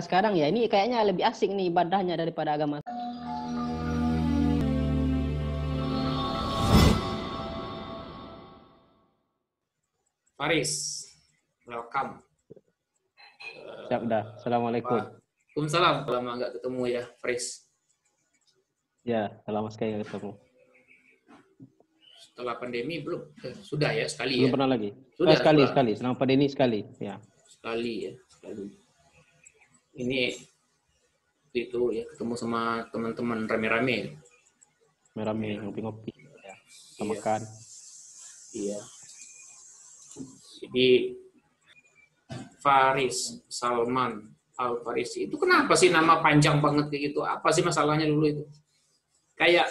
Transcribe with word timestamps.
sekarang 0.00 0.34
ya 0.34 0.46
ini 0.48 0.66
kayaknya 0.66 1.02
lebih 1.04 1.24
asik 1.26 1.50
nih 1.50 1.70
ibadahnya 1.70 2.14
daripada 2.16 2.56
agama. 2.56 2.78
Faris, 10.36 10.72
welcome. 11.64 12.20
Siap 13.88 14.02
dah. 14.04 14.36
Assalamualaikum. 14.36 15.00
Waalaikumsalam. 15.00 15.94
Lama 16.04 16.30
nggak 16.36 16.52
ketemu 16.60 16.82
ya, 16.92 17.02
Faris. 17.22 17.64
Ya, 19.06 19.32
lama 19.48 19.72
sekali 19.72 19.96
nggak 19.96 20.04
ketemu. 20.10 20.32
Setelah 22.20 22.54
pandemi 22.60 23.00
belum? 23.00 23.22
Eh, 23.40 23.54
sudah 23.64 23.96
ya 23.96 24.04
sekali 24.04 24.36
Belum 24.36 24.52
ya. 24.52 24.54
pernah 24.60 24.68
lagi. 24.68 24.90
Sudah, 25.16 25.32
Eh, 25.32 25.38
sekali, 25.40 25.60
sudah. 25.64 25.70
sekali. 25.72 25.92
Selama 25.96 26.16
pandemi 26.20 26.46
sekali. 26.52 26.80
Ya. 27.00 27.16
Sekali 27.48 27.94
ya, 28.04 28.14
sekali. 28.28 28.64
Ini 29.96 30.36
itu 31.56 31.80
ya 31.88 32.04
ketemu 32.12 32.34
sama 32.36 32.84
teman-teman 32.92 33.48
rame-rame. 33.48 34.20
Merame, 35.16 35.56
ngopi-ngopi. 35.64 36.12
Ya. 36.12 36.54
Iya. 37.00 37.04
makan. 37.08 37.40
Iya. 38.52 38.80
Jadi 40.60 40.88
Faris 42.60 43.40
Salman 43.48 44.36
Al 44.56 44.80
Farisi 44.80 45.28
itu 45.28 45.36
kenapa 45.36 45.76
sih 45.76 45.92
nama 45.92 46.20
panjang 46.20 46.60
banget 46.60 46.92
kayak 46.92 47.02
gitu? 47.12 47.20
Apa 47.24 47.52
sih 47.52 47.64
masalahnya 47.64 48.08
dulu 48.08 48.24
itu? 48.28 48.44
Kayak 49.36 49.68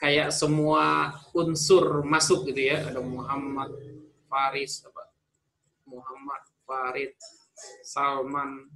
kayak 0.00 0.28
semua 0.32 1.16
unsur 1.32 2.04
masuk 2.04 2.48
gitu 2.48 2.72
ya. 2.72 2.84
Ada 2.88 3.00
Muhammad 3.00 3.72
Faris 4.28 4.84
apa? 4.84 5.08
Muhammad 5.88 6.42
Farid 6.64 7.12
Salman 7.84 8.68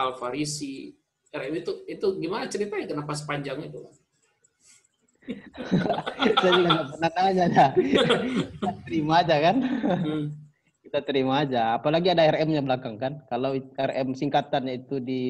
Al 0.00 0.16
Farisi. 0.16 0.96
RM 1.30 1.62
itu 1.62 1.72
itu 1.86 2.06
gimana 2.18 2.50
ceritanya 2.50 2.90
kenapa 2.90 3.14
sepanjang 3.14 3.62
itu? 3.62 3.86
Saya 6.42 6.52
juga 6.58 6.68
nggak 6.74 6.88
pernah 6.96 7.10
tanya 7.14 7.44
dah. 7.46 7.70
Kita 8.58 8.70
terima 8.82 9.14
aja 9.22 9.36
kan. 9.38 9.56
Hmm. 9.62 10.24
Kita 10.82 10.98
terima 11.06 11.34
aja. 11.46 11.62
Apalagi 11.78 12.08
ada 12.10 12.26
RM-nya 12.26 12.66
belakang 12.66 12.98
kan. 12.98 13.22
Kalau 13.30 13.54
RM 13.54 14.08
singkatannya 14.18 14.82
itu 14.82 14.98
di 14.98 15.22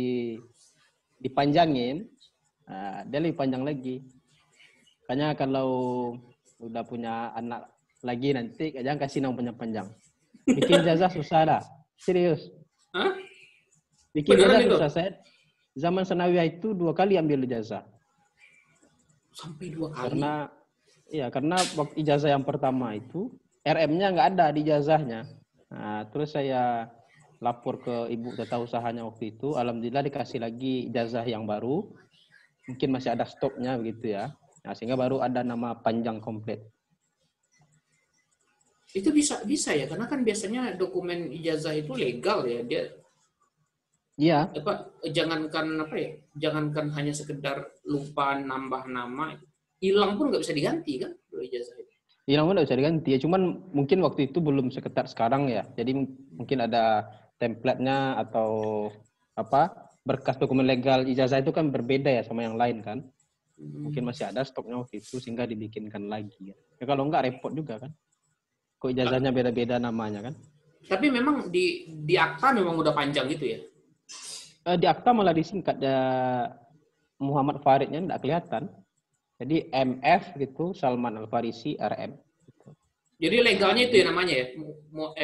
dipanjangin, 1.21 2.09
nah, 2.65 3.05
dia 3.05 3.21
lebih 3.21 3.37
panjang 3.37 3.61
lagi. 3.61 4.01
Makanya 5.05 5.37
kalau 5.37 5.69
udah 6.65 6.81
punya 6.87 7.35
anak 7.37 7.69
lagi 8.01 8.33
nanti 8.33 8.73
jangan 8.73 9.05
kasih 9.05 9.21
nama 9.21 9.37
panjang-panjang. 9.37 9.89
Bikin 10.49 10.81
jazah 10.81 11.13
susah 11.13 11.41
dah. 11.45 11.63
Serius. 12.01 12.49
Hah? 12.97 13.13
Bikin 14.11 14.35
Beneran 14.35 14.67
itu? 14.67 14.75
susah. 14.75 14.91
Saya 14.91 15.11
zaman 15.79 16.03
senawiyah 16.03 16.47
itu 16.47 16.75
dua 16.75 16.91
kali 16.91 17.15
ambil 17.15 17.47
ijazah. 17.47 17.87
Sampai 19.31 19.71
dua 19.71 19.95
kali. 19.95 20.03
Karena 20.11 20.33
ya 21.11 21.27
karena 21.31 21.57
waktu 21.79 21.95
ijazah 22.03 22.31
yang 22.35 22.43
pertama 22.43 22.95
itu 22.99 23.31
RM-nya 23.63 24.07
nggak 24.15 24.29
ada 24.35 24.47
di 24.51 24.67
ijazahnya. 24.67 25.21
Nah, 25.71 26.03
terus 26.11 26.35
saya 26.35 26.91
lapor 27.39 27.81
ke 27.81 28.11
ibu 28.11 28.35
tata 28.35 28.59
usahanya 28.59 29.07
waktu 29.07 29.39
itu, 29.39 29.55
alhamdulillah 29.55 30.03
dikasih 30.03 30.43
lagi 30.43 30.91
ijazah 30.91 31.23
yang 31.25 31.47
baru. 31.47 31.87
Mungkin 32.67 32.89
masih 32.91 33.15
ada 33.15 33.25
stoknya 33.25 33.79
begitu 33.79 34.19
ya. 34.19 34.35
Nah, 34.67 34.73
sehingga 34.75 34.99
baru 34.99 35.23
ada 35.23 35.47
nama 35.47 35.79
panjang 35.79 36.19
komplit. 36.19 36.61
Itu 38.91 39.15
bisa 39.15 39.39
bisa 39.47 39.71
ya 39.71 39.87
karena 39.87 40.11
kan 40.11 40.27
biasanya 40.27 40.75
dokumen 40.75 41.31
ijazah 41.31 41.79
itu 41.79 41.95
legal 41.95 42.43
ya 42.43 42.61
dia 42.67 42.91
Iya, 44.21 44.53
apa 44.53 44.93
jangankan 45.01 45.81
apa 45.81 45.97
ya 45.97 46.11
jangankan 46.37 46.93
hanya 46.93 47.17
sekedar 47.17 47.73
lupa 47.89 48.37
nambah 48.37 48.85
nama 48.93 49.33
hilang 49.81 50.21
pun 50.21 50.29
nggak 50.29 50.45
bisa 50.45 50.53
diganti 50.53 51.01
kan 51.01 51.17
ijazah 51.41 51.73
itu. 51.81 51.89
hilang 52.29 52.45
pun 52.45 52.53
nggak 52.53 52.69
bisa 52.69 52.77
diganti. 52.77 53.09
Ya, 53.17 53.19
cuman 53.25 53.73
mungkin 53.73 54.05
waktu 54.05 54.29
itu 54.29 54.45
belum 54.45 54.69
seketat 54.69 55.09
sekarang 55.09 55.49
ya. 55.49 55.65
Jadi 55.73 56.05
mungkin 56.37 56.59
ada 56.61 57.09
template-nya 57.41 58.21
atau 58.21 58.51
apa 59.41 59.89
berkas 60.05 60.37
dokumen 60.37 60.69
legal 60.69 61.09
ijazah 61.09 61.41
itu 61.41 61.49
kan 61.49 61.73
berbeda 61.73 62.21
ya 62.21 62.23
sama 62.23 62.45
yang 62.45 62.61
lain 62.61 62.85
kan. 62.85 63.01
mungkin 63.61 64.09
masih 64.09 64.25
ada 64.25 64.41
stoknya 64.41 64.81
waktu 64.81 65.05
itu 65.05 65.21
sehingga 65.21 65.45
dibikinkan 65.45 66.09
lagi 66.09 66.33
ya. 66.53 66.57
Ya 66.81 66.85
kalau 66.89 67.05
enggak 67.05 67.29
repot 67.29 67.53
juga 67.53 67.77
kan. 67.77 67.93
Kok 68.81 68.97
ijazahnya 68.97 69.37
beda-beda 69.37 69.77
namanya 69.77 70.25
kan. 70.25 70.35
Tapi 70.89 71.13
memang 71.13 71.53
di 71.53 71.93
di 72.09 72.17
akta 72.17 72.57
memang 72.57 72.81
udah 72.81 72.97
panjang 72.97 73.29
gitu 73.29 73.53
ya. 73.53 73.61
Eh, 74.71 74.79
di 74.79 74.87
akta 74.87 75.11
malah 75.11 75.35
disingkat 75.35 75.83
ya 75.83 75.99
Muhammad 77.19 77.59
Faridnya 77.59 77.99
enggak 77.99 78.23
kelihatan. 78.23 78.71
Jadi 79.43 79.67
MF 79.75 80.39
gitu 80.39 80.71
Salman 80.77 81.19
Al 81.19 81.27
Farisi 81.27 81.75
RM. 81.75 82.15
Jadi 83.21 83.37
legalnya 83.45 83.83
itu 83.85 83.95
ya 84.01 84.05
namanya 84.09 84.33
ya 84.33 84.47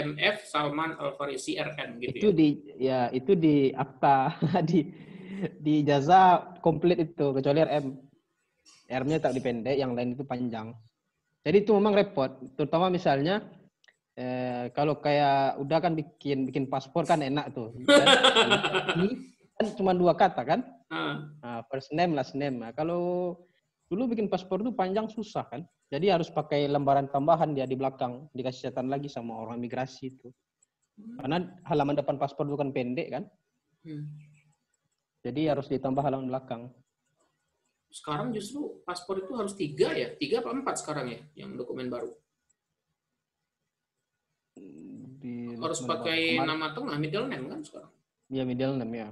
MF 0.04 0.36
Salman 0.50 0.98
Al 0.98 1.16
Farisi 1.16 1.56
RM 1.56 2.02
gitu 2.02 2.16
Itu 2.18 2.28
ya. 2.28 2.36
di 2.36 2.48
ya 2.76 3.00
itu 3.14 3.32
di 3.38 3.70
akta 3.72 4.36
di 4.68 4.84
di 5.62 5.72
ijazah 5.86 6.58
komplit 6.58 7.06
itu 7.06 7.30
kecuali 7.30 7.62
RM. 7.62 7.86
RM-nya 8.86 9.18
tak 9.18 9.34
dipendek, 9.34 9.74
yang 9.74 9.98
lain 9.98 10.14
itu 10.14 10.22
panjang. 10.22 10.70
Jadi 11.42 11.66
itu 11.66 11.74
memang 11.74 11.90
repot, 11.90 12.30
terutama 12.54 12.86
misalnya 12.86 13.42
eh, 14.14 14.70
kalau 14.70 15.02
kayak 15.02 15.58
udah 15.58 15.78
kan 15.82 15.98
bikin 15.98 16.46
bikin 16.46 16.70
paspor 16.70 17.02
kan 17.02 17.18
enak 17.18 17.50
tuh. 17.50 17.74
kan 19.56 19.66
cuma 19.74 19.96
dua 19.96 20.12
kata 20.12 20.44
kan, 20.44 20.60
Ah, 20.86 21.26
Nah, 21.42 21.60
first 21.66 21.90
name 21.90 22.14
last 22.14 22.38
name. 22.38 22.62
Nah, 22.62 22.70
kalau 22.70 23.34
dulu 23.90 24.14
bikin 24.14 24.30
paspor 24.30 24.62
itu 24.62 24.70
panjang 24.70 25.10
susah 25.10 25.46
kan, 25.50 25.66
jadi 25.90 26.14
harus 26.14 26.30
pakai 26.30 26.70
lembaran 26.70 27.10
tambahan 27.10 27.54
dia 27.54 27.66
di 27.66 27.74
belakang 27.74 28.30
dikasih 28.30 28.70
catatan 28.70 28.90
lagi 28.90 29.10
sama 29.10 29.34
orang 29.34 29.58
migrasi 29.58 30.14
itu. 30.14 30.30
Karena 30.96 31.42
halaman 31.66 31.98
depan 31.98 32.16
paspor 32.16 32.46
itu 32.48 32.56
kan 32.56 32.70
pendek 32.72 33.08
kan, 33.12 33.24
hmm. 33.84 34.04
jadi 35.26 35.52
harus 35.52 35.68
ditambah 35.68 36.00
halaman 36.00 36.30
belakang. 36.30 36.72
Sekarang 37.92 38.32
justru 38.32 38.80
paspor 38.86 39.20
itu 39.20 39.32
harus 39.36 39.52
tiga 39.58 39.92
ya, 39.92 40.14
tiga 40.16 40.40
apa 40.40 40.54
empat 40.54 40.80
sekarang 40.80 41.06
ya 41.12 41.20
yang 41.36 41.52
dokumen 41.58 41.92
baru. 41.92 42.14
Di 45.20 45.58
Harus 45.60 45.84
pakai 45.84 46.40
nama 46.40 46.72
tengah 46.72 46.96
middle 46.96 47.28
name 47.28 47.50
kan 47.52 47.60
sekarang. 47.60 47.92
Ya 48.32 48.42
middle 48.48 48.80
name 48.80 48.94
ya. 48.96 49.08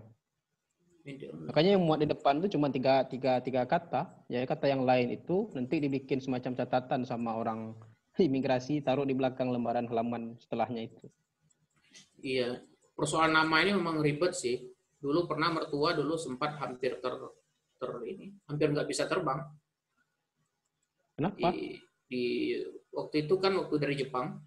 Makanya 1.04 1.76
yang 1.76 1.84
muat 1.84 2.00
di 2.00 2.08
depan 2.08 2.40
itu 2.40 2.56
cuma 2.56 2.72
tiga, 2.72 3.04
tiga, 3.04 3.36
tiga 3.44 3.68
kata. 3.68 4.08
Ya 4.32 4.40
kata 4.48 4.72
yang 4.72 4.88
lain 4.88 5.12
itu 5.12 5.52
nanti 5.52 5.76
dibikin 5.76 6.16
semacam 6.16 6.56
catatan 6.56 7.04
sama 7.04 7.36
orang 7.36 7.76
imigrasi, 8.16 8.80
taruh 8.80 9.04
di 9.04 9.12
belakang 9.12 9.52
lembaran 9.52 9.84
halaman 9.84 10.40
setelahnya 10.40 10.88
itu. 10.88 11.04
Iya, 12.24 12.64
persoalan 12.96 13.36
nama 13.36 13.60
ini 13.60 13.76
memang 13.76 14.00
ribet 14.00 14.32
sih. 14.32 14.64
Dulu 14.96 15.28
pernah 15.28 15.52
mertua 15.52 15.92
dulu 15.92 16.16
sempat 16.16 16.56
hampir 16.56 16.96
ter, 16.96 17.12
ter 17.76 17.90
ini, 18.08 18.32
hampir 18.48 18.72
nggak 18.72 18.88
bisa 18.88 19.04
terbang. 19.04 19.44
Kenapa? 21.12 21.52
Di, 21.52 21.76
di 22.08 22.24
waktu 22.88 23.28
itu 23.28 23.36
kan 23.36 23.52
waktu 23.60 23.76
dari 23.76 23.94
Jepang 24.00 24.40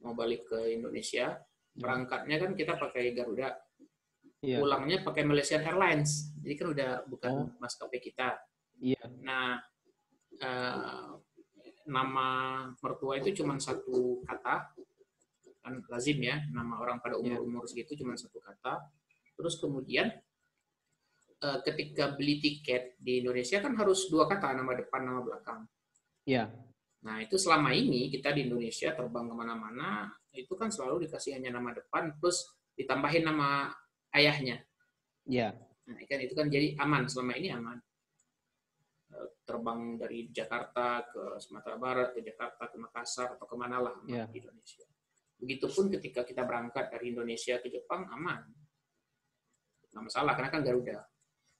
mau 0.00 0.16
balik 0.16 0.48
ke 0.48 0.72
Indonesia, 0.72 1.36
berangkatnya 1.76 2.40
kan 2.40 2.56
kita 2.56 2.80
pakai 2.80 3.12
Garuda, 3.12 3.52
Iya. 4.46 4.62
pulangnya 4.62 5.02
pakai 5.02 5.26
Malaysian 5.26 5.66
Airlines. 5.66 6.30
Jadi 6.38 6.54
kan 6.54 6.66
udah 6.70 6.90
bukan 7.10 7.32
Oh. 7.34 7.50
maskapai 7.58 7.98
kita. 7.98 8.38
Iya. 8.78 9.02
Nah, 9.26 9.58
eh, 10.38 11.10
nama 11.90 12.28
mertua 12.78 13.18
itu 13.18 13.42
cuma 13.42 13.58
satu 13.58 14.22
kata, 14.22 14.70
kan 15.66 15.74
lazim 15.90 16.22
ya, 16.22 16.46
nama 16.54 16.78
orang 16.78 17.02
pada 17.02 17.18
umur-umur 17.18 17.66
segitu 17.66 17.98
cuma 17.98 18.14
satu 18.14 18.38
kata. 18.38 18.86
Terus 19.34 19.58
kemudian 19.58 20.14
eh, 21.36 21.58
ketika 21.66 22.16
beli 22.16 22.40
tiket 22.40 22.96
di 22.96 23.20
Indonesia 23.20 23.60
kan 23.60 23.74
harus 23.76 24.06
dua 24.08 24.24
kata, 24.30 24.56
nama 24.56 24.72
depan, 24.72 25.04
nama 25.04 25.20
belakang. 25.20 25.68
Iya. 26.24 26.48
Nah, 27.04 27.20
itu 27.20 27.36
selama 27.36 27.76
ini 27.76 28.08
kita 28.08 28.32
di 28.32 28.48
Indonesia 28.48 28.90
terbang 28.96 29.28
ke 29.28 29.34
mana-mana, 29.36 30.10
itu 30.32 30.48
kan 30.56 30.72
selalu 30.72 31.06
dikasih 31.06 31.36
hanya 31.36 31.54
nama 31.60 31.76
depan, 31.76 32.16
plus 32.18 32.40
ditambahin 32.72 33.28
nama 33.28 33.68
ayahnya. 34.16 34.56
Iya. 35.28 35.52
Nah, 35.86 35.94
kan 36.02 36.18
itu 36.18 36.34
kan 36.34 36.48
jadi 36.48 36.74
aman 36.80 37.06
selama 37.06 37.36
ini 37.38 37.52
aman. 37.52 37.78
Eh, 39.14 39.28
Terbang 39.46 39.94
dari 40.00 40.26
Jakarta 40.34 41.06
ke 41.06 41.38
Sumatera 41.38 41.76
Barat, 41.78 42.08
ke 42.16 42.24
Jakarta, 42.24 42.66
ke 42.66 42.76
Makassar 42.80 43.38
atau 43.38 43.46
ke 43.46 43.54
mana 43.54 43.78
lah 43.78 43.94
Iya. 44.08 44.26
di 44.32 44.42
Indonesia. 44.42 44.82
Begitupun 45.36 45.92
ketika 45.94 46.24
kita 46.24 46.42
berangkat 46.42 46.88
dari 46.90 47.12
Indonesia 47.12 47.60
ke 47.60 47.68
Jepang 47.68 48.08
aman, 48.08 48.42
nggak 49.92 50.02
masalah 50.10 50.32
karena 50.34 50.50
kan 50.50 50.62
Garuda. 50.64 50.98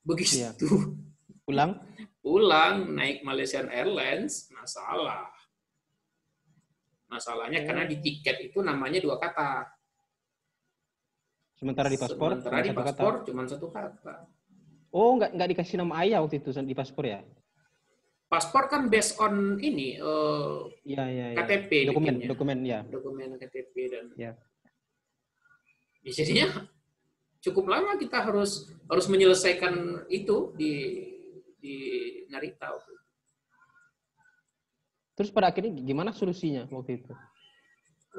Begitu 0.02 0.43
Iya. 0.43 0.50
Pulang? 1.47 1.79
pulang 2.19 2.91
naik 2.91 3.23
Malaysian 3.23 3.70
Airlines 3.70 4.50
masalah. 4.50 5.31
Masalahnya 7.06 7.62
karena 7.62 7.87
di 7.87 8.02
tiket 8.02 8.50
itu 8.50 8.59
namanya 8.67 8.99
dua 8.99 9.14
kata. 9.23 9.62
Sementara 11.56 11.88
di 11.88 11.97
paspor 11.97 12.37
Sementara 12.37 12.61
di 12.61 12.69
kata. 12.70 12.81
paspor 12.93 13.12
cuma 13.25 13.43
satu 13.49 13.69
kata. 13.73 14.14
Oh, 14.93 15.17
nggak 15.17 15.31
nggak 15.32 15.49
dikasih 15.56 15.76
nama 15.81 16.05
ayah 16.05 16.20
waktu 16.20 16.41
itu 16.41 16.53
di 16.62 16.76
paspor 16.76 17.05
ya? 17.08 17.20
Paspor 18.26 18.67
kan 18.69 18.91
based 18.91 19.17
on 19.17 19.56
ini 19.62 19.97
eh, 19.97 20.56
Iya, 20.85 21.05
iya, 21.08 21.26
iya. 21.32 21.38
KTP 21.38 21.70
Dokumen, 21.88 22.14
bikinnya. 22.20 22.29
dokumen 22.29 22.58
ya. 22.61 22.81
dokumen 22.85 23.29
KTP 23.38 23.75
dan 23.88 24.05
Ya. 24.19 24.32
Ya, 26.06 26.11
jadinya 26.12 26.69
cukup 27.43 27.67
lama 27.67 27.99
kita 27.99 28.23
harus 28.23 28.69
harus 28.87 29.06
menyelesaikan 29.11 30.06
itu 30.06 30.55
di 30.55 30.73
di 31.59 31.75
Narita. 32.31 32.70
Terus 35.17 35.32
pada 35.32 35.49
akhirnya 35.49 35.73
gimana 35.73 36.12
solusinya 36.12 36.69
waktu 36.69 37.00
itu? 37.00 37.12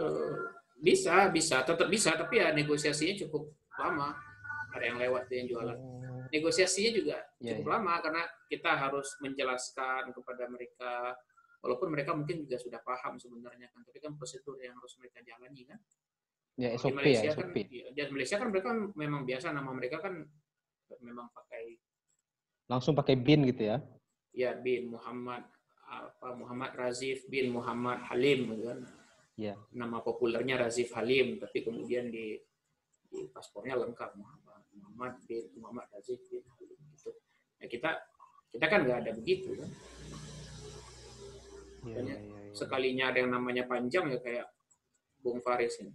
Eh, 0.02 0.36
bisa, 0.78 1.30
bisa, 1.34 1.66
tetap 1.66 1.88
bisa, 1.90 2.14
tapi 2.14 2.38
ya 2.40 2.54
negosiasinya 2.54 3.18
cukup 3.26 3.50
lama. 3.78 4.14
Ada 4.74 4.84
yang 4.94 4.98
lewat 5.02 5.22
tuh 5.26 5.36
yang 5.42 5.48
jualan. 5.50 5.78
Negosiasinya 6.28 6.92
juga 6.92 7.18
Iya, 7.40 7.56
cukup 7.56 7.66
iya. 7.66 7.74
lama 7.80 7.94
karena 8.04 8.24
kita 8.52 8.72
harus 8.78 9.08
menjelaskan 9.24 10.12
kepada 10.12 10.44
mereka, 10.52 10.94
walaupun 11.64 11.88
mereka 11.90 12.12
mungkin 12.14 12.44
juga 12.46 12.58
sudah 12.62 12.80
paham 12.84 13.18
sebenarnya 13.18 13.72
kan, 13.74 13.82
tapi 13.82 13.98
kan 14.04 14.14
prosedur 14.20 14.60
yang 14.60 14.76
harus 14.78 14.94
mereka 15.02 15.24
jalani 15.24 15.64
kan. 15.66 15.80
Ya 16.58 16.74
Di 16.74 16.82
SOP 16.82 16.98
Malaysia 16.98 17.30
ya, 17.30 17.34
kan, 17.38 17.48
SOP. 17.48 17.58
iya, 17.70 17.86
di 17.94 18.12
Malaysia 18.14 18.36
kan 18.42 18.48
mereka 18.50 18.70
memang 18.98 19.22
biasa 19.30 19.48
nama 19.54 19.70
mereka 19.72 19.98
kan 20.02 20.14
memang 21.02 21.30
pakai 21.34 21.78
Langsung 22.68 22.94
pakai 22.98 23.16
bin 23.16 23.48
gitu 23.48 23.64
ya. 23.72 23.78
ya 24.36 24.52
bin 24.60 24.92
Muhammad 24.92 25.48
apa 25.88 26.36
Muhammad 26.36 26.76
Razif 26.76 27.24
bin 27.32 27.56
Muhammad 27.56 28.04
Halim 28.12 28.52
gitu 28.52 28.68
kan. 28.68 28.80
Iya. 29.38 29.54
Nama 29.70 30.02
populernya 30.02 30.58
Razif 30.58 30.90
Halim, 30.98 31.38
tapi 31.38 31.62
kemudian 31.62 32.10
di, 32.10 32.42
di 33.06 33.20
paspornya 33.30 33.78
lengkap 33.78 34.18
Muhammad 34.18 34.66
Muhammad 34.74 35.14
bin 35.30 35.46
Muhammad 35.62 35.86
Razif 35.94 36.18
bin 36.26 36.42
Halim 36.42 36.74
gitu. 36.98 37.14
Nah, 37.62 37.68
kita 37.70 37.90
kita 38.50 38.66
kan 38.66 38.80
nggak 38.82 39.00
ada 39.06 39.12
begitu 39.14 39.54
kan. 39.54 39.70
Iya, 41.86 42.00
iya, 42.02 42.16
iya. 42.18 42.40
Sekalinya 42.58 43.14
ada 43.14 43.22
yang 43.22 43.30
namanya 43.30 43.70
panjang 43.70 44.10
ya 44.10 44.18
kayak 44.18 44.50
Bung 45.22 45.38
Faris 45.46 45.78
ini. 45.86 45.94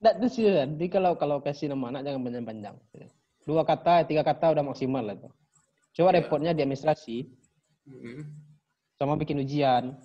Nggak, 0.00 0.14
itu 0.16 0.26
sih, 0.32 0.44
jadi 0.48 0.86
kalau 0.88 1.12
kalau 1.20 1.44
kasih 1.44 1.68
nama 1.68 1.92
anak 1.92 2.08
jangan 2.08 2.24
panjang-panjang. 2.24 2.76
Dua 3.44 3.62
kata, 3.68 4.08
tiga 4.08 4.24
kata 4.24 4.56
udah 4.56 4.64
maksimal 4.64 5.04
lah. 5.04 5.16
tuh. 5.20 5.32
Coba 5.92 6.14
Iya. 6.14 6.24
repotnya 6.24 6.52
di 6.56 6.62
administrasi, 6.64 7.16
Mm-mm. 7.90 8.22
sama 8.94 9.18
bikin 9.18 9.42
ujian. 9.42 9.98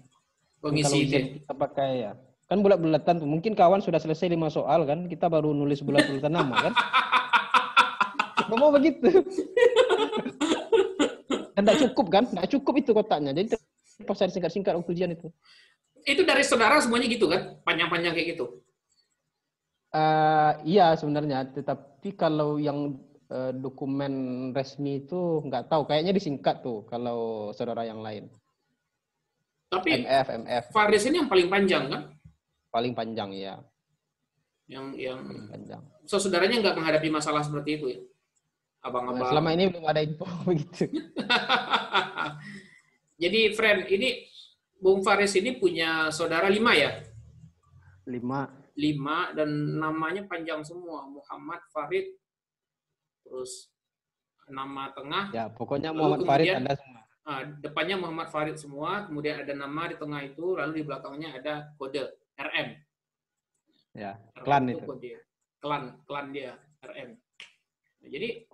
Pengisi 0.59 0.89
kalau 0.89 0.97
ujian 1.05 1.25
kita 1.37 1.53
pakai 1.53 1.91
ya. 2.09 2.11
Kan 2.49 2.65
bulat-bulatan 2.65 3.21
tuh. 3.21 3.29
Mungkin 3.29 3.53
kawan 3.53 3.85
sudah 3.85 4.01
selesai 4.01 4.33
lima 4.33 4.49
soal 4.49 4.89
kan, 4.89 5.05
kita 5.05 5.29
baru 5.29 5.53
nulis 5.53 5.85
bulat-bulatan 5.85 6.33
nama 6.33 6.55
kan. 6.69 6.73
Mau 8.49 8.73
begitu. 8.73 9.09
Dan 11.53 11.61
nggak 11.65 11.79
cukup 11.89 12.05
kan? 12.09 12.23
Nggak 12.29 12.49
cukup 12.57 12.73
itu 12.81 12.91
kotaknya. 12.93 13.31
Jadi 13.33 13.57
pas 14.05 14.17
saya 14.17 14.29
singkat-singkat 14.33 14.73
waktu 14.77 14.91
ujian 14.93 15.11
itu. 15.13 15.29
Itu 16.05 16.21
dari 16.25 16.45
saudara 16.45 16.77
semuanya 16.81 17.09
gitu 17.09 17.25
kan? 17.29 17.57
Panjang-panjang 17.65 18.13
kayak 18.13 18.38
gitu. 18.38 18.65
Eh, 19.95 20.51
iya 20.67 20.91
sebenarnya, 20.99 21.47
tetapi 21.55 22.19
kalau 22.19 22.59
yang 22.59 22.99
eh, 23.27 23.51
dokumen 23.54 24.13
resmi 24.51 25.01
itu 25.01 25.42
nggak 25.44 25.68
tahu, 25.68 25.86
kayaknya 25.86 26.12
disingkat 26.12 26.62
tuh 26.62 26.83
kalau 26.86 27.51
saudara 27.51 27.83
yang 27.83 28.00
lain. 28.00 28.30
Tapi 29.66 30.06
MF, 30.06 30.27
MF 30.45 30.63
Faris 30.72 31.04
ini 31.06 31.19
yang 31.19 31.27
paling 31.27 31.50
panjang 31.50 31.89
kan? 31.89 32.01
paling 32.69 32.92
panjang 32.92 33.31
ya, 33.31 33.56
Yang 34.68 34.86
yang 35.00 35.19
paling 35.24 35.48
panjang. 35.48 35.81
so 36.04 36.19
saudaranya 36.19 36.60
nggak 36.60 36.75
menghadapi 36.75 37.07
masalah 37.07 37.39
seperti 37.39 37.80
itu 37.80 37.86
ya? 37.88 38.00
Abang-abang. 38.83 39.31
selama 39.31 39.50
ini 39.56 39.72
belum 39.72 39.86
ada 39.88 40.04
info 40.04 40.27
begitu. 40.45 40.86
Jadi, 43.22 43.56
friend, 43.56 43.88
ini 43.89 44.27
Bung 44.75 45.01
Faris 45.01 45.33
ini 45.33 45.56
punya 45.56 46.12
saudara 46.12 46.51
lima 46.51 46.75
ya? 46.75 46.92
Lima, 48.06 48.51
Lima 48.75 49.31
dan 49.33 49.80
namanya 49.80 50.27
panjang 50.27 50.62
semua. 50.62 51.07
Muhammad 51.07 51.63
Farid, 51.72 52.12
terus 53.35 53.67
nama 54.47 54.95
tengah, 54.95 55.35
ya 55.35 55.51
pokoknya 55.51 55.91
Muhammad 55.91 56.23
Farid 56.23 56.55
ada 56.55 56.79
semua. 56.79 57.01
ah, 57.27 57.41
depannya 57.59 57.95
Muhammad 57.99 58.27
Farid 58.31 58.55
semua, 58.55 59.03
kemudian 59.11 59.43
ada 59.43 59.51
nama 59.51 59.91
di 59.91 59.99
tengah 59.99 60.21
itu, 60.23 60.55
lalu 60.55 60.71
di 60.79 60.83
belakangnya 60.87 61.29
ada 61.35 61.53
kode 61.75 62.15
RM. 62.39 62.69
Ya, 63.91 64.15
RM 64.39 64.43
klan 64.47 64.63
itu. 64.71 64.85
Kode. 64.87 65.13
Klan, 65.59 65.83
klan 66.07 66.31
dia, 66.31 66.55
RM. 66.79 67.19
Nah, 67.99 68.07
jadi 68.07 68.47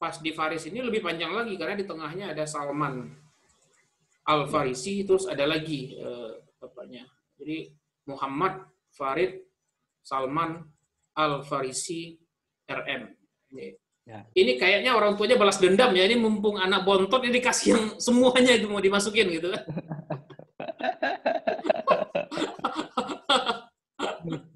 pas 0.00 0.16
di 0.16 0.32
Faris 0.32 0.64
ini 0.64 0.80
lebih 0.80 1.04
panjang 1.04 1.28
lagi 1.36 1.60
karena 1.60 1.76
di 1.76 1.84
tengahnya 1.84 2.32
ada 2.32 2.48
Salman 2.48 3.12
Al 4.24 4.48
Farisi 4.48 5.04
terus 5.04 5.28
ada 5.28 5.44
lagi 5.44 5.92
eh, 5.92 6.40
bapaknya. 6.56 7.04
Jadi 7.36 7.68
Muhammad 8.08 8.64
Farid 8.96 9.44
Salman 10.00 10.64
Al 11.20 11.44
Farisi 11.44 12.16
RM. 12.70 13.02
Ini, 13.50 13.66
Ya. 14.08 14.26
ini 14.34 14.58
kayaknya 14.58 14.96
orang 14.96 15.14
tuanya 15.14 15.38
balas 15.38 15.60
dendam 15.60 15.92
ya. 15.94 16.02
Ini 16.02 16.18
mumpung 16.18 16.58
anak 16.58 16.82
bontot 16.82 17.22
ini 17.22 17.38
dikasih 17.38 17.66
yang 17.70 17.84
semuanya 18.00 18.58
itu 18.58 18.66
mau 18.66 18.82
dimasukin 18.82 19.28
gitu 19.30 19.54
kan. 19.54 19.62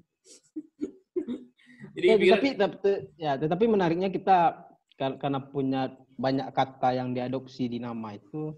Jadi 1.95 2.05
Ya, 2.05 2.15
tetapi, 2.19 2.49
tapi, 2.59 2.91
ya, 3.15 3.33
tetapi 3.39 3.65
menariknya 3.71 4.11
kita 4.11 4.67
kar- 4.99 5.15
karena 5.15 5.39
punya 5.39 5.81
banyak 6.19 6.51
kata 6.51 6.91
yang 6.91 7.15
diadopsi 7.15 7.71
di 7.71 7.79
nama 7.79 8.11
itu, 8.11 8.51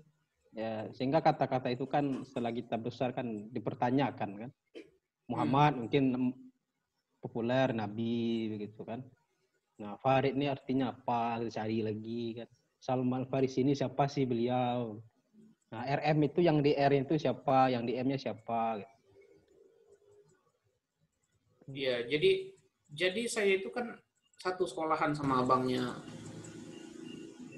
ya, 0.58 0.90
sehingga 0.98 1.22
kata-kata 1.22 1.70
itu 1.70 1.86
kan 1.86 2.26
setelah 2.26 2.50
kita 2.50 2.82
besar 2.82 3.14
kan 3.14 3.30
dipertanyakan 3.54 4.48
kan. 4.48 4.52
Muhammad 5.30 5.86
mungkin 5.86 6.04
em, 6.16 6.26
populer, 7.22 7.78
Nabi 7.78 8.16
begitu 8.58 8.82
kan. 8.82 9.06
Nah, 9.78 9.94
Farid 10.02 10.34
ini 10.34 10.50
artinya 10.50 10.90
apa? 10.90 11.38
Kita 11.42 11.62
Cari 11.62 11.86
lagi 11.86 12.42
kan. 12.42 12.50
Salman 12.78 13.26
Faris 13.30 13.58
ini 13.58 13.74
siapa 13.78 14.10
sih 14.10 14.26
beliau? 14.26 14.98
Nah, 15.74 15.82
RM 15.84 16.18
itu 16.26 16.40
yang 16.42 16.62
di 16.66 16.74
R 16.74 16.94
itu 16.94 17.18
siapa? 17.18 17.70
Yang 17.70 17.84
di 17.90 17.94
M-nya 18.00 18.18
siapa? 18.18 18.82
Gitu. 18.82 18.94
Iya, 21.68 22.08
jadi 22.08 22.32
jadi 22.96 23.22
saya 23.28 23.60
itu 23.60 23.68
kan 23.68 23.92
satu 24.40 24.64
sekolahan 24.64 25.12
sama 25.12 25.44
abangnya 25.44 26.00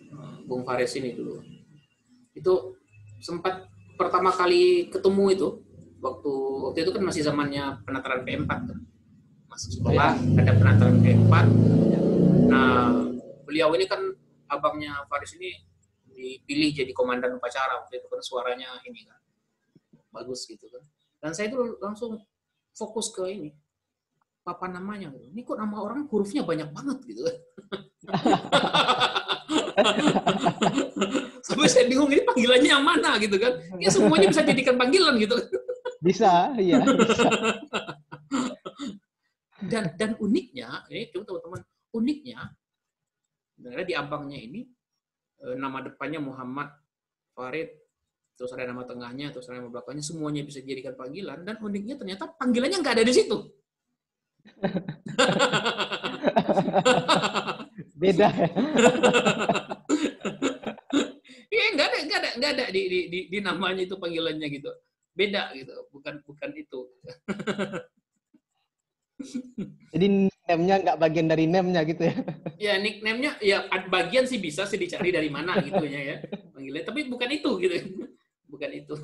eh, 0.10 0.36
Bung 0.50 0.66
Faris 0.66 0.98
ini 0.98 1.14
dulu. 1.14 1.46
Itu 2.34 2.74
sempat 3.22 3.70
pertama 4.00 4.34
kali 4.34 4.90
ketemu 4.90 5.24
itu 5.36 5.48
waktu 6.02 6.34
waktu 6.66 6.78
itu 6.82 6.92
kan 6.96 7.04
masih 7.06 7.22
zamannya 7.22 7.86
penataran 7.86 8.26
P4 8.26 8.50
tuh. 8.66 8.80
Masuk 9.46 9.70
sekolah 9.78 10.18
ada 10.18 10.52
penataran 10.58 10.98
P4. 11.06 11.34
Nah, 12.50 12.90
beliau 13.46 13.70
ini 13.78 13.86
kan 13.86 14.02
abangnya 14.50 15.06
Faris 15.06 15.38
ini 15.38 15.54
dipilih 16.10 16.74
jadi 16.76 16.92
komandan 16.92 17.38
upacara 17.38 17.80
waktu 17.86 18.02
itu 18.02 18.08
kan 18.12 18.20
suaranya 18.20 18.76
ini 18.84 19.06
kan 19.06 19.22
bagus 20.12 20.50
gitu 20.50 20.66
kan. 20.68 20.84
Dan 21.22 21.32
saya 21.38 21.54
itu 21.54 21.78
langsung 21.80 22.18
fokus 22.74 23.14
ke 23.14 23.24
ini 23.30 23.54
papan 24.44 24.82
namanya 24.82 25.14
gitu. 25.14 25.30
Ini 25.30 25.42
kok 25.46 25.58
nama 25.62 25.78
orang 25.86 26.10
hurufnya 26.10 26.42
banyak 26.42 26.74
banget 26.74 26.98
gitu 27.06 27.22
kan. 27.28 27.38
Sampai 31.46 31.70
saya 31.72 31.86
bingung 31.88 32.12
ini 32.12 32.22
panggilannya 32.26 32.70
yang 32.70 32.84
mana 32.84 33.18
gitu 33.22 33.38
kan. 33.40 33.54
Ya 33.78 33.90
semuanya 33.94 34.28
bisa 34.32 34.44
jadikan 34.44 34.76
panggilan 34.76 35.16
gitu. 35.22 35.36
Bisa, 36.00 36.56
iya. 36.56 36.80
Bisa. 36.84 37.30
Dan 39.60 39.92
dan 40.00 40.16
uniknya, 40.24 40.88
ini 40.88 41.12
coba 41.12 41.44
teman-teman, 41.44 41.62
uniknya 41.96 42.60
sebenarnya 43.60 43.88
di 43.88 43.96
abangnya 43.96 44.40
ini 44.40 44.64
eh, 45.44 45.56
nama 45.60 45.84
depannya 45.84 46.20
Muhammad 46.24 46.72
Farid, 47.36 47.68
terus 48.40 48.52
ada 48.56 48.64
nama 48.68 48.84
tengahnya, 48.88 49.32
terus 49.32 49.48
ada 49.52 49.60
nama 49.60 49.70
belakangnya, 49.72 50.04
semuanya 50.04 50.44
bisa 50.48 50.60
dijadikan 50.64 50.96
panggilan 50.96 51.44
dan 51.44 51.58
uniknya 51.60 51.96
ternyata 52.00 52.28
panggilannya 52.36 52.80
nggak 52.80 52.96
ada 53.00 53.06
di 53.08 53.14
situ. 53.16 53.38
Beda 58.00 58.28
ya. 58.32 58.48
Iya 61.50 61.66
nggak 61.74 61.88
ada 61.90 61.98
nggak 62.06 62.20
ada 62.22 62.30
nggak 62.38 62.52
ada 62.54 62.66
di, 62.70 62.82
di, 62.86 63.00
di, 63.10 63.20
di 63.26 63.42
namanya 63.42 63.82
itu 63.82 63.98
panggilannya 63.98 64.48
gitu. 64.54 64.70
Beda 65.18 65.50
gitu, 65.58 65.74
bukan 65.90 66.22
bukan 66.22 66.54
itu. 66.54 66.86
Jadi 69.94 70.06
name-nya 70.50 70.76
nggak 70.82 71.00
bagian 71.00 71.28
dari 71.28 71.46
name-nya 71.46 71.82
gitu 71.86 72.04
ya. 72.08 72.16
Ya 72.60 72.74
nickname-nya 72.80 73.40
ya 73.44 73.68
bagian 73.88 74.26
sih 74.26 74.40
bisa 74.40 74.66
sih 74.66 74.80
dicari 74.80 75.12
dari 75.12 75.30
mana 75.32 75.60
gitu 75.64 75.84
ya 75.84 76.00
ya 76.00 76.16
panggilannya, 76.56 76.86
tapi 76.88 77.00
bukan 77.08 77.30
itu 77.32 77.52
gitu. 77.62 77.76
Bukan 78.50 78.72
itu. 78.74 78.96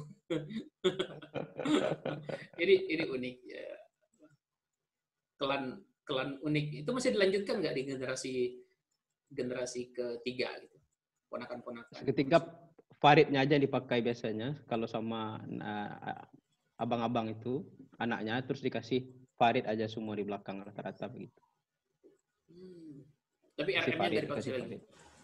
ini 2.63 2.75
ini 2.89 3.03
unik 3.05 3.35
ya. 3.45 3.67
Klan 5.35 5.85
klan 6.05 6.37
unik 6.45 6.85
itu 6.85 6.89
masih 6.93 7.11
dilanjutkan 7.17 7.59
nggak 7.59 7.75
di 7.75 7.83
generasi 7.89 8.33
generasi 9.33 9.89
ketiga 9.89 10.53
gitu 10.61 10.77
ponakan-ponakan 11.33 12.05
ketika 12.05 12.45
Faridnya 13.01 13.43
aja 13.43 13.59
dipakai 13.59 13.99
biasanya 13.99 14.55
kalau 14.69 14.87
sama 14.87 15.41
uh, 15.41 16.23
abang-abang 16.79 17.33
itu 17.33 17.65
anaknya 17.99 18.39
terus 18.45 18.63
dikasih 18.63 19.03
Farid 19.35 19.67
aja 19.67 19.85
semua 19.91 20.15
di 20.15 20.23
belakang 20.23 20.63
rata-rata 20.63 21.11
begitu. 21.11 21.41
Hmm. 22.47 23.03
Tapi 23.55 23.71
RM-nya 23.75 24.09
dari 24.11 24.27
dipakai 24.27 24.51
lagi. 24.55 24.77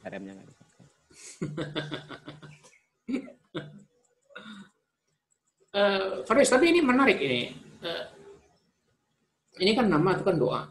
RM-nya 0.03 0.31
nggak 0.35 0.47
dipakai. 0.51 0.85
uh, 5.75 6.23
Faris, 6.27 6.49
tapi 6.51 6.65
ini 6.75 6.79
menarik 6.83 7.19
ini. 7.19 7.55
Uh, 7.81 8.05
ini 9.59 9.71
kan 9.75 9.87
nama 9.87 10.15
itu 10.15 10.23
kan 10.23 10.35
doa. 10.35 10.61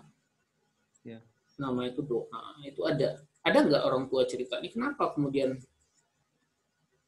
Ya. 1.04 1.20
Nama 1.56 1.80
itu 1.88 2.00
doa. 2.04 2.42
Itu 2.64 2.84
ada 2.84 3.20
ada 3.40 3.58
nggak 3.64 3.82
orang 3.88 4.04
tua 4.12 4.28
cerita 4.28 4.60
ini 4.60 4.68
kenapa 4.68 5.16
kemudian 5.16 5.56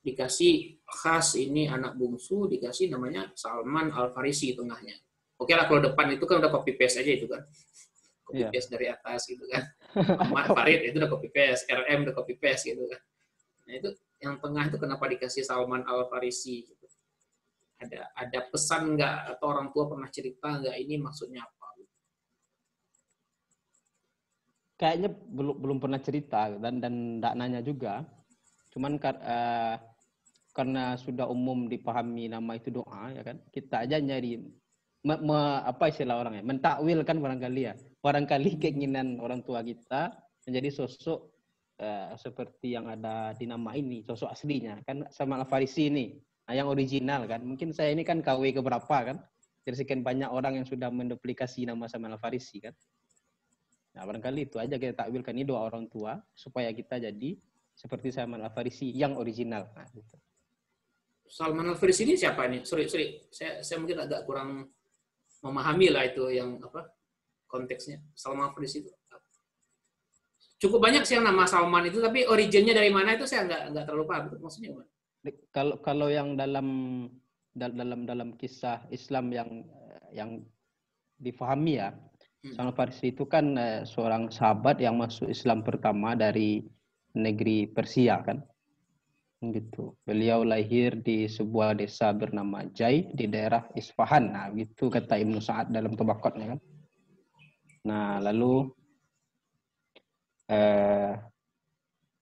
dikasih 0.02 0.82
khas 0.82 1.38
ini 1.38 1.68
anak 1.70 1.94
bungsu 1.94 2.50
dikasih 2.50 2.90
namanya 2.90 3.30
Salman 3.36 3.92
Al 3.92 4.10
Farisi 4.10 4.56
tengahnya. 4.56 4.96
Oke 5.42 5.52
lah 5.58 5.66
kalau 5.66 5.82
depan 5.82 6.06
itu 6.14 6.22
kan 6.22 6.38
udah 6.38 6.50
copy 6.54 6.78
paste 6.78 7.02
aja 7.02 7.12
itu 7.18 7.26
kan. 7.26 7.42
Copy 8.22 8.46
yeah. 8.46 8.50
paste 8.54 8.70
dari 8.70 8.86
atas 8.86 9.26
gitu 9.26 9.44
kan. 9.50 9.62
Ahmad 10.22 10.54
Farid 10.54 10.80
itu 10.86 10.96
udah 11.02 11.10
copy 11.10 11.28
paste, 11.34 11.66
RM 11.66 11.98
udah 12.06 12.14
copy 12.14 12.34
paste 12.38 12.70
gitu 12.70 12.86
kan. 12.86 13.00
Nah 13.66 13.72
itu 13.74 13.90
yang 14.22 14.38
tengah 14.38 14.62
itu 14.70 14.78
kenapa 14.78 15.04
dikasih 15.10 15.42
Salman 15.42 15.82
Al 15.82 16.06
Farisi 16.06 16.62
gitu. 16.62 16.86
Ada 17.82 18.14
ada 18.14 18.38
pesan 18.46 18.94
nggak 18.94 19.36
atau 19.36 19.46
orang 19.50 19.74
tua 19.74 19.90
pernah 19.90 20.06
cerita 20.06 20.62
nggak 20.62 20.76
ini 20.78 20.94
maksudnya 21.02 21.42
apa? 21.42 21.58
Kayaknya 24.78 25.10
belum 25.10 25.56
belum 25.58 25.78
pernah 25.82 25.98
cerita 25.98 26.50
dan 26.58 26.78
dan 26.78 26.94
tidak 27.18 27.34
nanya 27.38 27.60
juga. 27.62 28.06
Cuman 28.70 28.98
uh, 28.98 29.76
karena 30.52 30.94
sudah 31.00 31.26
umum 31.32 31.64
dipahami 31.66 32.28
nama 32.28 32.52
itu 32.60 32.68
doa 32.68 33.08
ya 33.08 33.24
kan 33.24 33.40
kita 33.48 33.88
aja 33.88 33.96
nyari 33.96 34.36
me, 35.02 35.14
me, 35.18 35.38
apa 35.66 35.90
istilah 35.90 36.22
orangnya? 36.22 36.42
Mentakwil 36.46 37.02
kan 37.02 37.18
barangkali 37.18 37.62
ya. 37.62 37.74
Barangkali 38.02 38.58
keinginan 38.58 39.18
orang 39.18 39.42
tua 39.42 39.62
kita 39.62 40.14
menjadi 40.46 40.68
sosok 40.70 41.20
uh, 41.82 42.14
seperti 42.18 42.74
yang 42.74 42.90
ada 42.90 43.34
di 43.34 43.46
nama 43.46 43.74
ini 43.74 44.02
sosok 44.06 44.30
aslinya. 44.30 44.78
Kan 44.86 45.06
sama 45.10 45.42
Al 45.42 45.46
Farisi 45.46 45.90
ini 45.90 46.14
nah, 46.46 46.54
yang 46.54 46.70
original 46.70 47.26
kan. 47.26 47.42
Mungkin 47.42 47.74
saya 47.74 47.90
ini 47.90 48.06
kan 48.06 48.22
KW 48.22 48.54
keberapa 48.54 48.96
kan? 49.14 49.18
Dari 49.62 49.78
sekian 49.78 50.02
banyak 50.02 50.26
orang 50.26 50.58
yang 50.58 50.66
sudah 50.66 50.90
menduplikasi 50.90 51.66
nama 51.66 51.86
sama 51.90 52.10
Al 52.10 52.18
Farisi 52.18 52.62
kan. 52.62 52.74
Nah 53.92 54.02
barangkali 54.08 54.50
itu 54.50 54.56
aja 54.62 54.78
kita 54.78 55.06
takwilkan. 55.06 55.34
Ini 55.34 55.46
doa 55.46 55.66
orang 55.66 55.90
tua 55.90 56.18
supaya 56.34 56.70
kita 56.70 57.02
jadi 57.02 57.38
seperti 57.74 58.14
Salman 58.14 58.42
Al 58.42 58.54
Farisi 58.54 58.90
yang 58.94 59.18
original. 59.18 59.66
Nah, 59.74 59.86
gitu. 59.90 60.16
Salman 61.26 61.72
Al 61.72 61.78
Farisi 61.78 62.04
ini 62.04 62.14
siapa 62.14 62.44
ini? 62.44 62.62
Sorry, 62.62 62.86
sorry. 62.86 63.24
Saya, 63.32 63.64
saya 63.64 63.80
mungkin 63.80 64.04
agak 64.04 64.28
kurang 64.28 64.68
memahami 65.42 65.90
lah 65.90 66.06
itu 66.06 66.22
yang 66.30 66.56
apa 66.62 66.88
konteksnya. 67.50 68.00
Salman 68.14 68.48
Al 68.48 68.54
Farisi 68.54 68.86
itu 68.86 68.90
cukup 70.62 70.78
banyak 70.78 71.02
sih 71.02 71.18
yang 71.18 71.26
nama 71.26 71.42
Salman 71.42 71.90
itu, 71.90 71.98
tapi 71.98 72.22
originnya 72.22 72.70
dari 72.70 72.94
mana 72.94 73.18
itu 73.18 73.26
saya 73.26 73.50
nggak 73.50 73.62
nggak 73.74 73.84
terlalu 73.90 74.06
paham. 74.06 74.24
Maksudnya 74.38 74.70
apa? 74.78 74.82
Kalau 75.50 75.76
kalau 75.82 76.06
yang 76.06 76.38
dalam 76.38 76.68
dalam 77.50 78.06
dalam 78.06 78.38
kisah 78.38 78.86
Islam 78.94 79.34
yang 79.34 79.50
yang 80.14 80.30
difahami 81.18 81.82
ya, 81.82 81.90
hmm. 81.90 82.54
Salman 82.54 82.70
Al 82.70 82.78
Farisi 82.78 83.10
itu 83.10 83.26
kan 83.26 83.58
eh, 83.58 83.82
seorang 83.82 84.30
sahabat 84.30 84.78
yang 84.78 84.94
masuk 85.02 85.26
Islam 85.26 85.66
pertama 85.66 86.14
dari 86.14 86.62
negeri 87.18 87.66
Persia 87.66 88.22
kan 88.22 88.40
gitu. 89.50 89.98
Beliau 90.06 90.46
lahir 90.46 91.02
di 91.02 91.26
sebuah 91.26 91.74
desa 91.74 92.14
bernama 92.14 92.62
Jai 92.70 93.10
di 93.10 93.26
daerah 93.26 93.66
Isfahan. 93.74 94.30
Nah, 94.30 94.46
gitu 94.54 94.86
kata 94.86 95.18
Ibnu 95.18 95.42
Sa'ad 95.42 95.74
dalam 95.74 95.98
tobakotnya 95.98 96.54
kan. 96.54 96.60
Nah, 97.82 98.22
lalu 98.22 98.70
eh, 100.46 101.18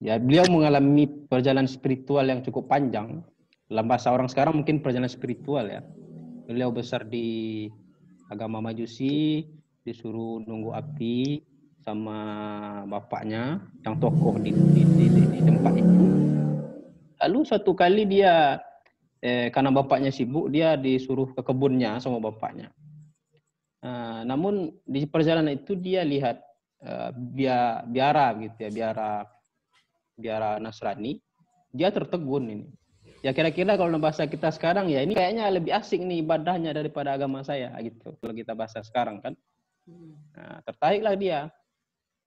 ya 0.00 0.16
beliau 0.16 0.48
mengalami 0.48 1.04
perjalanan 1.28 1.68
spiritual 1.68 2.24
yang 2.24 2.40
cukup 2.40 2.72
panjang. 2.72 3.20
Dalam 3.68 3.84
bahasa 3.84 4.08
orang 4.16 4.32
sekarang 4.32 4.64
mungkin 4.64 4.80
perjalanan 4.80 5.12
spiritual 5.12 5.68
ya. 5.68 5.84
Beliau 6.48 6.72
besar 6.72 7.04
di 7.04 7.68
agama 8.32 8.64
Majusi, 8.64 9.44
disuruh 9.84 10.40
nunggu 10.48 10.72
api 10.72 11.44
sama 11.80 12.18
bapaknya 12.84 13.60
yang 13.84 13.96
tokoh 13.96 14.36
di, 14.36 14.52
di, 14.52 14.82
di, 14.84 15.06
di 15.08 15.40
tempat 15.40 15.72
itu 15.80 16.04
Lalu 17.20 17.40
satu 17.44 17.76
kali 17.76 18.08
dia 18.08 18.60
eh, 19.20 19.52
karena 19.52 19.70
bapaknya 19.70 20.08
sibuk 20.08 20.48
dia 20.48 20.74
disuruh 20.74 21.28
ke 21.36 21.44
kebunnya 21.44 22.00
sama 22.00 22.18
bapaknya. 22.18 22.72
Uh, 23.80 24.20
namun 24.28 24.76
di 24.84 25.08
perjalanan 25.08 25.56
itu 25.56 25.72
dia 25.72 26.04
lihat 26.04 26.36
uh, 26.84 27.16
bia, 27.16 27.80
biara 27.88 28.36
gitu 28.36 28.68
ya 28.68 28.70
biara 28.72 29.24
biara 30.20 30.60
Nasrani. 30.60 31.16
Dia 31.72 31.88
tertegun 31.88 32.44
ini. 32.52 32.68
Ya 33.24 33.32
kira-kira 33.32 33.80
kalau 33.80 33.96
bahasa 33.96 34.28
kita 34.28 34.52
sekarang 34.52 34.92
ya 34.92 35.00
ini 35.00 35.16
kayaknya 35.16 35.48
lebih 35.48 35.72
asik 35.76 36.00
nih 36.00 36.20
ibadahnya 36.20 36.76
daripada 36.76 37.16
agama 37.16 37.40
saya 37.40 37.72
gitu. 37.80 38.16
Kalau 38.20 38.36
kita 38.36 38.52
bahasa 38.52 38.84
sekarang 38.84 39.20
kan. 39.24 39.32
Nah, 40.36 40.60
tertariklah 40.68 41.16
dia. 41.16 41.48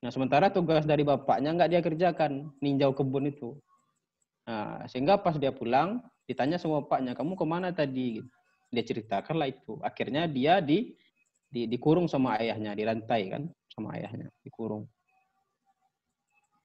Nah 0.02 0.10
sementara 0.10 0.50
tugas 0.50 0.90
dari 0.90 1.06
bapaknya 1.06 1.54
nggak 1.54 1.70
dia 1.70 1.82
kerjakan 1.86 2.50
ninjau 2.62 2.98
kebun 2.98 3.30
itu 3.30 3.58
Nah, 4.44 4.84
sehingga 4.92 5.16
pas 5.20 5.40
dia 5.40 5.56
pulang, 5.56 6.04
ditanya 6.28 6.60
sama 6.60 6.84
bapaknya, 6.84 7.16
kamu 7.16 7.34
ke 7.40 7.46
mana 7.48 7.70
tadi? 7.72 8.20
Dia 8.74 8.84
ceritakanlah 8.84 9.48
itu. 9.52 9.80
Akhirnya 9.80 10.28
dia 10.28 10.60
di, 10.60 10.92
di 11.48 11.70
dikurung 11.70 12.12
sama 12.12 12.36
ayahnya, 12.42 12.76
dirantai 12.76 13.32
kan 13.32 13.44
sama 13.72 13.96
ayahnya, 13.96 14.28
dikurung. 14.44 14.84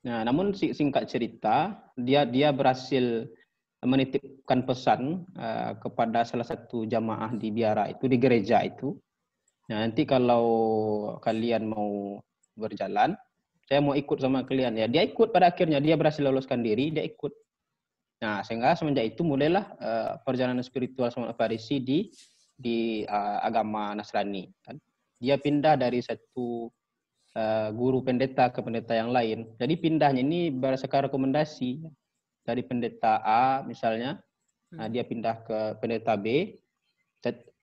Nah, 0.06 0.22
namun 0.22 0.54
singkat 0.54 1.10
cerita, 1.10 1.78
dia 1.98 2.22
dia 2.22 2.54
berhasil 2.54 3.26
menitipkan 3.78 4.66
pesan 4.66 5.22
uh, 5.38 5.78
kepada 5.78 6.26
salah 6.26 6.46
satu 6.46 6.82
jamaah 6.82 7.30
di 7.38 7.54
biara 7.54 7.86
itu 7.86 8.10
di 8.10 8.18
gereja 8.18 8.62
itu. 8.66 8.98
Nah, 9.70 9.86
nanti 9.86 10.02
kalau 10.02 10.46
kalian 11.22 11.70
mau 11.70 12.18
berjalan, 12.58 13.14
saya 13.68 13.78
mau 13.84 13.94
ikut 13.94 14.18
sama 14.18 14.42
kalian 14.42 14.80
ya. 14.80 14.86
Dia 14.90 15.04
ikut 15.06 15.30
pada 15.30 15.52
akhirnya 15.52 15.78
dia 15.78 15.94
berhasil 15.94 16.24
loloskan 16.24 16.64
diri, 16.64 16.90
dia 16.90 17.04
ikut 17.04 17.30
Nah, 18.18 18.42
sehingga 18.42 18.74
semenjak 18.74 19.14
itu 19.14 19.22
mulailah 19.22 19.64
uh, 19.78 20.12
perjalanan 20.26 20.64
spiritual 20.66 21.10
Salman 21.14 21.34
Farisi 21.38 21.78
di 21.78 22.10
di 22.58 23.06
uh, 23.06 23.38
agama 23.46 23.94
Nasrani. 23.94 24.50
Kan? 24.66 24.82
Dia 25.22 25.38
pindah 25.38 25.78
dari 25.78 26.02
satu 26.02 26.66
uh, 27.38 27.68
guru 27.70 28.02
pendeta 28.02 28.50
ke 28.50 28.58
pendeta 28.58 28.98
yang 28.98 29.14
lain. 29.14 29.54
Jadi 29.54 29.74
pindahnya 29.78 30.22
ini 30.22 30.50
berdasarkan 30.50 31.06
rekomendasi 31.06 31.78
dari 32.42 32.66
pendeta 32.66 33.22
A 33.22 33.62
misalnya, 33.62 34.18
nah, 34.74 34.90
dia 34.90 35.06
pindah 35.06 35.46
ke 35.46 35.58
pendeta 35.78 36.18
B, 36.18 36.58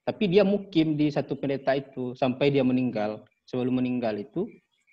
tapi 0.06 0.30
dia 0.30 0.46
mukim 0.46 0.94
di 0.94 1.10
satu 1.10 1.34
pendeta 1.34 1.74
itu 1.74 2.14
sampai 2.14 2.54
dia 2.54 2.62
meninggal. 2.62 3.26
Sebelum 3.50 3.82
meninggal 3.82 4.22
itu, 4.22 4.46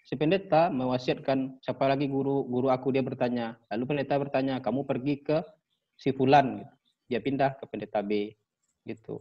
si 0.03 0.19
pendeta 0.19 0.69
mewasiatkan 0.69 1.63
siapa 1.63 1.87
lagi 1.87 2.11
guru? 2.11 2.45
Guru 2.47 2.69
aku 2.69 2.91
dia 2.91 3.03
bertanya. 3.03 3.59
Lalu 3.71 3.85
pendeta 3.95 4.19
bertanya 4.19 4.59
kamu 4.59 4.83
pergi 4.87 5.15
ke 5.23 5.39
si 5.97 6.11
fulan? 6.13 6.63
Gitu. 6.63 6.75
dia 7.13 7.21
pindah 7.21 7.61
ke 7.61 7.69
pendeta 7.69 8.01
B 8.01 8.33
gitu. 8.89 9.21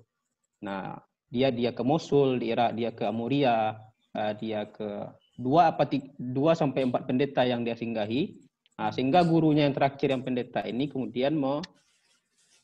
Nah 0.63 0.95
dia 1.27 1.51
dia 1.51 1.75
ke 1.75 1.83
Mosul 1.83 2.39
di 2.39 2.55
Irak 2.55 2.71
dia 2.71 2.95
ke 2.95 3.03
Amuria 3.03 3.75
uh, 4.15 4.33
dia 4.39 4.63
ke 4.71 5.11
dua 5.35 5.75
apa 5.75 5.83
tiga, 5.91 6.07
dua 6.15 6.55
sampai 6.55 6.88
empat 6.88 7.03
pendeta 7.03 7.43
yang 7.43 7.67
dia 7.67 7.75
singgahi. 7.75 8.39
Nah, 8.79 8.89
sehingga 8.89 9.21
gurunya 9.21 9.67
yang 9.69 9.75
terakhir 9.75 10.09
yang 10.09 10.23
pendeta 10.25 10.65
ini 10.65 10.89
kemudian 10.89 11.38
mau 11.38 11.61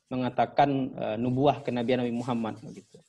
mengatakan 0.07 0.95
uh, 0.95 1.15
nubuah 1.19 1.62
kenabian 1.62 2.01
Nabi 2.01 2.15
Muhammad 2.15 2.57
gitu 2.71 3.03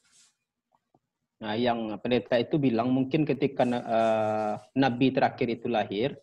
Nah, 1.39 1.55
yang 1.55 1.95
pendeta 2.03 2.35
itu 2.35 2.59
bilang 2.59 2.91
mungkin 2.91 3.23
ketika 3.23 3.63
uh, 3.63 4.59
nabi 4.75 5.15
terakhir 5.15 5.47
itu 5.47 5.71
lahir, 5.71 6.19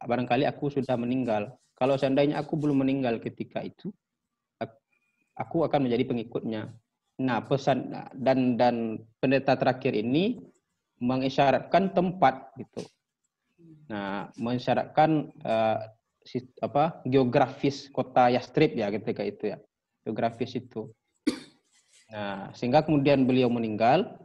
barangkali 0.00 0.48
aku 0.48 0.72
sudah 0.72 0.96
meninggal. 0.96 1.52
Kalau 1.76 2.00
seandainya 2.00 2.40
aku 2.40 2.56
belum 2.56 2.80
meninggal 2.80 3.20
ketika 3.20 3.60
itu, 3.60 3.92
aku 5.36 5.66
akan 5.66 5.84
menjadi 5.84 6.04
pengikutnya. 6.06 6.62
Nah, 7.20 7.38
pesan 7.46 7.92
dan 8.16 8.58
dan 8.58 9.04
pendeta 9.22 9.54
terakhir 9.54 9.94
ini 9.94 10.40
mengisyaratkan 10.98 11.94
tempat 11.94 12.54
gitu. 12.58 12.82
Nah, 13.90 14.32
mengisyaratkan 14.40 15.30
uh, 15.44 15.78
apa 16.64 17.04
geografis 17.04 17.92
kota 17.92 18.32
Yastrib 18.32 18.72
ya 18.74 18.88
ketika 18.88 19.22
itu 19.22 19.52
ya. 19.54 19.58
Geografis 20.02 20.56
itu. 20.56 20.88
Nah, 22.08 22.48
sehingga 22.56 22.80
kemudian 22.80 23.28
beliau 23.28 23.52
meninggal. 23.52 24.23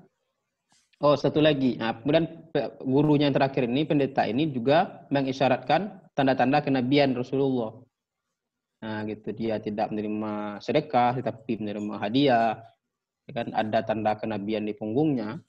Oh, 1.00 1.16
satu 1.16 1.40
lagi. 1.40 1.80
Nah, 1.80 1.96
kemudian 1.96 2.52
gurunya 2.84 3.32
yang 3.32 3.36
terakhir 3.40 3.72
ini, 3.72 3.88
pendeta 3.88 4.28
ini 4.28 4.52
juga 4.52 5.08
mengisyaratkan 5.08 6.12
tanda-tanda 6.12 6.60
kenabian 6.60 7.16
Rasulullah. 7.16 7.72
Nah, 8.84 9.08
gitu. 9.08 9.32
Dia 9.32 9.64
tidak 9.64 9.96
menerima 9.96 10.60
sedekah, 10.60 11.24
tetapi 11.24 11.64
menerima 11.64 11.96
hadiah. 12.04 12.60
Ya 13.24 13.32
kan 13.32 13.48
ada 13.56 13.80
tanda 13.88 14.20
kenabian 14.20 14.68
di 14.68 14.76
punggungnya. 14.76 15.40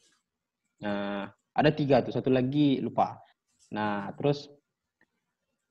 Nah, 0.87 1.27
ada 1.35 1.71
tiga 1.75 1.99
tuh. 2.07 2.15
Satu 2.15 2.31
lagi 2.31 2.79
lupa. 2.79 3.19
Nah, 3.75 4.15
terus 4.15 4.47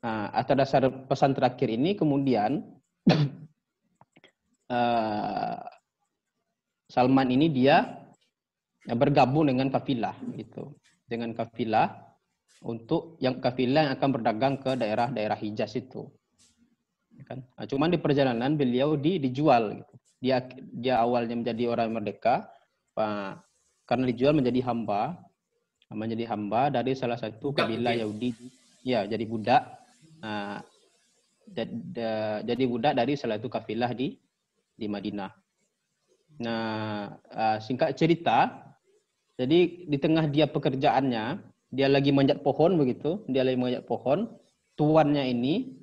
nah, 0.04 0.28
atas 0.36 0.60
dasar 0.60 0.92
pesan 1.08 1.32
terakhir 1.32 1.72
ini 1.72 1.96
kemudian 1.96 2.68
uh, 4.68 5.56
Salman 6.92 7.32
ini 7.32 7.48
dia 7.48 8.09
bergabung 8.96 9.50
dengan 9.50 9.70
kafilah 9.70 10.16
gitu. 10.34 10.74
Dengan 11.10 11.34
kafilah 11.34 11.90
untuk 12.66 13.18
yang 13.20 13.42
kafilah 13.42 13.90
yang 13.90 13.94
akan 13.98 14.10
berdagang 14.14 14.56
ke 14.62 14.78
daerah-daerah 14.78 15.38
Hijaz 15.38 15.76
itu. 15.78 16.10
Ya 17.18 17.24
kan? 17.28 17.44
Nah, 17.58 17.66
cuman 17.68 17.92
di 17.92 18.00
perjalanan 18.00 18.56
beliau 18.56 18.96
di, 18.96 19.20
dijual 19.20 19.84
gitu. 19.84 19.96
Dia 20.20 20.44
dia 20.76 21.00
awalnya 21.00 21.36
menjadi 21.36 21.72
orang 21.72 21.96
merdeka 21.96 22.52
Pak, 22.92 23.40
karena 23.88 24.04
dijual 24.12 24.36
menjadi 24.36 24.60
hamba 24.68 25.16
menjadi 25.90 26.30
hamba 26.30 26.70
dari 26.70 26.94
salah 26.94 27.18
satu 27.18 27.50
kabilah 27.50 27.98
Yahudi 27.98 28.30
ya 28.86 29.10
jadi 29.10 29.26
budak 29.26 29.64
nah, 30.22 30.62
jadi 32.46 32.64
budak 32.70 32.94
dari 32.94 33.18
salah 33.18 33.42
satu 33.42 33.50
kafilah 33.50 33.90
di 33.98 34.14
di 34.78 34.86
Madinah 34.86 35.34
Nah, 36.40 37.12
uh, 37.36 37.58
singkat 37.60 38.00
cerita, 38.00 38.69
jadi 39.40 39.88
di 39.88 39.98
tengah 40.04 40.28
dia 40.28 40.52
pekerjaannya, 40.52 41.40
dia 41.72 41.88
lagi 41.88 42.12
manjat 42.12 42.44
pohon 42.44 42.76
begitu, 42.76 43.24
dia 43.32 43.48
lagi 43.48 43.56
manjat 43.56 43.88
pohon, 43.88 44.28
tuannya 44.76 45.32
ini 45.32 45.80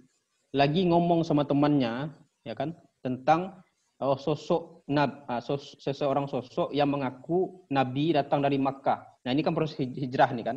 lagi 0.53 0.85
ngomong 0.85 1.25
sama 1.25 1.49
temannya, 1.49 2.13
ya 2.45 2.53
kan, 2.53 2.77
tentang 3.01 3.65
oh, 4.05 4.21
sosok 4.21 4.85
nab, 4.93 5.25
uh, 5.25 5.41
sos, 5.41 5.73
seseorang 5.81 6.29
sosok 6.29 6.69
yang 6.77 6.93
mengaku 6.93 7.65
nabi 7.73 8.13
datang 8.13 8.45
dari 8.45 8.61
Makkah. 8.61 9.25
Nah, 9.25 9.33
ini 9.33 9.41
kan 9.41 9.57
proses 9.57 9.81
hijrah 9.81 10.37
nih 10.37 10.45
kan. 10.53 10.57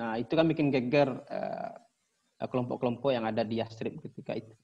Nah, 0.00 0.16
itu 0.16 0.32
kan 0.32 0.48
bikin 0.48 0.72
geger 0.72 1.12
kelompok-kelompok 2.40 3.12
uh, 3.12 3.14
yang 3.20 3.28
ada 3.28 3.44
di 3.44 3.60
Yastrib 3.60 4.00
ketika 4.00 4.32
itu. 4.32 4.56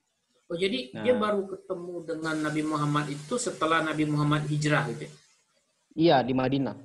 Oh 0.49 0.56
jadi 0.61 0.92
nah. 0.92 1.04
dia 1.04 1.14
baru 1.16 1.49
ketemu 1.49 1.94
dengan 2.04 2.37
Nabi 2.44 2.62
Muhammad 2.68 3.09
itu 3.09 3.40
setelah 3.40 3.80
Nabi 3.80 4.04
Muhammad 4.04 4.44
hijrah 4.44 4.85
gitu? 4.92 5.09
Ya? 5.09 5.12
Iya 5.95 6.27
di 6.27 6.35
Madinah. 6.35 6.77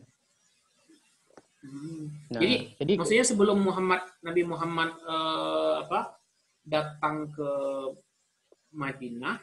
Hmm. 1.59 2.07
Nah, 2.31 2.39
jadi, 2.39 2.71
jadi 2.79 2.93
maksudnya 2.95 3.25
sebelum 3.27 3.59
Muhammad 3.59 4.05
Nabi 4.23 4.41
Muhammad 4.47 4.95
uh, 5.03 5.83
apa 5.83 6.15
datang 6.63 7.27
ke 7.33 7.51
Madinah, 8.71 9.41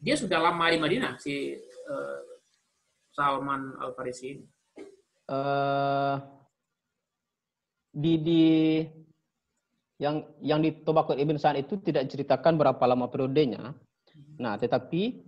dia 0.00 0.16
sudah 0.16 0.40
lama 0.40 0.64
di 0.72 0.78
Madinah 0.80 1.20
si 1.20 1.54
uh, 1.86 2.18
Salman 3.12 3.76
Al 3.78 3.92
Farisi 3.94 4.34
ini. 4.34 4.44
Uh, 5.28 6.18
di 7.92 8.16
di 8.18 8.44
yang 10.02 10.24
yang 10.42 10.58
di 10.64 10.82
Tobakut 10.82 11.14
Ibn 11.14 11.38
Sa'ad 11.38 11.62
itu 11.62 11.78
tidak 11.78 12.10
ceritakan 12.10 12.58
berapa 12.58 12.82
lama 12.88 13.06
periodenya. 13.06 13.70
Nah, 14.42 14.58
tetapi 14.58 15.22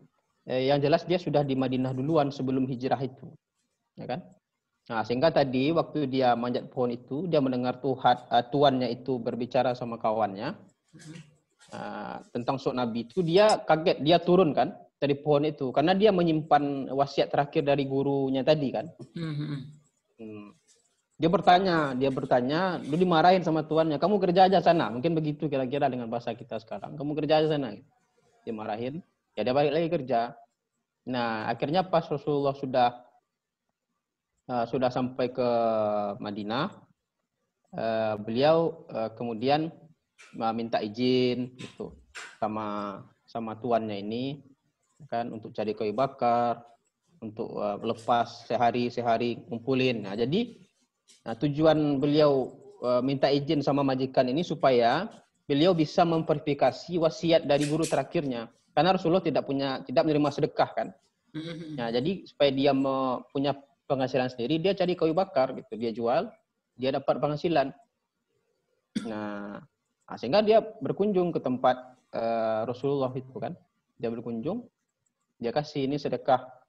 eh, 0.50 0.73
yang 0.73 0.83
jelas 0.83 1.07
dia 1.07 1.21
sudah 1.21 1.47
di 1.47 1.55
Madinah 1.55 1.95
duluan 1.95 2.35
sebelum 2.35 2.67
hijrah 2.67 2.99
itu. 2.99 3.31
Ya 3.95 4.07
kan? 4.11 4.21
Nah, 4.85 5.01
sehingga 5.01 5.33
tadi 5.33 5.73
waktu 5.73 6.05
dia 6.13 6.37
manjat 6.37 6.69
pohon 6.69 6.93
itu, 6.93 7.25
dia 7.25 7.41
mendengar 7.41 7.80
Tuhan 7.80 8.17
uh, 8.28 8.45
tuannya 8.52 8.93
itu 8.93 9.17
berbicara 9.17 9.73
sama 9.73 9.97
kawannya 9.97 10.52
uh, 11.73 12.17
tentang 12.37 12.61
sok 12.61 12.76
Nabi 12.76 13.09
itu, 13.09 13.25
dia 13.25 13.65
kaget, 13.65 14.04
dia 14.04 14.21
turun 14.21 14.52
kan 14.52 14.76
dari 15.00 15.17
pohon 15.17 15.49
itu 15.49 15.73
karena 15.73 15.97
dia 15.97 16.13
menyimpan 16.13 16.93
wasiat 16.93 17.33
terakhir 17.33 17.65
dari 17.65 17.89
gurunya 17.89 18.45
tadi 18.45 18.69
kan. 18.69 18.87
Hmm. 19.17 19.35
hmm. 20.21 20.49
Dia 21.15 21.30
bertanya, 21.30 21.95
dia 21.95 22.11
bertanya, 22.11 22.83
lu 22.83 22.99
dimarahin 22.99 23.47
sama 23.47 23.63
tuannya, 23.63 24.02
kamu 24.02 24.19
kerja 24.19 24.50
aja 24.50 24.59
sana. 24.59 24.91
Mungkin 24.91 25.15
begitu 25.15 25.47
kira-kira 25.47 25.87
dengan 25.87 26.11
bahasa 26.11 26.35
kita 26.35 26.59
sekarang. 26.59 26.99
Kamu 26.99 27.15
kerja 27.15 27.39
aja 27.39 27.54
sana. 27.54 27.71
Dia 28.43 28.50
marahin, 28.50 28.99
ya 29.39 29.47
dia 29.47 29.54
balik 29.54 29.73
lagi 29.78 29.89
kerja. 29.95 30.35
Nah, 31.07 31.47
akhirnya 31.47 31.87
pas 31.87 32.02
Rasulullah 32.11 32.59
sudah 32.59 32.99
uh, 34.49 34.65
sudah 34.69 34.91
sampai 34.91 35.30
ke 35.30 35.49
Madinah, 36.19 36.73
uh, 37.76 38.15
beliau 38.21 38.87
uh, 38.91 39.11
kemudian 39.15 39.71
uh, 40.41 40.54
minta 40.54 40.80
izin 40.80 41.54
gitu 41.59 41.95
sama 42.39 42.99
sama 43.25 43.59
tuannya 43.59 43.99
ini 43.99 44.45
kan 45.11 45.28
untuk 45.35 45.52
cari 45.52 45.75
kayu 45.76 45.93
bakar, 45.93 46.65
untuk 47.21 47.54
uh, 47.61 47.76
lepas 47.83 48.47
sehari 48.49 48.89
sehari 48.89 49.43
kumpulin. 49.45 50.07
Nah, 50.07 50.17
jadi 50.17 50.65
Nah, 51.25 51.35
tujuan 51.37 52.00
beliau 52.00 52.52
uh, 52.85 53.00
minta 53.00 53.33
izin 53.33 53.65
sama 53.65 53.80
majikan 53.80 54.28
ini 54.28 54.45
supaya 54.45 55.09
beliau 55.49 55.73
bisa 55.76 56.04
memverifikasi 56.04 56.97
wasiat 57.00 57.49
dari 57.49 57.65
guru 57.69 57.85
terakhirnya. 57.85 58.49
Karena 58.75 58.97
Rasulullah 58.97 59.25
tidak 59.25 59.47
punya 59.49 59.80
tidak 59.87 60.04
menerima 60.04 60.30
sedekah 60.35 60.71
kan. 60.75 60.89
Mm-hmm. 61.35 61.71
Nah, 61.78 61.89
jadi 61.91 62.11
supaya 62.28 62.50
dia 62.52 62.73
punya 63.30 63.52
penghasilan 63.84 64.32
sendiri, 64.32 64.60
dia 64.60 64.73
cari 64.73 64.97
kayu 64.97 65.12
bakar 65.12 65.52
gitu, 65.52 65.75
dia 65.76 65.90
jual, 65.92 66.32
dia 66.76 66.90
dapat 66.94 67.20
penghasilan. 67.20 67.73
Nah, 69.04 69.60
nah 70.06 70.16
sehingga 70.16 70.40
dia 70.40 70.60
berkunjung 70.60 71.34
ke 71.34 71.40
tempat 71.40 71.76
uh, 72.14 72.64
Rasulullah 72.68 73.12
itu 73.14 73.36
kan. 73.36 73.52
Dia 73.94 74.10
berkunjung, 74.10 74.66
dia 75.38 75.54
kasih 75.54 75.86
ini 75.86 75.97
sedekah 76.00 76.64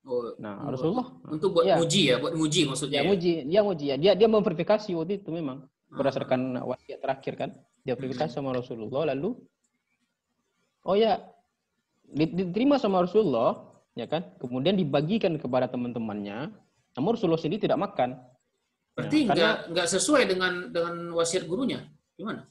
Oh, 0.00 0.32
nah, 0.40 0.64
Rasulullah 0.72 1.12
untuk 1.28 1.60
buat 1.60 1.68
ya. 1.68 1.76
muji 1.76 2.08
ya, 2.08 2.16
buat 2.16 2.32
muji 2.32 2.64
maksudnya. 2.64 2.98
Ya, 2.98 3.02
ya? 3.04 3.08
muji, 3.12 3.32
dia 3.44 3.60
muji 3.60 3.84
ya. 3.84 3.96
Dia 4.00 4.12
dia 4.16 4.28
memverifikasi 4.32 4.96
waktu 4.96 5.20
itu 5.20 5.28
memang 5.28 5.68
berdasarkan 5.92 6.56
wasiat 6.64 7.04
terakhir 7.04 7.36
kan. 7.36 7.50
Dia 7.84 8.00
verifikasi 8.00 8.32
sama 8.32 8.56
Rasulullah 8.56 9.12
lalu 9.12 9.36
oh 10.84 10.96
ya 10.96 11.20
diterima 12.10 12.80
sama 12.80 13.04
Rasulullah 13.04 13.69
ya 14.00 14.06
kan. 14.08 14.24
Kemudian 14.40 14.80
dibagikan 14.80 15.36
kepada 15.36 15.68
teman-temannya. 15.68 16.48
Namun 16.96 17.10
Rasulullah 17.12 17.40
sendiri 17.40 17.68
tidak 17.68 17.84
makan. 17.84 18.16
Berarti 18.96 19.18
nah, 19.28 19.34
enggak 19.36 19.56
enggak 19.70 19.86
sesuai 19.92 20.22
dengan 20.24 20.52
dengan 20.72 20.94
wasiat 21.14 21.44
gurunya. 21.44 21.84
Gimana? 22.16 22.48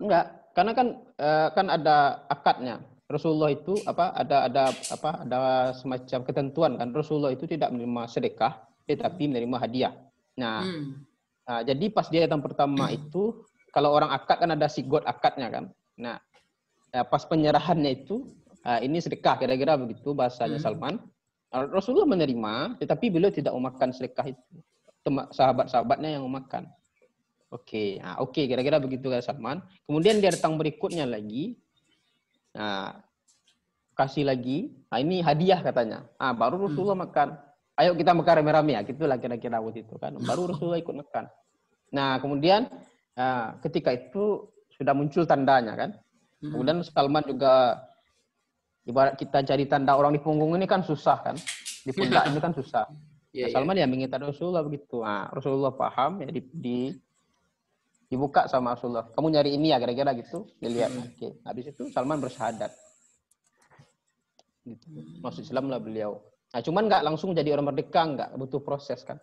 Enggak, 0.00 0.24
karena 0.56 0.72
kan 0.72 0.88
uh, 1.20 1.48
kan 1.52 1.66
ada 1.68 2.26
akadnya. 2.28 2.76
Rasulullah 3.12 3.52
itu 3.52 3.76
apa 3.84 4.16
ada 4.16 4.48
ada 4.48 4.64
apa 4.72 5.10
ada 5.20 5.40
semacam 5.76 6.20
ketentuan 6.24 6.80
kan 6.80 6.88
Rasulullah 6.96 7.28
itu 7.28 7.44
tidak 7.44 7.68
menerima 7.68 8.08
sedekah 8.08 8.64
tetapi 8.88 9.28
menerima 9.28 9.56
hadiah. 9.60 9.92
Nah, 10.40 10.64
hmm. 10.64 10.92
nah 11.44 11.60
jadi 11.60 11.92
pas 11.92 12.08
dia 12.08 12.24
datang 12.24 12.40
pertama 12.40 12.88
itu 12.98 13.44
kalau 13.68 13.92
orang 13.92 14.12
akad 14.12 14.40
kan 14.40 14.50
ada 14.56 14.64
sigot 14.68 15.04
akadnya 15.04 15.52
kan. 15.52 15.64
Nah, 16.00 16.16
ya 16.88 17.04
pas 17.04 17.24
penyerahannya 17.28 18.04
itu 18.04 18.32
uh, 18.66 18.80
ini 18.82 18.98
sedekah 18.98 19.38
kira-kira 19.38 19.78
begitu 19.78 20.12
bahasanya 20.12 20.58
hmm. 20.58 20.64
Salman. 20.64 20.94
Nah, 21.52 21.68
Rasulullah 21.68 22.08
menerima 22.08 22.80
tetapi 22.80 23.12
beliau 23.12 23.30
tidak 23.30 23.52
memakan 23.52 23.92
sedekah 23.92 24.32
itu. 24.32 24.56
Sahabat-sahabatnya 25.34 26.14
yang 26.14 26.24
memakan. 26.24 26.70
Oke, 27.52 27.68
okay. 27.68 27.88
nah, 28.00 28.16
oke 28.22 28.32
okay, 28.32 28.44
kira-kira 28.48 28.80
begitu 28.80 29.12
kan 29.12 29.20
Salman. 29.20 29.60
Kemudian 29.84 30.22
dia 30.22 30.32
datang 30.32 30.56
berikutnya 30.56 31.04
lagi 31.04 31.58
Nah, 32.56 32.92
kasih 33.96 34.28
lagi. 34.28 34.72
Nah, 34.92 34.98
ini 35.00 35.24
hadiah 35.24 35.60
katanya. 35.60 36.04
Ah, 36.20 36.36
baru 36.36 36.60
hmm. 36.60 36.64
Rasulullah 36.68 36.96
hmm. 36.96 37.06
makan. 37.08 37.28
Ayo 37.72 37.90
kita 37.96 38.12
makan 38.12 38.34
rame-rame 38.44 38.72
ya. 38.76 38.80
Gitulah 38.84 39.16
kira-kira 39.16 39.58
waktu 39.60 39.84
itu 39.88 39.96
kan. 39.96 40.16
Baru 40.20 40.52
Rasulullah 40.52 40.80
ikut 40.80 40.96
makan. 40.96 41.24
Nah, 41.92 42.20
kemudian 42.20 42.68
nah, 43.16 43.56
ketika 43.64 43.92
itu 43.92 44.48
sudah 44.76 44.92
muncul 44.92 45.24
tandanya 45.24 45.76
kan. 45.76 45.90
Hmm. 46.44 46.52
Kemudian 46.56 46.78
Salman 46.84 47.24
juga 47.24 47.80
ibarat 48.86 49.14
kita 49.14 49.46
cari 49.46 49.64
tanda 49.70 49.94
orang 49.94 50.14
di 50.14 50.20
punggung 50.22 50.54
ini 50.58 50.66
kan 50.66 50.82
susah 50.82 51.18
kan. 51.22 51.36
Di 51.82 51.90
pundak 51.94 52.30
ini 52.30 52.38
kan 52.38 52.54
susah. 52.54 52.86
Yeah, 53.32 53.48
nah, 53.48 53.48
iya. 53.48 53.54
Salman 53.56 53.76
yeah. 53.80 53.86
ya 53.86 53.90
mengingat 53.90 54.20
Rasulullah 54.20 54.62
begitu. 54.62 55.00
Nah, 55.00 55.32
Rasulullah 55.32 55.72
paham 55.72 56.20
ya 56.20 56.28
di, 56.28 56.40
di 56.52 56.78
dibuka 58.12 58.44
sama 58.44 58.76
Rasulullah. 58.76 59.08
Kamu 59.08 59.32
nyari 59.32 59.56
ini 59.56 59.72
ya 59.72 59.80
kira-kira 59.80 60.12
gitu. 60.20 60.44
Dilihat. 60.60 60.92
Hmm. 60.92 61.08
Oke. 61.08 61.16
Okay. 61.16 61.30
Habis 61.48 61.64
itu 61.72 61.82
Salman 61.90 62.20
bersyahadat. 62.20 62.70
Gitu. 64.62 64.86
Masuk 65.24 65.42
Islam 65.42 65.72
lah 65.72 65.80
beliau. 65.80 66.20
Nah, 66.52 66.60
cuman 66.60 66.84
nggak 66.86 67.02
langsung 67.02 67.32
jadi 67.32 67.56
orang 67.56 67.72
merdeka, 67.72 68.04
nggak 68.04 68.30
butuh 68.36 68.60
proses 68.60 69.00
kan. 69.02 69.16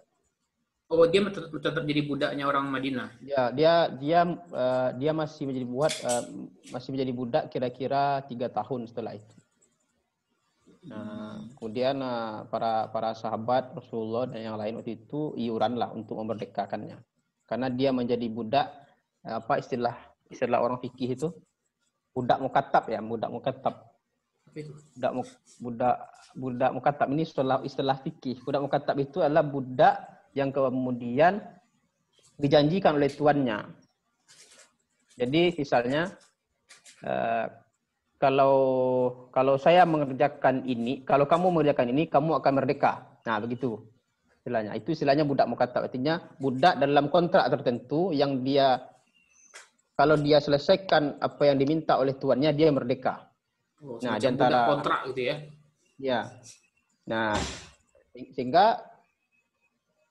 Oh, 0.90 1.06
dia 1.06 1.22
tetap, 1.22 1.54
tetap 1.54 1.86
jadi 1.86 2.02
budaknya 2.02 2.50
orang 2.50 2.66
Madinah. 2.66 3.14
Ya, 3.22 3.54
dia 3.54 3.94
dia 3.94 4.26
uh, 4.26 4.90
dia 4.98 5.14
masih 5.14 5.46
menjadi 5.46 5.68
buat 5.70 5.94
uh, 6.02 6.26
masih 6.74 6.90
menjadi 6.98 7.12
budak 7.14 7.44
kira-kira 7.54 8.26
tiga 8.26 8.50
tahun 8.50 8.90
setelah 8.90 9.14
itu. 9.14 9.39
Nah, 10.90 11.46
kemudian 11.54 12.02
uh, 12.02 12.50
para 12.50 12.90
para 12.90 13.14
sahabat 13.14 13.78
Rasulullah 13.78 14.26
dan 14.26 14.42
yang 14.42 14.58
lain 14.58 14.82
waktu 14.82 14.98
itu 14.98 15.38
iuran 15.38 15.78
lah 15.78 15.94
untuk 15.94 16.18
memerdekakannya. 16.18 16.98
Karena 17.46 17.70
dia 17.70 17.94
menjadi 17.94 18.26
budak 18.26 18.68
apa 19.22 19.62
istilah 19.62 19.94
istilah 20.34 20.58
orang 20.58 20.82
fikih 20.82 21.14
itu 21.14 21.30
budak 22.10 22.42
mukatab 22.42 22.90
ya, 22.90 23.00
budak 23.06 23.30
mukatab. 23.30 23.76
Budak 24.50 25.12
budak 25.62 25.96
budak 26.34 26.72
mukatab 26.74 27.08
ini 27.14 27.22
istilah 27.22 27.62
istilah 27.62 27.98
fikih. 28.02 28.42
Budak 28.42 28.62
mukatab 28.66 28.98
itu 28.98 29.22
adalah 29.22 29.46
budak 29.46 29.96
yang 30.34 30.50
kemudian 30.50 31.38
dijanjikan 32.42 32.98
oleh 32.98 33.14
tuannya. 33.14 33.62
Jadi 35.22 35.54
misalnya 35.54 36.10
uh, 37.06 37.46
kalau 38.20 38.58
kalau 39.32 39.56
saya 39.56 39.88
mengerjakan 39.88 40.68
ini, 40.68 41.08
kalau 41.08 41.24
kamu 41.24 41.56
mengerjakan 41.56 41.88
ini, 41.96 42.12
kamu 42.12 42.36
akan 42.44 42.54
merdeka. 42.60 43.08
Nah, 43.24 43.40
begitu 43.40 43.80
istilahnya. 44.44 44.76
Itu 44.76 44.92
istilahnya 44.92 45.24
budak 45.24 45.48
mukatab. 45.48 45.88
Artinya 45.88 46.20
budak 46.36 46.76
dalam 46.84 47.08
kontrak 47.08 47.48
tertentu 47.48 48.12
yang 48.12 48.44
dia 48.44 48.84
kalau 49.96 50.16
dia 50.16 50.40
selesaikan 50.40 51.20
apa 51.20 51.48
yang 51.48 51.60
diminta 51.60 52.00
oleh 52.00 52.16
tuannya, 52.16 52.56
dia 52.56 52.72
merdeka. 52.72 53.32
Oh, 53.80 54.00
nah, 54.04 54.20
di 54.20 54.28
antara 54.28 54.68
kontrak 54.68 55.00
gitu 55.12 55.22
ya. 55.28 55.36
Ya. 56.00 56.20
Nah, 57.08 57.36
sehingga 58.36 58.80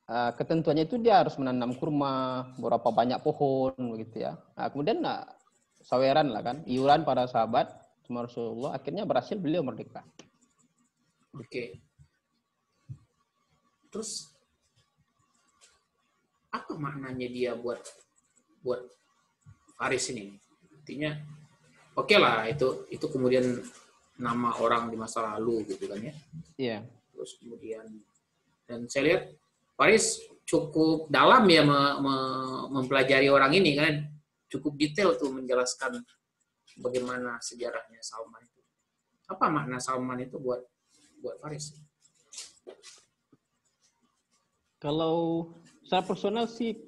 uh, 0.09 0.33
ketentuannya 0.37 0.85
itu 0.85 1.01
dia 1.01 1.25
harus 1.25 1.37
menanam 1.41 1.73
kurma, 1.77 2.45
berapa 2.61 2.89
banyak 2.89 3.21
pohon 3.21 3.73
begitu 3.97 4.29
ya. 4.29 4.37
Nah, 4.57 4.69
kemudian 4.69 5.01
nah, 5.01 5.25
saweran 5.81 6.33
lah 6.33 6.45
kan, 6.45 6.65
iuran 6.69 7.09
para 7.09 7.25
sahabat 7.25 7.73
sama 8.09 8.25
Rasulullah 8.25 8.73
akhirnya 8.73 9.05
berhasil 9.05 9.37
beliau 9.37 9.61
merdeka. 9.61 10.01
Oke. 11.37 11.45
Okay. 11.45 11.69
Terus 13.93 14.33
apa 16.49 16.73
maknanya 16.81 17.29
dia 17.29 17.53
buat 17.53 17.85
buat 18.65 18.81
Faris 19.77 20.09
ini? 20.09 20.33
Artinya 20.73 21.21
oke 21.93 22.09
okay 22.09 22.17
lah 22.17 22.49
itu 22.49 22.89
itu 22.89 23.05
kemudian 23.13 23.45
nama 24.17 24.57
orang 24.57 24.89
di 24.89 24.97
masa 24.97 25.37
lalu 25.37 25.69
gitu 25.69 25.85
kan 25.93 26.01
ya. 26.01 26.15
Iya. 26.57 26.81
Yeah. 26.81 26.81
Terus 27.13 27.37
kemudian 27.45 27.85
dan 28.65 28.89
saya 28.89 29.05
lihat 29.05 29.23
Faris 29.77 30.17
cukup 30.49 31.13
dalam 31.13 31.45
ya 31.45 31.61
me, 31.61 31.81
me, 32.01 32.17
mempelajari 32.73 33.29
orang 33.29 33.53
ini 33.53 33.77
kan 33.77 34.09
cukup 34.49 34.81
detail 34.81 35.13
tuh 35.21 35.29
menjelaskan 35.29 36.01
bagaimana 36.79 37.43
sejarahnya 37.43 38.01
Salman 38.01 38.43
itu. 38.47 38.61
Apa 39.29 39.51
makna 39.53 39.77
Salman 39.83 40.23
itu 40.23 40.41
buat 40.41 40.63
buat 41.21 41.37
Faris? 41.43 41.75
Kalau 44.79 45.51
secara 45.83 46.07
personal 46.07 46.47
sih, 46.47 46.79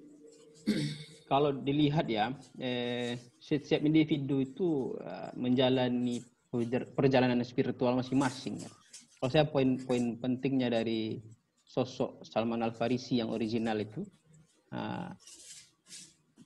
kalau 1.30 1.50
dilihat 1.50 2.06
ya, 2.06 2.30
eh, 2.62 3.18
setiap 3.42 3.82
individu 3.82 4.38
itu 4.38 4.94
uh, 5.02 5.34
menjalani 5.34 6.22
perjalanan 6.94 7.42
spiritual 7.42 7.98
masing-masing. 7.98 8.62
Ya. 8.62 8.70
Kalau 9.18 9.30
saya 9.30 9.44
poin-poin 9.50 10.18
pentingnya 10.22 10.70
dari 10.70 11.18
sosok 11.66 12.22
Salman 12.22 12.62
Al 12.62 12.74
Farisi 12.74 13.18
yang 13.18 13.34
original 13.34 13.78
itu, 13.82 14.06
uh, 14.70 15.10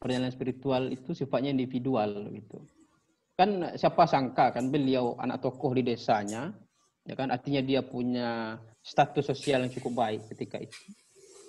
perjalanan 0.01 0.33
spiritual 0.33 0.93
itu 0.93 1.17
sifatnya 1.17 1.53
individual 1.53 2.29
gitu 2.33 2.61
kan 3.35 3.75
siapa 3.75 4.07
sangka 4.07 4.55
kan 4.55 4.71
beliau 4.71 5.19
anak 5.19 5.43
tokoh 5.43 5.75
di 5.75 5.83
desanya 5.83 6.55
ya 7.05 7.15
kan? 7.15 7.29
Artinya 7.35 7.61
dia 7.61 7.85
punya 7.85 8.59
status 8.81 9.27
sosial 9.31 9.67
yang 9.67 9.73
cukup 9.75 9.93
baik 10.07 10.21
ketika 10.35 10.63
itu. 10.63 10.79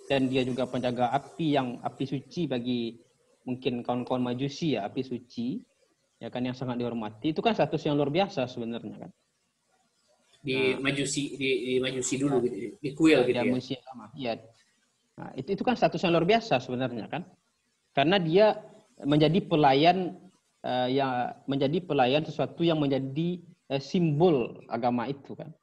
Dan 0.06 0.30
dia 0.30 0.46
juga 0.46 0.70
penjaga 0.70 1.10
api 1.10 1.58
yang 1.58 1.82
api 1.82 2.06
suci 2.06 2.46
bagi 2.46 2.94
mungkin 3.46 3.82
kawan-kawan 3.82 4.34
majusi 4.34 4.78
ya 4.78 4.86
api 4.90 5.02
suci 5.02 5.62
ya 6.22 6.30
kan 6.30 6.46
yang 6.46 6.58
sangat 6.58 6.82
dihormati. 6.82 7.34
Itu 7.34 7.42
kan 7.42 7.58
status 7.58 7.82
yang 7.86 7.98
luar 7.98 8.14
biasa 8.14 8.46
sebenarnya 8.50 9.08
kan. 9.08 9.12
Di 10.46 10.78
nah, 10.78 10.90
majusi 10.90 11.34
di, 11.38 11.50
di 11.66 11.74
majusi 11.82 12.22
dulu 12.22 12.38
gitu 12.46 12.78
di 12.78 12.90
kuil 12.94 13.26
gitu 13.26 13.34
ya, 13.34 13.50
ya. 13.50 13.82
lama 13.90 14.06
ya 14.14 14.38
nah, 15.18 15.34
itu 15.34 15.58
itu 15.58 15.64
kan 15.66 15.74
status 15.74 16.06
yang 16.06 16.14
luar 16.14 16.26
biasa 16.26 16.62
sebenarnya 16.62 17.06
kan. 17.10 17.26
Karena 17.96 18.22
dia 18.22 18.62
menjadi 19.02 19.42
pelayan 19.42 20.25
uh, 20.66 20.90
yang 20.90 21.32
menjadi 21.46 21.78
pelayan 21.86 22.26
sesuatu 22.26 22.66
yang 22.66 22.82
menjadi 22.82 23.40
uh, 23.70 23.82
simbol 23.82 24.66
agama 24.68 25.06
itu 25.06 25.38
kan. 25.38 25.54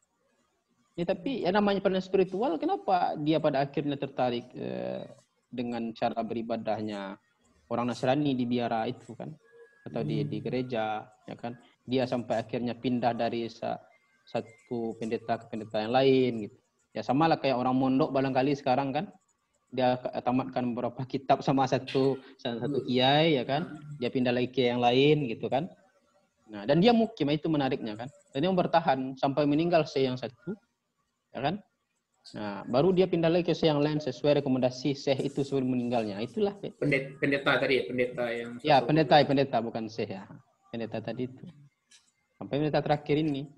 Ya 0.95 1.09
tapi 1.09 1.43
ya 1.43 1.51
namanya 1.51 1.83
pelayan 1.83 2.05
spiritual 2.05 2.57
kenapa 2.57 3.19
dia 3.19 3.43
pada 3.43 3.67
akhirnya 3.67 3.99
tertarik 3.99 4.47
uh, 4.55 5.03
dengan 5.51 5.91
cara 5.93 6.23
beribadahnya 6.23 7.19
orang 7.69 7.91
Nasrani 7.91 8.33
di 8.33 8.45
biara 8.49 8.89
itu 8.89 9.13
kan 9.17 9.33
atau 9.83 10.01
di 10.07 10.23
di 10.23 10.39
hmm. 10.39 10.45
gereja 10.47 11.03
ya 11.27 11.35
kan 11.35 11.59
dia 11.83 12.07
sampai 12.07 12.39
akhirnya 12.47 12.79
pindah 12.79 13.13
dari 13.19 13.51
sa, 13.51 13.75
satu 14.23 14.95
pendeta 15.01 15.43
ke 15.43 15.51
pendeta 15.51 15.83
yang 15.83 15.91
lain 15.91 16.33
gitu 16.47 16.59
ya 16.95 17.03
sama 17.03 17.27
lah 17.27 17.41
kayak 17.41 17.59
orang 17.59 17.75
mondok 17.75 18.15
barangkali 18.15 18.55
sekarang 18.55 18.95
kan 18.95 19.11
dia 19.73 19.97
tamatkan 20.21 20.77
beberapa 20.77 21.01
kitab 21.09 21.41
sama 21.41 21.65
satu 21.65 22.21
satu 22.37 22.85
kiai 22.85 23.41
ya 23.41 23.45
kan? 23.49 23.81
Dia 23.97 24.13
pindah 24.13 24.31
lagi 24.37 24.53
ke 24.53 24.69
yang 24.69 24.85
lain 24.85 25.25
gitu 25.33 25.49
kan? 25.49 25.73
Nah 26.53 26.69
dan 26.69 26.85
dia 26.85 26.93
mukim 26.93 27.33
itu 27.33 27.49
menariknya 27.49 27.97
kan? 27.97 28.09
Dan 28.37 28.45
dia 28.45 28.53
bertahan 28.53 29.17
sampai 29.17 29.49
meninggal 29.49 29.89
saya 29.89 30.13
yang 30.13 30.21
satu 30.21 30.53
ya 31.33 31.41
kan? 31.41 31.55
Nah 32.37 32.69
baru 32.69 32.93
dia 32.93 33.09
pindah 33.09 33.33
lagi 33.33 33.49
ke 33.49 33.57
yang 33.65 33.81
lain 33.81 33.97
sesuai 33.97 34.45
rekomendasi 34.45 34.93
Syekh 34.93 35.33
itu 35.33 35.41
sebelum 35.41 35.73
meninggalnya. 35.73 36.21
Itulah. 36.21 36.53
Pendeta, 36.77 37.09
pendeta 37.17 37.51
tadi 37.57 37.75
ya 37.81 37.85
pendeta 37.89 38.25
yang 38.29 38.51
ya 38.61 38.77
pendeta 38.85 39.25
pendeta 39.25 39.57
bukan 39.65 39.89
Syekh 39.89 40.21
ya. 40.21 40.29
Pendeta 40.69 41.01
tadi 41.01 41.33
itu. 41.33 41.45
Sampai 42.37 42.61
pendeta 42.61 42.85
terakhir 42.85 43.17
ini. 43.25 43.49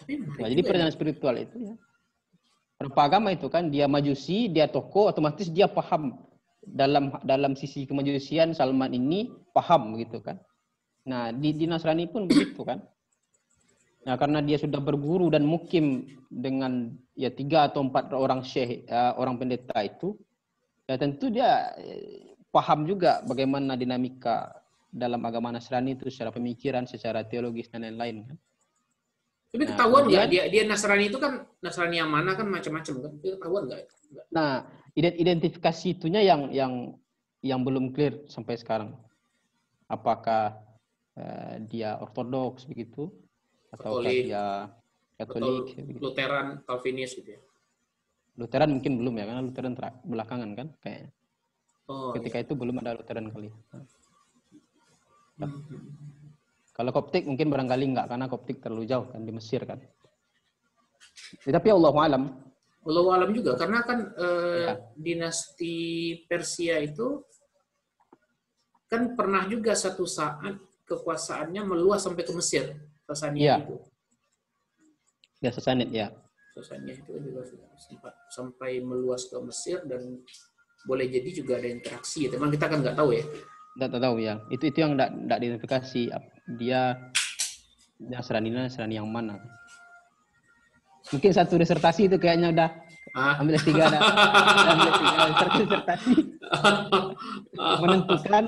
Tapi 0.00 0.16
nah, 0.16 0.48
jadi 0.48 0.62
perjalanan 0.64 0.94
ya. 0.94 0.96
spiritual 0.96 1.34
itu 1.36 1.56
ya 1.60 1.74
Berapa 2.80 3.12
agama 3.12 3.28
itu 3.28 3.44
kan 3.52 3.68
dia 3.68 3.84
majusi, 3.84 4.48
dia 4.48 4.64
toko, 4.64 5.12
otomatis 5.12 5.52
dia 5.52 5.68
paham 5.68 6.16
dalam 6.64 7.12
dalam 7.28 7.52
sisi 7.52 7.84
kemajusian 7.84 8.56
Salman 8.56 8.96
ini 8.96 9.28
paham 9.52 10.00
gitu 10.00 10.24
kan. 10.24 10.40
Nah 11.04 11.28
di, 11.28 11.52
di 11.52 11.68
Nasrani 11.68 12.08
pun 12.08 12.24
begitu 12.24 12.64
kan. 12.64 12.80
Nah 14.08 14.16
karena 14.16 14.40
dia 14.40 14.56
sudah 14.56 14.80
berguru 14.80 15.28
dan 15.28 15.44
mukim 15.44 16.08
dengan 16.32 16.96
ya 17.12 17.28
tiga 17.28 17.68
atau 17.68 17.84
empat 17.84 18.16
orang 18.16 18.40
syekh 18.40 18.88
uh, 18.88 19.12
orang 19.20 19.36
pendeta 19.36 19.76
itu, 19.84 20.16
ya 20.88 20.96
tentu 20.96 21.28
dia 21.28 21.76
eh, 21.76 22.32
paham 22.48 22.88
juga 22.88 23.20
bagaimana 23.28 23.76
dinamika 23.76 24.56
dalam 24.88 25.20
agama 25.28 25.52
Nasrani 25.52 26.00
itu 26.00 26.08
secara 26.08 26.32
pemikiran, 26.32 26.88
secara 26.88 27.28
teologis 27.28 27.68
dan 27.68 27.84
lain-lain 27.84 28.24
kan. 28.24 28.36
Tapi 29.50 29.62
nah, 29.66 29.70
ketahuan 29.74 30.02
nggak 30.06 30.26
dia, 30.30 30.44
dia 30.46 30.62
Nasrani 30.62 31.10
itu 31.10 31.18
kan 31.18 31.42
Nasrani 31.58 31.98
yang 31.98 32.10
mana 32.10 32.38
kan 32.38 32.46
macam-macam 32.46 32.94
kan? 33.02 33.12
Itu 33.18 33.34
ketahuan 33.34 33.62
nggak? 33.66 33.82
Nah, 34.30 34.62
identifikasi 34.94 35.98
itunya 35.98 36.22
yang 36.22 36.54
yang 36.54 36.94
yang 37.42 37.60
belum 37.66 37.90
clear 37.90 38.22
sampai 38.30 38.54
sekarang. 38.54 38.94
Apakah 39.90 40.54
uh, 41.18 41.58
dia 41.66 41.98
Ortodoks 41.98 42.62
begitu 42.70 43.10
atau 43.74 43.98
dia 44.02 44.70
Katolik, 45.18 45.76
begitu. 45.76 46.00
Lutheran, 46.00 46.46
Calvinis 46.64 47.12
gitu 47.12 47.36
ya? 47.36 47.40
Lutheran 48.40 48.72
mungkin 48.72 48.96
belum 48.96 49.14
ya, 49.20 49.24
karena 49.28 49.42
Lutheran 49.44 49.74
belakangan 50.06 50.50
kan 50.56 50.68
kayaknya. 50.80 51.10
Oh, 51.90 52.14
Ketika 52.16 52.40
iya. 52.40 52.44
itu 52.46 52.52
belum 52.56 52.80
ada 52.80 52.96
Lutheran 52.96 53.28
kali. 53.28 53.50
Nah. 53.50 53.84
Kalau 56.80 56.96
Koptik 56.96 57.28
mungkin 57.28 57.52
barangkali 57.52 57.84
enggak 57.92 58.08
karena 58.08 58.24
Koptik 58.24 58.56
terlalu 58.64 58.88
jauh 58.88 59.04
kan 59.12 59.20
di 59.20 59.36
Mesir 59.36 59.68
kan. 59.68 59.76
Ya, 61.44 61.52
tapi 61.52 61.68
Allah 61.68 61.92
alam. 61.92 62.24
Allah 62.88 63.04
alam 63.20 63.30
juga 63.36 63.52
karena 63.60 63.84
kan 63.84 64.08
eh, 64.16 64.64
ya. 64.64 64.74
dinasti 64.96 65.76
Persia 66.24 66.80
itu 66.80 67.20
kan 68.88 69.12
pernah 69.12 69.44
juga 69.44 69.76
satu 69.76 70.08
saat 70.08 70.56
kekuasaannya 70.88 71.60
meluas 71.68 72.00
sampai 72.00 72.24
ke 72.24 72.32
Mesir, 72.32 72.72
Sasanid 73.04 73.44
ya. 73.44 73.60
itu. 73.60 73.76
Ya 75.44 75.50
Sasanid 75.52 75.92
ya. 75.92 76.08
Sasanid 76.56 76.96
itu 76.96 77.12
juga 77.20 77.44
sempat 77.76 78.16
sampai 78.32 78.80
meluas 78.80 79.28
ke 79.28 79.36
Mesir 79.44 79.84
dan 79.84 80.16
boleh 80.88 81.12
jadi 81.12 81.28
juga 81.44 81.60
ada 81.60 81.68
interaksi. 81.68 82.24
Teman 82.24 82.48
kita 82.48 82.72
kan 82.72 82.80
nggak 82.80 82.96
tahu 82.96 83.12
ya. 83.12 83.24
Nggak 83.78 84.02
tahu 84.02 84.16
ya. 84.18 84.42
Itu 84.50 84.64
itu 84.66 84.78
yang 84.82 84.98
nggak 84.98 85.38
diidentifikasi 85.38 86.02
dia 86.58 86.98
Nasrani 88.00 88.48
Nasrani 88.50 88.96
yang 88.96 89.06
mana. 89.06 89.36
Mungkin 91.10 91.30
satu 91.34 91.58
disertasi 91.58 92.06
itu 92.06 92.16
kayaknya 92.16 92.54
udah 92.54 92.70
ah. 93.18 93.34
ambil 93.42 93.58
S3 93.58 93.70
ada. 93.76 93.98
ambil 94.72 94.88
S3 94.88 95.04
disertasi. 95.66 96.12
Menentukan 97.82 98.44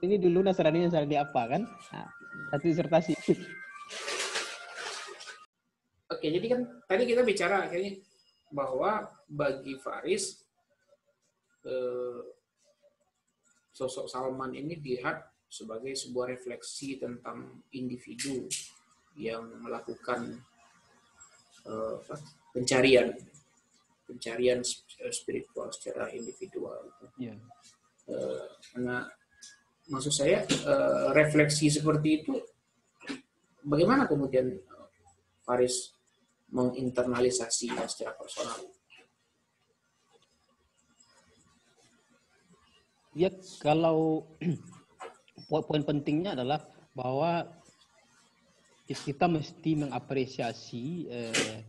ini 0.00 0.16
dulu 0.16 0.44
Nasrani 0.44 0.86
Nasrani 0.86 1.16
apa 1.16 1.42
kan? 1.48 1.62
Nah, 1.66 2.08
satu 2.50 2.64
disertasi. 2.66 3.14
Oke, 6.10 6.26
jadi 6.26 6.46
kan 6.50 6.60
tadi 6.90 7.02
kita 7.06 7.22
bicara 7.22 7.70
akhirnya 7.70 8.02
bahwa 8.50 9.06
bagi 9.30 9.78
Faris 9.78 10.42
eh, 11.62 12.18
sosok 13.80 14.12
Salman 14.12 14.52
ini 14.52 14.76
dilihat 14.76 15.24
sebagai 15.48 15.96
sebuah 15.96 16.36
refleksi 16.36 17.00
tentang 17.00 17.64
individu 17.72 18.44
yang 19.16 19.48
melakukan 19.64 20.36
uh, 21.64 21.96
pencarian 22.52 23.16
pencarian 24.04 24.60
spiritual 25.08 25.72
secara 25.72 26.12
individual. 26.12 26.92
Yeah. 27.16 27.40
Uh, 28.04 28.52
karena 28.68 29.08
maksud 29.88 30.12
saya 30.12 30.44
uh, 30.68 31.16
refleksi 31.16 31.72
seperti 31.72 32.20
itu 32.20 32.34
bagaimana 33.64 34.04
kemudian 34.04 34.60
Faris 35.46 35.94
menginternalisasinya 36.52 37.86
secara 37.88 38.12
personal? 38.18 38.60
Ya 43.18 43.30
kalau 43.58 44.30
poin 45.50 45.82
pentingnya 45.82 46.38
adalah 46.38 46.62
bahwa 46.94 47.46
kita 48.86 49.30
mesti 49.30 49.86
mengapresiasi 49.86 51.06
eh, 51.06 51.62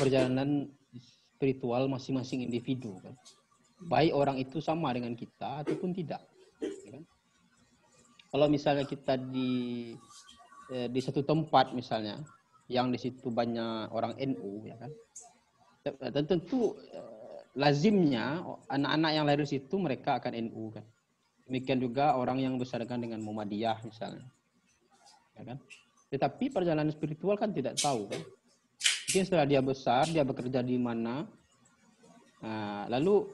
perjalanan 0.00 0.68
spiritual 0.96 1.88
masing-masing 1.92 2.44
individu 2.44 2.96
kan. 3.04 3.12
Baik 3.84 4.16
orang 4.16 4.40
itu 4.40 4.64
sama 4.64 4.92
dengan 4.96 5.12
kita 5.12 5.60
ataupun 5.60 5.92
tidak. 5.92 6.24
Ya 6.60 6.90
kan? 7.00 7.04
Kalau 8.32 8.46
misalnya 8.48 8.88
kita 8.88 9.20
di 9.20 9.92
eh, 10.72 10.88
di 10.88 11.00
satu 11.04 11.20
tempat 11.20 11.76
misalnya 11.76 12.24
yang 12.72 12.88
di 12.88 12.96
situ 12.96 13.28
banyak 13.28 13.92
orang 13.92 14.16
NU 14.20 14.64
ya 14.64 14.76
kan. 14.80 14.92
Tentu 16.24 16.80
lazimnya 17.54 18.42
anak-anak 18.66 19.10
yang 19.14 19.24
lahir 19.24 19.46
di 19.46 19.58
situ 19.58 19.74
mereka 19.78 20.18
akan 20.18 20.34
NU 20.50 20.74
kan. 20.74 20.84
Demikian 21.46 21.78
juga 21.78 22.18
orang 22.18 22.42
yang 22.42 22.54
besarkan 22.58 22.98
dengan 22.98 23.22
Muhammadiyah 23.22 23.78
misalnya. 23.86 24.26
Ya 25.38 25.42
kan? 25.54 25.58
Tetapi 26.10 26.50
perjalanan 26.50 26.90
spiritual 26.90 27.38
kan 27.38 27.54
tidak 27.54 27.78
tahu 27.78 28.10
kan. 28.10 28.22
Mungkin 29.10 29.22
setelah 29.26 29.46
dia 29.46 29.60
besar, 29.62 30.10
dia 30.10 30.26
bekerja 30.26 30.58
di 30.64 30.74
mana, 30.74 31.22
nah, 32.42 32.90
lalu 32.90 33.30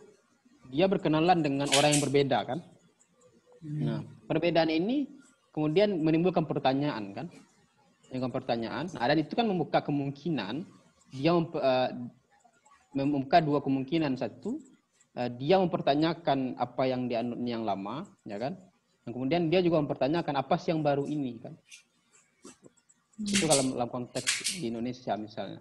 dia 0.68 0.84
berkenalan 0.84 1.40
dengan 1.40 1.68
orang 1.72 1.96
yang 1.96 2.02
berbeda 2.04 2.38
kan. 2.44 2.58
Nah, 3.64 4.00
perbedaan 4.28 4.68
ini 4.68 5.08
kemudian 5.52 6.00
menimbulkan 6.00 6.44
pertanyaan 6.44 7.16
kan. 7.16 7.26
Dengan 8.10 8.34
pertanyaan, 8.34 8.90
nah, 8.90 9.06
dan 9.06 9.22
itu 9.22 9.38
kan 9.38 9.46
membuka 9.46 9.78
kemungkinan 9.86 10.66
dia 11.14 11.30
uh, 11.30 11.88
membuka 12.96 13.38
dua 13.38 13.62
kemungkinan 13.62 14.18
satu 14.18 14.58
uh, 15.16 15.30
dia 15.36 15.58
mempertanyakan 15.62 16.58
apa 16.58 16.82
yang 16.86 17.06
dianut 17.06 17.38
yang 17.42 17.62
lama, 17.62 18.06
ya 18.26 18.36
kan? 18.38 18.58
Dan 19.04 19.10
kemudian 19.16 19.42
dia 19.48 19.64
juga 19.64 19.80
mempertanyakan 19.82 20.34
apa 20.38 20.54
sih 20.60 20.70
yang 20.74 20.82
baru 20.84 21.08
ini 21.08 21.40
kan? 21.40 21.54
Itu 23.20 23.44
kalau 23.44 23.76
dalam 23.76 23.88
konteks 23.88 24.60
di 24.60 24.72
Indonesia 24.72 25.12
misalnya. 25.16 25.60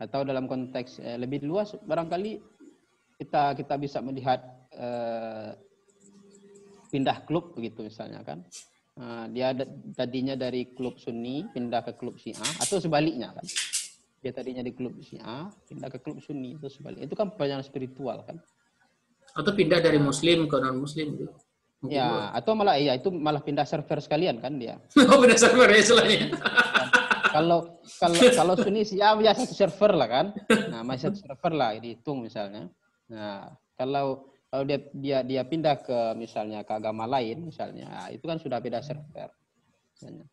Atau 0.00 0.24
dalam 0.24 0.48
konteks 0.48 1.02
eh, 1.02 1.18
lebih 1.20 1.44
luas 1.44 1.76
barangkali 1.76 2.40
kita 3.20 3.52
kita 3.58 3.74
bisa 3.76 3.98
melihat 4.00 4.40
eh, 4.72 5.52
pindah 6.90 7.22
klub 7.26 7.54
begitu 7.54 7.86
misalnya 7.86 8.24
kan. 8.26 8.42
Nah, 9.00 9.30
dia 9.32 9.54
tadinya 9.96 10.36
dari 10.36 10.76
klub 10.76 10.98
Sunni 11.00 11.46
pindah 11.54 11.80
ke 11.86 11.92
klub 11.96 12.18
Syiah 12.20 12.50
atau 12.60 12.82
sebaliknya 12.82 13.32
kan. 13.32 13.46
Dia 14.20 14.32
tadinya 14.36 14.60
di 14.60 14.76
klub 14.76 15.00
Syiah 15.00 15.48
pindah 15.64 15.88
ke 15.88 15.98
klub 16.00 16.20
Sunni 16.20 16.56
itu 16.60 16.68
sebaliknya. 16.68 17.08
Itu 17.08 17.16
kan 17.16 17.32
perjalanan 17.32 17.64
spiritual 17.64 18.22
kan. 18.24 18.36
Atau 19.32 19.56
pindah 19.56 19.80
dari 19.80 19.96
muslim 19.96 20.44
ke 20.46 20.56
non 20.60 20.80
muslim 20.80 21.16
gitu. 21.16 21.32
Mungkin 21.80 21.96
ya, 21.96 22.28
atau 22.36 22.52
malah 22.52 22.76
iya 22.76 22.92
itu 23.00 23.08
malah 23.08 23.40
pindah 23.40 23.64
server 23.64 24.04
sekalian 24.04 24.36
kan 24.36 24.60
dia. 24.60 24.76
oh, 25.08 25.16
pindah 25.16 25.40
server 25.40 25.68
ya 25.72 25.80
selain 25.80 26.28
kalau 27.30 27.58
kalau 27.98 28.16
kalau 28.34 28.54
Sunni 28.58 28.82
ya 28.90 29.14
biasa 29.14 29.46
satu 29.46 29.54
server 29.54 29.92
lah 29.94 30.08
kan. 30.10 30.26
Nah, 30.70 30.82
masih 30.82 31.10
satu 31.10 31.18
server 31.22 31.52
lah 31.54 31.78
dihitung 31.78 32.26
misalnya. 32.26 32.66
Nah, 33.06 33.54
kalau 33.78 34.26
kalau 34.50 34.64
dia 34.66 34.78
dia 34.90 35.18
dia 35.22 35.42
pindah 35.46 35.78
ke 35.80 36.18
misalnya 36.18 36.66
ke 36.66 36.72
agama 36.74 37.06
lain 37.06 37.46
misalnya, 37.46 37.86
nah, 37.86 38.08
itu 38.10 38.24
kan 38.26 38.38
sudah 38.42 38.58
beda 38.58 38.82
server. 38.82 39.30
Misalnya. 39.94 40.26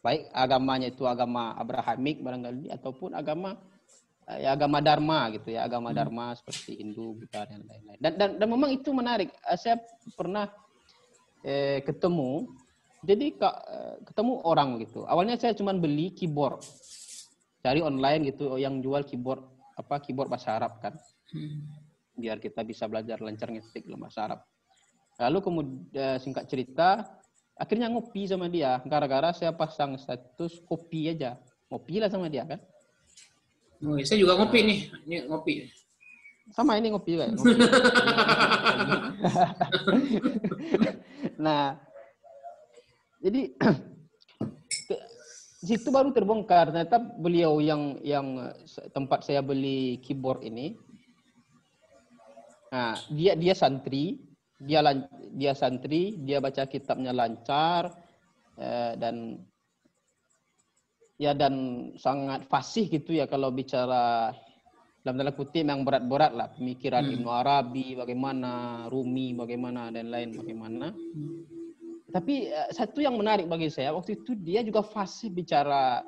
Baik 0.00 0.32
agamanya 0.32 0.88
itu 0.88 1.04
agama 1.04 1.52
Abrahamik 1.60 2.24
barangkali 2.24 2.72
ataupun 2.72 3.12
agama 3.12 3.60
ya 4.38 4.54
agama 4.54 4.78
Dharma 4.78 5.26
gitu 5.34 5.50
ya, 5.50 5.66
agama 5.66 5.90
Dharma 5.90 6.36
seperti 6.38 6.78
Hindu, 6.78 7.18
Buddha 7.18 7.44
dan 7.50 7.66
lain-lain. 7.66 7.98
Dan, 7.98 8.12
dan 8.14 8.30
dan 8.38 8.46
memang 8.46 8.70
itu 8.70 8.94
menarik. 8.94 9.34
Saya 9.58 9.82
pernah 10.14 10.46
eh, 11.42 11.82
ketemu 11.82 12.46
jadi 13.02 13.26
kak 13.34 13.56
eh, 13.66 13.96
ketemu 14.06 14.32
orang 14.44 14.78
gitu. 14.84 15.08
Awalnya 15.08 15.40
saya 15.40 15.56
cuma 15.56 15.74
beli 15.74 16.12
keyboard, 16.14 16.62
cari 17.64 17.80
online 17.82 18.30
gitu 18.30 18.54
oh, 18.54 18.60
yang 18.60 18.78
jual 18.78 19.02
keyboard 19.02 19.42
apa 19.74 19.98
keyboard 20.04 20.28
bahasa 20.28 20.60
Arab 20.60 20.78
kan, 20.78 20.94
biar 22.14 22.36
kita 22.36 22.60
bisa 22.62 22.84
belajar 22.84 23.18
lancar 23.24 23.48
ngetik 23.48 23.88
dalam 23.88 24.04
bahasa 24.04 24.20
Arab. 24.30 24.40
Lalu 25.20 25.38
kemudian 25.42 25.80
eh, 25.96 26.18
singkat 26.20 26.44
cerita, 26.46 27.19
akhirnya 27.60 27.92
ngopi 27.92 28.24
sama 28.24 28.48
dia. 28.48 28.80
Gara-gara 28.88 29.36
saya 29.36 29.52
pasang 29.52 30.00
status 30.00 30.64
kopi 30.64 31.12
aja, 31.12 31.36
ngopi 31.68 32.00
lah 32.00 32.08
sama 32.08 32.32
dia 32.32 32.48
kan. 32.48 32.60
Oh, 33.84 34.00
saya 34.00 34.16
juga 34.16 34.40
ngopi 34.40 34.58
nih, 34.64 34.78
ini 35.04 35.16
ngopi. 35.28 35.68
Sama 36.56 36.80
ini 36.80 36.88
ngopi 36.88 37.10
juga. 37.20 37.28
Ngopi. 37.28 37.52
nah, 41.44 41.76
jadi 43.20 43.52
situ 45.60 45.92
baru 45.92 46.10
terbongkar 46.10 46.72
ternyata 46.72 46.96
beliau 46.96 47.60
yang 47.60 48.00
yang 48.00 48.56
tempat 48.96 49.28
saya 49.28 49.44
beli 49.44 50.00
keyboard 50.00 50.40
ini 50.40 50.80
nah 52.72 52.96
dia 53.12 53.36
dia 53.36 53.52
santri 53.52 54.29
dia 54.60 54.84
dia 55.32 55.52
santri 55.56 56.20
dia 56.20 56.38
baca 56.38 56.68
kitabnya 56.68 57.16
lancar 57.16 57.96
eh, 58.60 58.92
dan 59.00 59.40
ya 61.20 61.32
dan 61.32 61.88
sangat 61.96 62.44
fasih 62.48 62.88
gitu 62.88 63.16
ya 63.16 63.24
kalau 63.24 63.52
bicara 63.52 64.32
dalam 65.00 65.16
tanda 65.16 65.32
kutip 65.32 65.64
yang 65.64 65.80
berat-berat 65.80 66.32
lah 66.36 66.48
pemikiran 66.52 67.08
hmm. 67.08 67.14
Ibnu 67.20 67.28
Arabi 67.32 67.96
bagaimana 67.96 68.84
Rumi 68.92 69.32
bagaimana 69.32 69.88
dan 69.88 70.12
lain 70.12 70.36
bagaimana 70.36 70.92
hmm 70.92 71.60
tapi 72.10 72.50
uh, 72.50 72.70
satu 72.74 73.00
yang 73.00 73.14
menarik 73.14 73.46
bagi 73.46 73.70
saya 73.70 73.94
waktu 73.94 74.20
itu 74.20 74.34
dia 74.34 74.66
juga 74.66 74.82
fasih 74.82 75.30
bicara 75.30 76.02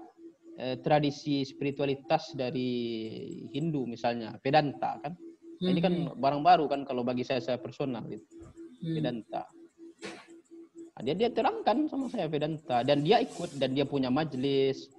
uh, 0.58 0.76
tradisi 0.82 1.46
spiritualitas 1.46 2.34
dari 2.34 2.70
Hindu 3.54 3.86
misalnya 3.86 4.36
Vedanta 4.42 4.98
kan. 4.98 5.14
Hmm. 5.62 5.70
Ini 5.70 5.81
kan 5.81 5.94
hmm. 5.94 6.18
barang 6.18 6.42
baru 6.42 6.64
kan 6.66 6.83
kalau 6.83 7.07
bagi 7.07 7.22
saya 7.22 7.38
saya 7.38 7.55
personal 7.62 8.03
itu 8.11 8.27
hmm. 8.83 8.98
Vedanta. 8.98 9.46
Nah, 10.92 11.01
dia 11.07 11.14
dia 11.14 11.31
terangkan 11.31 11.87
sama 11.87 12.11
saya 12.11 12.27
Vedanta 12.27 12.83
dan 12.83 13.07
dia 13.07 13.22
ikut 13.22 13.55
dan 13.62 13.70
dia 13.70 13.87
punya 13.87 14.11
majelis, 14.11 14.90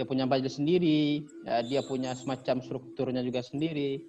dia 0.00 0.08
punya 0.08 0.24
majelis 0.24 0.56
sendiri, 0.56 1.20
ya, 1.44 1.60
dia 1.60 1.80
punya 1.84 2.16
semacam 2.16 2.64
strukturnya 2.64 3.20
juga 3.20 3.44
sendiri. 3.44 4.00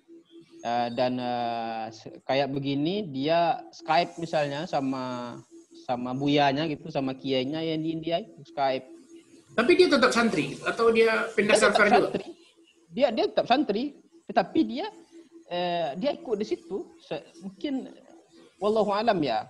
Uh, 0.65 0.89
dan 0.97 1.21
uh, 1.21 1.85
kayak 2.25 2.49
begini 2.49 3.05
dia 3.13 3.61
Skype 3.69 4.17
misalnya 4.17 4.65
sama 4.65 5.37
sama 5.85 6.17
buyanya 6.17 6.65
gitu 6.65 6.89
sama 6.89 7.13
kiainya 7.13 7.61
yang 7.61 7.83
di 7.83 7.93
India 7.93 8.23
itu 8.23 8.41
Skype. 8.47 8.89
Tapi 9.53 9.71
dia 9.77 9.87
tetap 9.91 10.11
santri 10.15 10.57
atau 10.65 10.89
dia 10.89 11.29
pindah 11.35 11.53
dia 11.53 11.61
server 11.61 11.85
juga? 11.85 11.99
Santri. 12.09 12.25
Dia 12.89 13.07
dia 13.13 13.25
tetap 13.29 13.45
santri, 13.45 13.83
tetapi 14.25 14.59
dia 14.65 14.87
eh, 15.51 15.95
dia 15.99 16.11
ikut 16.15 16.35
di 16.39 16.45
situ. 16.47 16.95
Mungkin 17.43 17.91
wallahu 18.59 18.91
alam 18.93 19.19
ya. 19.23 19.47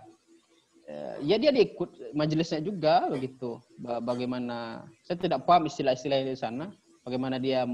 Eh, 0.88 1.15
ya 1.27 1.36
dia, 1.36 1.51
dia 1.51 1.63
ikut 1.67 2.15
majelisnya 2.15 2.63
juga 2.63 3.12
begitu. 3.12 3.60
Bagaimana 3.79 4.88
saya 5.03 5.19
tidak 5.19 5.43
paham 5.43 5.67
istilah-istilah 5.67 6.23
di 6.23 6.38
sana. 6.38 6.71
Bagaimana 7.03 7.39
dia 7.39 7.67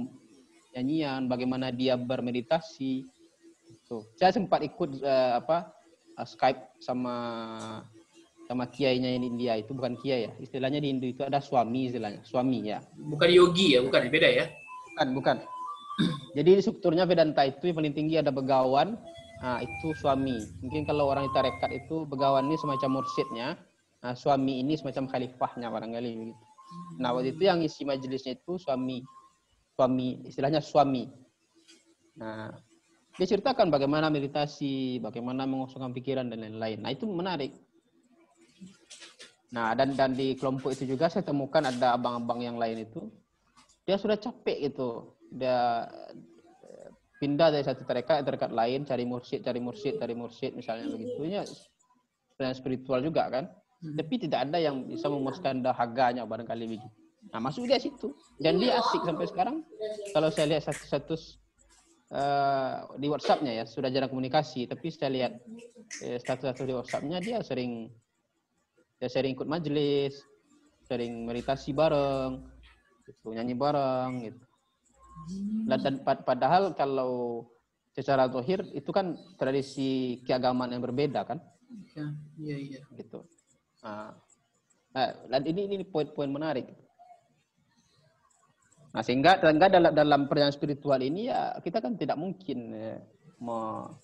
nyanyian, 0.74 1.30
bagaimana 1.30 1.70
dia 1.70 1.94
bermeditasi. 1.94 3.06
Tuh. 3.86 4.02
Saya 4.18 4.34
sempat 4.34 4.66
ikut 4.66 5.04
uh, 5.04 5.38
apa 5.38 5.70
uh, 6.18 6.28
Skype 6.28 6.80
sama 6.82 7.16
sama 8.44 8.68
kiainya 8.68 9.16
yang 9.16 9.24
di 9.24 9.30
India 9.30 9.54
itu 9.56 9.72
bukan 9.72 9.96
kiai 10.02 10.28
ya. 10.28 10.32
Istilahnya 10.42 10.80
di 10.84 10.88
Hindu 10.92 11.08
itu 11.14 11.22
ada 11.24 11.40
suami 11.40 11.88
istilahnya, 11.88 12.22
suami 12.26 12.68
ya. 12.68 12.84
Bukan 12.96 13.30
yogi 13.32 13.78
ya, 13.78 13.80
bukan 13.86 14.10
beda 14.12 14.30
ya? 14.30 14.46
Bukan, 14.94 15.08
bukan. 15.16 15.38
Jadi 16.34 16.58
strukturnya 16.64 17.06
Vedanta 17.06 17.46
itu 17.46 17.70
yang 17.70 17.78
paling 17.78 17.94
tinggi 17.94 18.18
ada 18.18 18.34
begawan, 18.34 18.98
nah 19.42 19.62
itu 19.62 19.94
suami. 19.94 20.42
Mungkin 20.66 20.90
kalau 20.90 21.14
orang 21.14 21.30
itu 21.30 21.38
rekat 21.38 21.72
itu 21.74 22.10
begawan 22.10 22.50
ini 22.50 22.58
semacam 22.58 23.02
mursyidnya, 23.02 23.54
nah 24.02 24.14
suami 24.18 24.62
ini 24.66 24.74
semacam 24.74 25.06
khalifahnya 25.06 25.70
barangkali 25.70 26.10
begitu. 26.18 26.44
Nah 26.98 27.14
waktu 27.14 27.38
itu 27.38 27.46
yang 27.46 27.62
isi 27.62 27.86
majelisnya 27.86 28.38
itu 28.38 28.58
suami. 28.58 29.06
suami 29.74 30.22
istilahnya 30.30 30.62
suami. 30.62 31.10
Nah, 32.22 32.54
dia 33.18 33.26
ceritakan 33.26 33.74
bagaimana 33.74 34.10
meditasi, 34.10 35.02
bagaimana 35.02 35.50
mengosongkan 35.50 35.94
pikiran 35.98 36.30
dan 36.30 36.46
lain-lain. 36.46 36.78
Nah, 36.82 36.94
itu 36.94 37.10
menarik. 37.10 37.54
Nah, 39.54 39.74
dan 39.78 39.94
dan 39.94 40.18
di 40.18 40.34
kelompok 40.34 40.74
itu 40.74 40.90
juga 40.98 41.10
saya 41.10 41.22
temukan 41.26 41.62
ada 41.62 41.94
abang-abang 41.94 42.42
yang 42.42 42.58
lain 42.58 42.90
itu 42.90 43.06
dia 43.86 44.02
sudah 44.02 44.18
capek 44.18 44.74
gitu. 44.74 45.13
Dia 45.34 45.90
eh, 46.64 46.90
pindah 47.18 47.50
dari 47.50 47.66
satu 47.66 47.82
tarekat 47.84 48.22
ke 48.22 48.24
tarekat 48.30 48.52
lain, 48.54 48.86
cari 48.86 49.04
mursyid, 49.04 49.42
cari 49.42 49.60
mursyid, 49.60 49.98
cari 49.98 50.14
mursyid 50.14 50.54
misalnya 50.54 50.94
begitu. 50.94 51.26
Ya 51.26 51.44
spiritual 52.52 53.00
juga 53.06 53.30
kan. 53.30 53.46
Hmm. 53.84 53.96
Tapi 53.96 54.16
tidak 54.28 54.50
ada 54.50 54.58
yang 54.60 54.90
bisa 54.90 55.08
memuaskan 55.08 55.64
dahaganya 55.64 56.28
barangkali 56.28 56.66
begitu. 56.68 56.98
Nah, 57.32 57.40
masuk 57.40 57.72
dia 57.72 57.80
situ. 57.80 58.12
Dan 58.36 58.60
dia 58.60 58.76
asik 58.84 59.08
sampai 59.08 59.28
sekarang. 59.32 59.64
Kalau 60.12 60.28
saya 60.28 60.52
lihat 60.52 60.68
status 60.68 61.40
uh, 62.12 62.84
di 63.00 63.08
WhatsApp-nya 63.08 63.64
ya, 63.64 63.64
sudah 63.64 63.88
jarang 63.88 64.12
komunikasi, 64.12 64.68
tapi 64.68 64.92
saya 64.92 65.12
lihat 65.14 65.34
uh, 66.04 66.18
status-status 66.20 66.68
di 66.68 66.76
WhatsApp-nya 66.76 67.18
dia 67.24 67.40
sering 67.40 67.88
ya 69.00 69.08
sering 69.08 69.40
ikut 69.40 69.48
majelis, 69.48 70.20
sering 70.84 71.24
meditasi 71.24 71.72
bareng, 71.72 72.44
gitu, 73.08 73.32
nyanyi 73.32 73.56
bareng 73.56 74.12
gitu. 74.28 74.44
Dan, 75.64 75.80
dan 75.80 75.96
padahal 76.04 76.76
kalau 76.76 77.46
secara 77.94 78.28
zahir 78.28 78.66
itu 78.74 78.90
kan 78.90 79.16
tradisi 79.38 80.20
keagamaan 80.26 80.74
yang 80.74 80.84
berbeda 80.84 81.24
kan? 81.24 81.40
Iya, 81.70 82.06
iya, 82.42 82.58
iya. 82.58 82.80
Gitu. 82.98 83.22
Nah, 83.86 84.12
nah, 84.92 85.08
dan 85.30 85.44
ini 85.46 85.70
ini 85.70 85.86
poin-poin 85.86 86.30
menarik. 86.30 86.68
Nah, 88.94 89.02
sehingga, 89.02 89.42
sehingga 89.42 89.68
dalam 89.74 89.92
dalam 89.94 90.22
perjalanan 90.30 90.54
spiritual 90.54 91.02
ini 91.02 91.30
ya 91.30 91.58
kita 91.66 91.82
kan 91.82 91.98
tidak 91.98 92.18
mungkin 92.18 92.74
ya, 92.78 93.02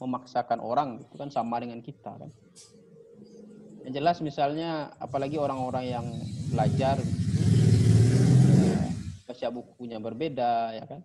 memaksakan 0.02 0.60
orang 0.60 1.02
itu 1.06 1.16
kan 1.18 1.30
sama 1.30 1.62
dengan 1.62 1.82
kita 1.82 2.18
kan. 2.18 2.30
Yang 3.86 3.94
jelas 4.02 4.18
misalnya 4.20 4.90
apalagi 4.98 5.38
orang-orang 5.38 5.86
yang 5.88 6.06
belajar 6.52 6.98
baca 9.40 9.56
bukunya 9.56 10.04
berbeda 10.04 10.76
ya 10.76 10.84
kan. 10.84 11.00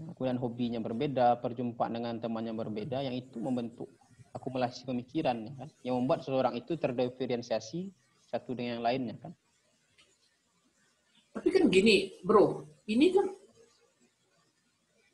Kemudian 0.00 0.40
hobinya 0.40 0.80
berbeda, 0.80 1.36
perjumpaan 1.44 2.00
dengan 2.00 2.16
temannya 2.16 2.56
berbeda 2.56 3.04
yang 3.04 3.12
itu 3.12 3.36
membentuk 3.36 3.92
akumulasi 4.32 4.88
pemikiran 4.88 5.36
ya 5.44 5.52
kan. 5.60 5.68
Yang 5.84 5.94
membuat 6.00 6.18
seseorang 6.24 6.56
itu 6.56 6.80
terdiferensiasi 6.80 7.92
satu 8.32 8.56
dengan 8.56 8.80
yang 8.80 8.84
lainnya 8.88 9.20
kan. 9.20 9.32
Tapi 11.36 11.48
kan 11.52 11.68
gini, 11.68 12.16
bro, 12.24 12.64
ini 12.88 13.12
kan 13.12 13.28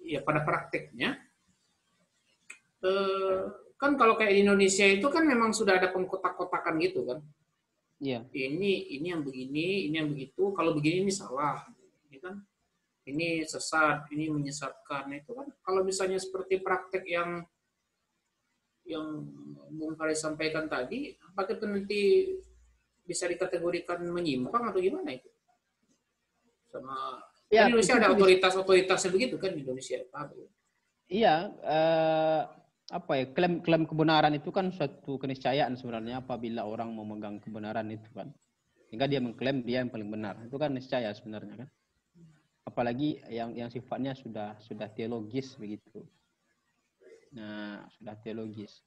ya 0.07 0.23
pada 0.23 0.47
prakteknya 0.47 1.19
eh, 2.87 3.41
kan 3.75 3.99
kalau 3.99 4.15
kayak 4.15 4.39
di 4.39 4.47
Indonesia 4.47 4.87
itu 4.87 5.11
kan 5.11 5.27
memang 5.27 5.51
sudah 5.51 5.83
ada 5.83 5.91
pengkotak-kotakan 5.91 6.79
gitu 6.79 7.03
kan. 7.03 7.19
Iya. 8.05 8.21
Ini 8.31 9.01
ini 9.01 9.07
yang 9.09 9.25
begini, 9.25 9.89
ini 9.89 9.95
yang 9.97 10.13
begitu. 10.13 10.53
Kalau 10.53 10.77
begini 10.77 11.09
ini 11.09 11.13
salah, 11.15 11.65
kan. 12.25 12.41
Ini 13.05 13.45
sesat, 13.45 14.09
ini 14.17 14.33
menyesatkan. 14.33 15.13
Itu 15.13 15.37
kan 15.37 15.53
kalau 15.61 15.85
misalnya 15.85 16.17
seperti 16.17 16.65
praktek 16.65 17.05
yang 17.05 17.45
yang 18.89 19.29
Bung 19.77 19.97
Faris 19.97 20.25
sampaikan 20.25 20.69
tadi, 20.69 21.13
apakah 21.21 21.57
itu 21.57 21.67
nanti 21.69 22.01
bisa 23.05 23.29
dikategorikan 23.29 24.01
menyimpang 24.09 24.73
atau 24.73 24.81
gimana 24.81 25.13
itu? 25.13 25.29
Sama 26.73 27.21
ya, 27.53 27.69
di 27.69 27.77
Indonesia 27.77 27.97
ada 28.01 28.13
otoritas-otoritasnya 28.13 29.11
begitu 29.13 29.37
kan 29.37 29.53
di 29.53 29.61
Indonesia. 29.65 30.01
Iya, 31.05 31.53
uh, 31.61 32.43
apa 32.93 33.13
ya 33.17 33.25
klaim 33.33 33.65
klaim 33.65 33.89
kebenaran 33.89 34.37
itu 34.37 34.53
kan 34.53 34.69
suatu 34.69 35.17
keniscayaan 35.17 35.73
sebenarnya 35.73 36.21
apabila 36.21 36.69
orang 36.69 36.93
memegang 36.93 37.41
kebenaran 37.41 37.89
itu 37.89 38.09
kan 38.13 38.29
sehingga 38.85 39.09
dia 39.09 39.25
mengklaim 39.25 39.65
dia 39.65 39.81
yang 39.81 39.89
paling 39.89 40.13
benar 40.13 40.37
itu 40.45 40.57
kan 40.61 40.69
niscaya 40.69 41.09
sebenarnya 41.17 41.65
kan 41.65 41.69
apalagi 42.75 43.23
yang 43.31 43.55
yang 43.55 43.71
sifatnya 43.71 44.19
sudah 44.19 44.59
sudah 44.59 44.91
teologis 44.91 45.55
begitu. 45.55 46.03
Nah 47.39 47.87
sudah 47.95 48.19
teologis. 48.19 48.83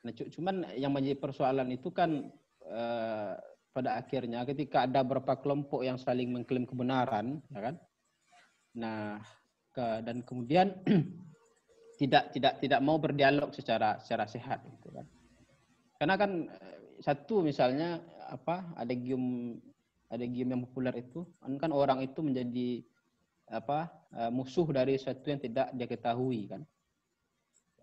Nah 0.00 0.16
cuman 0.16 0.72
yang 0.72 0.88
menjadi 0.96 1.20
persoalan 1.20 1.68
itu 1.68 1.92
kan 1.92 2.32
eh, 2.64 3.34
pada 3.76 4.00
akhirnya 4.00 4.48
ketika 4.48 4.88
ada 4.88 5.04
beberapa 5.04 5.36
kelompok 5.36 5.84
yang 5.84 6.00
saling 6.00 6.32
mengklaim 6.32 6.64
kebenaran 6.64 7.44
ya 7.52 7.60
kan? 7.60 7.76
Nah 8.80 9.20
ke, 9.68 9.84
dan 10.00 10.24
kemudian 10.24 10.72
tidak 12.00 12.32
tidak 12.32 12.56
tidak 12.64 12.80
mau 12.80 12.96
berdialog 12.96 13.52
secara 13.52 14.00
secara 14.00 14.24
sehat 14.24 14.64
gitu 14.64 14.96
kan. 14.96 15.04
Karena 16.00 16.16
kan 16.16 16.48
eh, 16.48 17.04
satu 17.04 17.44
misalnya 17.44 18.00
apa 18.32 18.72
ada 18.80 18.96
gium 18.96 19.52
ada 20.08 20.24
gium 20.24 20.48
yang 20.56 20.62
populer 20.64 21.04
itu 21.04 21.28
kan 21.60 21.68
orang 21.68 22.00
itu 22.00 22.24
menjadi 22.24 22.80
apa 23.46 23.90
eh, 24.14 24.30
musuh 24.30 24.66
dari 24.74 24.98
sesuatu 24.98 25.26
yang 25.30 25.40
tidak 25.42 25.68
dia 25.74 25.86
ketahui 25.86 26.50
kan. 26.50 26.62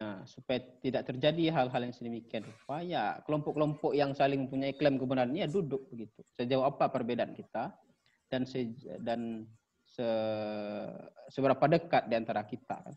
Nah, 0.04 0.20
supaya 0.28 0.60
tidak 0.84 1.08
terjadi 1.08 1.54
hal-hal 1.54 1.82
yang 1.88 1.96
sedemikian 1.96 2.44
rupa, 2.44 2.84
ya 2.84 3.24
kelompok-kelompok 3.24 3.96
yang 3.96 4.12
saling 4.12 4.44
mempunyai 4.44 4.76
klaim 4.76 5.00
kebenaran 5.00 5.32
ini 5.32 5.48
ya 5.48 5.50
duduk 5.50 5.88
begitu. 5.88 6.20
Sejauh 6.36 6.68
apa 6.68 6.92
perbedaan 6.92 7.32
kita 7.32 7.72
dan 8.28 8.44
se, 8.44 8.74
dan 9.00 9.48
se, 9.88 10.04
seberapa 11.32 11.64
dekat 11.72 12.12
di 12.12 12.16
antara 12.20 12.44
kita 12.44 12.84
kan. 12.84 12.96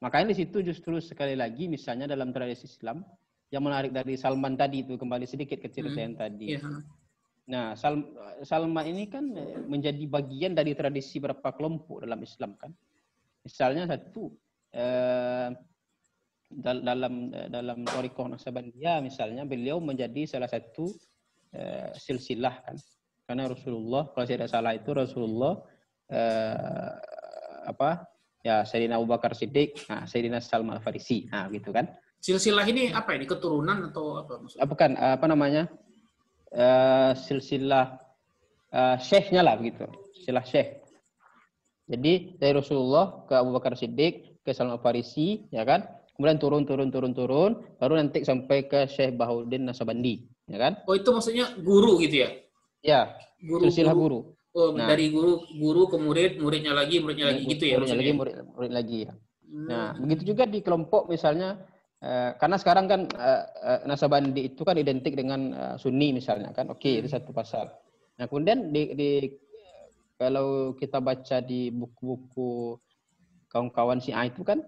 Makanya 0.00 0.32
di 0.32 0.44
situ 0.44 0.62
justru 0.62 1.02
sekali 1.02 1.34
lagi 1.34 1.66
misalnya 1.66 2.06
dalam 2.06 2.30
tradisi 2.30 2.70
Islam 2.70 3.02
yang 3.50 3.66
menarik 3.66 3.90
dari 3.90 4.14
Salman 4.14 4.54
tadi 4.54 4.86
itu 4.86 4.94
kembali 4.94 5.26
sedikit 5.26 5.58
ke 5.58 5.66
cerita 5.66 5.98
hmm. 5.98 6.06
yang 6.06 6.16
tadi. 6.16 6.46
Yeah. 6.56 6.80
Nah, 7.50 7.74
Sal 7.74 7.98
Salman 8.46 8.86
ini 8.86 9.10
kan 9.10 9.26
eh, 9.34 9.58
menjadi 9.66 10.06
bagian 10.06 10.54
dari 10.54 10.72
tradisi 10.78 11.18
beberapa 11.18 11.50
kelompok 11.50 12.06
dalam 12.06 12.22
Islam 12.22 12.54
kan. 12.54 12.70
Misalnya 13.42 13.90
satu 13.90 14.30
eh, 14.70 15.50
dalam 16.50 17.30
dalam 17.30 17.78
Torikoh 17.86 18.26
Nasabandiyah 18.26 18.98
misalnya 19.02 19.46
beliau 19.46 19.82
menjadi 19.82 20.30
salah 20.30 20.46
satu 20.46 20.94
eh, 21.50 21.90
silsilah 21.98 22.54
kan. 22.62 22.78
Karena 23.26 23.50
Rasulullah 23.50 24.10
kalau 24.14 24.24
saya 24.26 24.46
tidak 24.46 24.50
salah 24.54 24.72
itu 24.74 24.90
Rasulullah 24.94 25.58
eh, 26.06 26.94
apa 27.66 28.06
ya 28.46 28.62
Sayyidina 28.62 28.96
Abu 28.96 29.10
Bakar 29.10 29.34
Siddiq, 29.34 29.90
nah 29.90 30.06
Sayyidina 30.06 30.38
Salman 30.38 30.78
Farisi, 30.78 31.26
nah 31.26 31.50
gitu 31.50 31.74
kan. 31.74 31.90
Silsilah 32.20 32.66
ini 32.68 32.92
apa 32.94 33.16
ini 33.16 33.26
keturunan 33.26 33.90
atau 33.90 34.22
apa 34.22 34.38
maksudnya? 34.38 34.66
Bukan 34.68 34.90
apa 34.96 35.26
namanya? 35.26 35.62
Uh, 36.50 37.14
silsilah 37.14 37.94
uh, 38.74 38.96
syekhnya 38.98 39.46
lah 39.46 39.54
begitu. 39.54 39.86
Silsilah 40.18 40.42
syekh. 40.42 40.82
Jadi 41.90 42.38
dari 42.38 42.52
Rasulullah 42.54 43.26
ke 43.26 43.34
Abu 43.34 43.50
Bakar 43.54 43.74
Siddiq, 43.74 44.42
ke 44.46 44.54
Salman 44.54 44.78
Farisi, 44.78 45.42
ya 45.50 45.66
kan? 45.66 45.86
Kemudian 46.14 46.38
turun 46.38 46.62
turun 46.62 46.88
turun 46.94 47.12
turun, 47.16 47.50
baru 47.80 47.98
nanti 47.98 48.22
sampai 48.22 48.70
ke 48.70 48.86
Syekh 48.86 49.18
Bahuddin 49.18 49.66
Nasabandi, 49.66 50.22
ya 50.46 50.58
kan? 50.60 50.72
Oh 50.86 50.94
itu 50.94 51.10
maksudnya 51.10 51.50
guru 51.58 51.98
gitu 51.98 52.26
ya? 52.26 52.30
Ya, 52.84 53.00
guru, 53.42 53.66
silsilah 53.66 53.94
guru. 53.96 54.30
guru. 54.30 54.38
Oh, 54.50 54.74
nah, 54.74 54.90
dari 54.90 55.14
guru 55.14 55.46
guru 55.54 55.86
ke 55.86 55.96
murid, 55.98 56.32
muridnya 56.42 56.74
lagi, 56.74 56.98
muridnya 56.98 57.30
lagi 57.30 57.46
gitu 57.46 57.64
ya 57.70 57.78
muridnya 57.78 57.98
lagi, 58.02 58.12
murid, 58.18 58.34
murid 58.50 58.72
lagi 58.74 58.98
ya. 59.06 59.12
Hmm. 59.46 59.66
Nah, 59.66 59.88
begitu 59.98 60.22
juga 60.34 60.44
di 60.46 60.58
kelompok 60.58 61.06
misalnya 61.06 61.58
eh, 62.00 62.30
karena 62.36 62.56
sekarang 62.56 62.86
kan 62.88 63.00
eh, 63.06 63.44
eh, 63.64 63.80
nasabandi 63.86 64.52
itu 64.52 64.62
kan 64.64 64.76
identik 64.76 65.14
dengan 65.16 65.40
eh, 65.52 65.76
sunni 65.76 66.12
misalnya 66.16 66.52
kan. 66.52 66.72
Oke, 66.72 66.88
okay, 66.88 66.94
itu 67.04 67.08
hmm. 67.08 67.16
satu 67.16 67.30
pasal. 67.32 67.66
Nah, 68.20 68.28
kemudian 68.28 68.68
di, 68.68 68.82
di 68.92 69.10
kalau 70.20 70.76
kita 70.76 71.00
baca 71.00 71.40
di 71.40 71.72
buku-buku 71.72 72.76
kawan-kawan 73.48 74.04
si 74.04 74.12
A 74.12 74.28
itu 74.28 74.44
kan 74.44 74.60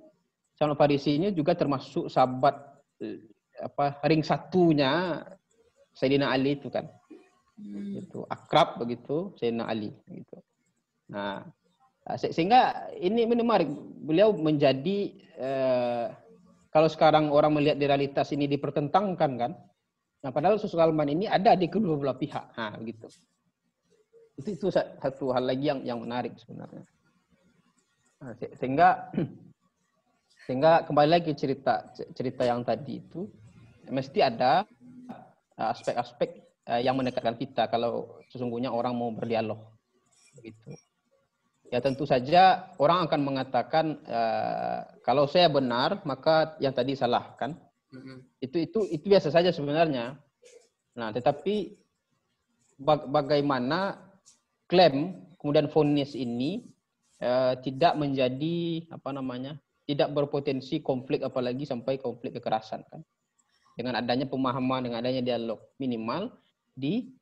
sama 0.57 0.73
Farisi 0.73 1.21
ini 1.21 1.29
juga 1.37 1.53
termasuk 1.53 2.09
sahabat 2.09 2.57
eh, 3.05 3.21
apa 3.61 4.01
ring 4.09 4.25
satunya 4.25 5.21
Sayyidina 5.93 6.33
Ali 6.33 6.57
itu 6.57 6.73
kan. 6.73 6.89
Hmm. 7.61 8.01
Itu 8.01 8.25
akrab 8.33 8.81
begitu 8.81 9.37
Sayyidina 9.37 9.69
Ali 9.69 9.93
gitu. 10.09 10.41
Nah, 11.13 11.45
sehingga 12.17 12.89
ini 12.97 13.29
menarik 13.29 13.69
beliau 14.03 14.33
menjadi 14.33 14.99
eh, 15.37 16.07
kalau 16.73 16.89
sekarang 16.89 17.29
orang 17.29 17.53
melihat 17.53 17.77
di 17.77 17.85
realitas 17.85 18.33
ini 18.33 18.49
dipertentangkan 18.49 19.31
kan. 19.37 19.53
Nah, 20.25 20.31
padahal 20.33 20.57
Salman 20.57 21.13
ini 21.13 21.29
ada 21.29 21.53
di 21.53 21.69
kedua 21.69 22.01
belah 22.01 22.17
pihak. 22.17 22.57
Nah, 22.57 22.73
begitu. 22.81 23.13
Itu 24.41 24.49
itu 24.57 24.67
satu 24.73 25.37
hal 25.37 25.45
lagi 25.45 25.69
yang 25.69 25.85
yang 25.85 26.01
menarik 26.01 26.33
sebenarnya. 26.41 26.81
Nah, 28.25 28.33
sehingga 28.57 28.89
sehingga 30.49 30.89
kembali 30.89 31.11
lagi 31.13 31.37
cerita 31.37 31.93
cerita 32.17 32.43
yang 32.49 32.65
tadi 32.65 33.05
itu 33.05 33.29
mesti 33.93 34.25
ada 34.25 34.65
aspek 35.61 35.95
uh, 36.67 36.81
yang 36.81 36.97
mendekatkan 36.99 37.37
kita 37.39 37.69
kalau 37.71 38.19
sesungguhnya 38.33 38.73
orang 38.73 38.97
mau 38.97 39.13
berdialog 39.15 39.59
begitu 40.39 40.75
ya 41.73 41.81
tentu 41.81 42.05
saja 42.05 42.69
orang 42.77 43.09
akan 43.09 43.21
mengatakan 43.25 43.97
uh, 44.05 44.85
kalau 45.01 45.25
saya 45.25 45.49
benar 45.49 46.05
maka 46.05 46.53
yang 46.61 46.77
tadi 46.77 46.93
salah 46.93 47.33
kan. 47.41 47.57
Mm-hmm. 47.97 48.17
Itu 48.45 48.57
itu 48.61 48.81
itu 48.93 49.05
biasa 49.09 49.33
saja 49.33 49.49
sebenarnya. 49.49 50.21
Nah, 50.93 51.09
tetapi 51.17 51.73
bag- 52.77 53.09
bagaimana 53.09 53.97
klaim 54.69 55.17
kemudian 55.41 55.73
vonis 55.73 56.13
ini 56.13 56.69
uh, 57.25 57.57
tidak 57.65 57.97
menjadi 57.97 58.85
apa 58.93 59.11
namanya 59.17 59.57
tidak 59.89 60.13
berpotensi 60.13 60.85
konflik 60.85 61.25
apalagi 61.25 61.65
sampai 61.65 61.97
konflik 61.97 62.37
kekerasan 62.37 62.85
kan 62.89 63.01
dengan 63.73 63.97
adanya 63.97 64.29
pemahaman 64.29 64.85
dengan 64.85 65.01
adanya 65.01 65.25
dialog 65.25 65.61
minimal 65.81 66.33
di 66.73 67.13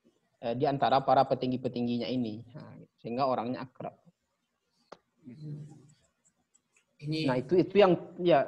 uh, 0.42 0.54
di 0.54 0.66
antara 0.66 1.02
para 1.02 1.22
petinggi-petingginya 1.26 2.10
ini 2.10 2.42
nah, 2.54 2.74
sehingga 3.00 3.24
orangnya 3.26 3.64
akrab. 3.64 3.96
Ini... 7.00 7.24
Nah 7.24 7.36
itu 7.40 7.56
itu 7.56 7.74
yang 7.80 7.96
ya 8.20 8.44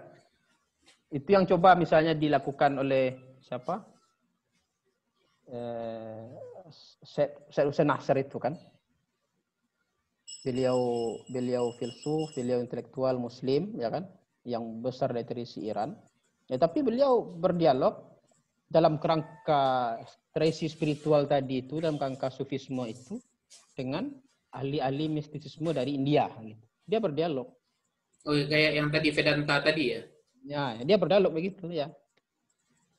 itu 1.12 1.28
yang 1.28 1.44
coba 1.44 1.76
misalnya 1.76 2.16
dilakukan 2.16 2.80
oleh 2.80 3.36
siapa? 3.44 3.84
Eh, 5.52 6.24
Syed 7.04 7.66
Hussein 7.68 7.88
Nasr 7.88 8.16
itu 8.16 8.40
kan 8.40 8.56
beliau 10.42 10.80
beliau 11.28 11.70
filsuf, 11.76 12.32
beliau 12.34 12.58
intelektual 12.64 13.20
muslim 13.20 13.76
ya 13.78 13.92
kan, 13.92 14.08
yang 14.42 14.80
besar 14.80 15.12
dari 15.12 15.28
tradisi 15.28 15.68
Iran. 15.68 15.94
Ya 16.48 16.56
tapi 16.58 16.80
beliau 16.80 17.22
berdialog 17.22 18.12
dalam 18.72 18.96
kerangka 18.96 20.00
tradisi 20.32 20.66
spiritual 20.72 21.28
tadi 21.28 21.60
itu 21.68 21.78
dalam 21.78 22.00
kerangka 22.00 22.32
sufisme 22.32 22.88
itu 22.88 23.20
dengan 23.76 24.08
ahli-ahli 24.52 25.12
mistisisme 25.12 25.76
dari 25.76 25.96
India 25.96 26.28
gitu. 26.40 26.71
Dia 26.86 26.98
berdialog. 26.98 27.48
Oh, 28.22 28.34
kayak 28.34 28.72
yang 28.78 28.88
tadi 28.90 29.08
Vedanta 29.10 29.58
tadi 29.58 29.84
ya? 29.92 30.00
Ya, 30.42 30.64
dia 30.82 30.96
berdialog 30.98 31.34
begitu 31.34 31.70
ya. 31.70 31.90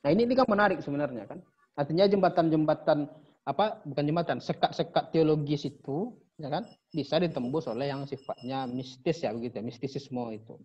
Nah, 0.04 0.10
ini 0.12 0.28
ini 0.28 0.36
kan 0.36 0.48
menarik 0.48 0.84
sebenarnya 0.84 1.28
kan. 1.28 1.40
Artinya 1.74 2.06
jembatan-jembatan 2.08 3.08
apa 3.44 3.84
bukan 3.84 4.04
jembatan 4.08 4.40
sekat-sekat 4.40 5.12
teologis 5.12 5.68
itu 5.68 6.16
ya 6.40 6.48
kan 6.48 6.64
bisa 6.96 7.20
ditembus 7.20 7.68
oleh 7.68 7.92
yang 7.92 8.08
sifatnya 8.08 8.64
mistis 8.72 9.20
ya 9.20 9.36
begitu 9.36 9.60
ya 9.60 9.64
mistisisme 9.68 10.24
itu 10.32 10.56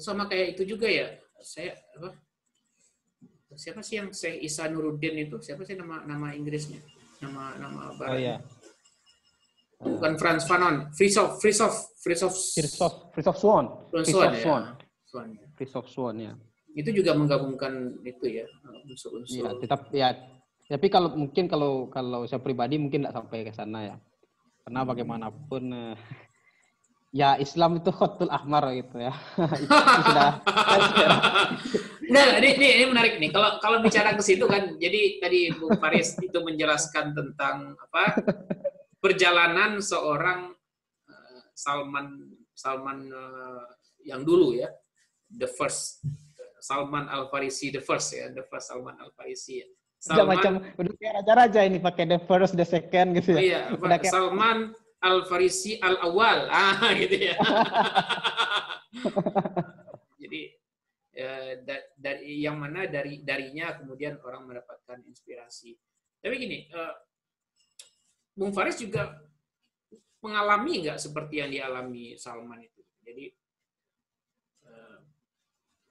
sama 0.00 0.24
kayak 0.24 0.56
itu 0.56 0.72
juga 0.72 0.88
ya 0.88 1.12
saya 1.44 1.76
apa 2.00 2.16
siapa 3.52 3.84
sih 3.84 4.00
yang 4.00 4.08
saya 4.16 4.40
Isa 4.40 4.64
Nuruddin 4.72 5.20
itu 5.20 5.36
siapa 5.44 5.68
sih 5.68 5.76
nama 5.76 6.00
nama 6.08 6.32
Inggrisnya 6.32 6.80
nama 7.20 7.60
nama 7.60 7.92
barat 8.00 8.12
oh, 8.16 8.18
iya. 8.18 8.36
Bukan 9.82 10.12
Franz 10.16 10.46
Fanon 10.46 10.88
Frisov 10.94 11.42
Frisov 11.42 11.74
Frisov 11.98 12.32
Frisov 12.32 12.92
Frisov 13.12 13.36
Swan 13.36 13.66
Frisov 13.90 14.32
Swan 14.38 14.64
Swan 15.04 15.28
Frisov 15.58 15.86
Swan 15.90 16.16
ya 16.22 16.32
itu 16.72 16.88
juga 16.94 17.12
menggabungkan 17.12 18.00
itu 18.06 18.42
ya 18.42 18.46
unsur-unsur 18.88 19.44
ya, 19.44 19.50
tetap 19.60 19.80
ya 19.92 20.08
tapi 20.70 20.88
kalau 20.88 21.12
mungkin 21.12 21.44
kalau 21.50 21.92
kalau 21.92 22.24
saya 22.24 22.40
pribadi 22.40 22.80
mungkin 22.80 23.04
tidak 23.04 23.16
sampai 23.20 23.44
ke 23.44 23.52
sana 23.52 23.78
ya 23.92 23.96
karena 24.64 24.80
hmm. 24.80 24.88
bagaimanapun 24.88 25.62
eh, 25.74 25.94
ya 27.12 27.36
Islam 27.36 27.82
itu 27.82 27.92
khotul 27.92 28.32
ahmar 28.32 28.72
gitu 28.72 28.96
ya. 29.02 29.12
itu 29.62 29.68
sudah. 30.08 30.40
nah, 32.08 32.26
ini, 32.40 32.48
ini, 32.56 32.68
ini 32.80 32.84
menarik 32.88 33.20
nih. 33.20 33.30
Kalau 33.34 33.60
kalau 33.60 33.84
bicara 33.84 34.16
ke 34.16 34.22
situ 34.24 34.48
kan, 34.48 34.80
jadi 34.80 35.20
tadi 35.20 35.52
Bu 35.52 35.76
Faris 35.76 36.16
itu 36.22 36.38
menjelaskan 36.40 37.12
tentang 37.12 37.76
apa 37.76 38.22
perjalanan 39.02 39.82
seorang 39.82 40.54
uh, 41.10 41.42
Salman 41.58 42.38
Salman 42.54 43.10
uh, 43.10 43.66
yang 44.06 44.22
dulu 44.22 44.54
ya, 44.54 44.70
the 45.26 45.50
first 45.50 46.06
Salman 46.62 47.10
Al 47.10 47.26
Farisi 47.26 47.74
the 47.74 47.82
first 47.82 48.14
ya, 48.14 48.30
the 48.30 48.46
first 48.46 48.70
Salman 48.70 48.94
Al 49.02 49.10
Farisi. 49.18 49.58
Ya. 49.58 49.66
Salman, 49.98 50.38
macam 50.38 50.52
udah 50.78 50.94
kayak 50.98 51.14
raja-raja 51.22 51.60
ini 51.66 51.78
pakai 51.82 52.06
the 52.06 52.18
first, 52.26 52.54
the 52.54 52.66
second 52.66 53.18
gitu 53.18 53.34
ya. 53.34 53.38
Oh, 53.38 53.42
iya, 53.42 53.60
udah 53.74 53.98
kayak... 53.98 54.14
Salman 54.14 54.58
Al 55.02 55.26
Farisi 55.26 55.82
Al 55.82 55.98
Awal, 55.98 56.46
ah 56.54 56.94
gitu 56.94 57.16
ya. 57.18 57.34
Jadi 60.22 60.42
ya, 61.10 61.58
dari 61.98 62.42
yang 62.42 62.62
mana 62.62 62.86
dari 62.86 63.26
darinya 63.26 63.74
kemudian 63.74 64.22
orang 64.22 64.46
mendapatkan 64.46 65.02
inspirasi. 65.06 65.74
Tapi 66.22 66.34
gini, 66.38 66.70
uh, 66.70 66.94
Bung 68.32 68.52
Faris 68.52 68.80
juga 68.80 69.20
mengalami 70.22 70.86
nggak 70.86 70.98
seperti 70.98 71.42
yang 71.42 71.50
dialami 71.50 72.16
Salman 72.16 72.64
itu. 72.64 72.80
Jadi 73.02 73.34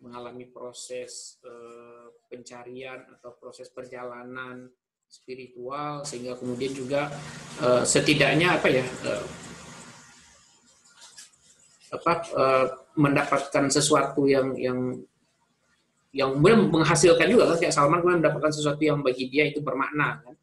mengalami 0.01 0.49
proses 0.49 1.37
uh, 1.45 2.09
pencarian 2.25 3.05
atau 3.17 3.37
proses 3.37 3.69
perjalanan 3.69 4.67
spiritual 5.05 6.01
sehingga 6.01 6.33
kemudian 6.35 6.73
juga 6.73 7.13
uh, 7.61 7.85
setidaknya 7.85 8.57
apa 8.57 8.67
ya 8.71 8.85
apa 11.91 12.13
mendapatkan 12.95 13.67
sesuatu 13.67 14.23
yang 14.25 14.55
yang 14.55 14.79
yang 16.15 16.39
menghasilkan 16.71 17.27
juga 17.27 17.51
kan 17.51 17.57
kayak 17.59 17.75
Salman 17.75 17.99
kemudian 17.99 18.23
mendapatkan 18.23 18.51
sesuatu 18.55 18.79
yang 18.79 19.03
bagi 19.03 19.27
dia 19.27 19.51
itu 19.51 19.59
bermakna 19.59 20.23
kan 20.23 20.35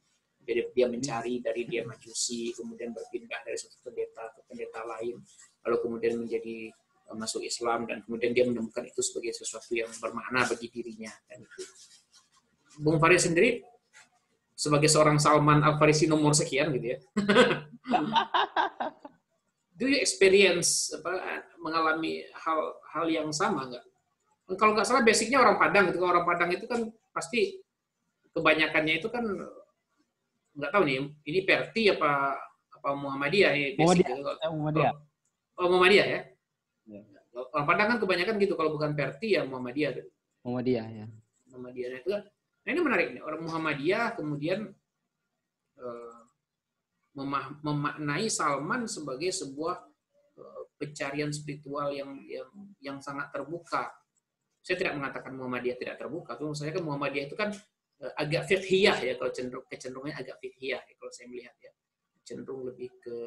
jadi 0.49 0.65
dia 0.73 0.87
mencari 0.89 1.45
dari 1.45 1.69
dia 1.69 1.85
majusi 1.85 2.57
kemudian 2.57 2.97
berpindah 2.97 3.45
dari 3.45 3.61
satu 3.61 3.77
pendeta 3.85 4.33
ke 4.33 4.41
pendeta 4.49 4.81
lain 4.89 5.21
lalu 5.69 5.77
kemudian 5.85 6.25
menjadi 6.25 6.73
masuk 7.17 7.45
Islam 7.45 7.89
dan 7.89 8.05
kemudian 8.05 8.37
dia 8.37 8.45
menemukan 8.45 8.85
itu 8.85 9.01
sebagai 9.01 9.33
sesuatu 9.33 9.73
yang 9.73 9.89
bermakna 9.97 10.45
bagi 10.45 10.69
dirinya 10.69 11.09
dan 11.31 11.41
itu. 11.41 11.63
Bung 12.77 13.01
Faris 13.01 13.25
sendiri 13.25 13.65
sebagai 14.53 14.91
seorang 14.91 15.17
Salman 15.17 15.65
Al 15.65 15.81
Farisi 15.81 16.05
nomor 16.05 16.37
sekian 16.37 16.75
gitu 16.77 16.97
ya. 16.97 16.99
Do 19.79 19.87
you 19.87 20.03
experience 20.03 20.91
apa 20.91 21.47
mengalami 21.63 22.27
hal 22.35 22.83
hal 22.93 23.07
yang 23.07 23.31
sama 23.31 23.71
nggak? 23.71 23.85
Kalau 24.59 24.75
nggak 24.75 24.89
salah 24.89 25.07
basicnya 25.07 25.39
orang 25.39 25.57
Padang 25.57 25.95
gitu. 25.95 26.03
Orang 26.03 26.27
Padang 26.27 26.51
itu 26.51 26.67
kan 26.67 26.91
pasti 27.15 27.63
kebanyakannya 28.35 28.99
itu 28.99 29.09
kan 29.09 29.23
nggak 30.59 30.71
tahu 30.75 30.83
nih 30.83 30.97
ini 31.23 31.41
Perti 31.47 31.83
apa 31.95 32.35
apa 32.75 32.89
Muhammadiyah 32.99 33.53
ya 33.55 33.67
Muhammadiyah. 33.79 34.51
Muhammadiyah. 34.51 34.95
Oh, 35.55 35.63
oh 35.63 35.69
Muhammadiyah 35.71 36.07
ya. 36.07 36.21
Orang 37.39 37.67
Padang 37.71 37.87
kan 37.95 37.99
kebanyakan 38.03 38.35
gitu, 38.43 38.55
kalau 38.59 38.75
bukan 38.75 38.99
Perti 38.99 39.39
ya 39.39 39.47
Muhammadiyah. 39.47 39.91
Gitu. 39.95 40.11
Muhammadiyah 40.43 40.87
ya. 40.91 41.07
Muhammadiyah 41.55 41.89
nah, 41.95 41.99
itu 42.03 42.11
kan. 42.11 42.23
Nah 42.67 42.71
ini 42.75 42.81
menarik 42.83 43.09
nih, 43.15 43.23
orang 43.23 43.41
Muhammadiyah 43.47 44.07
kemudian 44.19 44.61
uh, 45.79 46.21
memaknai 47.63 48.27
Salman 48.29 48.85
sebagai 48.91 49.31
sebuah 49.31 49.77
uh, 50.39 50.63
pencarian 50.77 51.31
spiritual 51.31 51.95
yang 51.95 52.19
yang 52.27 52.51
yang 52.83 52.97
sangat 52.99 53.31
terbuka. 53.31 53.91
Saya 54.61 54.77
tidak 54.77 54.99
mengatakan 54.99 55.33
Muhammadiyah 55.39 55.79
tidak 55.79 55.97
terbuka, 55.97 56.35
tapi 56.37 56.53
saya 56.59 56.75
kan 56.75 56.85
Muhammadiyah 56.85 57.27
itu 57.31 57.37
kan 57.39 57.55
agak 57.99 58.47
fiqhiyah 58.47 58.99
ya 59.03 59.15
kalau 59.19 59.31
cenderung 59.35 59.67
kecenderungannya 59.67 60.17
agak 60.23 60.37
fiqhiyah 60.39 60.83
ya 60.83 60.95
kalau 60.99 61.13
saya 61.15 61.27
melihat 61.31 61.57
ya. 61.59 61.73
Cenderung 62.23 62.69
lebih 62.69 62.93
ke 63.01 63.19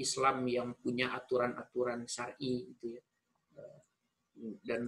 Islam 0.00 0.48
yang 0.48 0.72
punya 0.78 1.12
aturan-aturan 1.12 2.08
syar'i 2.08 2.64
gitu 2.72 2.96
ya 2.96 3.02
dan 4.64 4.86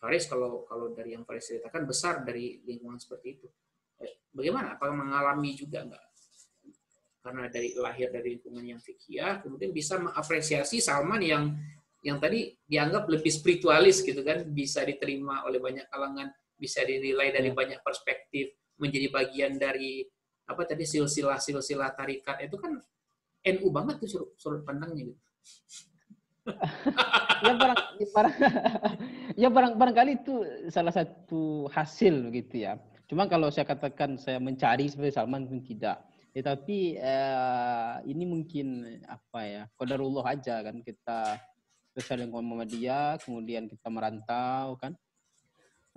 Faris 0.00 0.24
kalau 0.26 0.64
kalau 0.64 0.96
dari 0.96 1.12
yang 1.12 1.28
Faris 1.28 1.44
ceritakan 1.52 1.84
besar 1.84 2.24
dari 2.24 2.64
lingkungan 2.64 2.96
seperti 2.96 3.36
itu. 3.36 3.46
Eh, 4.00 4.24
bagaimana? 4.32 4.80
Apakah 4.80 4.96
mengalami 4.96 5.52
juga 5.52 5.84
enggak? 5.84 6.04
Karena 7.20 7.52
dari 7.52 7.76
lahir 7.76 8.08
dari 8.08 8.40
lingkungan 8.40 8.64
yang 8.64 8.80
fikih, 8.80 9.44
kemudian 9.44 9.76
bisa 9.76 10.00
mengapresiasi 10.00 10.80
Salman 10.80 11.20
yang 11.20 11.52
yang 12.00 12.16
tadi 12.16 12.56
dianggap 12.64 13.12
lebih 13.12 13.28
spiritualis 13.28 14.00
gitu 14.00 14.24
kan, 14.24 14.40
bisa 14.48 14.80
diterima 14.88 15.44
oleh 15.44 15.60
banyak 15.60 15.84
kalangan, 15.92 16.32
bisa 16.60 16.84
dinilai 16.84 17.32
dari 17.32 17.50
ya. 17.50 17.56
banyak 17.56 17.80
perspektif, 17.80 18.52
menjadi 18.76 19.08
bagian 19.08 19.56
dari 19.56 20.04
apa 20.44 20.66
tadi 20.68 20.84
silsilah 20.84 21.40
silsilah 21.40 21.94
tarikat 21.96 22.42
itu 22.44 22.58
kan 22.58 22.76
NU 23.54 23.68
banget 23.72 24.02
tuh 24.02 24.08
surut, 24.10 24.30
surut 24.36 24.62
pandangnya 24.66 25.08
gitu 25.14 25.22
ya 27.46 27.52
barang, 27.54 27.80
barang 28.10 28.34
ya 29.36 29.48
barang 29.48 29.72
barangkali 29.76 30.12
itu 30.24 30.34
salah 30.72 30.90
satu 30.90 31.68
hasil 31.68 32.32
begitu 32.32 32.64
ya. 32.64 32.80
Cuma 33.06 33.26
kalau 33.26 33.50
saya 33.52 33.68
katakan 33.68 34.16
saya 34.16 34.38
mencari 34.38 34.88
seperti 34.88 35.14
Salman 35.14 35.46
pun 35.46 35.60
tidak. 35.60 36.00
Ya, 36.30 36.46
tapi 36.46 36.94
eh, 36.94 37.94
ini 38.06 38.22
mungkin 38.22 38.86
apa 39.04 39.40
ya 39.42 39.62
kodarullah 39.74 40.30
aja 40.30 40.62
kan 40.62 40.78
kita 40.78 41.42
besar 41.90 42.22
dengan 42.22 42.38
Muhammadiyah, 42.46 43.18
kemudian 43.18 43.66
kita 43.66 43.90
merantau 43.90 44.78
kan, 44.78 44.94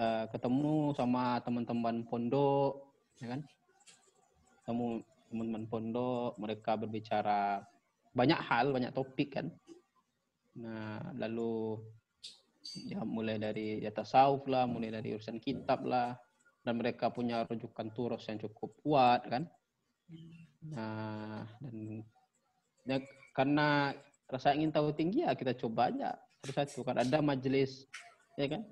eh, 0.04 0.24
ketemu 0.36 0.92
sama 0.92 1.40
teman-teman 1.40 2.04
pondok, 2.04 2.92
ya 3.24 3.32
kan, 3.32 3.42
ketemu 4.60 5.00
teman-teman 5.32 5.66
pondok, 5.72 6.32
mereka 6.38 6.76
berbicara 6.76 7.64
banyak 8.12 8.40
hal, 8.44 8.76
banyak 8.76 8.92
topik 8.92 9.40
kan? 9.40 9.48
Nah, 10.60 11.02
lalu 11.18 11.82
ya 12.86 13.02
mulai 13.02 13.40
dari 13.40 13.82
ya 13.82 13.90
tasawuf 13.90 14.46
lah, 14.52 14.68
mulai 14.68 14.92
dari 14.92 15.16
urusan 15.16 15.40
kitab 15.42 15.88
lah, 15.88 16.14
dan 16.62 16.80
mereka 16.80 17.10
punya 17.10 17.44
rujukan 17.48 17.90
turos 17.92 18.24
yang 18.30 18.40
cukup 18.44 18.72
kuat 18.84 19.22
kan. 19.28 19.44
Nah, 20.70 21.44
dan 21.60 22.06
ya, 22.86 22.98
karena 23.36 23.92
rasa 24.30 24.56
ingin 24.56 24.72
tahu 24.72 24.94
tinggi 24.94 25.26
ya 25.26 25.36
kita 25.36 25.58
coba 25.58 25.90
aja. 25.92 26.16
Terus 26.44 26.56
satu 26.60 26.84
kan 26.84 27.00
ada 27.00 27.24
majelis 27.24 27.88
ya 28.36 28.52
kan 28.52 28.68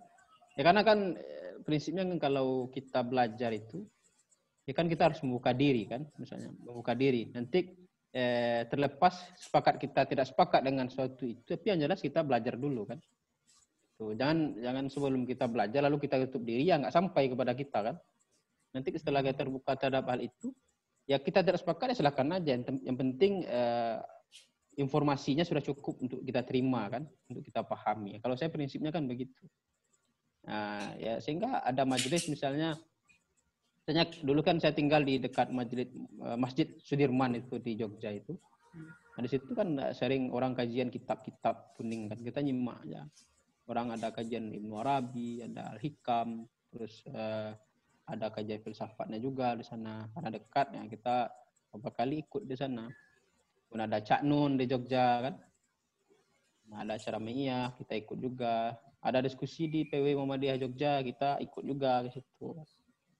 ya 0.55 0.61
karena 0.67 0.81
kan 0.83 1.15
eh, 1.15 1.59
prinsipnya 1.63 2.03
kan 2.03 2.17
kalau 2.19 2.67
kita 2.73 3.05
belajar 3.05 3.53
itu 3.55 3.85
ya 4.65 4.73
kan 4.75 4.85
kita 4.87 5.11
harus 5.11 5.19
membuka 5.25 5.51
diri 5.55 5.87
kan 5.89 6.05
misalnya 6.19 6.51
membuka 6.63 6.93
diri. 6.93 7.29
Nanti 7.31 7.71
eh, 8.13 8.67
terlepas 8.67 9.35
sepakat 9.39 9.75
kita 9.81 10.07
tidak 10.07 10.25
sepakat 10.27 10.61
dengan 10.63 10.87
suatu 10.91 11.23
itu 11.25 11.43
tapi 11.43 11.75
yang 11.75 11.79
jelas 11.87 11.99
kita 11.99 12.21
belajar 12.21 12.55
dulu 12.59 12.87
kan. 12.87 12.99
Tuh 13.97 14.13
jangan 14.17 14.57
jangan 14.57 14.85
sebelum 14.89 15.23
kita 15.27 15.45
belajar 15.47 15.81
lalu 15.85 15.97
kita 16.01 16.21
tutup 16.27 16.43
diri 16.45 16.67
ya 16.67 16.77
nggak 16.81 16.93
sampai 16.93 17.31
kepada 17.31 17.53
kita 17.55 17.79
kan. 17.91 17.95
Nanti 18.71 18.95
setelah 18.95 19.19
kita 19.19 19.43
terbuka 19.43 19.75
terhadap 19.75 20.07
hal 20.07 20.19
itu 20.23 20.51
ya 21.09 21.19
kita 21.19 21.43
tidak 21.43 21.59
sepakat 21.59 21.95
ya 21.95 21.95
silakan 22.05 22.37
aja. 22.37 22.49
Yang, 22.55 22.79
yang 22.85 22.97
penting 22.97 23.43
eh, 23.47 23.99
informasinya 24.79 25.43
sudah 25.43 25.59
cukup 25.59 25.99
untuk 25.99 26.23
kita 26.23 26.47
terima 26.47 26.87
kan 26.87 27.03
untuk 27.27 27.43
kita 27.43 27.65
pahami. 27.65 28.21
Kalau 28.23 28.39
saya 28.39 28.47
prinsipnya 28.47 28.93
kan 28.93 29.03
begitu 29.03 29.43
nah 30.41 30.97
ya 30.97 31.21
sehingga 31.21 31.61
ada 31.61 31.85
majelis 31.85 32.25
misalnya 32.25 32.73
Misalnya 33.81 34.05
dulu 34.21 34.39
kan 34.45 34.61
saya 34.61 34.77
tinggal 34.77 35.01
di 35.01 35.17
dekat 35.17 35.49
majelis 35.49 35.89
eh, 36.21 36.37
Masjid 36.37 36.67
Sudirman 36.85 37.33
itu 37.41 37.57
di 37.57 37.73
Jogja 37.73 38.13
itu. 38.13 38.37
Nah, 39.11 39.19
di 39.19 39.29
situ 39.29 39.51
kan 39.57 39.73
eh, 39.81 39.91
sering 39.97 40.29
orang 40.29 40.53
kajian 40.53 40.93
kitab-kitab 40.93 41.73
kuning 41.75 42.05
kan 42.05 42.21
kita 42.21 42.45
nyimak 42.45 42.79
ya. 42.85 43.01
Orang 43.65 43.89
ada 43.89 44.13
kajian 44.13 44.53
Ibnu 44.53 44.79
Arabi, 44.79 45.41
ada 45.43 45.71
Al-Hikam, 45.71 46.43
terus 46.75 47.07
uh, 47.07 47.55
ada 48.03 48.27
kajian 48.27 48.59
filsafatnya 48.59 49.15
juga 49.15 49.55
di 49.55 49.63
sana. 49.63 50.11
Karena 50.11 50.27
dekat 50.27 50.75
ya 50.75 50.83
kita 50.91 51.15
beberapa 51.71 52.03
kali 52.03 52.19
ikut 52.25 52.43
di 52.51 52.55
sana. 52.57 52.91
Kemudian 53.69 53.87
ada 53.87 54.03
Cak 54.03 54.27
Nun 54.27 54.59
di 54.59 54.67
Jogja 54.67 55.23
kan. 55.23 55.35
Nah, 56.67 56.83
ada 56.83 56.99
acara 56.99 57.19
Meiyah, 57.19 57.71
kita 57.79 57.95
ikut 57.95 58.17
juga. 58.19 58.75
Ada 59.01 59.25
diskusi 59.25 59.65
di 59.65 59.89
PW 59.89 60.13
Muhammadiyah 60.13 60.61
Jogja, 60.61 61.01
kita 61.01 61.41
ikut 61.41 61.63
juga 61.65 62.05
ke 62.05 62.21
situ 62.21 62.53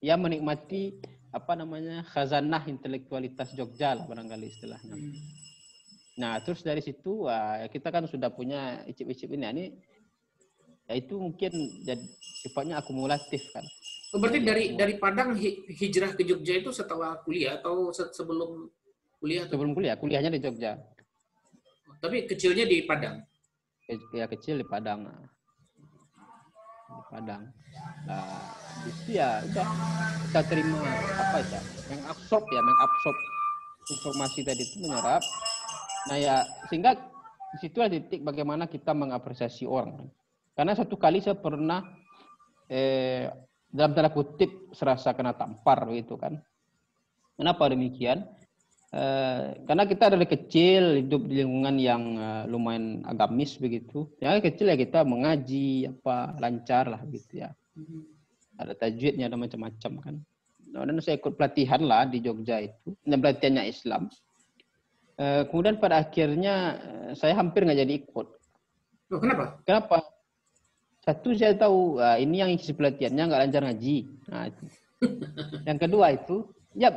ya 0.02 0.18
menikmati 0.18 0.98
apa 1.32 1.54
namanya 1.54 2.04
khazanah 2.10 2.66
intelektualitas 2.68 3.54
Jogja 3.54 3.96
lah 3.96 4.10
barangkali 4.10 4.46
istilahnya. 4.50 4.98
Hmm. 4.98 5.14
Nah 6.20 6.34
terus 6.44 6.66
dari 6.66 6.82
situ 6.84 7.30
wah, 7.30 7.64
kita 7.70 7.94
kan 7.94 8.10
sudah 8.10 8.34
punya 8.34 8.84
icip-icip 8.90 9.32
ini. 9.32 9.46
Ini 9.48 9.66
ya 10.90 10.94
itu 10.98 11.16
mungkin 11.16 11.54
jadi 11.86 12.04
sifatnya 12.44 12.82
akumulatif 12.82 13.40
kan. 13.54 13.64
Oh, 14.12 14.20
berarti 14.20 14.44
dari 14.44 14.76
dari 14.76 15.00
Padang 15.00 15.40
hijrah 15.40 16.12
ke 16.20 16.28
Jogja 16.28 16.60
itu 16.60 16.76
setelah 16.76 17.16
kuliah 17.24 17.64
atau 17.64 17.96
sebelum 17.96 18.68
kuliah? 19.24 19.48
Sebelum 19.48 19.72
kuliah, 19.72 19.96
kuliahnya 19.96 20.36
di 20.36 20.42
Jogja. 20.44 20.76
Tapi 22.04 22.28
kecilnya 22.28 22.68
di 22.68 22.84
Padang. 22.84 23.24
Ya 24.12 24.28
kecil 24.28 24.60
di 24.60 24.68
Padang. 24.68 25.08
Di 27.12 27.20
Padang. 27.20 27.44
Nah, 28.08 28.56
itu 28.88 29.20
ya 29.20 29.44
udah 29.44 29.68
kita 30.32 30.42
terima 30.48 30.80
apa 31.20 31.38
ya 31.44 31.60
mengabsorb 31.92 32.44
ya 32.48 32.62
mengabsorb 32.64 33.18
informasi 33.92 34.40
tadi 34.48 34.64
itu 34.64 34.80
menyerap. 34.80 35.20
Nah 36.08 36.18
ya 36.18 36.36
sehingga 36.72 36.96
di 37.52 37.58
situ 37.60 37.84
ada 37.84 37.92
titik 37.92 38.24
bagaimana 38.24 38.72
kita 38.72 38.96
mengapresiasi 38.96 39.68
orang. 39.68 40.08
Karena 40.56 40.72
satu 40.72 40.96
kali 40.96 41.20
saya 41.20 41.36
pernah 41.36 41.84
eh, 42.72 43.28
dalam 43.68 43.92
tanda 43.92 44.12
kutip 44.16 44.72
serasa 44.72 45.12
kena 45.12 45.36
tampar 45.36 45.84
gitu 45.92 46.16
kan. 46.16 46.40
Kenapa 47.36 47.68
demikian 47.68 48.24
Uh, 48.92 49.56
karena 49.72 49.88
kita 49.88 50.12
dari 50.12 50.28
kecil 50.28 51.00
hidup 51.00 51.24
di 51.24 51.40
lingkungan 51.40 51.80
yang 51.80 52.04
uh, 52.20 52.44
lumayan 52.44 53.00
agamis 53.08 53.56
begitu. 53.56 54.12
Yang 54.20 54.52
kecil 54.52 54.68
ya 54.68 54.76
kita 54.76 55.08
mengaji 55.08 55.88
apa 55.88 56.36
lancar 56.44 56.92
lah 56.92 57.00
gitu 57.08 57.40
ya. 57.40 57.56
Mm-hmm. 57.80 58.02
Ada 58.60 58.74
tajwidnya 58.76 59.32
ada 59.32 59.40
macam-macam 59.40 59.92
kan. 60.04 60.16
Nah, 60.76 60.84
dan 60.84 61.00
saya 61.00 61.16
ikut 61.24 61.40
pelatihan 61.40 61.80
lah 61.88 62.04
di 62.04 62.20
Jogja 62.20 62.68
itu. 62.68 62.92
Dan 63.08 63.24
pelatihannya 63.24 63.64
Islam. 63.72 64.12
Uh, 65.16 65.48
kemudian 65.48 65.80
pada 65.80 66.04
akhirnya 66.04 66.56
uh, 66.84 67.12
saya 67.16 67.32
hampir 67.40 67.64
nggak 67.64 67.80
jadi 67.88 67.94
ikut. 67.96 68.28
Oh, 69.16 69.20
kenapa? 69.24 69.46
Kenapa? 69.64 69.98
Satu 71.00 71.32
saya 71.32 71.56
tahu 71.56 71.96
uh, 71.96 72.20
ini 72.20 72.44
yang 72.44 72.52
isi 72.52 72.76
pelatihannya 72.76 73.24
nggak 73.24 73.42
lancar 73.48 73.64
ngaji. 73.72 73.98
Nah 74.28 74.52
itu. 74.52 74.64
Yang 75.68 75.80
kedua 75.88 76.14
itu 76.14 76.46
ya 76.76 76.90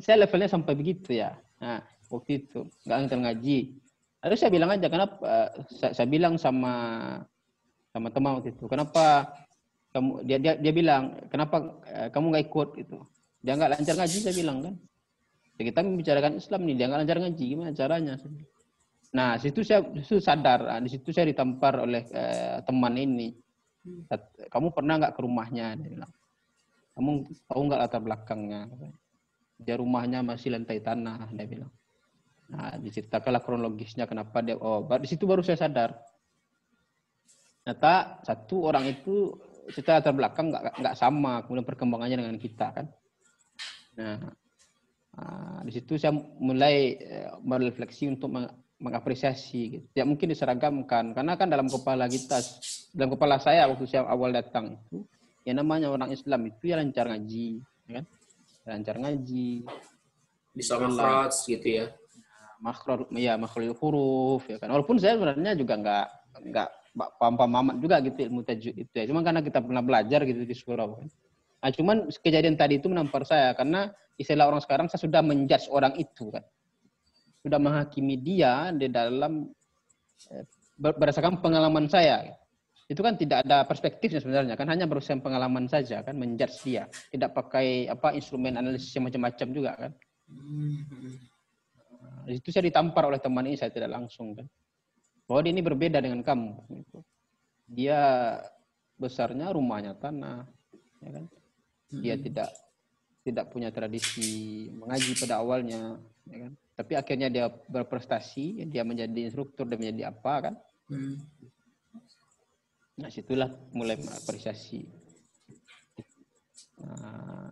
saya 0.00 0.16
levelnya 0.24 0.50
sampai 0.50 0.74
begitu 0.76 1.16
ya. 1.16 1.32
Nah 1.60 1.80
waktu 2.12 2.44
itu 2.44 2.68
nggak 2.84 2.96
lancar 2.96 3.18
ngaji. 3.18 3.58
Lalu 4.22 4.34
saya 4.38 4.50
bilang 4.54 4.70
aja 4.70 4.86
kenapa 4.86 5.16
uh, 5.24 5.50
saya, 5.66 5.92
saya 5.96 6.06
bilang 6.06 6.34
sama 6.38 6.74
sama 7.92 8.08
teman 8.08 8.38
waktu 8.38 8.54
itu 8.54 8.64
kenapa 8.70 9.28
kamu 9.92 10.24
dia 10.24 10.38
dia 10.40 10.52
dia 10.56 10.72
bilang 10.72 11.16
kenapa 11.28 11.80
uh, 11.88 12.08
kamu 12.12 12.24
nggak 12.32 12.44
ikut 12.48 12.68
gitu. 12.78 12.98
Dia 13.42 13.58
nggak 13.58 13.70
lancar 13.78 13.94
ngaji 13.98 14.18
saya 14.20 14.36
bilang 14.36 14.58
kan. 14.62 14.74
Ya, 15.60 15.62
kita 15.68 15.80
membicarakan 15.84 16.32
Islam 16.38 16.60
nih 16.64 16.74
dia 16.76 16.86
nggak 16.88 17.00
lancar 17.04 17.18
ngaji 17.24 17.44
gimana 17.44 17.70
caranya? 17.74 18.14
Nah 19.12 19.36
situ 19.36 19.60
saya 19.64 19.80
situ 20.00 20.20
sadar 20.20 20.60
nah, 20.64 20.80
di 20.80 20.88
situ 20.92 21.08
saya 21.12 21.28
ditampar 21.28 21.80
oleh 21.82 22.04
uh, 22.12 22.60
teman 22.62 22.94
ini. 23.00 23.32
Kamu 24.46 24.70
pernah 24.70 24.94
nggak 25.02 25.18
ke 25.18 25.20
rumahnya? 25.26 25.74
Dia 25.74 25.90
bilang. 25.90 26.12
Kamu 26.92 27.10
tahu 27.48 27.60
nggak 27.66 27.80
latar 27.82 28.00
belakangnya 28.04 28.68
dia 29.62 29.78
rumahnya 29.78 30.20
masih 30.26 30.52
lantai 30.52 30.82
tanah 30.82 31.30
dia 31.32 31.46
bilang 31.46 31.72
nah 32.52 32.76
diceritakanlah 32.76 33.40
kronologisnya 33.40 34.04
kenapa 34.04 34.44
dia 34.44 34.58
oh 34.60 34.84
di 34.84 35.08
situ 35.08 35.24
baru 35.24 35.40
saya 35.40 35.56
sadar 35.56 35.96
Ternyata 37.62 38.18
satu 38.26 38.66
orang 38.66 38.90
itu 38.90 39.38
secara 39.70 40.02
terbelakang 40.02 40.50
nggak 40.50 40.82
nggak 40.82 40.96
sama 40.98 41.46
kemudian 41.46 41.62
perkembangannya 41.62 42.18
dengan 42.18 42.38
kita 42.42 42.74
kan. 42.74 42.86
Nah, 43.94 44.18
uh, 45.14 45.58
di 45.62 45.70
situ 45.70 45.94
saya 45.94 46.10
mulai 46.42 46.98
uh, 46.98 47.38
merefleksi 47.38 48.10
untuk 48.10 48.34
meng 48.34 48.50
mengapresiasi 48.82 49.78
gitu. 49.78 49.86
Ya 49.94 50.02
mungkin 50.02 50.34
diseragamkan 50.34 51.14
karena 51.14 51.38
kan 51.38 51.46
dalam 51.46 51.70
kepala 51.70 52.10
kita 52.10 52.42
dalam 52.98 53.14
kepala 53.14 53.38
saya 53.38 53.70
waktu 53.70 53.86
saya 53.86 54.10
awal 54.10 54.34
datang 54.34 54.74
itu 54.74 55.06
yang 55.46 55.62
namanya 55.62 55.86
orang 55.86 56.10
Islam 56.10 56.50
itu 56.50 56.66
ya 56.66 56.82
lancar 56.82 57.06
ngaji, 57.14 57.62
ya 57.86 58.02
kan? 58.02 58.04
Lancar 58.62 58.96
ngaji. 58.98 59.66
Bisa 60.54 60.78
makhraj 60.78 61.34
gitu 61.48 61.68
ya. 61.68 61.86
Makhraj 62.62 63.10
ya 63.16 63.34
makhraj 63.34 63.74
huruf 63.74 64.46
ya 64.46 64.56
kan. 64.62 64.70
Walaupun 64.70 64.96
saya 65.02 65.18
sebenarnya 65.18 65.52
juga 65.58 65.74
nggak 65.80 66.06
nggak 66.52 66.68
paham-paham 66.92 67.52
amat 67.64 67.76
juga 67.80 67.96
gitu 68.04 68.18
ilmu 68.28 68.40
tajwid 68.46 68.76
itu 68.86 68.94
ya. 68.94 69.04
Cuma 69.08 69.24
karena 69.24 69.40
kita 69.42 69.58
pernah 69.58 69.82
belajar 69.82 70.20
gitu 70.28 70.46
di 70.46 70.54
surau 70.54 71.00
kan. 71.00 71.08
Nah, 71.62 71.70
cuman 71.70 71.96
kejadian 72.10 72.58
tadi 72.58 72.82
itu 72.82 72.90
menampar 72.90 73.22
saya 73.22 73.54
karena 73.54 73.94
istilah 74.18 74.50
orang 74.50 74.62
sekarang 74.62 74.86
saya 74.90 75.00
sudah 75.06 75.22
menjudge 75.22 75.70
orang 75.70 75.94
itu 75.94 76.30
kan. 76.30 76.42
Sudah 77.42 77.58
menghakimi 77.58 78.18
dia 78.18 78.70
di 78.74 78.86
dalam 78.90 79.50
eh, 80.30 80.44
berdasarkan 80.78 81.38
pengalaman 81.42 81.86
saya. 81.86 82.34
Itu 82.90 83.00
kan 83.00 83.14
tidak 83.14 83.46
ada 83.46 83.62
perspektifnya 83.64 84.18
sebenarnya 84.18 84.54
kan 84.58 84.66
hanya 84.68 84.90
berusaha 84.90 85.16
pengalaman 85.20 85.70
saja 85.70 86.02
kan 86.02 86.18
menjudge 86.18 86.56
dia. 86.66 86.86
Tidak 86.90 87.30
pakai 87.30 87.86
apa 87.88 88.12
instrumen 88.16 88.58
analisis 88.58 88.92
yang 88.94 89.06
macam-macam 89.06 89.48
juga 89.54 89.72
kan. 89.78 89.92
Nah, 92.22 92.30
itu 92.30 92.48
saya 92.54 92.66
ditampar 92.66 93.06
oleh 93.10 93.18
teman 93.18 93.46
ini 93.46 93.58
saya 93.58 93.70
tidak 93.74 93.90
langsung 93.90 94.34
kan 94.38 94.46
bahwa 95.26 95.40
dia 95.48 95.52
ini 95.54 95.62
berbeda 95.64 95.98
dengan 96.02 96.20
kamu. 96.20 96.52
Gitu. 96.82 96.98
Dia 97.72 98.00
besarnya 99.00 99.54
rumahnya 99.54 99.96
tanah, 99.96 100.44
ya 101.00 101.10
kan? 101.16 101.24
Dia 101.88 102.14
hmm. 102.16 102.24
tidak 102.28 102.50
tidak 103.22 103.44
punya 103.54 103.70
tradisi 103.70 104.68
mengaji 104.74 105.16
pada 105.16 105.40
awalnya, 105.40 105.96
ya 106.28 106.38
kan? 106.48 106.52
Tapi 106.72 106.92
akhirnya 106.98 107.28
dia 107.32 107.46
berprestasi, 107.48 108.66
dia 108.68 108.82
menjadi 108.82 109.30
instruktur 109.30 109.64
dan 109.64 109.80
menjadi 109.80 110.12
apa 110.12 110.34
kan? 110.50 110.54
Hmm. 110.90 111.16
Nah, 113.02 113.10
situlah 113.10 113.50
mulai 113.74 113.98
mengapresiasi. 113.98 114.86
Nah, 116.86 117.50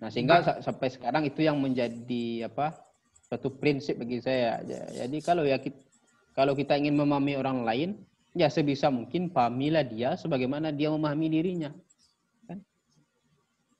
nah 0.00 0.08
sehingga 0.08 0.64
sampai 0.64 0.88
sekarang 0.88 1.28
itu 1.28 1.44
yang 1.44 1.60
menjadi 1.60 2.48
apa? 2.48 2.88
satu 3.28 3.52
prinsip 3.60 4.00
bagi 4.00 4.24
saya. 4.24 4.64
Jadi 4.96 5.20
kalau 5.20 5.44
ya 5.44 5.60
kita, 5.60 5.76
kalau 6.32 6.56
kita 6.56 6.80
ingin 6.80 6.96
memahami 6.96 7.36
orang 7.36 7.60
lain, 7.60 7.90
ya 8.32 8.48
sebisa 8.48 8.88
mungkin 8.88 9.28
pahamilah 9.28 9.84
dia 9.84 10.16
sebagaimana 10.16 10.72
dia 10.72 10.88
memahami 10.88 11.28
dirinya. 11.28 11.68
Kan? 12.48 12.64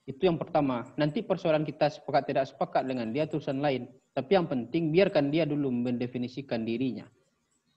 Itu 0.04 0.28
yang 0.28 0.36
pertama. 0.36 0.84
Nanti 1.00 1.24
persoalan 1.24 1.64
kita 1.64 1.88
sepakat 1.88 2.28
tidak 2.28 2.44
sepakat 2.52 2.84
dengan 2.84 3.08
dia 3.08 3.24
urusan 3.24 3.64
lain. 3.64 3.88
Tapi 4.12 4.36
yang 4.36 4.44
penting 4.44 4.92
biarkan 4.92 5.32
dia 5.32 5.48
dulu 5.48 5.72
mendefinisikan 5.72 6.60
dirinya. 6.68 7.08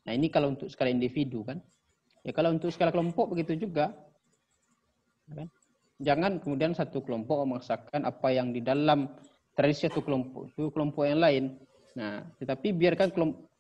Nah 0.04 0.12
ini 0.12 0.28
kalau 0.28 0.52
untuk 0.52 0.68
skala 0.68 0.92
individu 0.92 1.48
kan. 1.48 1.64
Ya 2.22 2.32
kalau 2.32 2.54
untuk 2.54 2.70
skala 2.70 2.94
kelompok 2.94 3.34
begitu 3.34 3.58
juga. 3.58 3.94
Ya 5.30 5.44
kan? 5.44 5.48
Jangan 6.02 6.32
kemudian 6.42 6.74
satu 6.74 7.02
kelompok 7.06 7.46
memaksakan 7.46 8.10
apa 8.10 8.28
yang 8.34 8.50
di 8.54 8.62
dalam 8.62 9.10
tradisi 9.54 9.86
satu 9.86 10.02
kelompok 10.02 10.50
itu 10.50 10.74
kelompok 10.74 11.06
yang 11.06 11.22
lain. 11.22 11.44
Nah, 11.94 12.26
tetapi 12.42 12.74
biarkan 12.74 13.14
kelompok 13.14 13.52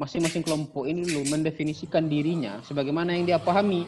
masing-masing 0.00 0.42
kelompok 0.42 0.88
ini 0.88 1.04
dulu 1.04 1.28
mendefinisikan 1.30 2.08
dirinya 2.08 2.58
sebagaimana 2.64 3.12
yang 3.12 3.28
dia 3.28 3.38
pahami. 3.38 3.84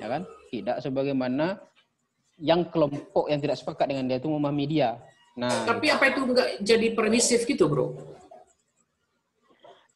Ya 0.00 0.08
kan? 0.08 0.22
Tidak 0.48 0.80
sebagaimana 0.80 1.60
yang 2.40 2.64
kelompok 2.72 3.28
yang 3.28 3.40
tidak 3.42 3.60
sepakat 3.60 3.92
dengan 3.92 4.08
dia 4.08 4.16
itu 4.16 4.30
memahami 4.30 4.64
dia. 4.64 4.96
Nah, 5.38 5.68
tapi 5.68 5.92
apa 5.92 6.10
itu 6.10 6.20
enggak 6.24 6.48
jadi 6.64 6.86
permisif 6.96 7.46
gitu, 7.46 7.70
Bro? 7.70 8.17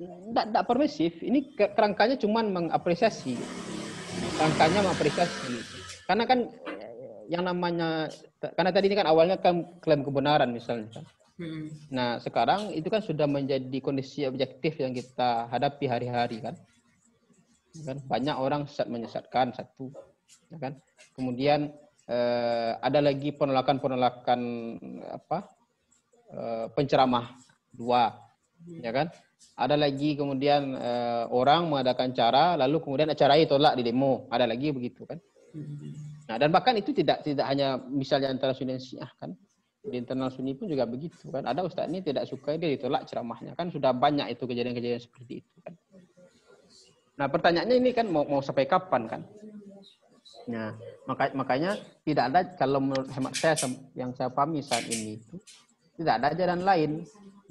Tidak, 0.08 0.44
tidak 0.50 0.64
permisif. 0.66 1.12
Ini 1.22 1.54
kerangkanya 1.54 2.16
cuma 2.18 2.42
mengapresiasi. 2.42 3.38
Kerangkanya 4.38 4.80
mengapresiasi. 4.86 5.54
Karena 6.06 6.24
kan 6.26 6.38
yang 7.30 7.46
namanya 7.46 8.10
karena 8.42 8.70
tadi 8.74 8.90
ini 8.90 8.96
kan 8.98 9.08
awalnya 9.08 9.38
kan 9.38 9.78
klaim 9.80 10.02
kebenaran 10.02 10.50
misalnya 10.50 10.90
kan. 10.90 11.04
Hmm. 11.40 11.66
Nah 11.88 12.20
sekarang 12.20 12.74
itu 12.76 12.92
kan 12.92 13.00
sudah 13.00 13.24
menjadi 13.24 13.78
kondisi 13.80 14.28
objektif 14.28 14.76
yang 14.76 14.92
kita 14.92 15.48
hadapi 15.48 15.88
hari-hari 15.88 16.42
kan. 16.42 16.56
kan 17.72 17.96
banyak 18.04 18.36
orang 18.36 18.68
sesat 18.68 18.92
menyesatkan 18.92 19.56
satu, 19.56 19.88
ya 20.52 20.60
kan. 20.60 20.76
Kemudian 21.16 21.72
eh, 22.04 22.72
ada 22.76 23.00
lagi 23.00 23.32
penolakan-penolakan 23.32 24.40
apa 25.08 25.48
eh, 26.36 26.66
penceramah 26.76 27.32
dua, 27.72 28.12
ya 28.68 28.92
kan. 28.92 29.08
Ada 29.52 29.76
lagi 29.76 30.16
kemudian 30.16 30.74
eh, 30.74 31.24
orang 31.28 31.68
mengadakan 31.68 32.10
cara 32.16 32.56
lalu 32.56 32.80
kemudian 32.80 33.12
acara 33.12 33.36
itu 33.36 33.52
tolak 33.52 33.76
di 33.76 33.84
demo, 33.84 34.26
ada 34.32 34.48
lagi 34.48 34.72
begitu 34.72 35.04
kan. 35.04 35.20
Nah, 36.28 36.36
dan 36.40 36.48
bahkan 36.48 36.72
itu 36.80 36.96
tidak 36.96 37.20
tidak 37.20 37.44
hanya 37.44 37.76
misalnya 37.76 38.32
antara 38.32 38.56
Sunni 38.56 38.78
dan 38.78 38.82
Syiah 38.82 39.10
kan. 39.20 39.36
Di 39.82 39.98
internal 39.98 40.30
Sunni 40.30 40.54
pun 40.54 40.70
juga 40.70 40.86
begitu 40.86 41.28
kan. 41.28 41.44
Ada 41.44 41.66
ustaz 41.66 41.90
ini 41.90 42.00
tidak 42.00 42.24
suka 42.24 42.56
dia 42.56 42.72
ditolak 42.72 43.04
ceramahnya 43.04 43.52
kan 43.58 43.68
sudah 43.68 43.92
banyak 43.92 44.32
itu 44.32 44.46
kejadian-kejadian 44.48 45.02
seperti 45.02 45.44
itu 45.44 45.56
kan. 45.60 45.74
Nah, 47.20 47.28
pertanyaannya 47.28 47.76
ini 47.76 47.90
kan 47.92 48.08
mau 48.08 48.24
mau 48.24 48.40
sampai 48.40 48.64
kapan 48.64 49.04
kan? 49.04 49.22
Nah, 50.48 50.74
maka, 51.06 51.30
makanya 51.36 51.78
tidak 52.02 52.24
ada 52.32 52.40
kalau 52.56 52.82
menurut 52.82 53.06
hemat 53.12 53.34
saya 53.36 53.54
yang 53.94 54.10
saya 54.16 54.32
pahami 54.32 54.64
saat 54.64 54.88
ini 54.88 55.20
itu 55.20 55.36
tidak 56.00 56.18
ada 56.18 56.28
jalan 56.34 56.60
lain 56.64 56.90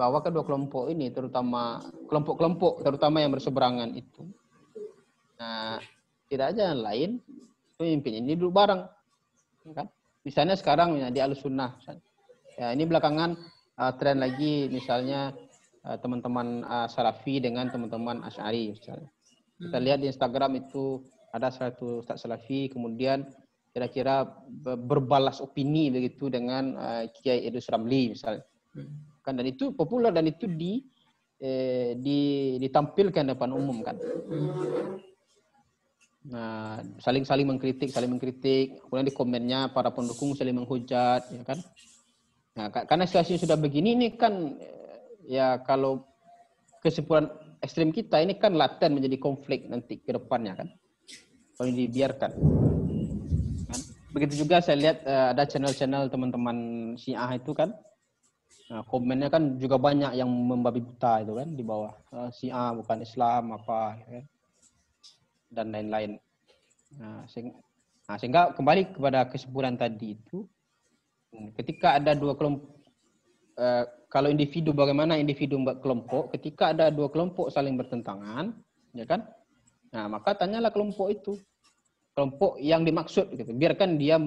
bahwa 0.02 0.26
kedua 0.26 0.41
kelompok 0.41 0.89
ini 0.89 1.14
terutama 1.14 1.78
kelompok-kelompok 2.10 2.82
terutama 2.82 3.22
yang 3.22 3.30
berseberangan 3.30 3.93
itu 3.93 4.26
nah 5.38 5.78
tidak 6.32 6.56
ada 6.56 6.58
jalan 6.58 6.80
lain 6.82 7.12
pemimpin 7.82 8.22
ini 8.22 8.38
duduk 8.38 8.56
bareng. 8.56 8.86
Kan? 9.74 9.89
Misalnya 10.22 10.54
sekarang 10.54 11.02
ya, 11.02 11.10
di 11.10 11.18
Al-Sunnah. 11.18 11.82
Ya, 12.62 12.72
ini 12.78 12.86
belakangan 12.86 13.34
uh, 13.82 13.91
tren 13.97 14.22
lagi 14.22 14.70
misalnya 14.70 15.36
uh, 15.82 15.97
teman-teman 15.97 16.62
uh, 16.62 16.86
Salafi 16.86 17.41
dengan 17.41 17.74
teman-teman 17.74 18.22
Asy'ari 18.24 18.78
misalnya. 18.78 19.10
Kita 19.58 19.76
hmm. 19.76 19.86
lihat 19.89 19.99
di 19.99 20.08
Instagram 20.14 20.62
itu 20.62 21.02
ada 21.34 21.49
satu 21.49 22.06
Ustaz 22.06 22.22
Salafi 22.22 22.70
kemudian 22.70 23.26
kira-kira 23.72 24.28
berbalas 24.62 25.39
opini 25.43 25.89
begitu 25.89 26.32
dengan 26.32 26.80
uh, 26.80 27.04
Kiai 27.12 27.49
Idris 27.49 27.68
Ramli 27.68 28.14
misalnya. 28.14 28.45
Hmm. 28.78 29.11
Kan 29.22 29.38
dan 29.38 29.45
itu 29.45 29.72
populer 29.74 30.09
dan 30.09 30.26
itu 30.26 30.49
di 30.49 30.82
eh, 31.41 31.97
di 31.97 32.19
ditampilkan 32.61 33.34
depan 33.34 33.49
umum 33.53 33.82
kan. 33.86 33.97
Nah, 36.22 36.78
saling 37.01 37.26
saling 37.26 37.49
mengkritik, 37.49 37.89
saling 37.89 38.13
mengkritik. 38.13 38.78
Kemudian 38.86 39.09
di 39.09 39.15
komennya 39.15 39.74
para 39.74 39.89
pendukung 39.89 40.38
saling 40.38 40.53
menghujat, 40.53 41.26
ya 41.34 41.41
kan? 41.41 41.57
Nah, 42.51 42.67
karena 42.69 43.09
situasi 43.09 43.41
sudah 43.41 43.57
begini 43.57 43.97
ini 43.97 44.07
kan 44.13 44.53
ya 45.26 45.63
kalau 45.63 46.03
kesimpulan 46.84 47.30
ekstrim 47.61 47.93
kita 47.93 48.19
ini 48.19 48.36
kan 48.36 48.57
laten 48.57 48.97
menjadi 48.97 49.17
konflik 49.22 49.69
nanti 49.69 50.01
ke 50.01 50.13
depannya 50.13 50.57
kan. 50.57 50.67
Kalau 51.57 51.69
dibiarkan. 51.69 52.32
Kan? 53.69 53.80
Begitu 54.11 54.45
juga 54.45 54.59
saya 54.59 54.78
lihat 54.82 54.97
uh, 55.05 55.32
ada 55.32 55.45
channel-channel 55.45 56.09
teman-teman 56.09 56.57
Syiah 56.97 57.38
itu 57.38 57.53
kan. 57.53 57.72
Nah, 58.72 58.88
komennya 58.88 59.28
kan 59.28 59.59
juga 59.59 59.76
banyak 59.76 60.15
yang 60.15 60.32
membabi 60.32 60.80
buta 60.80 61.19
itu 61.19 61.36
kan 61.36 61.49
di 61.51 61.63
bawah. 61.63 61.91
Uh, 62.07 62.32
Syiah 62.32 62.72
bukan 62.72 63.03
Islam 63.03 63.51
apa 63.51 63.99
ya 63.99 64.07
kan 64.15 64.26
dan 65.51 65.76
lain-lain. 65.76 66.15
Nah, 66.95 67.28
sehingga, 67.28 67.59
nah, 68.07 68.15
sehingga 68.15 68.41
kembali 68.55 68.95
kepada 68.95 69.28
kesimpulan 69.28 69.76
tadi 69.76 70.15
itu, 70.15 70.47
hmm, 71.36 71.59
ketika 71.59 71.99
ada 71.99 72.15
dua 72.15 72.39
kelompok, 72.39 72.72
eh, 73.59 73.84
kalau 74.07 74.32
individu 74.32 74.72
bagaimana 74.72 75.19
individu 75.19 75.59
membuat 75.59 75.84
kelompok, 75.84 76.32
ketika 76.39 76.72
ada 76.72 76.88
dua 76.88 77.11
kelompok 77.11 77.51
saling 77.51 77.76
bertentangan, 77.76 78.55
ya 78.95 79.03
kan? 79.03 79.28
Nah, 79.91 80.07
maka 80.07 80.36
tanyalah 80.36 80.72
kelompok 80.72 81.11
itu, 81.11 81.34
kelompok 82.12 82.59
yang 82.59 82.84
dimaksud, 82.84 83.32
gitu. 83.39 83.51
biarkan 83.55 83.95
dia 83.95 84.20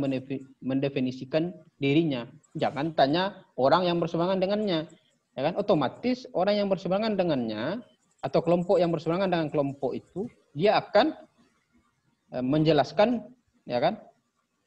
mendefinisikan 0.65 1.53
dirinya, 1.77 2.25
jangan 2.57 2.97
tanya 2.97 3.45
orang 3.61 3.85
yang 3.85 4.01
berseberangan 4.01 4.41
dengannya, 4.41 4.89
ya 5.37 5.41
kan? 5.45 5.55
Otomatis 5.61 6.25
orang 6.33 6.65
yang 6.65 6.69
berseberangan 6.73 7.13
dengannya 7.19 7.85
atau 8.25 8.41
kelompok 8.41 8.81
yang 8.81 8.89
berseberangan 8.89 9.29
dengan 9.29 9.49
kelompok 9.53 9.93
itu 9.93 10.25
dia 10.57 10.81
akan 10.81 11.13
eh, 12.33 12.45
menjelaskan 12.45 13.21
ya 13.69 13.79
kan 13.85 14.01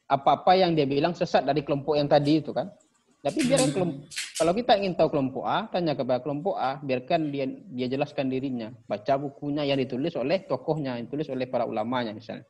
apa-apa 0.08 0.54
yang 0.54 0.78
dia 0.78 0.86
bilang 0.86 1.12
sesat 1.12 1.42
dari 1.44 1.66
kelompok 1.66 1.98
yang 1.98 2.06
tadi 2.06 2.40
itu 2.40 2.54
kan. 2.54 2.70
Tapi 3.18 3.50
biarkan 3.50 3.70
kelompok, 3.74 3.98
kalau 4.38 4.52
kita 4.54 4.72
ingin 4.78 4.94
tahu 4.94 5.08
kelompok 5.10 5.42
A, 5.42 5.66
tanya 5.74 5.98
kepada 5.98 6.22
kelompok 6.22 6.54
A, 6.54 6.78
biarkan 6.78 7.34
dia 7.34 7.50
dia 7.50 7.90
jelaskan 7.90 8.30
dirinya, 8.30 8.70
baca 8.86 9.18
bukunya 9.18 9.66
yang 9.66 9.74
ditulis 9.74 10.14
oleh 10.14 10.46
tokohnya, 10.46 10.94
yang 10.96 11.10
ditulis 11.10 11.26
oleh 11.26 11.50
para 11.50 11.66
ulamanya 11.66 12.14
misalnya. 12.14 12.46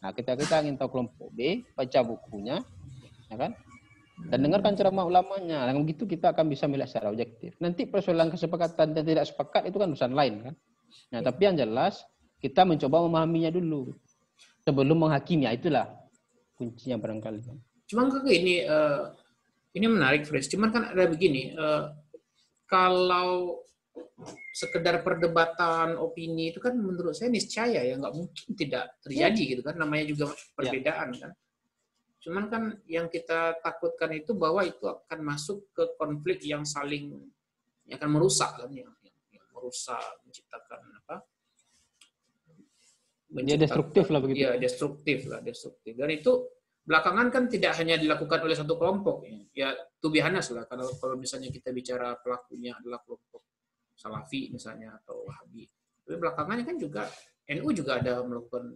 Nah, 0.00 0.10
kita 0.16 0.32
kita 0.32 0.64
ingin 0.64 0.80
tahu 0.80 0.96
kelompok 0.96 1.28
B, 1.36 1.64
baca 1.76 2.00
bukunya, 2.00 2.56
ya 3.28 3.36
kan? 3.36 3.52
Dan 4.32 4.48
dengarkan 4.48 4.76
ceramah 4.76 5.04
ulamanya. 5.04 5.68
Dengan 5.68 5.84
begitu 5.84 6.04
kita 6.08 6.32
akan 6.32 6.48
bisa 6.48 6.64
melihat 6.68 6.92
secara 6.92 7.12
objektif. 7.12 7.56
Nanti 7.60 7.88
persoalan 7.88 8.32
kesepakatan 8.32 8.96
dan 8.96 9.02
tidak 9.04 9.28
sepakat 9.28 9.68
itu 9.68 9.76
kan 9.80 9.92
urusan 9.92 10.12
lain 10.12 10.34
kan. 10.44 10.54
Nah, 11.12 11.20
tapi 11.24 11.48
yang 11.48 11.56
jelas 11.56 12.04
kita 12.40 12.64
mencoba 12.64 13.04
memahaminya 13.04 13.52
dulu 13.52 13.92
sebelum 14.64 15.08
menghakimi. 15.08 15.48
Ya, 15.48 15.56
itulah 15.56 15.86
kuncinya 16.56 17.00
barangkali. 17.00 17.40
Cuman 17.88 18.12
kok 18.12 18.24
ini 18.28 18.64
uh, 18.64 19.12
ini 19.76 19.86
menarik, 19.88 20.28
Fris. 20.28 20.48
Cuman 20.48 20.68
kan 20.68 20.88
ada 20.92 21.08
begini, 21.08 21.56
uh, 21.56 21.92
kalau 22.68 23.60
sekedar 24.52 25.00
perdebatan 25.00 25.96
opini 25.96 26.52
itu 26.52 26.60
kan 26.60 26.76
menurut 26.76 27.16
saya 27.16 27.32
niscaya 27.32 27.80
ya 27.80 27.94
nggak 27.96 28.14
mungkin 28.14 28.46
tidak 28.54 29.00
terjadi 29.00 29.42
ya. 29.42 29.50
gitu 29.56 29.62
kan 29.64 29.74
namanya 29.80 30.04
juga 30.06 30.24
perbedaan 30.52 31.08
ya. 31.16 31.20
kan 31.26 31.32
cuman 32.20 32.44
kan 32.52 32.62
yang 32.84 33.08
kita 33.08 33.56
takutkan 33.64 34.12
itu 34.12 34.36
bahwa 34.36 34.60
itu 34.60 34.84
akan 34.84 35.18
masuk 35.24 35.72
ke 35.72 35.96
konflik 35.96 36.44
yang 36.44 36.68
saling 36.68 37.16
yang 37.88 37.96
akan 37.96 38.10
merusak 38.12 38.52
kan 38.60 38.68
yang, 38.68 38.92
yang, 39.00 39.16
yang 39.32 39.44
merusak 39.56 40.04
menciptakan 40.28 40.84
apa 41.00 41.24
dia 43.30 43.54
destruktif 43.54 44.10
lah 44.10 44.18
begitu. 44.18 44.42
Iya, 44.42 44.58
destruktif 44.58 45.18
lah, 45.30 45.38
destruktif. 45.38 45.94
Dan 45.94 46.10
itu 46.10 46.50
belakangan 46.82 47.30
kan 47.30 47.46
tidak 47.46 47.78
hanya 47.78 47.94
dilakukan 47.94 48.42
oleh 48.42 48.58
satu 48.58 48.74
kelompok. 48.74 49.22
Ya, 49.54 49.70
be 50.02 50.18
honest 50.18 50.50
lah. 50.50 50.66
Kalau, 50.66 50.90
kalau 50.98 51.14
misalnya 51.14 51.46
kita 51.54 51.70
bicara 51.70 52.18
pelakunya 52.18 52.74
adalah 52.74 52.98
kelompok 53.06 53.49
Salafi 54.00 54.48
misalnya 54.48 54.96
atau 55.04 55.28
Wahabi. 55.28 55.68
Tapi 56.08 56.16
belakangannya 56.16 56.64
kan 56.64 56.76
juga 56.80 57.02
NU 57.52 57.68
juga 57.76 58.00
ada 58.00 58.24
melakukan 58.24 58.72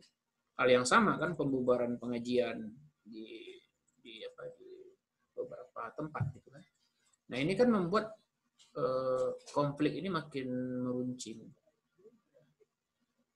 hal 0.61 0.69
yang 0.69 0.85
sama 0.85 1.17
kan 1.17 1.33
pembubaran 1.33 1.97
pengajian 1.97 2.69
di 3.01 3.57
di 4.05 4.21
apa 4.21 4.53
di 4.61 4.71
beberapa 5.33 5.89
tempat 5.97 6.29
gitu 6.37 6.53
kan. 6.53 6.63
Nah 7.33 7.39
ini 7.41 7.57
kan 7.57 7.73
membuat 7.73 8.13
eh, 8.77 9.29
konflik 9.57 9.97
ini 9.97 10.13
makin 10.13 10.49
meruncing. 10.85 11.41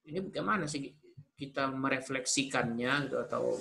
Ini 0.09 0.18
bagaimana 0.28 0.68
sih 0.68 0.93
kita 1.39 1.72
merefleksikannya 1.72 2.93
gitu 3.09 3.16
atau 3.16 3.57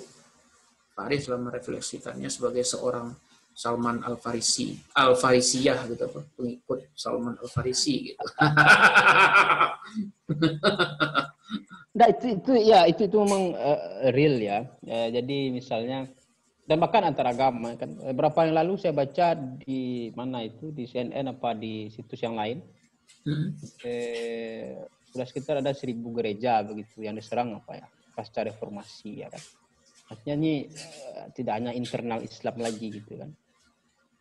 Faris 0.92 1.30
lah 1.30 1.38
merefleksikannya 1.38 2.26
sebagai 2.26 2.66
seorang 2.66 3.14
Salman 3.58 3.98
Al 4.06 4.14
Farisi, 4.14 4.78
Al 4.94 5.18
Farisiyah 5.18 5.82
gitu 5.90 6.06
apa 6.06 6.22
pengikut 6.38 6.94
Salman 6.94 7.34
Al 7.42 7.50
Farisi 7.50 8.14
gitu. 8.14 8.22
nah, 11.98 12.06
itu 12.06 12.38
itu 12.38 12.52
ya 12.54 12.86
itu 12.86 13.10
itu 13.10 13.16
memang 13.18 13.58
uh, 13.58 14.14
real 14.14 14.38
ya. 14.38 14.62
Uh, 14.86 15.10
jadi 15.10 15.50
misalnya 15.50 16.06
dan 16.70 16.78
bahkan 16.78 17.02
antara 17.02 17.34
agama 17.34 17.74
kan 17.74 17.90
beberapa 18.14 18.46
yang 18.46 18.62
lalu 18.62 18.78
saya 18.78 18.94
baca 18.94 19.34
di 19.34 20.14
mana 20.14 20.46
itu 20.46 20.70
di 20.70 20.86
CNN 20.86 21.34
apa 21.34 21.56
di 21.56 21.90
situs 21.90 22.20
yang 22.20 22.36
lain 22.36 22.60
hmm. 23.24 23.48
eh, 23.88 24.76
sudah 25.08 25.24
sekitar 25.24 25.64
ada 25.64 25.72
seribu 25.72 26.12
gereja 26.12 26.60
begitu 26.60 27.00
yang 27.00 27.16
diserang 27.16 27.56
apa 27.56 27.82
ya 27.82 27.86
pasca 28.14 28.46
reformasi 28.46 29.26
ya 29.26 29.34
kan. 29.34 29.42
Artinya 30.14 30.34
ini 30.46 30.52
uh, 30.70 31.26
tidak 31.34 31.58
hanya 31.58 31.72
internal 31.74 32.22
Islam 32.22 32.54
lagi 32.62 32.86
gitu 32.94 33.18
kan. 33.18 33.34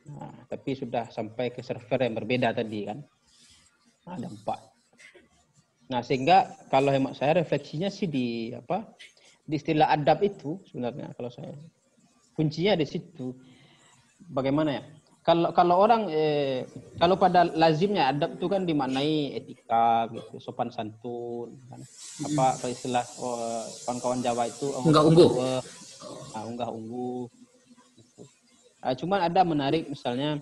Nah, 0.07 0.47
tapi 0.47 0.71
sudah 0.77 1.11
sampai 1.11 1.51
ke 1.51 1.59
server 1.59 1.99
yang 2.07 2.15
berbeda 2.15 2.55
tadi 2.55 2.87
kan. 2.87 2.99
Nah, 4.07 4.13
ada 4.15 4.27
empat. 4.31 4.59
Nah, 5.87 6.01
sehingga 6.03 6.67
kalau 6.67 6.91
hemat 6.91 7.15
saya 7.15 7.39
refleksinya 7.39 7.87
sih 7.87 8.07
di 8.07 8.51
apa? 8.55 8.87
Di 9.47 9.55
istilah 9.55 9.87
adab 9.91 10.19
itu 10.23 10.59
sebenarnya 10.67 11.15
kalau 11.15 11.31
saya 11.31 11.55
kuncinya 12.35 12.75
di 12.75 12.85
situ. 12.87 13.35
Bagaimana 14.31 14.79
ya? 14.79 14.83
Kalau 15.23 15.51
kalau 15.51 15.75
orang 15.83 16.07
eh, 16.07 16.63
kalau 16.99 17.19
pada 17.19 17.43
lazimnya 17.51 18.11
adab 18.11 18.39
itu 18.39 18.47
kan 18.47 18.63
dimaknai 18.63 19.35
etika 19.35 20.07
gitu, 20.11 20.39
sopan 20.39 20.71
santun 20.71 21.51
kan. 21.67 21.83
Apa 22.31 22.63
hmm. 22.63 22.71
istilah 22.71 23.03
oh, 23.19 23.63
kawan-kawan 23.83 24.23
Jawa 24.23 24.47
itu 24.47 24.71
oh, 24.71 24.87
unggah 24.87 25.03
ungguh. 25.03 25.31
Nah, 26.31 26.43
unggah 26.47 26.69
ungguh. 26.71 27.27
Nah, 28.87 28.95
cuman 28.95 29.19
ada 29.19 29.43
menarik 29.43 29.91
misalnya 29.91 30.39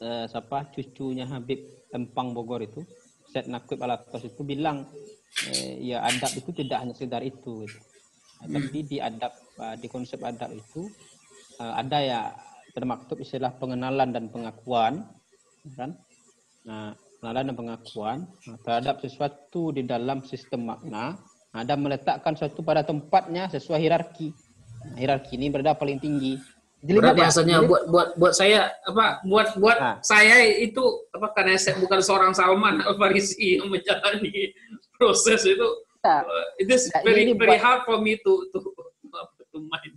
eh, 0.00 0.24
siapa 0.24 0.72
cucunya 0.72 1.28
Habib 1.28 1.60
Empang 1.92 2.32
Bogor 2.32 2.64
itu, 2.64 2.80
Syed 3.28 3.52
Nakib 3.52 3.84
Alatas 3.84 4.24
itu 4.24 4.40
bilang 4.40 4.88
eh, 5.52 5.92
ya 5.92 6.00
adab 6.00 6.32
itu 6.32 6.56
tidak 6.56 6.80
hanya 6.80 6.96
sekedar 6.96 7.20
itu 7.20 7.68
gitu. 7.68 7.78
Nah, 8.40 8.46
hmm. 8.48 8.54
Tapi 8.56 8.78
di 8.88 8.96
adab 8.96 9.32
uh, 9.60 9.76
di 9.76 9.86
konsep 9.92 10.16
adab 10.24 10.48
itu 10.56 10.88
uh, 11.60 11.76
ada 11.76 11.98
ya 12.00 12.20
termaktub 12.72 13.20
istilah 13.20 13.52
pengenalan 13.60 14.16
dan 14.16 14.32
pengakuan, 14.32 15.04
kan? 15.76 15.92
Nah, 16.64 16.96
pengenalan 17.20 17.52
dan 17.52 17.56
pengakuan 17.60 18.18
nah, 18.48 18.56
terhadap 18.64 19.04
sesuatu 19.04 19.76
di 19.76 19.84
dalam 19.84 20.24
sistem 20.24 20.72
makna, 20.72 21.20
ada 21.52 21.76
meletakkan 21.76 22.32
sesuatu 22.32 22.64
pada 22.64 22.80
tempatnya 22.80 23.52
sesuai 23.52 23.76
hierarki. 23.76 24.32
Nah, 24.88 24.96
hierarki 24.96 25.36
ini 25.36 25.52
berada 25.52 25.76
paling 25.76 26.00
tinggi. 26.00 26.40
Jadi 26.80 26.96
Berat 26.96 27.12
bahasanya 27.12 27.56
buat 27.68 27.82
buat 27.92 28.08
buat 28.16 28.32
saya 28.32 28.72
apa 28.88 29.20
buat 29.28 29.52
buat 29.60 29.76
nah. 29.76 29.96
saya 30.00 30.48
itu 30.48 30.80
apa 31.12 31.28
karena 31.36 31.60
saya 31.60 31.76
bukan 31.76 32.00
seorang 32.00 32.32
Salman 32.32 32.80
Al 32.88 32.96
Farisi 32.96 33.60
yang 33.60 33.68
menjalani 33.68 34.56
proses 34.96 35.44
itu 35.44 35.68
nah, 36.00 36.24
it 36.56 36.72
is 36.72 36.88
nah, 36.88 37.04
very 37.04 37.36
very 37.36 37.60
hard 37.60 37.84
for 37.84 38.00
me 38.00 38.16
to 38.24 38.48
to 38.56 38.64
to 39.52 39.58
mind 39.60 39.92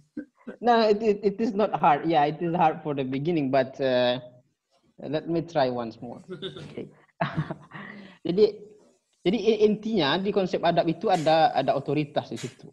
no, 0.63 0.87
it, 0.87 0.99
it, 1.03 1.19
it 1.23 1.37
is 1.39 1.53
not 1.53 1.75
hard. 1.75 2.07
Yeah, 2.07 2.25
it 2.25 2.39
is 2.41 2.55
hard 2.55 2.81
for 2.83 2.95
the 2.95 3.03
beginning, 3.03 3.51
but 3.51 3.79
uh, 3.79 4.19
let 4.99 5.27
me 5.27 5.41
try 5.41 5.69
once 5.69 5.99
more. 6.01 6.23
Okay. 6.71 6.87
jadi, 8.27 8.55
jadi 9.23 9.37
intinya 9.67 10.19
di 10.19 10.31
konsep 10.31 10.63
adab 10.63 10.87
itu 10.87 11.11
ada 11.11 11.51
ada 11.51 11.75
otoritas 11.75 12.31
di 12.31 12.39
situ. 12.39 12.71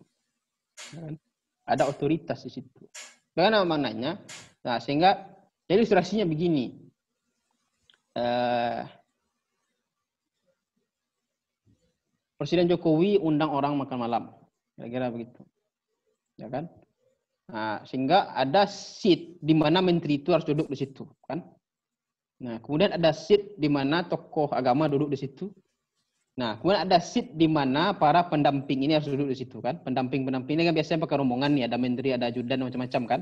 Ada 1.66 1.86
otoritas 1.86 2.46
di 2.46 2.50
situ. 2.50 2.82
Bagaimana 3.34 3.62
maknanya? 3.62 4.12
Nah, 4.66 4.76
sehingga 4.82 5.30
ilustrasinya 5.70 6.26
begini. 6.26 6.90
Uh, 8.18 8.82
Presiden 12.40 12.66
Jokowi 12.72 13.20
undang 13.20 13.52
orang 13.52 13.76
makan 13.76 13.98
malam. 14.00 14.24
Kira-kira 14.74 15.12
begitu. 15.12 15.44
Ya 16.40 16.48
kan? 16.48 16.72
Nah, 17.52 17.84
sehingga 17.84 18.32
ada 18.32 18.64
seat 18.64 19.36
di 19.42 19.52
mana 19.52 19.84
menteri 19.84 20.22
itu 20.22 20.32
harus 20.32 20.48
duduk 20.48 20.70
di 20.72 20.78
situ, 20.78 21.04
kan? 21.28 21.44
Nah, 22.40 22.56
kemudian 22.64 22.96
ada 22.96 23.12
seat 23.12 23.60
di 23.60 23.68
mana 23.68 24.08
tokoh 24.08 24.48
agama 24.56 24.88
duduk 24.88 25.12
di 25.12 25.18
situ. 25.20 25.52
Nah, 26.40 26.56
kemudian 26.56 26.88
ada 26.88 26.96
seat 26.96 27.36
di 27.36 27.44
mana 27.44 27.92
para 27.92 28.24
pendamping 28.24 28.80
ini 28.88 28.96
harus 28.96 29.12
duduk 29.12 29.28
di 29.28 29.36
situ, 29.36 29.60
kan? 29.60 29.76
Pendamping-pendamping 29.84 30.56
ini 30.56 30.64
kan 30.64 30.72
biasanya 30.72 31.04
pakai 31.04 31.20
rombongan 31.20 31.52
nih, 31.52 31.68
ada 31.68 31.76
menteri, 31.76 32.16
ada 32.16 32.32
ajudan, 32.32 32.64
macam-macam, 32.64 33.02
kan? 33.04 33.20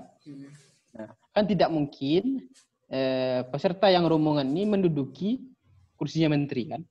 Nah, 0.94 1.10
kan 1.34 1.44
tidak 1.50 1.66
mungkin 1.74 2.46
eh, 2.86 3.42
peserta 3.50 3.90
yang 3.90 4.06
rombongan 4.06 4.46
ini 4.54 4.70
menduduki 4.70 5.50
kursinya 5.98 6.30
menteri, 6.30 6.70
kan? 6.70 6.86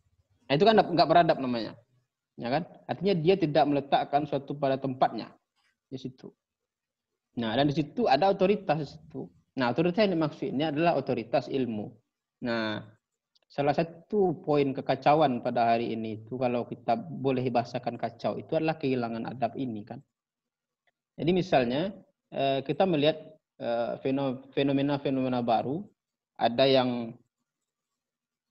Nah, 0.51 0.53
itu 0.59 0.63
kan 0.67 0.75
nggak 0.75 1.07
beradab 1.07 1.39
namanya, 1.39 1.79
ya 2.35 2.51
kan? 2.51 2.67
Artinya 2.91 3.15
dia 3.15 3.39
tidak 3.39 3.63
meletakkan 3.63 4.27
suatu 4.27 4.51
pada 4.59 4.75
tempatnya 4.75 5.31
di 5.87 5.95
situ. 5.95 6.27
Nah, 7.39 7.55
dan 7.55 7.71
di 7.71 7.75
situ 7.79 8.03
ada 8.03 8.27
otoritas 8.27 8.83
di 8.83 8.87
situ. 8.99 9.31
Nah, 9.55 9.71
otoritas 9.71 10.03
yang 10.03 10.19
dimaksud 10.19 10.51
ini 10.51 10.63
adalah 10.75 10.99
otoritas 10.99 11.47
ilmu. 11.47 11.87
Nah, 12.43 12.83
salah 13.47 13.71
satu 13.71 14.43
poin 14.43 14.75
kekacauan 14.75 15.39
pada 15.39 15.75
hari 15.75 15.95
ini 15.95 16.19
itu 16.23 16.35
kalau 16.35 16.67
kita 16.67 16.99
boleh 16.99 17.47
bahasakan 17.47 17.95
kacau 17.95 18.35
itu 18.35 18.59
adalah 18.59 18.75
kehilangan 18.75 19.23
adab 19.23 19.55
ini 19.55 19.87
kan. 19.87 20.03
Jadi 21.17 21.31
misalnya 21.31 21.95
eh, 22.29 22.59
kita 22.61 22.83
melihat 22.83 23.17
eh, 23.57 23.97
fenomena-fenomena 24.51 25.39
baru, 25.41 25.81
ada 26.37 26.67
yang 26.67 27.15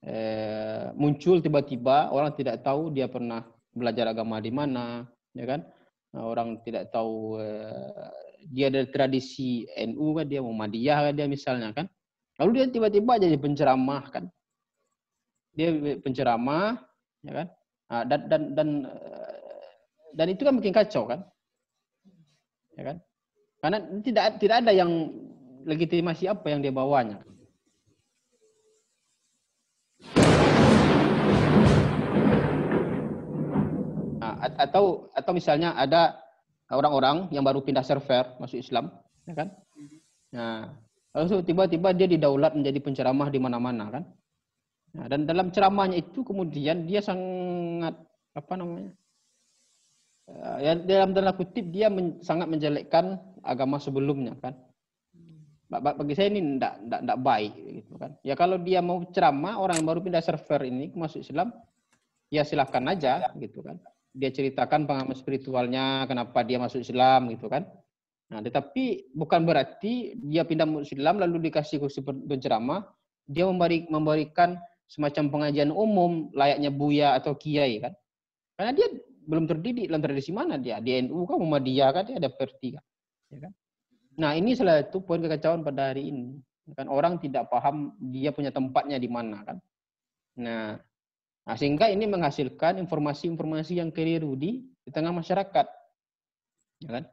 eh, 0.01 0.89
muncul 0.97 1.39
tiba-tiba 1.39 2.09
orang 2.09 2.33
tidak 2.33 2.65
tahu 2.65 2.89
dia 2.89 3.05
pernah 3.07 3.45
belajar 3.71 4.09
agama 4.11 4.41
di 4.41 4.49
mana, 4.49 5.05
ya 5.37 5.45
kan? 5.45 5.61
Orang 6.17 6.65
tidak 6.65 6.89
tahu 6.89 7.37
dia 8.49 8.73
dari 8.73 8.89
tradisi 8.89 9.69
NU 9.85 10.17
kan 10.17 10.25
dia 10.25 10.41
Muhammadiyah 10.41 11.11
kan 11.11 11.13
dia 11.13 11.27
misalnya 11.29 11.69
kan. 11.75 11.85
Lalu 12.41 12.49
dia 12.57 12.65
tiba-tiba 12.73 13.21
jadi 13.21 13.37
penceramah 13.37 14.09
kan. 14.09 14.25
Dia 15.57 15.73
penceramah 16.05 16.77
ya 17.25 17.33
kan. 17.33 17.47
Nah, 17.89 18.03
dan 18.05 18.19
dan 18.29 18.41
dan 18.53 18.69
dan 20.13 20.27
itu 20.29 20.45
kan 20.45 20.53
bikin 20.61 20.75
kacau 20.75 21.09
kan. 21.09 21.25
Ya 22.77 22.93
kan? 22.93 22.97
Karena 23.57 23.77
tidak 24.05 24.37
tidak 24.37 24.57
ada 24.61 24.71
yang 24.71 25.09
legitimasi 25.65 26.29
apa 26.29 26.45
yang 26.53 26.61
dia 26.61 26.69
bawanya. 26.69 27.25
Nah, 34.21 34.33
atau 34.61 35.09
atau 35.17 35.31
misalnya 35.33 35.73
ada 35.73 36.21
orang-orang 36.69 37.33
yang 37.33 37.41
baru 37.41 37.65
pindah 37.65 37.81
server 37.81 38.37
masuk 38.37 38.61
Islam, 38.61 38.93
ya 39.25 39.33
kan? 39.33 39.49
Nah, 40.37 40.77
lalu 41.17 41.41
tiba-tiba 41.41 41.97
dia 41.97 42.05
didaulat 42.05 42.53
menjadi 42.53 42.77
penceramah 42.77 43.33
di 43.33 43.39
mana-mana 43.41 43.89
kan? 43.89 44.03
Nah, 44.97 45.05
dan 45.05 45.29
dalam 45.29 45.53
ceramahnya 45.53 46.01
itu 46.01 46.25
kemudian 46.25 46.89
dia 46.89 47.05
sangat 47.05 47.93
apa 48.33 48.53
namanya? 48.57 48.91
Eh, 50.27 50.57
ya 50.65 50.71
dalam 50.73 51.13
tanda 51.13 51.31
kutip 51.37 51.69
dia 51.69 51.87
men, 51.87 52.17
sangat 52.25 52.49
menjelekkan 52.49 53.21
agama 53.45 53.77
sebelumnya 53.77 54.33
kan. 54.41 54.57
Bagi 55.67 56.15
saya 56.15 56.31
ini 56.31 56.57
tidak 56.57 56.73
tidak 56.87 57.19
baik 57.21 57.53
gitu 57.53 57.93
kan. 57.99 58.11
Ya 58.23 58.33
kalau 58.33 58.57
dia 58.57 58.79
mau 58.81 59.03
ceramah 59.11 59.59
orang 59.59 59.83
yang 59.83 59.87
baru 59.87 59.99
pindah 60.01 60.23
server 60.23 60.63
ini 60.65 60.89
masuk 60.95 61.21
Islam, 61.21 61.53
ya 62.33 62.41
silakan 62.47 62.89
aja 62.95 63.29
gitu 63.35 63.61
kan 63.61 63.77
dia 64.17 64.33
ceritakan 64.33 64.89
pengalaman 64.89 65.13
spiritualnya, 65.13 66.09
kenapa 66.09 66.41
dia 66.41 66.57
masuk 66.57 66.81
Islam 66.81 67.29
gitu 67.29 67.45
kan. 67.45 67.69
Nah, 68.33 68.41
tetapi 68.41 69.13
bukan 69.13 69.45
berarti 69.45 70.17
dia 70.17 70.41
pindah 70.43 70.65
masuk 70.65 70.97
Islam 70.97 71.21
lalu 71.21 71.47
dikasih 71.47 71.77
kursi 71.77 72.01
penceramah, 72.03 72.83
dia 73.29 73.45
memberi, 73.45 73.85
memberikan 73.87 74.57
semacam 74.87 75.23
pengajian 75.31 75.69
umum 75.71 76.31
layaknya 76.31 76.71
buya 76.71 77.13
atau 77.19 77.35
kiai 77.35 77.83
kan. 77.83 77.93
Karena 78.55 78.71
dia 78.73 78.87
belum 79.27 79.45
terdidik 79.45 79.91
dalam 79.91 80.01
tradisi 80.01 80.31
mana 80.31 80.55
dia. 80.55 80.79
Di 80.79 81.03
NU 81.03 81.27
kan 81.27 81.37
Muhammadiyah 81.37 81.89
kan 81.91 82.03
dia 82.07 82.15
ada 82.17 82.31
verti 82.31 82.73
kan. 82.73 82.83
Ya 83.29 83.39
kan? 83.47 83.53
Nah, 84.17 84.31
ini 84.33 84.57
salah 84.57 84.81
satu 84.81 85.05
poin 85.05 85.21
kekacauan 85.21 85.61
pada 85.61 85.93
hari 85.93 86.09
ini. 86.09 86.41
Kan 86.73 86.89
orang 86.89 87.21
tidak 87.21 87.47
paham 87.51 87.95
dia 87.99 88.33
punya 88.33 88.49
tempatnya 88.49 88.97
di 88.97 89.07
mana 89.11 89.45
kan. 89.45 89.57
Nah, 90.39 90.79
Nah, 91.47 91.55
sehingga 91.55 91.87
ini 91.87 92.03
menghasilkan 92.11 92.75
informasi-informasi 92.83 93.79
yang 93.79 93.87
keliru 93.87 94.35
di, 94.35 94.67
di 94.83 94.91
tengah 94.91 95.15
masyarakat. 95.15 95.67
Ya 96.83 96.89
kan? 96.91 97.03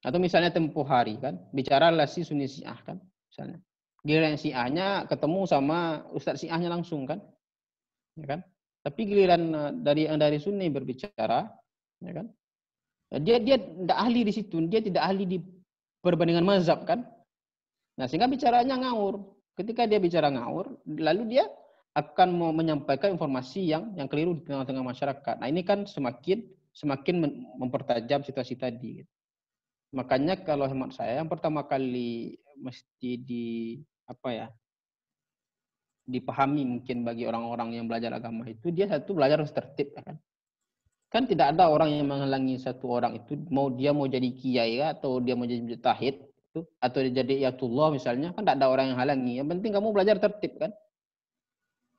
Atau 0.00 0.16
misalnya 0.16 0.48
tempuh 0.48 0.88
hari 0.88 1.20
kan, 1.20 1.36
bicara 1.52 1.92
relasi 1.92 2.24
Sunni 2.24 2.48
Syiah 2.48 2.80
kan, 2.80 2.96
misalnya. 3.28 3.60
Giliran 4.06 4.38
Syiahnya 4.38 5.10
ketemu 5.10 5.40
sama 5.50 6.06
Ustadz 6.14 6.46
Syiahnya 6.46 6.70
langsung 6.70 7.10
kan. 7.10 7.18
Ya 8.14 8.38
kan? 8.38 8.40
Tapi 8.86 9.00
giliran 9.02 9.42
eh, 9.50 9.72
dari 9.82 10.02
dari 10.06 10.38
Sunni 10.38 10.70
berbicara, 10.70 11.50
ya 12.06 12.12
kan? 12.14 12.26
Dia 13.18 13.42
dia 13.42 13.58
tidak 13.58 13.98
ahli 13.98 14.22
di 14.22 14.32
situ, 14.34 14.62
dia 14.70 14.78
tidak 14.78 15.02
ahli 15.02 15.26
di 15.26 15.38
perbandingan 16.02 16.46
mazhab 16.46 16.86
kan. 16.86 17.02
Nah, 17.98 18.06
sehingga 18.06 18.30
bicaranya 18.30 18.78
ngawur. 18.78 19.26
Ketika 19.56 19.88
dia 19.88 19.96
bicara 19.96 20.28
ngawur, 20.30 20.78
lalu 20.86 21.34
dia 21.34 21.48
akan 21.96 22.28
mau 22.36 22.52
menyampaikan 22.52 23.16
informasi 23.16 23.72
yang 23.72 23.96
yang 23.96 24.04
keliru 24.04 24.36
di 24.36 24.44
tengah-tengah 24.44 24.84
masyarakat. 24.84 25.34
Nah 25.40 25.48
ini 25.48 25.64
kan 25.64 25.88
semakin 25.88 26.44
semakin 26.76 27.24
mempertajam 27.56 28.20
situasi 28.20 28.60
tadi. 28.60 29.00
Makanya 29.96 30.44
kalau 30.44 30.68
hemat 30.68 30.92
saya 30.92 31.24
yang 31.24 31.30
pertama 31.32 31.64
kali 31.64 32.36
mesti 32.60 33.10
di 33.16 33.80
apa 34.06 34.28
ya 34.30 34.46
dipahami 36.06 36.62
mungkin 36.62 37.02
bagi 37.02 37.26
orang-orang 37.26 37.74
yang 37.74 37.90
belajar 37.90 38.14
agama 38.14 38.46
itu 38.46 38.70
dia 38.70 38.86
satu 38.86 39.18
belajar 39.18 39.42
harus 39.42 39.50
tertib 39.50 39.90
ya 39.90 40.02
kan? 40.06 40.16
Kan 41.10 41.26
tidak 41.26 41.54
ada 41.54 41.70
orang 41.70 41.94
yang 41.94 42.06
menghalangi 42.06 42.58
satu 42.58 42.90
orang 42.90 43.18
itu 43.18 43.38
mau 43.50 43.70
dia 43.70 43.90
mau 43.90 44.06
jadi 44.10 44.26
kiai 44.26 44.82
ya, 44.82 44.94
atau 44.94 45.18
dia 45.22 45.38
mau 45.38 45.46
jadi 45.46 45.78
tahid 45.78 46.18
itu 46.22 46.60
atau 46.82 46.98
dia 47.02 47.22
jadi 47.22 47.50
yatullah 47.50 47.94
misalnya 47.94 48.34
kan 48.34 48.42
tidak 48.42 48.56
ada 48.62 48.66
orang 48.70 48.86
yang 48.94 48.98
halangi. 48.98 49.32
Yang 49.38 49.48
penting 49.54 49.70
kamu 49.74 49.88
belajar 49.94 50.16
tertib 50.18 50.58
kan? 50.58 50.70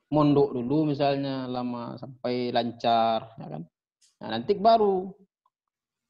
Mondok 0.08 0.56
dulu 0.56 0.92
misalnya 0.92 1.48
lama 1.48 2.00
sampai 2.00 2.52
lancar 2.52 3.36
ya 3.40 3.48
kan? 3.48 3.64
Nah, 4.18 4.28
nanti 4.40 4.52
baru 4.56 5.08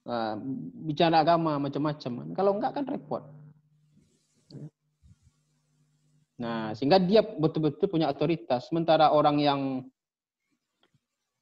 uh, 0.09 0.35
bicara 0.85 1.21
agama 1.21 1.57
macam-macam. 1.57 2.33
Kalau 2.33 2.51
enggak 2.57 2.71
kan 2.77 2.85
repot 2.85 3.23
nah 6.37 6.69
sehingga 6.77 7.01
dia 7.01 7.25
betul-betul 7.25 7.89
punya 7.89 8.13
otoritas. 8.13 8.69
Sementara 8.69 9.09
orang 9.09 9.41
yang 9.41 9.61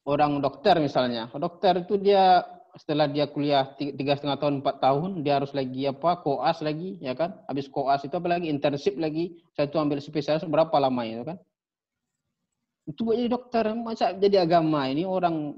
orang 0.08 0.40
dokter 0.40 0.78
misalnya. 0.80 1.28
Dokter 1.36 1.84
itu 1.84 2.00
dia 2.00 2.46
setelah 2.76 3.08
dia 3.08 3.28
kuliah 3.32 3.72
tiga 3.80 4.20
setengah 4.20 4.36
tahun 4.36 4.60
empat 4.60 4.84
tahun 4.84 5.24
dia 5.24 5.40
harus 5.40 5.56
lagi 5.56 5.88
apa 5.88 6.22
koas 6.22 6.62
lagi 6.62 7.02
ya 7.02 7.18
kan? 7.18 7.36
Habis 7.50 7.68
koas 7.68 8.06
itu 8.06 8.16
apa 8.16 8.40
lagi? 8.40 8.48
Internship 8.48 8.96
lagi. 8.96 9.36
Saya 9.58 9.68
itu 9.68 9.78
ambil 9.82 10.00
spesialis 10.00 10.46
berapa 10.48 10.76
lama 10.78 11.02
itu 11.04 11.26
kan? 11.26 11.38
Itu 12.86 13.02
buat 13.02 13.18
jadi 13.18 13.32
dokter. 13.34 13.66
Masa 13.74 14.14
jadi 14.14 14.46
agama? 14.46 14.86
Ini 14.88 15.10
orang 15.10 15.58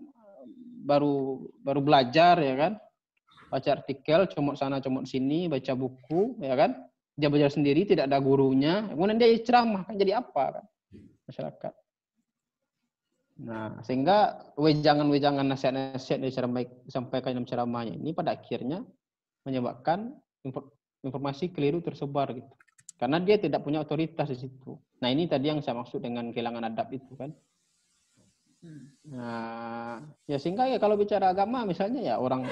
baru 0.88 1.44
baru 1.60 1.84
belajar 1.84 2.40
ya 2.40 2.56
kan? 2.56 2.74
Baca 3.52 3.70
artikel 3.70 4.28
comot 4.32 4.56
sana 4.56 4.80
comot 4.80 5.08
sini 5.08 5.52
baca 5.52 5.76
buku 5.76 6.40
ya 6.44 6.56
kan 6.56 6.87
dia 7.18 7.28
belajar 7.34 7.52
sendiri 7.52 7.84
tidak 7.84 8.06
ada 8.08 8.22
gurunya 8.22 8.88
kemudian 8.94 9.18
dia 9.18 9.34
ceramah 9.42 9.84
kan 9.90 9.98
jadi 9.98 10.22
apa 10.22 10.62
kan 10.62 10.66
masyarakat 11.28 11.74
Nah, 13.38 13.86
sehingga 13.86 14.50
wejangan-wejangan 14.58 15.46
nasihat-nasihat 15.46 16.18
yang 16.26 16.34
disampaikan 16.90 17.38
dalam 17.38 17.46
ceramahnya 17.46 17.94
ini 17.94 18.10
pada 18.10 18.34
akhirnya 18.34 18.82
menyebabkan 19.46 20.18
informasi 21.06 21.54
keliru 21.54 21.86
tersebar 21.86 22.34
gitu. 22.34 22.50
Karena 22.98 23.22
dia 23.22 23.38
tidak 23.38 23.62
punya 23.62 23.86
otoritas 23.86 24.34
di 24.34 24.42
situ. 24.42 24.74
Nah, 25.06 25.14
ini 25.14 25.30
tadi 25.30 25.54
yang 25.54 25.62
saya 25.62 25.78
maksud 25.78 26.02
dengan 26.02 26.34
kehilangan 26.34 26.66
adab 26.66 26.90
itu 26.90 27.14
kan. 27.14 27.30
Hmm. 28.66 28.90
Nah, 29.14 30.02
ya 30.26 30.42
sehingga 30.42 30.66
ya 30.66 30.82
kalau 30.82 30.98
bicara 30.98 31.30
agama 31.30 31.62
misalnya 31.62 32.02
ya 32.02 32.16
orang 32.18 32.50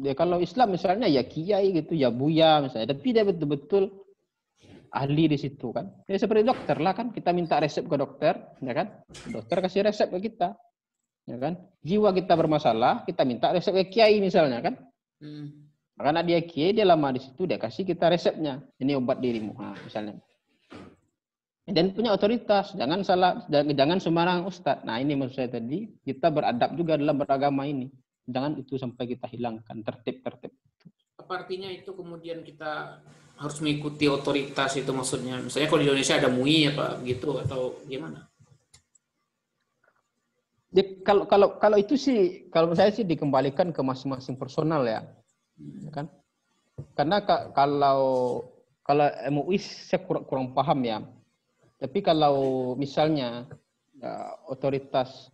ya 0.00 0.16
kalau 0.16 0.40
Islam 0.40 0.72
misalnya 0.72 1.10
ya 1.10 1.26
kiai 1.26 1.74
gitu, 1.76 1.92
ya 1.92 2.08
buya 2.08 2.64
misalnya, 2.64 2.96
tapi 2.96 3.12
dia 3.12 3.26
betul-betul 3.26 3.92
ahli 4.92 5.24
di 5.28 5.38
situ 5.40 5.72
kan. 5.72 5.88
Ya 6.08 6.20
seperti 6.20 6.44
dokter 6.44 6.76
lah 6.80 6.92
kan, 6.96 7.12
kita 7.12 7.32
minta 7.32 7.60
resep 7.60 7.84
ke 7.84 7.96
dokter, 7.96 8.36
ya 8.60 8.72
kan? 8.72 8.86
Dokter 9.28 9.60
kasih 9.64 9.88
resep 9.88 10.08
ke 10.12 10.32
kita. 10.32 10.56
Ya 11.28 11.38
kan? 11.38 11.58
Jiwa 11.84 12.10
kita 12.12 12.34
bermasalah, 12.34 13.04
kita 13.08 13.22
minta 13.24 13.52
resep 13.52 13.72
ke 13.72 13.84
kiai 14.00 14.20
misalnya 14.20 14.60
kan. 14.60 14.74
Hmm. 15.20 15.70
Karena 15.96 16.20
dia 16.24 16.40
kiai, 16.42 16.72
dia 16.72 16.88
lama 16.88 17.12
di 17.12 17.20
situ, 17.20 17.44
dia 17.46 17.60
kasih 17.60 17.84
kita 17.84 18.08
resepnya. 18.08 18.64
Ini 18.80 18.96
obat 18.98 19.20
dirimu, 19.20 19.54
nah, 19.54 19.76
misalnya. 19.80 20.18
Dan 21.62 21.94
punya 21.94 22.10
otoritas, 22.10 22.74
jangan 22.74 23.06
salah, 23.06 23.46
jangan 23.48 24.02
sembarang 24.02 24.50
ustad. 24.50 24.82
Nah 24.82 24.98
ini 24.98 25.14
maksud 25.14 25.38
saya 25.38 25.50
tadi, 25.62 25.86
kita 26.02 26.34
beradab 26.34 26.74
juga 26.74 26.98
dalam 26.98 27.14
beragama 27.14 27.62
ini. 27.70 27.86
Jangan 28.26 28.54
itu 28.58 28.78
sampai 28.78 29.04
kita 29.10 29.26
hilangkan 29.26 29.82
tertib-tertib. 29.82 30.54
Apa 31.18 31.42
artinya 31.42 31.70
itu 31.70 31.90
kemudian 31.94 32.46
kita 32.46 33.02
harus 33.38 33.58
mengikuti 33.58 34.06
otoritas 34.06 34.78
itu 34.78 34.90
maksudnya 34.94 35.42
misalnya 35.42 35.66
kalau 35.66 35.80
di 35.82 35.86
Indonesia 35.90 36.14
ada 36.14 36.30
MUI 36.30 36.70
apa 36.70 36.86
gitu 37.02 37.42
atau 37.42 37.82
gimana? 37.90 38.30
Ya, 40.72 40.84
kalau 41.04 41.28
kalau 41.28 41.58
kalau 41.60 41.76
itu 41.76 42.00
sih 42.00 42.48
kalau 42.48 42.72
saya 42.72 42.88
sih 42.94 43.04
dikembalikan 43.04 43.74
ke 43.74 43.80
masing-masing 43.84 44.40
personal 44.40 44.86
ya, 44.88 45.04
hmm. 45.60 45.92
kan? 45.92 46.06
Karena 46.96 47.20
ka, 47.20 47.52
kalau 47.52 48.00
kalau 48.80 49.06
MUI 49.28 49.60
saya 49.60 50.00
kurang, 50.00 50.24
kurang 50.24 50.46
paham 50.56 50.80
ya. 50.80 50.98
Tapi 51.76 51.98
kalau 52.00 52.72
misalnya 52.78 53.44
ya, 53.98 54.32
otoritas 54.48 55.28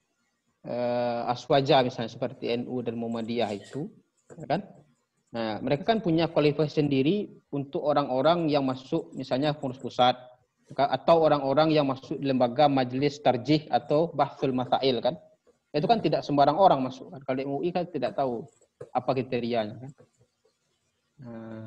eh, 0.64 1.20
aswaja 1.30 1.84
misalnya 1.86 2.10
seperti 2.10 2.50
NU 2.64 2.82
dan 2.82 2.98
Muhammadiyah 2.98 3.50
itu, 3.54 3.86
ya 4.34 4.46
kan? 4.46 4.62
Nah, 5.28 5.60
mereka 5.60 5.84
kan 5.84 6.00
punya 6.00 6.32
kualifikasi 6.32 6.80
sendiri 6.80 7.28
untuk 7.52 7.84
orang-orang 7.84 8.48
yang 8.48 8.64
masuk 8.64 9.12
misalnya 9.12 9.52
pengurus 9.52 9.76
pusat 9.76 10.16
atau 10.76 11.24
orang-orang 11.24 11.72
yang 11.72 11.88
masuk 11.88 12.16
di 12.20 12.28
lembaga 12.28 12.68
majelis 12.68 13.20
tarjih 13.20 13.68
atau 13.68 14.12
bahsul 14.12 14.52
masail 14.56 15.00
kan. 15.04 15.16
Itu 15.72 15.84
kan 15.84 16.00
tidak 16.00 16.24
sembarang 16.24 16.56
orang 16.56 16.80
masuk 16.80 17.12
kan. 17.12 17.20
Kalau 17.24 17.40
MUI 17.44 17.72
kan 17.72 17.84
tidak 17.88 18.16
tahu 18.16 18.44
apa 18.92 19.10
kriterianya 19.12 19.76
kan. 19.76 19.92
Nah, 21.18 21.64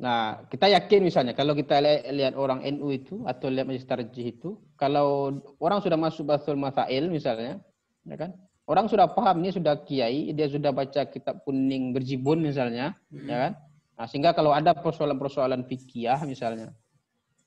nah, 0.00 0.22
kita 0.50 0.66
yakin 0.66 1.00
misalnya 1.06 1.32
kalau 1.38 1.54
kita 1.54 1.78
lihat 2.10 2.34
orang 2.34 2.66
NU 2.66 2.88
itu 2.90 3.22
atau 3.30 3.46
lihat 3.46 3.66
majelis 3.70 3.86
tarjih 3.86 4.26
itu, 4.34 4.58
kalau 4.74 5.38
orang 5.62 5.78
sudah 5.78 5.98
masuk 5.98 6.26
bahsul 6.26 6.58
masail 6.58 7.06
misalnya, 7.10 7.62
ya 8.06 8.16
kan? 8.16 8.30
orang 8.66 8.86
sudah 8.90 9.06
paham 9.10 9.42
ini 9.42 9.54
sudah 9.54 9.78
kiai, 9.86 10.34
dia 10.34 10.50
sudah 10.50 10.74
baca 10.74 11.06
kitab 11.06 11.42
kuning 11.46 11.94
berjibun 11.94 12.42
misalnya, 12.42 12.98
hmm. 13.14 13.26
ya 13.26 13.36
kan? 13.48 13.52
Nah, 13.96 14.04
sehingga 14.10 14.36
kalau 14.36 14.52
ada 14.52 14.76
persoalan-persoalan 14.76 15.64
fikih 15.64 16.20
misalnya 16.28 16.74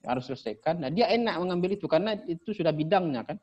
harus 0.01 0.31
selesaikan, 0.31 0.79
nah 0.79 0.89
dia 0.89 1.11
enak 1.11 1.35
mengambil 1.43 1.75
itu 1.75 1.85
karena 1.85 2.15
itu 2.23 2.55
sudah 2.55 2.71
bidangnya 2.71 3.27
kan. 3.27 3.37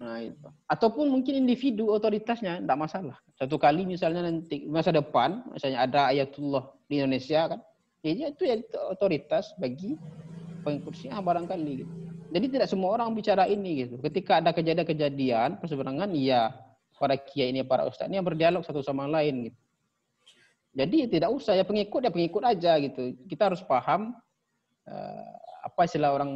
Nah 0.00 0.24
itu. 0.24 0.48
Ataupun 0.66 1.12
mungkin 1.12 1.44
individu 1.44 1.92
otoritasnya 1.92 2.64
tidak 2.64 2.78
masalah. 2.80 3.16
Satu 3.36 3.60
kali 3.60 3.84
misalnya 3.84 4.24
nanti 4.24 4.64
masa 4.64 4.90
depan, 4.90 5.44
misalnya 5.52 5.84
ada 5.84 6.00
ayatullah 6.10 6.64
di 6.88 6.96
Indonesia 6.96 7.44
kan, 7.52 7.60
ya 8.00 8.32
itu 8.32 8.42
ya 8.48 8.56
otoritas 8.88 9.52
bagi 9.60 10.00
pengikut 10.64 10.96
Syiah 10.96 11.20
barangkali 11.20 11.72
gitu. 11.84 11.94
Jadi 12.34 12.46
tidak 12.50 12.66
semua 12.66 12.98
orang 12.98 13.14
bicara 13.14 13.46
ini 13.46 13.86
gitu. 13.86 14.02
Ketika 14.02 14.42
ada 14.42 14.50
kejadian-kejadian 14.50 15.62
perseberangan, 15.62 16.10
iya 16.18 16.50
para 16.98 17.14
kiai 17.14 17.54
ini, 17.54 17.62
para 17.62 17.86
ustadz 17.86 18.10
ini 18.10 18.18
yang 18.18 18.26
berdialog 18.26 18.66
satu 18.66 18.82
sama 18.82 19.06
lain 19.06 19.50
gitu. 19.50 19.58
Jadi 20.74 21.06
tidak 21.06 21.30
usah 21.30 21.54
ya 21.54 21.62
pengikut 21.62 22.02
ya 22.02 22.10
pengikut 22.10 22.42
aja 22.42 22.74
gitu. 22.82 23.14
Kita 23.30 23.46
harus 23.46 23.62
paham 23.62 24.18
uh, 24.90 25.34
apa 25.62 25.80
istilah 25.86 26.10
orang 26.10 26.30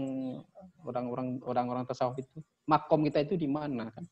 orang-orang 0.87 1.43
orang-orang 1.43 1.83
tasawuf 1.83 2.23
itu. 2.23 2.39
Makom 2.71 3.03
kita 3.11 3.27
itu 3.27 3.35
di 3.35 3.51
mana 3.51 3.91
kan? 3.91 4.07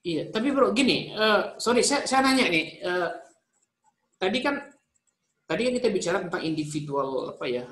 Iya, 0.00 0.32
tapi 0.32 0.48
bro 0.48 0.72
gini, 0.72 1.12
uh, 1.12 1.60
sorry 1.60 1.84
saya, 1.84 2.08
saya 2.08 2.24
nanya 2.24 2.48
nih. 2.48 2.66
Uh, 2.80 3.10
tadi 4.16 4.40
kan 4.40 4.69
tadi 5.50 5.66
kan 5.66 5.74
kita 5.82 5.88
bicara 5.90 6.18
tentang 6.22 6.46
individual 6.46 7.34
apa 7.34 7.44
ya? 7.50 7.66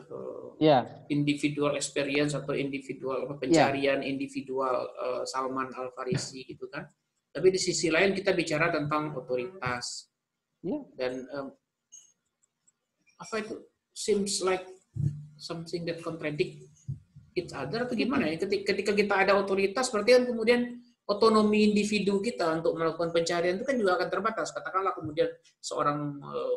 Yeah. 0.58 0.82
individual 1.06 1.78
experience 1.78 2.34
atau 2.34 2.50
individual 2.50 3.30
apa, 3.30 3.38
pencarian 3.38 4.02
yeah. 4.02 4.10
individual 4.10 4.90
uh, 4.98 5.22
Salman 5.22 5.70
Al 5.70 5.94
Farisi 5.94 6.42
gitu 6.42 6.66
kan. 6.66 6.82
Tapi 7.30 7.54
di 7.54 7.60
sisi 7.62 7.86
lain 7.86 8.10
kita 8.10 8.34
bicara 8.34 8.74
tentang 8.74 9.14
otoritas 9.14 10.10
yeah. 10.66 10.82
dan 10.98 11.22
um, 11.30 11.54
apa 13.22 13.34
itu 13.46 13.54
seems 13.94 14.42
like 14.42 14.66
something 15.38 15.86
that 15.86 16.02
contradict 16.02 16.58
each 17.38 17.54
other 17.54 17.86
atau 17.86 17.94
gimana 17.94 18.26
ya? 18.34 18.42
Ketika, 18.42 18.74
ketika 18.74 18.92
kita 18.98 19.14
ada 19.22 19.38
otoritas, 19.38 19.86
berarti 19.94 20.18
kan 20.18 20.24
kemudian 20.26 20.82
otonomi 21.08 21.72
individu 21.72 22.20
kita 22.20 22.60
untuk 22.60 22.76
melakukan 22.76 23.10
pencarian 23.10 23.56
itu 23.56 23.64
kan 23.64 23.76
juga 23.80 23.96
akan 23.96 24.08
terbatas. 24.12 24.52
Katakanlah 24.52 24.92
kemudian 24.92 25.32
seorang 25.58 26.20
eh, 26.20 26.56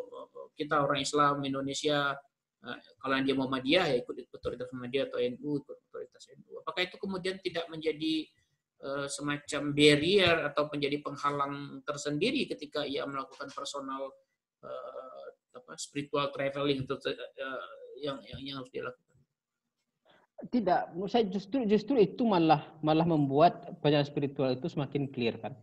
kita 0.60 0.84
orang 0.84 1.00
Islam 1.00 1.40
Indonesia 1.48 2.20
Nah, 2.62 2.78
kalau 3.02 3.18
dia 3.26 3.34
Muhammadiyah 3.34 3.86
ya 3.90 3.96
ikut 4.06 4.16
otoritas 4.38 4.70
Muhammadiyah 4.70 5.10
atau 5.10 5.18
NU 5.18 5.52
ikut 5.66 5.78
otoritas 5.90 6.30
NU. 6.38 6.62
Apakah 6.62 6.82
itu 6.86 6.98
kemudian 7.02 7.42
tidak 7.42 7.66
menjadi 7.74 8.30
uh, 8.86 9.08
semacam 9.10 9.74
barrier 9.74 10.36
atau 10.46 10.70
menjadi 10.70 11.02
penghalang 11.02 11.82
tersendiri 11.82 12.46
ketika 12.46 12.86
ia 12.86 13.02
melakukan 13.10 13.50
personal 13.50 14.14
apa 15.58 15.74
spiritual 15.74 16.30
traveling 16.30 16.86
yang, 17.98 18.22
yang 18.30 18.40
yang 18.46 18.56
harus 18.62 18.70
dilakukan? 18.70 19.11
Tidak, 20.50 20.98
saya 21.06 21.24
justru 21.30 21.70
justru 21.70 22.02
itu 22.02 22.26
malah 22.26 22.66
malah 22.82 23.06
membuat 23.06 23.78
perjalanan 23.78 24.10
spiritual 24.10 24.50
itu 24.58 24.66
semakin 24.66 25.06
clear 25.14 25.38
kan. 25.38 25.54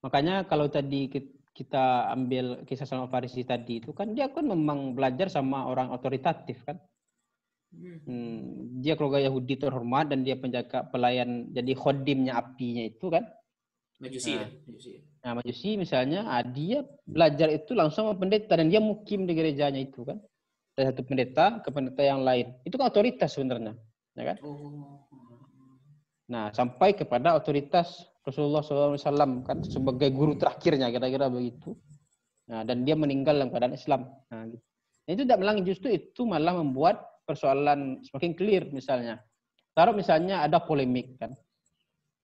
Makanya 0.00 0.48
kalau 0.48 0.72
tadi 0.72 1.12
kita 1.52 2.08
ambil 2.08 2.64
kisah 2.64 2.88
sama 2.88 3.04
Farisi 3.12 3.44
tadi 3.44 3.84
itu 3.84 3.92
kan 3.92 4.16
dia 4.16 4.32
kan 4.32 4.48
memang 4.48 4.96
belajar 4.96 5.28
sama 5.28 5.68
orang 5.68 5.92
otoritatif 5.92 6.64
kan. 6.64 6.80
Hmm. 7.72 8.04
hmm, 8.04 8.40
dia 8.84 9.00
keluarga 9.00 9.24
Yahudi 9.24 9.56
terhormat 9.56 10.12
dan 10.12 10.28
dia 10.28 10.36
penjaga 10.36 10.84
pelayan 10.92 11.48
jadi 11.52 11.72
khodimnya 11.72 12.36
apinya 12.36 12.84
itu 12.84 13.08
kan. 13.08 13.24
Majusi 14.02 14.34
nah, 14.34 14.44
ya. 14.44 14.46
Majusi. 14.66 14.92
Nah, 15.22 15.32
Majusi 15.38 15.70
misalnya, 15.78 16.20
ah, 16.26 16.42
dia 16.42 16.82
belajar 17.06 17.48
itu 17.54 17.70
langsung 17.72 18.10
sama 18.10 18.18
pendeta 18.18 18.58
dan 18.58 18.66
dia 18.66 18.82
mukim 18.82 19.24
di 19.24 19.32
gerejanya 19.32 19.78
itu 19.78 20.02
kan. 20.02 20.18
Dari 20.72 20.86
satu 20.88 21.02
pendeta 21.04 21.60
ke 21.60 21.68
pendeta 21.68 22.02
yang 22.02 22.24
lain. 22.24 22.56
Itu 22.64 22.80
kan 22.80 22.88
otoritas 22.88 23.36
sebenarnya. 23.36 23.76
ya 24.16 24.24
kan? 24.32 24.36
Nah, 26.32 26.48
sampai 26.56 26.96
kepada 26.96 27.36
otoritas 27.36 28.08
Rasulullah 28.22 28.62
SAW 28.62 29.44
kan 29.44 29.60
sebagai 29.66 30.08
guru 30.14 30.38
terakhirnya 30.38 30.88
kira-kira 30.88 31.28
begitu. 31.28 31.74
Nah, 32.48 32.62
dan 32.62 32.86
dia 32.86 32.96
meninggal 32.96 33.36
dalam 33.36 33.50
keadaan 33.50 33.74
Islam. 33.76 34.08
Nah, 34.30 34.48
gitu. 34.48 34.64
Itu 35.10 35.22
tidak 35.26 35.40
melang 35.42 35.66
justru 35.66 35.90
itu 35.90 36.22
malah 36.22 36.54
membuat 36.54 37.02
persoalan 37.26 38.00
semakin 38.06 38.32
clear 38.38 38.64
misalnya. 38.70 39.18
Taruh 39.74 39.96
misalnya 39.96 40.46
ada 40.46 40.62
polemik 40.62 41.18
kan. 41.18 41.34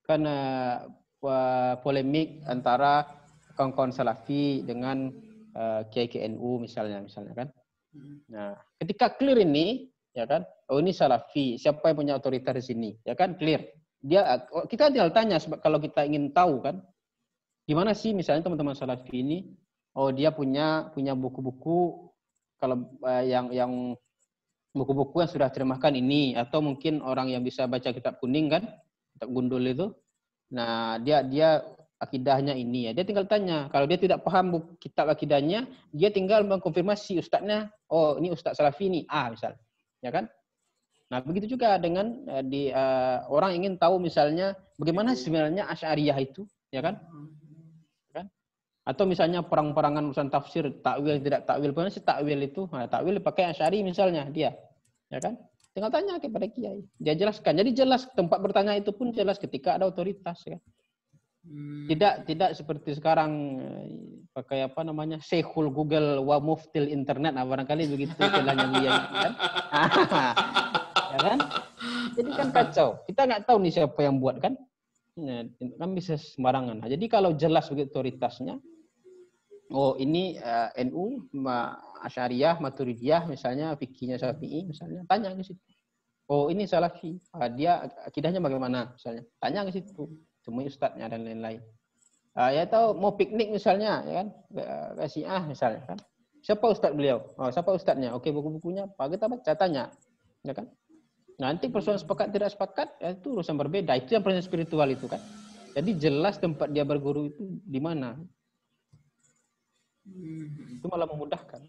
Karena 0.06 0.36
uh, 1.20 1.74
polemik 1.82 2.44
antara 2.46 3.04
kawan-kawan 3.58 3.90
salafi 3.90 4.62
dengan 4.62 5.10
uh, 5.58 5.82
Kiai 5.90 6.06
KNU 6.06 6.62
misalnya 6.62 7.02
misalnya 7.02 7.34
kan. 7.34 7.48
Hmm. 7.98 8.16
Nah, 8.30 8.54
ketika 8.78 9.18
clear 9.18 9.42
ini 9.42 9.90
ya 10.14 10.24
kan, 10.24 10.46
oh 10.70 10.78
ini 10.78 10.94
salafi, 10.94 11.58
siapa 11.58 11.90
yang 11.90 11.96
punya 11.98 12.14
otoritas 12.14 12.54
di 12.62 12.64
sini? 12.74 12.90
Ya 13.02 13.18
kan? 13.18 13.34
Clear. 13.34 13.66
Dia 13.98 14.46
oh, 14.54 14.70
kita 14.70 14.94
tinggal 14.94 15.10
tanya 15.10 15.42
kalau 15.58 15.82
kita 15.82 16.06
ingin 16.06 16.30
tahu 16.30 16.62
kan? 16.62 16.78
Gimana 17.66 17.92
sih 17.92 18.14
misalnya 18.14 18.46
teman-teman 18.46 18.78
salafi 18.78 19.18
ini? 19.18 19.38
Oh 19.98 20.14
dia 20.14 20.30
punya 20.30 20.94
punya 20.94 21.18
buku-buku 21.18 22.06
kalau 22.62 22.86
uh, 23.02 23.24
yang 23.26 23.50
yang 23.50 23.72
buku-buku 24.70 25.26
yang 25.26 25.30
sudah 25.30 25.50
terjemahkan 25.50 25.98
ini. 25.98 26.38
Atau 26.38 26.62
mungkin 26.62 27.02
orang 27.02 27.34
yang 27.34 27.42
bisa 27.42 27.66
baca 27.66 27.90
kitab 27.90 28.22
kuning 28.22 28.46
kan? 28.46 28.62
Kitab 29.18 29.28
gundul 29.34 29.66
itu. 29.66 29.90
Nah 30.54 31.02
dia 31.02 31.26
dia 31.26 31.60
akidahnya 31.98 32.54
ini 32.54 32.90
ya 32.90 32.92
dia 32.94 33.02
tinggal 33.02 33.26
tanya 33.26 33.66
kalau 33.74 33.86
dia 33.90 33.98
tidak 33.98 34.22
paham 34.22 34.74
kitab 34.78 35.10
akidahnya 35.10 35.66
dia 35.90 36.10
tinggal 36.14 36.46
mengkonfirmasi 36.46 37.18
ustadznya 37.18 37.74
oh 37.90 38.18
ini 38.22 38.30
ustadz 38.30 38.58
salafi 38.58 38.86
ini 38.86 39.00
ah 39.10 39.34
misal 39.34 39.58
ya 39.98 40.14
kan 40.14 40.30
Nah, 41.08 41.24
begitu 41.24 41.56
juga 41.56 41.80
dengan 41.80 42.20
uh, 42.28 42.44
di 42.44 42.68
uh, 42.68 43.24
orang 43.32 43.56
ingin 43.56 43.80
tahu 43.80 43.96
misalnya 43.96 44.52
bagaimana 44.76 45.16
sebenarnya 45.16 45.64
Asy'ariyah 45.72 46.18
itu, 46.20 46.44
ya 46.68 46.84
kan? 46.84 47.00
kan? 48.12 48.28
Atau 48.84 49.08
misalnya 49.08 49.40
perang-perangan 49.40 50.04
urusan 50.04 50.28
tafsir, 50.28 50.68
takwil 50.84 51.16
tidak 51.24 51.48
takwil, 51.48 51.72
bagaimana 51.72 51.92
sih 51.96 52.04
takwil 52.04 52.40
itu? 52.44 52.68
Nah, 52.68 52.84
takwil 52.92 53.24
pakai 53.24 53.56
Asy'ari 53.56 53.80
misalnya 53.80 54.28
dia, 54.28 54.52
ya 55.08 55.16
kan? 55.16 55.40
Tinggal 55.72 55.88
tanya 55.96 56.20
kepada 56.20 56.44
kiai, 56.44 56.84
dia 57.00 57.16
jelaskan. 57.16 57.56
Jadi 57.56 57.70
jelas 57.72 58.04
tempat 58.12 58.44
bertanya 58.44 58.76
itu 58.76 58.92
pun 58.92 59.08
jelas 59.08 59.40
ketika 59.40 59.80
ada 59.80 59.88
otoritas, 59.88 60.44
ya. 60.44 60.60
Hmm. 61.48 61.88
Tidak 61.88 62.28
tidak 62.28 62.50
seperti 62.52 62.92
sekarang 62.92 63.32
eh, 63.56 63.84
pakai 64.36 64.68
apa 64.68 64.84
namanya 64.84 65.16
Syekhul 65.24 65.72
Google 65.72 66.20
wa 66.20 66.36
muftil 66.44 66.92
internet 66.92 67.32
nah 67.32 67.48
barangkali 67.48 67.88
begitu 67.88 68.12
istilahnya 68.12 68.66
dia 68.76 68.92
kan. 69.08 69.32
ya 71.16 71.18
kan? 71.24 71.38
Jadi 72.12 72.30
kan 72.36 72.48
kacau. 72.52 72.88
Kita 73.08 73.20
nggak 73.24 73.42
tahu 73.48 73.56
nih 73.64 73.72
siapa 73.72 74.00
yang 74.04 74.20
buat 74.20 74.36
kan? 74.44 74.60
Nah, 75.18 75.42
kan 75.58 75.90
bisa 75.98 76.14
sembarangan. 76.14 76.78
Nah, 76.78 76.88
jadi 76.88 77.04
kalau 77.10 77.34
jelas 77.34 77.66
begitu 77.66 77.90
otoritasnya, 77.90 78.62
oh 79.74 79.98
ini 79.98 80.38
uh, 80.38 80.70
eh, 80.78 80.86
NU, 80.86 81.26
Asyariah, 82.06 82.62
Maturidiyah, 82.62 83.26
misalnya 83.26 83.74
fikihnya 83.74 84.20
Syafi'i, 84.22 84.62
misalnya 84.62 85.02
tanya 85.10 85.34
ke 85.34 85.42
situ. 85.42 85.62
Oh 86.28 86.52
ini 86.52 86.68
Salafi, 86.68 87.18
uh, 87.34 87.48
dia 87.50 87.88
akidahnya 88.06 88.38
bagaimana 88.38 88.94
misalnya? 88.94 89.24
Tanya 89.42 89.66
ke 89.66 89.72
situ, 89.74 90.06
temui 90.48 90.72
ustadznya 90.72 91.12
dan 91.12 91.28
lain-lain. 91.28 91.60
Uh, 92.32 92.48
ya 92.56 92.64
tahu 92.64 92.96
mau 92.96 93.12
piknik 93.12 93.52
misalnya, 93.52 94.00
ya 94.08 94.24
kan? 94.24 94.28
Ke 94.48 94.64
ah 95.28 95.44
misalnya 95.44 95.84
kan. 95.84 95.98
Siapa 96.40 96.64
ustadz 96.64 96.96
beliau? 96.96 97.20
Oh, 97.36 97.52
siapa 97.52 97.76
ustadznya? 97.76 98.16
Oke, 98.16 98.32
buku-bukunya 98.32 98.88
apa? 98.88 99.12
Kita 99.12 99.28
baca 99.28 99.52
tanya, 99.52 99.92
ya 100.40 100.56
kan? 100.56 100.64
Nanti 101.38 101.68
persoalan 101.70 102.00
sepakat 102.00 102.34
tidak 102.34 102.50
sepakat 102.50 102.88
ya 102.98 103.14
itu 103.14 103.36
urusan 103.36 103.54
berbeda. 103.54 103.92
Itu 103.94 104.16
yang 104.16 104.24
proses 104.24 104.48
spiritual 104.48 104.88
itu 104.90 105.06
kan. 105.06 105.22
Jadi 105.76 105.90
jelas 105.94 106.40
tempat 106.42 106.72
dia 106.74 106.82
berguru 106.82 107.30
itu 107.30 107.62
di 107.62 107.78
mana. 107.78 108.18
Itu 110.78 110.90
malah 110.90 111.06
memudahkan. 111.06 111.62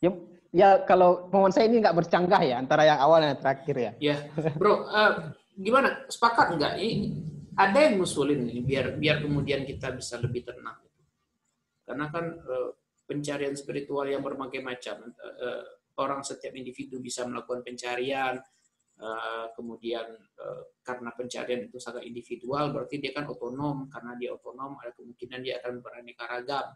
Ya, 0.00 0.10
ya 0.54 0.68
kalau 0.88 1.28
pemahaman 1.28 1.52
saya 1.52 1.68
ini 1.68 1.84
nggak 1.84 1.96
bercanggah 2.04 2.40
ya 2.40 2.56
antara 2.56 2.88
yang 2.88 3.00
awal 3.00 3.20
dan 3.20 3.36
yang 3.36 3.42
terakhir 3.44 3.76
ya. 3.76 3.92
Ya, 4.00 4.16
bro, 4.56 4.88
uh, 4.88 5.34
gimana? 5.60 6.00
Sepakat 6.08 6.56
nggak? 6.56 6.72
Ada 7.54 7.78
yang 7.78 8.02
ngusulin 8.02 8.50
ini 8.50 8.60
biar 8.62 8.98
biar 8.98 9.22
kemudian 9.22 9.62
kita 9.62 9.94
bisa 9.94 10.18
lebih 10.18 10.46
tenang. 10.46 10.82
Karena 11.84 12.08
kan 12.08 12.24
uh, 12.40 12.70
pencarian 13.04 13.54
spiritual 13.54 14.08
yang 14.08 14.22
berbagai 14.24 14.60
macam. 14.64 15.12
Uh, 15.20 15.64
orang 15.94 16.26
setiap 16.26 16.50
individu 16.58 16.98
bisa 16.98 17.22
melakukan 17.22 17.62
pencarian, 17.62 18.42
Eh, 18.94 19.46
kemudian 19.58 20.06
karena 20.86 21.10
pencarian 21.18 21.66
itu 21.66 21.82
sangat 21.82 22.06
individual 22.06 22.70
berarti 22.70 23.02
dia 23.02 23.10
kan 23.10 23.26
otonom 23.26 23.90
karena 23.90 24.14
dia 24.14 24.30
otonom 24.30 24.78
ada 24.78 24.94
kemungkinan 24.94 25.42
dia 25.42 25.58
akan 25.58 25.82
beraneka 25.82 26.22
ragam 26.30 26.66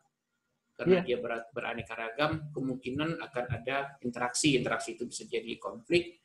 karena 0.75 0.99
yeah. 0.99 1.05
dia 1.07 1.17
ber 1.23 1.47
beraneka 1.55 1.95
ragam 1.95 2.51
kemungkinan 2.51 3.23
akan 3.23 3.45
ada 3.55 3.95
interaksi 4.03 4.59
interaksi 4.59 4.99
itu 4.99 5.07
bisa 5.07 5.31
jadi 5.31 5.63
konflik 5.63 6.19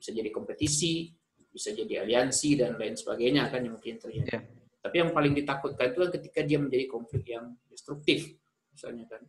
bisa 0.00 0.16
jadi 0.16 0.32
kompetisi 0.32 1.12
bisa 1.54 1.70
jadi 1.70 2.02
aliansi 2.02 2.58
dan 2.58 2.74
lain 2.74 2.98
sebagainya 2.98 3.46
kan 3.46 3.62
yang 3.62 3.78
mungkin 3.78 4.02
terjadi 4.02 4.26
yeah. 4.26 4.42
tapi 4.82 4.98
yang 4.98 5.14
paling 5.14 5.32
ditakutkan 5.38 5.94
itu 5.94 5.98
kan 6.02 6.10
ketika 6.18 6.40
dia 6.42 6.58
menjadi 6.58 6.84
konflik 6.90 7.22
yang 7.30 7.54
destruktif 7.70 8.34
misalnya 8.74 9.06
kan 9.06 9.22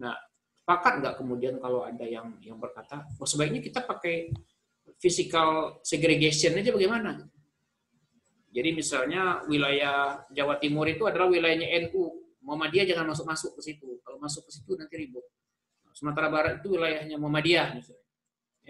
nah 0.00 0.16
sepakat 0.56 1.04
nggak 1.04 1.14
kemudian 1.20 1.60
kalau 1.60 1.84
ada 1.84 2.08
yang 2.08 2.32
yang 2.40 2.56
berkata 2.56 3.04
oh 3.20 3.28
sebaiknya 3.28 3.60
kita 3.60 3.84
pakai 3.84 4.32
physical 4.96 5.80
segregation 5.84 6.56
aja 6.56 6.72
bagaimana? 6.72 7.28
Jadi 8.48 8.70
misalnya 8.72 9.44
wilayah 9.44 10.24
Jawa 10.32 10.56
Timur 10.56 10.88
itu 10.88 11.04
adalah 11.04 11.28
wilayahnya 11.28 11.68
NU, 11.86 12.24
Muhammadiyah 12.40 12.88
jangan 12.88 13.12
masuk-masuk 13.12 13.60
ke 13.60 13.60
situ. 13.60 14.00
Kalau 14.00 14.16
masuk 14.16 14.48
ke 14.48 14.50
situ 14.56 14.72
nanti 14.72 14.96
ribut. 14.96 15.24
Sumatera 15.92 16.32
Barat 16.32 16.64
itu 16.64 16.72
wilayahnya 16.72 17.20
Muhammadiyah 17.20 17.76
misalnya. 17.76 18.06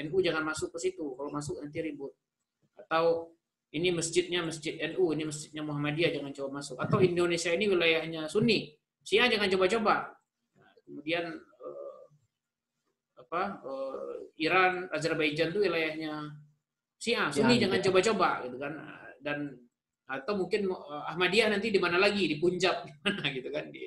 NU 0.03 0.16
jangan 0.18 0.42
masuk 0.42 0.74
ke 0.74 0.78
situ. 0.82 1.14
Kalau 1.14 1.30
masuk 1.30 1.62
nanti 1.62 1.78
ribut. 1.78 2.11
Atau 2.89 3.36
ini 3.76 3.93
masjidnya 3.93 4.41
masjid 4.41 4.80
NU, 4.97 5.12
ini 5.12 5.28
masjidnya 5.28 5.61
Muhammadiyah 5.61 6.11
jangan 6.16 6.32
coba 6.32 6.49
masuk. 6.64 6.76
Atau 6.80 7.05
Indonesia 7.05 7.53
ini 7.53 7.68
wilayahnya 7.68 8.24
Sunni, 8.24 8.72
Syiah 9.05 9.28
jangan 9.28 9.53
coba-coba. 9.53 10.16
Nah, 10.57 10.72
kemudian 10.89 11.24
apa 13.28 13.61
uh, 13.61 14.24
Iran, 14.41 14.89
Azerbaijan 14.89 15.53
itu 15.53 15.61
wilayahnya 15.68 16.32
Syiah, 16.97 17.28
Sunni 17.28 17.61
ya, 17.61 17.68
jangan 17.68 17.80
coba-coba 17.84 18.28
gitu 18.49 18.57
kan. 18.57 18.72
Dan 19.20 19.53
atau 20.09 20.32
mungkin 20.41 20.72
uh, 20.72 21.05
Ahmadiyah 21.12 21.53
nanti 21.53 21.68
di 21.68 21.76
mana 21.76 22.01
lagi 22.01 22.24
di 22.24 22.41
Punjab 22.41 22.80
di 22.89 22.93
mana 23.05 23.28
gitu 23.28 23.53
kan 23.53 23.68
di, 23.68 23.84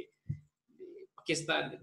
di 0.78 1.10
Pakistan. 1.18 1.74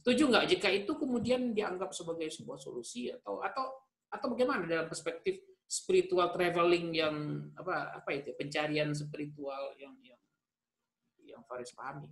Setuju 0.00 0.32
nggak 0.32 0.48
jika 0.48 0.68
itu 0.72 0.96
kemudian 0.96 1.52
dianggap 1.52 1.92
sebagai 1.92 2.32
sebuah 2.32 2.56
solusi 2.56 3.12
atau 3.12 3.44
atau 3.44 3.84
atau 4.08 4.26
bagaimana 4.32 4.64
dalam 4.64 4.88
perspektif 4.88 5.53
spiritual 5.66 6.30
traveling 6.30 6.94
yang 6.94 7.16
apa 7.56 7.98
apa 7.98 8.10
itu 8.14 8.30
pencarian 8.36 8.92
spiritual 8.92 9.74
yang 9.80 9.94
yang 10.04 10.20
yang 11.24 11.42
Faris 11.48 11.72
pahami? 11.74 12.08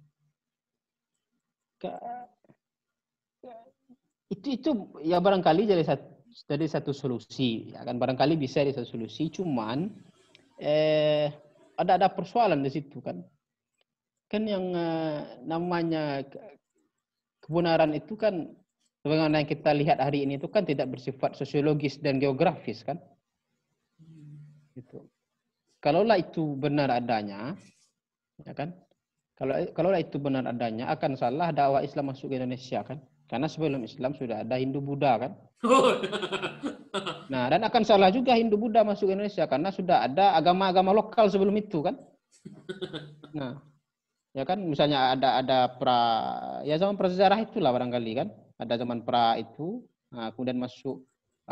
itu 4.33 4.47
itu 4.55 4.71
ya 5.03 5.19
barangkali 5.19 5.67
jadi 5.67 5.85
satu 5.85 6.07
jadi 6.49 6.67
satu 6.67 6.93
solusi. 6.97 7.75
Ya 7.75 7.85
kan 7.85 8.01
barangkali 8.01 8.41
bisa 8.41 8.65
jadi 8.65 8.73
satu 8.73 8.97
solusi 8.97 9.29
cuman 9.29 9.93
eh 10.63 11.29
ada 11.77 11.99
ada 12.01 12.09
persoalan 12.09 12.65
di 12.65 12.71
situ 12.73 13.03
kan. 13.05 13.21
Kan 14.31 14.49
yang 14.49 14.73
eh, 14.73 15.45
namanya 15.45 16.25
kebenaran 17.45 17.93
itu 17.93 18.17
kan 18.17 18.49
sebagaimana 19.03 19.43
yang 19.43 19.51
kita 19.51 19.71
lihat 19.75 19.99
hari 19.99 20.25
ini 20.25 20.39
itu 20.39 20.49
kan 20.49 20.65
tidak 20.65 20.95
bersifat 20.95 21.35
sosiologis 21.35 21.99
dan 21.99 22.23
geografis 22.23 22.87
kan 22.87 22.97
itu 24.77 25.05
kalaulah 25.83 26.19
itu 26.19 26.55
benar 26.57 26.89
adanya 26.93 27.57
ya 28.43 28.53
kan 28.55 28.75
kalau 29.37 29.59
kalaulah 29.75 30.01
itu 30.01 30.17
benar 30.23 30.47
adanya 30.47 30.93
akan 30.93 31.19
salah 31.19 31.51
dakwah 31.51 31.83
Islam 31.83 32.15
masuk 32.15 32.31
ke 32.31 32.39
Indonesia 32.39 32.85
kan 32.87 33.03
karena 33.33 33.49
sebelum 33.49 33.81
Islam 33.81 34.13
sudah 34.13 34.45
ada 34.45 34.61
Hindu 34.61 34.85
Buddha 34.85 35.17
kan. 35.17 35.33
Nah, 37.33 37.49
dan 37.49 37.65
akan 37.65 37.81
salah 37.89 38.13
juga 38.13 38.37
Hindu 38.37 38.61
Buddha 38.61 38.85
masuk 38.85 39.09
ke 39.09 39.17
Indonesia 39.17 39.49
karena 39.49 39.73
sudah 39.73 40.05
ada 40.05 40.37
agama-agama 40.37 40.93
lokal 40.93 41.33
sebelum 41.33 41.57
itu 41.57 41.81
kan. 41.81 41.97
Nah, 43.33 43.65
ya 44.37 44.45
kan 44.45 44.61
misalnya 44.61 45.17
ada 45.17 45.41
ada 45.41 45.73
pra 45.73 46.01
ya 46.69 46.77
zaman 46.77 47.01
prasejarah 47.01 47.41
itulah 47.41 47.73
barangkali 47.73 48.13
kan. 48.13 48.29
Ada 48.61 48.85
zaman 48.85 49.09
pra 49.09 49.41
itu, 49.41 49.81
nah, 50.13 50.29
kemudian 50.37 50.61
masuk 50.61 51.01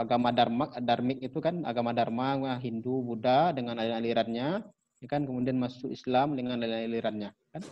agama 0.00 0.32
Dharma, 0.32 0.72
Dharmik 0.80 1.20
itu 1.20 1.38
kan 1.38 1.62
agama 1.68 1.92
Dharma, 1.92 2.56
Hindu, 2.58 3.04
Buddha 3.04 3.52
dengan 3.52 3.76
alirannya, 3.76 4.64
ya 5.00 5.06
kan 5.08 5.28
kemudian 5.28 5.60
masuk 5.60 5.92
Islam 5.92 6.34
dengan 6.34 6.60
alirannya 6.60 7.30
kan. 7.52 7.62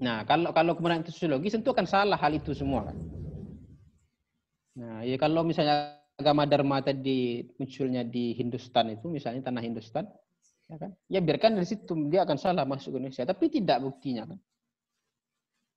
Nah, 0.00 0.24
kalau 0.24 0.50
kalau 0.56 0.72
kebenaran 0.74 1.04
itu 1.04 1.12
sosiologis 1.12 1.54
tentu 1.54 1.70
akan 1.70 1.86
salah 1.86 2.16
hal 2.16 2.32
itu 2.32 2.56
semua 2.56 2.88
kan. 2.88 2.96
Nah, 4.80 5.04
ya 5.04 5.20
kalau 5.20 5.44
misalnya 5.44 6.00
agama 6.16 6.48
Dharma 6.48 6.80
tadi 6.80 7.44
munculnya 7.60 8.04
di 8.04 8.32
Hindustan 8.36 8.96
itu, 8.96 9.12
misalnya 9.12 9.44
tanah 9.44 9.60
Hindustan, 9.60 10.08
ya 10.68 10.76
kan? 10.80 10.90
Ya 11.08 11.20
biarkan 11.20 11.60
dari 11.60 11.68
situ 11.68 11.92
dia 12.08 12.24
akan 12.24 12.36
salah 12.40 12.64
masuk 12.64 12.96
Indonesia, 12.96 13.28
tapi 13.28 13.52
tidak 13.52 13.80
buktinya 13.84 14.24
kan. 14.24 14.38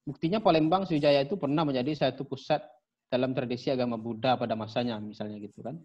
Buktinya 0.03 0.43
Palembang 0.43 0.83
Sriwijaya 0.83 1.23
itu 1.23 1.39
pernah 1.39 1.63
menjadi 1.63 1.95
satu 1.95 2.27
pusat 2.27 2.59
dalam 3.13 3.37
tradisi 3.37 3.69
agama 3.69 4.01
Buddha 4.01 4.33
pada 4.33 4.57
masanya, 4.57 4.97
misalnya 4.97 5.37
gitu 5.37 5.61
kan. 5.61 5.77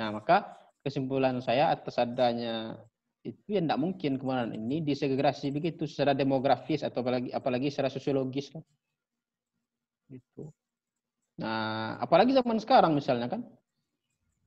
Nah, 0.00 0.08
maka 0.16 0.56
kesimpulan 0.80 1.36
saya 1.44 1.68
atas 1.68 2.00
adanya 2.00 2.80
itu 3.22 3.54
ya 3.54 3.62
tidak 3.62 3.78
mungkin 3.78 4.18
kemarin 4.18 4.50
ini 4.56 4.82
disegregasi 4.82 5.54
begitu 5.54 5.86
secara 5.86 6.10
demografis 6.10 6.82
atau 6.82 7.06
apalagi 7.06 7.30
apalagi 7.30 7.68
secara 7.70 7.92
sosiologis 7.92 8.50
kan. 8.50 8.64
Gitu. 10.10 10.50
Nah, 11.38 12.00
apalagi 12.02 12.32
zaman 12.32 12.58
sekarang 12.58 12.92
misalnya 12.96 13.28
kan. 13.28 13.44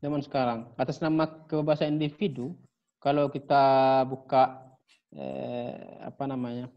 Zaman 0.04 0.22
sekarang 0.22 0.76
atas 0.76 1.00
nama 1.00 1.24
kebebasan 1.48 1.96
individu 1.96 2.52
kalau 3.00 3.32
kita 3.32 4.04
buka 4.10 4.76
eh, 5.16 6.04
apa 6.04 6.24
namanya? 6.28 6.68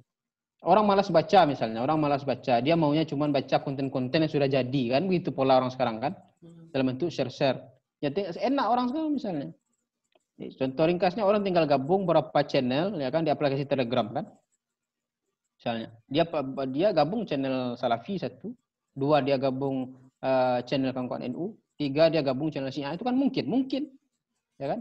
Orang 0.58 0.90
malas 0.90 1.06
baca 1.06 1.46
misalnya, 1.46 1.86
orang 1.86 2.02
malas 2.02 2.26
baca, 2.26 2.58
dia 2.58 2.74
maunya 2.74 3.06
cuma 3.06 3.30
baca 3.30 3.62
konten-konten 3.62 4.26
yang 4.26 4.32
sudah 4.32 4.50
jadi 4.50 4.82
kan, 4.90 5.06
begitu 5.06 5.30
pola 5.30 5.54
orang 5.54 5.70
sekarang 5.70 6.02
kan, 6.02 6.18
hmm. 6.42 6.74
dalam 6.74 6.90
bentuk 6.90 7.14
share-share. 7.14 7.62
Jadi 8.02 8.34
enak 8.34 8.66
orang 8.66 8.86
sekarang 8.90 9.10
misalnya. 9.14 9.48
Contoh 10.38 10.86
ringkasnya 10.86 11.26
orang 11.26 11.42
tinggal 11.42 11.66
gabung 11.66 12.06
beberapa 12.06 12.46
channel 12.46 12.94
ya 12.94 13.10
kan 13.10 13.26
di 13.26 13.30
aplikasi 13.30 13.66
Telegram 13.66 14.06
kan. 14.10 14.26
Misalnya, 15.58 15.90
dia 16.06 16.22
dia 16.70 16.88
gabung 16.94 17.26
channel 17.26 17.74
Salafi 17.74 18.22
satu, 18.22 18.54
dua 18.94 19.18
dia 19.18 19.34
gabung 19.34 19.98
uh, 20.22 20.62
channel 20.62 20.94
kawan-kawan 20.94 21.26
NU, 21.34 21.58
tiga 21.74 22.06
dia 22.06 22.22
gabung 22.22 22.54
channel 22.54 22.70
Syiah 22.70 22.94
itu 22.94 23.02
kan 23.02 23.18
mungkin, 23.18 23.50
mungkin. 23.50 23.82
Ya 24.62 24.74
kan? 24.74 24.80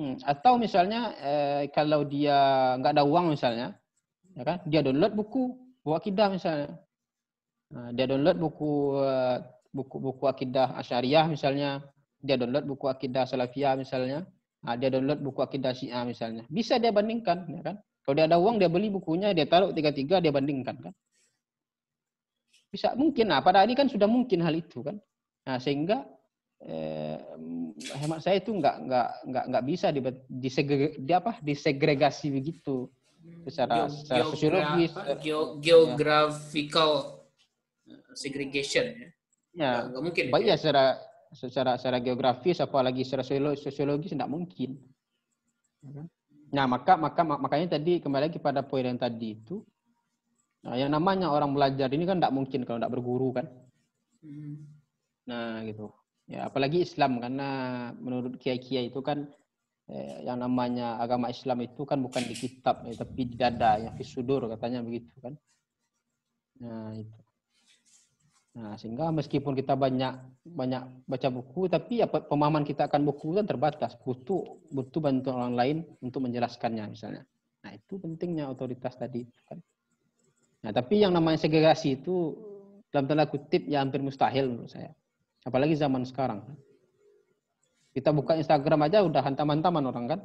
Hmm. 0.00 0.16
Atau 0.24 0.56
misalnya 0.56 1.12
eh, 1.22 1.62
kalau 1.70 2.02
dia 2.02 2.74
nggak 2.80 2.98
ada 2.98 3.04
uang 3.04 3.36
misalnya, 3.36 3.76
ya 4.34 4.42
kan? 4.42 4.58
Dia 4.66 4.80
download 4.82 5.14
buku 5.14 5.42
buku 5.82 5.94
akidah 5.94 6.28
misalnya. 6.30 6.70
Dia 7.94 8.06
download 8.06 8.38
buku 8.38 8.70
uh, 9.02 9.38
buku 9.74 9.96
buku 9.98 10.24
akidah 10.26 10.78
asyariah 10.78 11.26
misalnya. 11.26 11.82
Dia 12.22 12.38
download 12.38 12.66
buku 12.66 12.86
akidah 12.86 13.26
salafiyah 13.26 13.74
misalnya. 13.78 14.26
Dia 14.64 14.88
download 14.88 15.20
buku 15.20 15.40
akidah 15.44 15.76
syiah 15.76 16.02
misalnya. 16.08 16.48
Bisa 16.48 16.80
dia 16.80 16.88
bandingkan 16.88 17.44
ya 17.52 17.60
kan? 17.60 17.76
Kalau 18.04 18.14
dia 18.16 18.24
ada 18.28 18.36
uang 18.40 18.60
dia 18.60 18.68
beli 18.68 18.88
bukunya 18.92 19.32
dia 19.32 19.48
taruh 19.48 19.72
tiga 19.72 19.92
tiga 19.92 20.20
dia 20.24 20.32
bandingkan 20.32 20.76
kan? 20.76 20.92
Bisa 22.72 22.96
mungkin 22.96 23.30
nah 23.30 23.44
pada 23.44 23.62
ini 23.62 23.76
kan 23.76 23.92
sudah 23.92 24.08
mungkin 24.08 24.40
hal 24.40 24.56
itu 24.56 24.80
kan? 24.80 24.96
Nah 25.44 25.60
sehingga 25.60 26.08
eh, 26.64 27.20
hemat 28.00 28.24
saya 28.24 28.40
itu 28.40 28.56
nggak 28.56 28.76
nggak 28.88 29.08
nggak 29.28 29.44
nggak 29.52 29.64
bisa 29.68 29.86
di, 29.92 30.00
disegre, 30.32 30.96
di 30.96 31.12
apa? 31.12 31.36
Disegregasi 31.44 32.32
begitu 32.32 32.88
secara, 33.44 33.88
secara 33.92 34.24
sosiologis 34.28 34.92
geo, 35.20 35.60
geographical 35.60 37.22
segregation 38.16 38.86
ya. 38.94 39.08
Ya 39.54 39.70
nggak 39.86 40.02
mungkin 40.02 40.24
baik 40.34 40.46
ya 40.50 40.56
secara 40.58 40.98
secara 41.30 41.78
secara 41.78 41.98
geografis 42.02 42.58
apalagi 42.62 43.06
secara 43.06 43.22
sosiologis 43.54 44.10
tidak 44.10 44.30
mungkin. 44.30 44.80
Nah 46.50 46.64
maka 46.66 46.98
maka 46.98 47.22
makanya 47.22 47.78
tadi 47.78 48.00
kembali 48.02 48.30
lagi 48.30 48.40
pada 48.42 48.64
poin 48.64 48.86
yang 48.86 48.98
tadi 48.98 49.36
itu 49.36 49.62
nah, 50.64 50.78
yang 50.78 50.90
namanya 50.90 51.28
orang 51.28 51.52
belajar 51.52 51.90
ini 51.92 52.08
kan 52.08 52.18
tidak 52.18 52.34
mungkin 52.34 52.64
kalau 52.64 52.78
tidak 52.80 52.94
berguru 52.94 53.30
kan? 53.34 53.46
Hmm. 54.24 54.64
nah 55.28 55.60
gitu. 55.68 55.92
Ya 56.24 56.48
apalagi 56.48 56.80
Islam 56.80 57.20
karena 57.20 57.48
menurut 58.00 58.40
kiai-kiai 58.40 58.88
itu 58.88 59.04
kan 59.04 59.28
eh, 59.90 60.24
yang 60.24 60.40
namanya 60.40 60.96
agama 61.00 61.28
Islam 61.28 61.64
itu 61.64 61.84
kan 61.84 62.00
bukan 62.00 62.24
di 62.24 62.34
kitab 62.36 62.84
ya, 62.88 62.94
tapi 62.96 63.20
di 63.28 63.36
dada 63.36 63.76
yang 63.80 63.94
fisudur 63.96 64.48
katanya 64.48 64.80
begitu 64.80 65.12
kan. 65.20 65.34
Nah 66.62 66.94
itu. 66.96 67.18
Nah 68.54 68.78
sehingga 68.78 69.10
meskipun 69.10 69.52
kita 69.58 69.74
banyak 69.74 70.14
banyak 70.46 70.82
baca 71.10 71.28
buku 71.34 71.66
tapi 71.66 71.98
ya 71.98 72.06
pemahaman 72.06 72.62
kita 72.62 72.86
akan 72.86 73.02
buku 73.02 73.34
kan 73.34 73.46
terbatas. 73.50 73.98
Butuh 73.98 74.70
butuh 74.70 75.00
bantuan 75.02 75.36
orang 75.42 75.54
lain 75.58 75.76
untuk 75.98 76.22
menjelaskannya 76.22 76.86
misalnya. 76.94 77.26
Nah 77.66 77.74
itu 77.74 77.98
pentingnya 77.98 78.46
otoritas 78.46 78.94
tadi 78.94 79.26
kan. 79.50 79.58
Nah 80.62 80.70
tapi 80.70 81.02
yang 81.02 81.10
namanya 81.10 81.42
segregasi 81.42 81.98
itu 81.98 82.38
dalam 82.94 83.10
tanda 83.10 83.26
kutip 83.26 83.66
ya 83.66 83.82
hampir 83.82 83.98
mustahil 83.98 84.46
menurut 84.54 84.70
saya. 84.70 84.94
Apalagi 85.42 85.74
zaman 85.74 86.06
sekarang 86.06 86.46
kita 87.94 88.10
buka 88.10 88.34
Instagram 88.34 88.90
aja 88.90 89.06
udah 89.06 89.22
hantam-hantaman 89.22 89.84
orang 89.86 90.06
kan. 90.10 90.20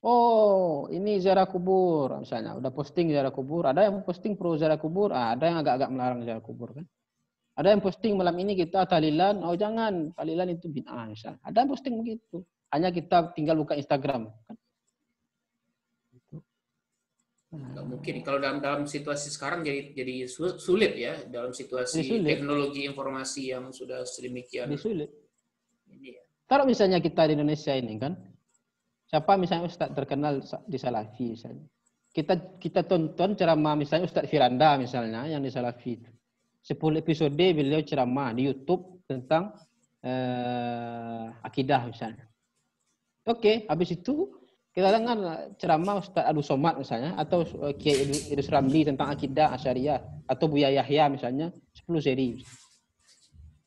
Oh, 0.00 0.88
ini 0.88 1.20
ziarah 1.20 1.44
kubur 1.44 2.24
misalnya. 2.24 2.56
Udah 2.56 2.72
posting 2.72 3.12
ziarah 3.12 3.32
kubur. 3.32 3.68
Ada 3.68 3.88
yang 3.88 4.00
posting 4.00 4.32
pro 4.32 4.56
ziarah 4.56 4.80
kubur. 4.80 5.12
Ah, 5.12 5.36
ada 5.36 5.44
yang 5.44 5.60
agak-agak 5.60 5.88
melarang 5.92 6.20
ziarah 6.24 6.40
kubur 6.40 6.72
kan. 6.72 6.84
Ada 7.56 7.72
yang 7.72 7.80
posting 7.80 8.12
malam 8.16 8.36
ini 8.36 8.52
kita 8.56 8.84
talilan. 8.88 9.40
Oh 9.44 9.56
jangan, 9.56 10.12
talilan 10.12 10.52
itu 10.52 10.68
bid'ah 10.68 11.08
misalnya. 11.08 11.40
Ada 11.40 11.64
yang 11.64 11.70
posting 11.72 11.94
begitu. 12.00 12.44
Hanya 12.72 12.92
kita 12.92 13.32
tinggal 13.32 13.56
buka 13.56 13.76
Instagram. 13.76 14.28
Kan? 14.44 14.56
Nggak 17.56 17.86
mungkin 17.88 18.14
kalau 18.20 18.38
dalam 18.42 18.58
dalam 18.60 18.84
situasi 18.84 19.32
sekarang 19.32 19.64
jadi 19.64 19.96
jadi 19.96 20.28
sulit 20.60 20.92
ya 20.98 21.24
dalam 21.24 21.56
situasi 21.56 22.04
sulit. 22.04 22.28
teknologi 22.28 22.84
informasi 22.84 23.56
yang 23.56 23.72
sudah 23.72 24.04
sedemikian. 24.04 24.68
Jadi 24.68 24.76
sulit. 24.76 25.10
Kalau 26.46 26.62
misalnya 26.62 27.02
kita 27.02 27.26
di 27.26 27.34
Indonesia 27.34 27.74
ini 27.74 27.98
kan, 27.98 28.14
siapa 29.10 29.34
misalnya 29.34 29.66
Ustadz 29.66 29.94
terkenal 29.98 30.38
di 30.66 30.78
Salafi 30.78 31.34
misalnya. 31.34 31.66
Kita 32.14 32.34
kita 32.56 32.80
tonton 32.86 33.34
ceramah 33.34 33.74
misalnya 33.74 34.06
Ustadz 34.06 34.30
Firanda 34.30 34.78
misalnya 34.78 35.26
yang 35.26 35.42
di 35.42 35.50
Salafi 35.50 35.90
itu. 35.98 36.10
10 36.66 37.02
episode 37.02 37.30
beliau 37.30 37.78
ceramah 37.82 38.34
di 38.34 38.50
YouTube 38.50 39.02
tentang 39.06 39.54
eh, 40.02 41.26
akidah 41.42 41.86
misalnya. 41.86 42.26
Oke, 43.26 43.66
habis 43.66 43.94
itu 43.94 44.34
kita 44.70 44.90
dengar 44.94 45.50
ceramah 45.58 45.98
Ustadz 45.98 46.30
Adu 46.30 46.42
Somad 46.46 46.78
misalnya 46.78 47.18
atau 47.18 47.42
eh, 47.42 47.74
Kiai 47.74 48.06
Idris 48.06 48.50
Ramli 48.50 48.86
tentang 48.86 49.10
akidah 49.10 49.50
Asyariah 49.54 49.98
atau 50.30 50.46
Buya 50.46 50.70
Yahya 50.70 51.10
misalnya 51.10 51.50
10 51.74 51.90
seri. 52.02 52.42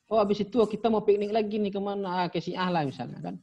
Oh 0.10 0.18
habis 0.18 0.42
itu 0.42 0.58
kita 0.58 0.90
mau 0.90 1.06
piknik 1.06 1.30
lagi 1.30 1.62
nih 1.62 1.70
ke 1.70 1.78
mana? 1.78 2.26
Ah, 2.26 2.28
ke 2.34 2.42
si 2.42 2.58
lah 2.58 2.82
misalnya 2.82 3.22
kan. 3.22 3.36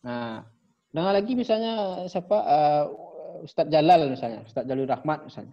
Nah, 0.00 0.40
dengan 0.88 1.12
lagi 1.12 1.36
misalnya 1.36 2.04
siapa 2.08 2.36
uh, 2.40 2.84
Ustadz 3.44 3.68
Jalal 3.68 4.08
misalnya, 4.08 4.40
Ustadz 4.48 4.64
Jalul 4.64 4.88
Rahmat 4.88 5.28
misalnya. 5.28 5.52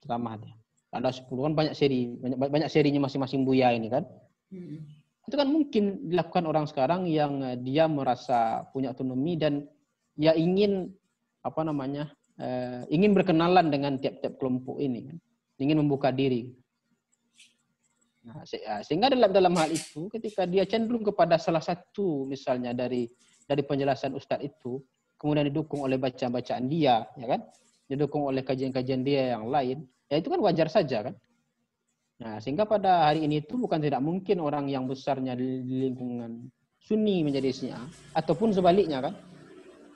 Ceramah 0.00 0.40
dia. 0.40 0.56
Ada 0.88 1.20
10 1.20 1.28
kan 1.28 1.52
banyak 1.52 1.74
seri, 1.76 2.16
banyak, 2.16 2.38
banyak 2.40 2.70
serinya 2.72 3.04
masing-masing 3.04 3.44
Buya 3.44 3.76
ini 3.76 3.92
kan. 3.92 4.08
Hmm. 4.48 4.88
Itu 5.28 5.36
kan 5.36 5.52
mungkin 5.52 6.08
dilakukan 6.08 6.48
orang 6.48 6.64
sekarang 6.64 7.04
yang 7.04 7.44
uh, 7.44 7.56
dia 7.60 7.84
merasa 7.84 8.64
punya 8.72 8.96
otonomi 8.96 9.36
dan 9.36 9.68
ya 10.16 10.32
ingin 10.32 10.88
apa 11.44 11.60
namanya? 11.60 12.08
Uh, 12.38 12.86
ingin 12.88 13.12
berkenalan 13.12 13.68
dengan 13.68 14.00
tiap-tiap 14.00 14.40
kelompok 14.40 14.80
ini 14.80 15.12
kan. 15.12 15.16
Ingin 15.60 15.84
membuka 15.84 16.08
diri. 16.08 16.56
Nah, 18.28 18.44
sehingga 18.84 19.08
dalam 19.08 19.32
dalam 19.32 19.54
hal 19.56 19.72
itu 19.72 20.12
ketika 20.12 20.44
dia 20.44 20.68
cenderung 20.68 21.00
kepada 21.00 21.40
salah 21.40 21.64
satu 21.64 22.28
misalnya 22.28 22.76
dari 22.76 23.08
dari 23.48 23.64
penjelasan 23.64 24.12
ustadz 24.12 24.44
itu 24.44 24.84
kemudian 25.16 25.48
didukung 25.48 25.80
oleh 25.80 25.96
bacaan-bacaan 25.96 26.68
dia 26.68 27.08
ya 27.16 27.26
kan? 27.26 27.40
Didukung 27.88 28.28
oleh 28.28 28.44
kajian-kajian 28.44 29.00
dia 29.00 29.32
yang 29.32 29.48
lain 29.48 29.88
ya 30.12 30.20
itu 30.20 30.28
kan 30.28 30.40
wajar 30.44 30.68
saja 30.68 31.08
kan? 31.08 31.14
Nah 32.20 32.36
sehingga 32.36 32.68
pada 32.68 33.08
hari 33.08 33.24
ini 33.24 33.40
itu 33.40 33.56
bukan 33.56 33.80
tidak 33.80 34.04
mungkin 34.04 34.44
orang 34.44 34.68
yang 34.68 34.84
besarnya 34.84 35.32
di 35.32 35.64
lingkungan 35.88 36.52
sunni 36.84 37.24
menjadi 37.24 37.48
syiah 37.48 37.86
ataupun 38.12 38.52
sebaliknya 38.52 39.08
kan? 39.08 39.16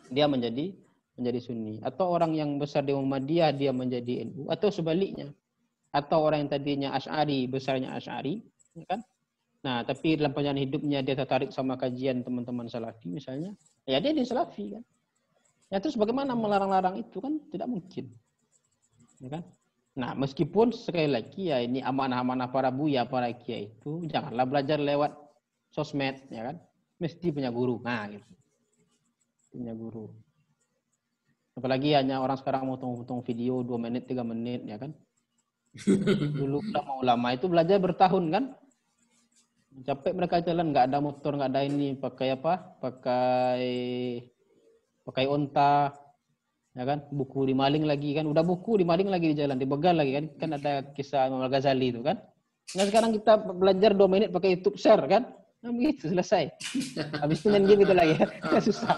Dia 0.08 0.24
menjadi 0.24 0.72
menjadi 1.20 1.40
sunni. 1.44 1.76
Atau 1.84 2.08
orang 2.08 2.32
yang 2.32 2.56
besar 2.56 2.80
di 2.80 2.96
Muhammadiyah 2.96 3.52
dia 3.52 3.76
menjadi 3.76 4.24
NU 4.24 4.48
atau 4.48 4.72
sebaliknya 4.72 5.28
atau 5.92 6.24
orang 6.24 6.48
yang 6.48 6.50
tadinya 6.50 6.88
Ash'ari, 6.96 7.44
besarnya 7.46 7.92
Ash'ari, 7.92 8.40
ya 8.72 8.84
kan? 8.88 9.00
Nah, 9.62 9.86
tapi 9.86 10.18
dalam 10.18 10.34
perjalanan 10.34 10.64
hidupnya 10.66 11.04
dia 11.06 11.14
tertarik 11.14 11.54
sama 11.54 11.78
kajian 11.78 12.26
teman-teman 12.26 12.66
Salafi 12.66 13.06
misalnya, 13.12 13.54
ya 13.86 14.02
dia 14.02 14.10
di 14.10 14.26
Salafi 14.26 14.74
kan. 14.74 14.82
Ya 15.70 15.78
terus 15.78 15.94
bagaimana 15.94 16.34
melarang-larang 16.34 16.98
itu 16.98 17.22
kan 17.22 17.38
tidak 17.48 17.70
mungkin. 17.70 18.10
Ya 19.22 19.38
kan? 19.38 19.42
Nah, 19.92 20.16
meskipun 20.18 20.72
sekali 20.74 21.08
lagi 21.08 21.52
ya 21.52 21.62
ini 21.62 21.78
amanah-amanah 21.84 22.50
para 22.50 22.72
buya, 22.74 23.06
para 23.06 23.30
kiai 23.30 23.70
itu 23.70 24.02
janganlah 24.08 24.48
belajar 24.48 24.82
lewat 24.82 25.14
sosmed, 25.70 26.26
ya 26.32 26.50
kan? 26.50 26.56
Mesti 26.98 27.30
punya 27.30 27.54
guru. 27.54 27.78
Nah, 27.84 28.10
gitu. 28.10 28.26
Punya 29.52 29.72
guru. 29.76 30.10
Apalagi 31.52 31.92
hanya 31.92 32.24
orang 32.24 32.40
sekarang 32.40 32.64
mau 32.64 32.80
tunggu-tunggu 32.80 33.20
video 33.22 33.60
2 33.60 33.76
menit, 33.76 34.08
3 34.08 34.24
menit, 34.24 34.64
ya 34.64 34.80
kan? 34.80 34.96
Dulu 35.72 36.60
ulama-ulama 36.60 37.32
itu 37.32 37.46
belajar 37.48 37.80
bertahun 37.80 38.24
kan? 38.28 38.44
Capek 39.88 40.12
mereka 40.12 40.44
jalan, 40.44 40.68
nggak 40.68 40.92
ada 40.92 40.98
motor, 41.00 41.32
nggak 41.32 41.48
ada 41.48 41.64
ini, 41.64 41.96
pakai 41.96 42.36
apa? 42.36 42.76
Pakai 42.76 43.64
pakai 45.08 45.24
onta, 45.24 45.96
ya 46.76 46.84
kan? 46.84 47.08
Buku 47.08 47.48
dimaling 47.48 47.88
lagi 47.88 48.12
kan? 48.12 48.28
Udah 48.28 48.44
buku 48.44 48.84
dimaling 48.84 49.08
lagi 49.08 49.32
di 49.32 49.36
jalan, 49.40 49.56
dibegal 49.56 49.96
lagi 49.96 50.12
kan? 50.12 50.24
Kan 50.36 50.50
ada 50.60 50.84
kisah 50.92 51.32
Imam 51.32 51.48
Ghazali 51.48 51.88
itu 51.88 52.04
kan? 52.04 52.20
Nah 52.76 52.84
sekarang 52.84 53.16
kita 53.16 53.32
belajar 53.48 53.96
dua 53.96 54.08
menit 54.12 54.28
pakai 54.28 54.60
YouTube 54.60 54.76
share 54.76 55.00
kan? 55.08 55.24
Nah 55.64 55.72
begitu 55.72 56.12
selesai. 56.12 56.52
Habis 57.24 57.40
itu 57.40 57.48
main 57.48 57.64
game 57.64 57.88
itu 57.88 57.94
lagi, 57.96 58.12
ya. 58.20 58.28
susah. 58.68 58.92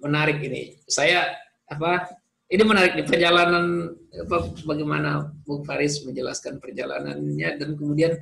Menarik 0.00 0.40
ini. 0.40 0.80
Saya 0.88 1.36
apa? 1.70 2.14
Ini 2.46 2.62
menarik 2.62 2.94
di 2.94 3.02
perjalanan 3.02 3.90
apa, 4.22 4.54
bagaimana 4.62 5.34
Bung 5.42 5.66
Faris 5.66 6.06
menjelaskan 6.06 6.62
perjalanannya 6.62 7.58
dan 7.58 7.74
kemudian 7.74 8.14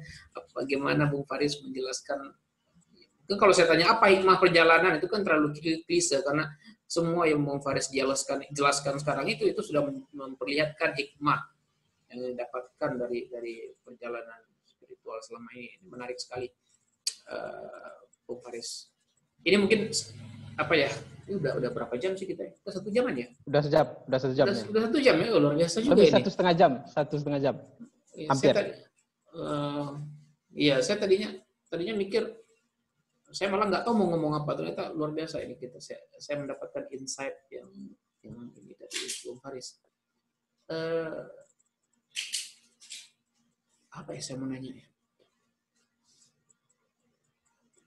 bagaimana 0.57 1.13
Bung 1.13 1.29
Faris 1.29 1.61
menjelaskan 1.61 2.33
kan 3.25 3.37
kalau 3.41 3.57
saya 3.57 3.73
tanya 3.73 3.93
apa 3.97 4.13
hikmah 4.13 4.37
perjalanan? 4.37 5.01
Itu 5.01 5.09
kan 5.09 5.25
terlalu 5.25 5.57
klise 5.85 6.21
karena 6.21 6.49
semua 6.85 7.25
yang 7.25 7.41
Bung 7.41 7.61
Faris 7.65 7.89
jelaskan 7.89 8.45
jelaskan 8.53 9.01
sekarang 9.01 9.29
itu 9.29 9.49
itu 9.49 9.61
sudah 9.65 9.85
memperlihatkan 10.13 10.93
hikmah 10.93 11.41
yang 12.13 12.37
didapatkan 12.37 12.91
dari 13.01 13.29
dari 13.33 13.55
perjalanan 13.81 14.41
spiritual 14.69 15.21
selama 15.25 15.49
ini, 15.57 15.73
ini 15.81 15.87
menarik 15.89 16.21
sekali 16.21 16.49
uh, 17.33 18.05
Bung 18.29 18.41
Faris. 18.45 18.93
Ini 19.45 19.57
mungkin 19.57 19.89
apa 20.61 20.75
ya 20.77 20.93
ini 21.25 21.35
udah 21.41 21.53
udah 21.57 21.71
berapa 21.73 21.95
jam 21.97 22.13
sih 22.15 22.29
kita? 22.29 22.45
Udah 22.65 22.73
satu 22.77 22.89
jaman 22.93 23.13
ya? 23.17 23.29
Udah 23.49 23.61
sejam, 23.65 23.87
udah 24.05 24.19
satu 24.21 24.35
jam. 24.37 24.47
Udah, 24.47 24.57
ya? 24.57 24.65
udah 24.69 24.83
satu 24.85 24.99
jam 25.01 25.15
ya, 25.17 25.27
luar 25.33 25.55
biasa 25.57 25.77
juga 25.81 25.93
Lebih 25.97 26.07
ini. 26.07 26.15
satu 26.15 26.29
setengah 26.29 26.55
jam, 26.55 26.73
satu 26.85 27.15
setengah 27.17 27.41
jam. 27.41 27.55
Iya, 28.15 28.29
Hampir. 28.31 28.53
Saya 28.53 28.59
tadi, 28.61 28.73
uh, 29.35 29.89
iya, 30.53 30.77
saya 30.85 30.97
tadinya 31.01 31.29
tadinya 31.73 31.95
mikir 31.97 32.23
saya 33.35 33.51
malah 33.51 33.67
nggak 33.67 33.83
tahu 33.83 33.95
mau 33.99 34.07
ngomong 34.15 34.33
apa 34.39 34.51
ternyata 34.55 34.95
luar 34.95 35.11
biasa 35.11 35.43
ini 35.43 35.59
kita 35.59 35.83
saya, 35.83 35.99
saya 36.23 36.39
mendapatkan 36.39 36.87
insight 36.95 37.35
yang 37.51 37.67
yang 38.23 38.37
ini 38.55 38.79
dari 38.79 38.99
Bung 39.27 39.43
Faris. 39.43 39.81
Uh, 40.71 41.29
apa 43.91 44.11
ya 44.15 44.23
saya 44.23 44.39
mau 44.39 44.47
nanya 44.47 44.71
ya? 44.71 44.87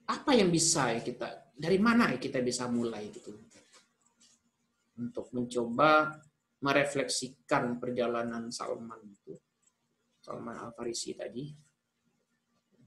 Apa 0.07 0.31
yang 0.31 0.47
bisa 0.47 0.95
ya 0.95 1.03
kita 1.03 1.51
dari 1.51 1.75
mana 1.83 2.15
kita 2.15 2.39
bisa 2.39 2.71
mulai 2.71 3.11
gitu? 3.11 3.35
Untuk 4.97 5.29
mencoba 5.35 6.15
merefleksikan 6.63 7.75
perjalanan 7.75 8.47
Salman 8.49 9.03
itu. 9.03 9.35
Salman 10.23 10.57
Al 10.57 10.71
Farisi 10.71 11.11
tadi. 11.11 11.51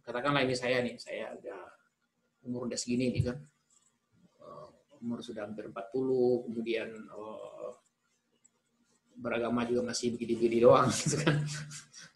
Katakanlah 0.01 0.43
ini 0.49 0.57
saya 0.57 0.81
nih 0.81 0.97
saya 0.97 1.37
udah 1.37 1.61
umur 2.49 2.67
udah 2.73 2.79
segini 2.81 3.13
nih 3.13 3.23
kan. 3.31 3.39
Uh, 4.41 4.97
umur 4.99 5.21
sudah 5.21 5.45
hampir 5.45 5.69
40 5.69 6.49
kemudian 6.49 6.89
uh, 7.13 7.77
beragama 9.21 9.69
juga 9.69 9.93
masih 9.93 10.17
begini-begini 10.17 10.65
doang 10.65 10.89
gitu 11.05 11.21
kan. 11.21 11.37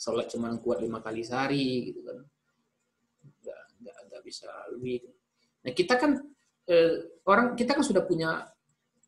Sholat 0.00 0.32
cuma 0.32 0.48
kuat 0.58 0.80
lima 0.80 1.04
kali 1.04 1.20
sehari 1.22 1.92
gitu 1.92 2.02
kan 2.08 2.24
bisa 4.24 4.48
lebih 4.72 5.04
nah 5.60 5.72
kita 5.76 6.00
kan 6.00 6.16
eh, 6.68 7.20
orang 7.28 7.52
kita 7.52 7.76
kan 7.76 7.84
sudah 7.84 8.04
punya 8.04 8.48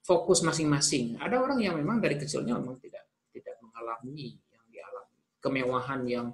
fokus 0.06 0.46
masing-masing. 0.46 1.18
Ada 1.18 1.42
orang 1.42 1.58
yang 1.58 1.74
memang 1.74 1.98
dari 1.98 2.14
kecilnya 2.14 2.54
memang 2.54 2.78
tidak 2.78 3.10
tidak 3.34 3.58
mengalami 3.58 4.38
yang 4.54 4.64
dialami 4.70 5.18
kemewahan 5.42 6.00
yang 6.06 6.26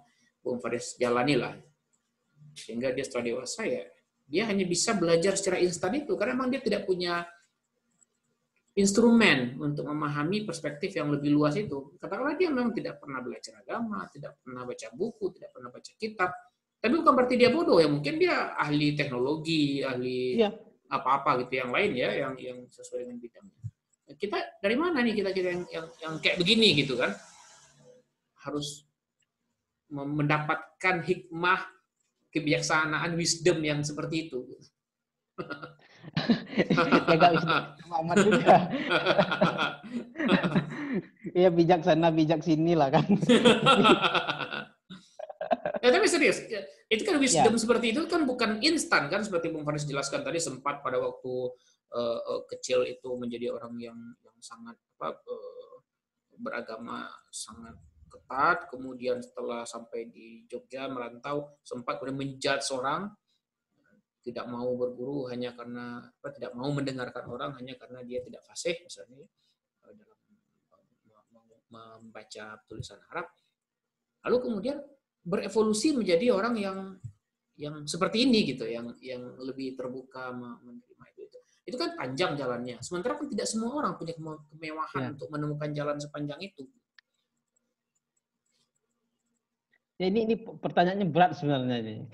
Bung 0.44 0.60
Faris 0.60 1.00
jalani 1.00 1.40
lah. 1.40 1.56
Sehingga 2.52 2.92
dia 2.92 3.00
setelah 3.00 3.32
dewasa 3.32 3.64
ya 3.64 3.88
dia 4.28 4.48
hanya 4.48 4.68
bisa 4.68 4.92
belajar 4.96 5.36
secara 5.40 5.58
instan 5.60 6.04
itu 6.04 6.12
karena 6.20 6.36
memang 6.36 6.52
dia 6.52 6.60
tidak 6.60 6.84
punya 6.84 7.24
instrumen 8.72 9.60
untuk 9.60 9.84
memahami 9.84 10.48
perspektif 10.48 10.96
yang 10.96 11.12
lebih 11.12 11.32
luas 11.32 11.56
itu. 11.56 11.96
Katakanlah 12.00 12.36
dia 12.36 12.48
memang 12.48 12.72
tidak 12.72 13.00
pernah 13.00 13.20
belajar 13.20 13.60
agama, 13.60 14.08
tidak 14.08 14.40
pernah 14.40 14.64
baca 14.64 14.88
buku, 14.96 15.24
tidak 15.36 15.50
pernah 15.52 15.68
baca 15.68 15.92
kitab. 15.96 16.30
Tapi 16.82 16.98
bukan 16.98 17.14
berarti 17.14 17.38
dia 17.38 17.54
bodoh 17.54 17.78
ya, 17.78 17.86
mungkin 17.86 18.18
dia 18.18 18.58
ahli 18.58 18.98
teknologi, 18.98 19.86
ahli 19.86 20.42
Iya. 20.42 20.50
apa-apa 20.90 21.46
gitu 21.46 21.62
yang 21.62 21.70
lain 21.70 21.94
ya 21.94 22.10
yang 22.26 22.34
yang 22.36 22.58
sesuai 22.66 23.06
dengan 23.06 23.22
bidangnya. 23.22 23.62
Kita 24.18 24.38
dari 24.58 24.76
mana 24.76 24.98
nih 25.00 25.14
kita 25.14 25.30
kita 25.30 25.48
yang 25.54 25.62
yang, 25.70 25.86
yang 26.02 26.14
kayak 26.18 26.42
begini 26.42 26.74
gitu 26.82 26.98
kan? 26.98 27.14
Harus 28.42 28.82
mendapatkan 29.94 31.06
hikmah, 31.06 31.70
kebijaksanaan, 32.34 33.14
wisdom 33.14 33.62
yang 33.62 33.86
seperti 33.86 34.26
itu. 34.26 34.42
ya 37.06 38.12
juga. 38.18 38.56
Iya 41.38 41.48
bijak 41.48 41.86
sana 41.86 42.12
bijak 42.12 42.44
sini 42.44 42.76
lah 42.76 42.92
kan. 42.92 43.06
Ya 45.82 45.90
tapi 45.90 46.06
serius, 46.06 46.38
ya, 46.46 46.62
itu 46.86 47.02
kan 47.02 47.18
wisdom 47.18 47.58
seperti 47.58 47.90
itu 47.90 48.06
kan 48.06 48.22
bukan 48.22 48.62
instan 48.62 49.10
kan? 49.10 49.26
Seperti 49.26 49.50
Bung 49.50 49.66
Faris 49.66 49.82
jelaskan 49.82 50.22
tadi 50.22 50.38
sempat 50.38 50.78
pada 50.78 51.02
waktu 51.02 51.32
uh, 51.90 52.20
uh, 52.22 52.42
kecil 52.46 52.86
itu 52.86 53.18
menjadi 53.18 53.50
orang 53.50 53.74
yang 53.82 53.98
yang 54.22 54.36
sangat 54.38 54.78
apa 54.78 55.18
uh, 55.26 55.76
beragama 56.38 57.10
sangat 57.34 57.74
ketat, 58.06 58.70
kemudian 58.70 59.18
setelah 59.18 59.66
sampai 59.66 60.06
di 60.06 60.46
Jogja 60.46 60.86
merantau 60.86 61.58
sempat 61.66 61.98
kemudian 61.98 62.38
menjudge 62.38 62.62
seorang 62.62 63.10
tidak 64.22 64.46
mau 64.46 64.70
berguru 64.78 65.26
hanya 65.34 65.50
karena 65.50 65.98
apa 65.98 66.30
tidak 66.30 66.54
mau 66.54 66.70
mendengarkan 66.70 67.26
orang 67.26 67.58
hanya 67.58 67.74
karena 67.74 68.06
dia 68.06 68.22
tidak 68.22 68.46
fasih 68.46 68.78
misalnya 68.86 69.26
dalam 69.82 70.22
membaca 71.72 72.60
tulisan 72.68 73.00
Arab. 73.08 73.26
Lalu 74.28 74.36
kemudian 74.44 74.78
berevolusi 75.22 75.94
menjadi 75.94 76.34
orang 76.34 76.54
yang 76.58 76.78
yang 77.56 77.86
seperti 77.86 78.26
ini 78.26 78.42
gitu, 78.54 78.66
yang 78.66 78.90
yang 78.98 79.22
lebih 79.38 79.78
terbuka 79.78 80.34
menerima 80.34 81.04
itu 81.14 81.20
itu. 81.28 81.38
Itu 81.68 81.76
kan 81.78 81.94
panjang 81.94 82.34
jalannya. 82.34 82.82
Sementara 82.82 83.14
kan 83.14 83.28
tidak 83.30 83.46
semua 83.46 83.78
orang 83.78 83.94
punya 83.94 84.18
kemewahan 84.18 85.02
ya. 85.02 85.12
untuk 85.14 85.28
menemukan 85.30 85.70
jalan 85.70 85.96
sepanjang 86.02 86.40
itu. 86.42 86.66
Ya 90.00 90.10
ini 90.10 90.26
ini 90.26 90.34
pertanyaannya 90.42 91.06
berat 91.06 91.38
sebenarnya 91.38 91.76
ini. 91.78 91.94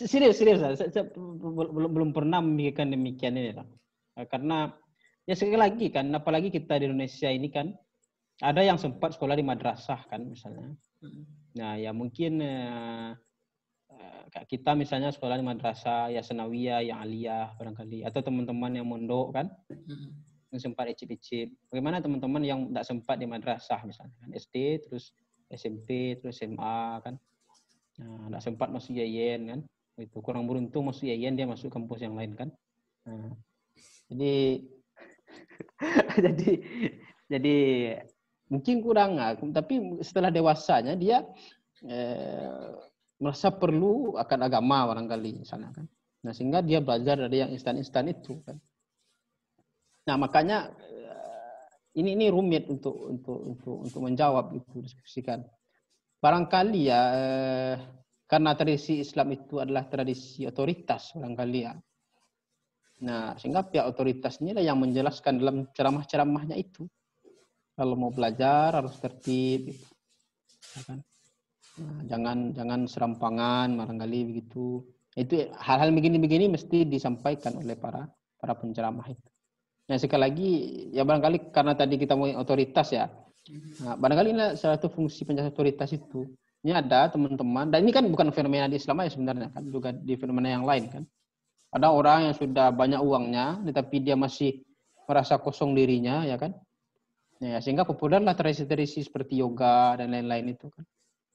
serius 0.00 0.40
serius 0.40 0.62
saya, 0.62 0.88
saya, 0.88 1.04
belum 1.12 1.92
belum 1.92 2.10
pernah 2.16 2.40
memikirkan 2.40 2.88
demikian 2.94 3.36
ini 3.36 3.52
lah. 3.52 3.66
Karena 4.32 4.72
ya 5.28 5.36
sekali 5.36 5.60
lagi 5.60 5.92
kan, 5.92 6.08
apalagi 6.16 6.48
kita 6.48 6.80
di 6.80 6.88
Indonesia 6.88 7.28
ini 7.28 7.52
kan 7.52 7.76
ada 8.44 8.60
yang 8.60 8.76
sempat 8.76 9.16
sekolah 9.16 9.36
di 9.36 9.44
madrasah 9.44 10.04
kan 10.08 10.20
misalnya. 10.24 10.76
Nah 11.56 11.80
ya 11.80 11.90
mungkin 11.96 12.40
eh, 12.44 13.10
kita 14.44 14.76
misalnya 14.76 15.08
sekolah 15.08 15.40
di 15.40 15.44
madrasah 15.46 16.12
ya 16.12 16.20
senawiyah, 16.20 16.84
yang 16.84 17.00
aliyah 17.00 17.56
barangkali 17.56 18.04
atau 18.04 18.20
teman-teman 18.20 18.76
yang 18.76 18.84
mondok 18.84 19.32
kan 19.32 19.46
yang 20.52 20.60
sempat 20.60 20.92
icip-icip. 20.92 21.48
Bagaimana 21.72 22.04
teman-teman 22.04 22.42
yang 22.44 22.60
tidak 22.68 22.84
sempat 22.84 23.16
di 23.16 23.24
madrasah 23.24 23.80
misalnya 23.88 24.12
kan 24.20 24.30
SD 24.36 24.84
terus 24.84 25.16
SMP 25.48 26.20
terus 26.20 26.36
SMA 26.36 27.00
kan. 27.00 27.14
Nah, 27.96 28.28
tidak 28.28 28.42
sempat 28.44 28.68
masuk 28.68 28.92
yayen 28.92 29.48
kan. 29.48 29.60
Itu 29.96 30.20
kurang 30.20 30.44
beruntung 30.44 30.84
masuk 30.84 31.08
yayen 31.08 31.32
dia 31.32 31.48
masuk 31.48 31.72
kampus 31.72 32.04
yang 32.04 32.12
lain 32.12 32.36
kan. 32.36 32.52
Nah, 33.08 33.32
jadi 34.12 34.60
jadi 36.26 36.50
jadi 37.26 37.56
mungkin 38.46 38.78
kurang 38.78 39.18
tapi 39.50 39.98
setelah 40.02 40.30
dewasanya 40.30 40.94
dia 40.94 41.26
eh, 41.82 42.70
merasa 43.20 43.48
perlu 43.48 44.14
akan 44.16 44.38
agama 44.44 44.92
barangkali 44.92 45.44
misalnya 45.44 45.72
kan. 45.72 45.86
Nah 46.24 46.32
sehingga 46.36 46.60
dia 46.60 46.82
belajar 46.84 47.16
dari 47.16 47.40
yang 47.40 47.50
instan-instan 47.52 48.12
itu 48.12 48.40
kan. 48.44 48.56
Nah 50.06 50.16
makanya 50.20 50.70
eh, 50.78 51.60
ini 51.98 52.14
ini 52.14 52.26
rumit 52.28 52.68
untuk 52.68 52.94
untuk 53.08 53.38
untuk 53.40 53.76
untuk 53.88 54.00
menjawab 54.04 54.52
itu 54.52 54.84
diskusikan. 54.84 55.42
Barangkali 56.20 56.80
ya 56.92 57.00
eh, 57.16 57.76
karena 58.26 58.52
tradisi 58.58 59.00
Islam 59.00 59.32
itu 59.32 59.62
adalah 59.62 59.88
tradisi 59.88 60.44
otoritas 60.44 61.16
barangkali 61.16 61.60
ya. 61.62 61.72
Nah 63.06 63.36
sehingga 63.40 63.64
pihak 63.64 63.86
otoritas 63.86 64.40
inilah 64.44 64.64
yang 64.64 64.76
menjelaskan 64.76 65.40
dalam 65.40 65.56
ceramah-ceramahnya 65.72 66.56
itu 66.56 66.84
kalau 67.76 67.94
mau 67.94 68.10
belajar 68.10 68.72
harus 68.74 68.96
tertib 68.96 69.70
gitu. 69.70 69.86
ya 70.74 70.82
kan? 70.88 70.98
nah, 71.76 72.00
jangan 72.08 72.38
jangan 72.56 72.80
serampangan 72.88 73.68
barangkali 73.76 74.18
begitu 74.32 74.80
itu 75.16 75.48
hal-hal 75.60 75.92
begini-begini 75.92 76.48
mesti 76.48 76.88
disampaikan 76.88 77.56
oleh 77.60 77.76
para 77.76 78.08
para 78.36 78.52
penceramah 78.56 79.08
itu 79.08 79.28
Nah 79.86 79.96
sekali 80.02 80.22
lagi 80.22 80.50
ya 80.90 81.06
barangkali 81.06 81.54
karena 81.54 81.72
tadi 81.78 81.94
kita 81.94 82.18
mau 82.18 82.26
otoritas 82.26 82.90
ya, 82.90 83.06
nah, 83.86 83.94
barangkali 83.94 84.28
ini 84.34 84.44
salah 84.58 84.74
satu 84.78 84.90
fungsi 84.90 85.22
penjelasan 85.22 85.54
otoritas 85.54 85.94
itu. 85.94 86.26
Ini 86.66 86.74
ada 86.74 87.06
teman-teman 87.06 87.70
dan 87.70 87.86
ini 87.86 87.94
kan 87.94 88.02
bukan 88.10 88.34
fenomena 88.34 88.66
di 88.66 88.74
Islam 88.74 89.06
ya 89.06 89.10
sebenarnya 89.14 89.48
kan 89.54 89.62
juga 89.70 89.94
di 89.94 90.18
fenomena 90.18 90.58
yang 90.58 90.66
lain 90.66 90.90
kan. 90.90 91.02
Ada 91.70 91.94
orang 91.94 92.30
yang 92.30 92.34
sudah 92.34 92.74
banyak 92.74 92.98
uangnya, 92.98 93.62
tetapi 93.62 94.02
dia 94.02 94.18
masih 94.18 94.66
merasa 95.06 95.38
kosong 95.38 95.78
dirinya 95.78 96.26
ya 96.26 96.34
kan. 96.34 96.50
Ya, 97.36 97.60
sehingga 97.60 97.84
populerlah 97.84 98.32
tradisi-tradisi 98.32 99.04
seperti 99.04 99.44
yoga 99.44 100.00
dan 100.00 100.12
lain-lain 100.12 100.56
itu 100.56 100.72
kan 100.72 100.84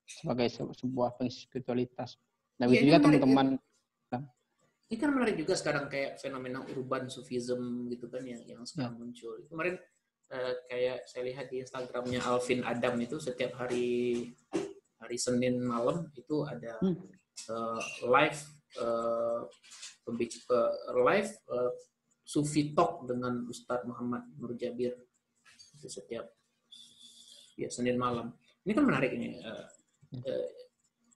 sebagai 0.06 0.50
sebuah 0.50 1.14
spiritualitas. 1.30 2.18
Nah, 2.58 2.66
ya, 2.66 2.82
juga 2.82 2.98
teman-teman 3.06 3.62
ini 4.92 5.00
kan 5.00 5.16
menarik 5.16 5.40
juga 5.40 5.56
sekarang 5.56 5.88
kayak 5.88 6.20
fenomena 6.20 6.68
urban 6.68 7.08
sufism 7.08 7.88
gitu 7.88 8.12
kan 8.12 8.28
yang 8.28 8.44
yang 8.44 8.60
sekarang 8.68 9.00
ya. 9.00 9.00
muncul. 9.00 9.40
Kemarin 9.48 9.80
uh, 10.36 10.54
kayak 10.68 11.08
saya 11.08 11.24
lihat 11.32 11.48
di 11.48 11.64
Instagramnya 11.64 12.20
Alvin 12.28 12.60
Adam 12.68 13.00
itu 13.00 13.16
setiap 13.16 13.56
hari 13.56 14.28
hari 15.00 15.16
Senin 15.16 15.64
malam 15.64 16.12
itu 16.12 16.44
ada 16.44 16.76
hmm. 16.84 17.08
uh, 17.48 17.80
live 18.04 18.40
uh, 18.84 19.48
live 21.08 21.32
uh, 21.48 21.72
Sufi 22.28 22.76
Talk 22.76 23.08
dengan 23.08 23.48
Ustadz 23.48 23.88
Muhammad 23.88 24.28
Nur 24.36 24.60
Jabir 24.60 24.92
itu 24.92 25.11
setiap 25.88 26.26
ya 27.56 27.70
Senin 27.70 27.98
malam. 27.98 28.34
Ini 28.62 28.78
kan 28.78 28.86
menarik 28.86 29.12
ini 29.18 29.42
uh, 29.42 29.66
uh, 30.22 30.48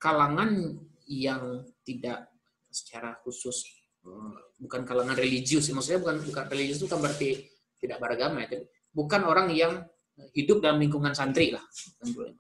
kalangan 0.01 0.77
yang 1.05 1.65
tidak 1.85 2.29
secara 2.73 3.15
khusus 3.23 3.63
eh, 4.03 4.35
bukan 4.59 4.83
kalangan 4.83 5.15
religius 5.15 5.69
maksudnya 5.71 6.01
bukan 6.01 6.17
bukan 6.27 6.45
religius 6.51 6.81
itu 6.83 6.89
kan 6.91 6.99
berarti 6.99 7.45
tidak 7.79 8.01
beragama 8.03 8.43
ya 8.43 8.59
bukan 8.91 9.21
orang 9.23 9.47
yang 9.53 9.85
hidup 10.35 10.63
dalam 10.63 10.79
lingkungan 10.79 11.11
santri 11.11 11.51
lah 11.51 11.63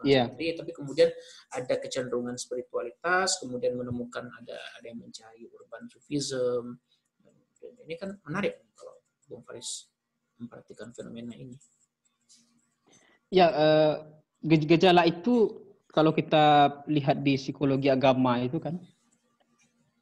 yeah. 0.03 0.27
santri 0.27 0.55
tapi 0.55 0.71
kemudian 0.75 1.07
ada 1.51 1.75
kecenderungan 1.79 2.35
spiritualitas 2.35 3.39
kemudian 3.39 3.75
menemukan 3.75 4.27
ada 4.27 4.57
ada 4.79 4.85
yang 4.87 4.99
mencari 4.99 5.47
urban 5.47 5.87
sufism 5.91 6.79
ini 7.85 7.95
kan 7.99 8.17
menarik 8.25 8.71
kalau 8.73 8.97
Bung 9.29 9.43
Faris 9.45 9.91
memperhatikan 10.41 10.91
fenomena 10.91 11.35
ini 11.35 11.55
ya 13.33 13.47
uh, 13.49 13.93
gejala 14.45 15.05
itu 15.05 15.65
kalau 15.89 16.11
kita 16.11 16.83
lihat 16.91 17.23
di 17.23 17.39
psikologi 17.39 17.87
agama 17.87 18.43
itu 18.43 18.59
kan 18.59 18.77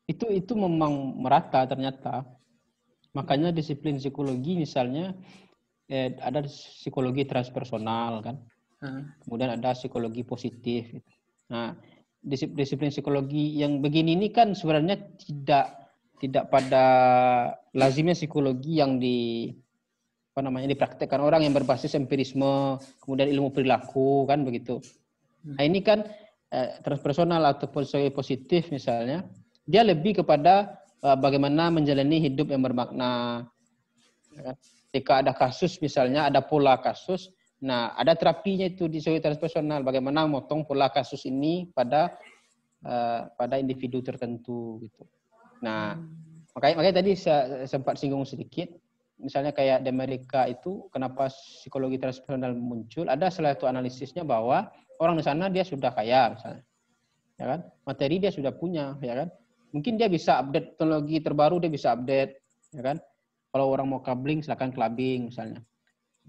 itu 0.10 0.26
itu 0.34 0.54
memang 0.58 1.22
merata 1.22 1.64
ternyata. 1.64 2.28
Makanya 3.14 3.54
disiplin 3.54 4.02
psikologi 4.02 4.58
misalnya 4.58 5.14
eh, 5.88 6.18
ada 6.20 6.44
psikologi 6.50 7.24
transpersonal 7.24 8.20
kan. 8.26 8.36
Hmm. 8.84 9.16
Kemudian 9.24 9.56
ada 9.56 9.72
psikologi 9.78 10.26
positif. 10.28 10.92
Gitu. 10.92 11.12
Nah, 11.54 11.78
disiplin 12.26 12.92
psikologi 12.92 13.60
yang 13.62 13.80
begini 13.80 14.18
ini 14.18 14.28
kan 14.34 14.58
sebenarnya 14.58 14.98
tidak 15.22 15.94
tidak 16.20 16.48
pada 16.52 16.86
lazimnya 17.76 18.16
psikologi 18.16 18.80
yang 18.80 18.98
di 19.00 19.52
apa 20.34 20.42
namanya 20.42 20.66
dipraktekkan 20.74 21.22
orang 21.22 21.46
yang 21.46 21.54
berbasis 21.54 21.94
empirisme, 21.94 22.82
kemudian 23.06 23.30
ilmu 23.30 23.54
perilaku 23.54 24.26
kan 24.26 24.42
begitu. 24.42 24.82
Nah, 25.46 25.62
ini 25.62 25.86
kan 25.86 26.10
eh, 26.50 26.82
transpersonal 26.82 27.46
atau 27.54 27.70
positif 27.70 28.74
misalnya 28.74 29.22
dia 29.64 29.82
lebih 29.84 30.24
kepada 30.24 30.84
uh, 31.04 31.18
bagaimana 31.20 31.72
menjalani 31.72 32.20
hidup 32.20 32.52
yang 32.52 32.64
bermakna. 32.64 33.44
Ya 34.36 34.52
kan? 34.52 34.56
Jika 34.94 35.14
ada 35.26 35.34
kasus 35.34 35.82
misalnya, 35.82 36.30
ada 36.30 36.46
pola 36.46 36.78
kasus, 36.78 37.34
nah 37.58 37.98
ada 37.98 38.14
terapinya 38.14 38.70
itu 38.70 38.86
di 38.86 39.02
psikologi 39.02 39.26
transpersonal, 39.26 39.82
bagaimana 39.82 40.30
motong 40.30 40.70
pola 40.70 40.94
kasus 40.94 41.26
ini 41.26 41.66
pada 41.74 42.14
uh, 42.86 43.26
pada 43.34 43.58
individu 43.58 44.06
tertentu 44.06 44.78
gitu. 44.86 45.02
Nah, 45.66 45.98
makanya 46.54 46.76
makanya 46.78 46.96
tadi 47.02 47.12
saya 47.18 47.66
sempat 47.66 47.98
singgung 47.98 48.22
sedikit, 48.28 48.70
misalnya 49.20 49.54
kayak 49.54 49.86
di 49.86 49.90
Amerika 49.94 50.50
itu 50.50 50.90
kenapa 50.90 51.30
psikologi 51.30 52.02
transpersonal 52.02 52.58
muncul, 52.58 53.06
ada 53.08 53.30
salah 53.30 53.54
satu 53.54 53.70
analisisnya 53.70 54.26
bahwa 54.26 54.70
orang 55.00 55.18
di 55.20 55.24
sana 55.26 55.50
dia 55.50 55.66
sudah 55.66 55.94
kaya 55.94 56.34
misalnya. 56.34 56.64
Ya 57.38 57.46
kan? 57.50 57.60
Materi 57.86 58.22
dia 58.22 58.32
sudah 58.32 58.54
punya, 58.54 58.94
ya 59.02 59.26
kan? 59.26 59.30
Mungkin 59.74 59.98
dia 59.98 60.06
bisa 60.06 60.38
update 60.38 60.78
teknologi 60.78 61.18
terbaru, 61.18 61.58
dia 61.58 61.72
bisa 61.74 61.98
update, 61.98 62.38
ya 62.78 62.82
kan? 62.86 62.98
Kalau 63.50 63.70
orang 63.74 63.90
mau 63.90 64.02
kabling, 64.02 64.42
silakan 64.42 64.70
clubbing 64.74 65.34
misalnya. 65.34 65.62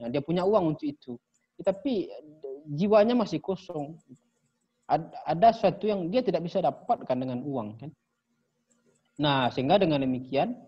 Ya, 0.00 0.08
dia 0.12 0.20
punya 0.24 0.44
uang 0.44 0.76
untuk 0.76 0.88
itu. 0.88 1.16
Ya, 1.60 1.72
tapi 1.72 2.08
jiwanya 2.68 3.16
masih 3.16 3.40
kosong. 3.40 4.00
Ada, 5.24 5.56
sesuatu 5.56 5.88
yang 5.88 6.12
dia 6.12 6.20
tidak 6.20 6.44
bisa 6.44 6.60
dapatkan 6.60 7.16
dengan 7.16 7.40
uang, 7.40 7.80
kan? 7.80 7.90
Nah, 9.16 9.48
sehingga 9.48 9.80
dengan 9.80 10.04
demikian, 10.04 10.58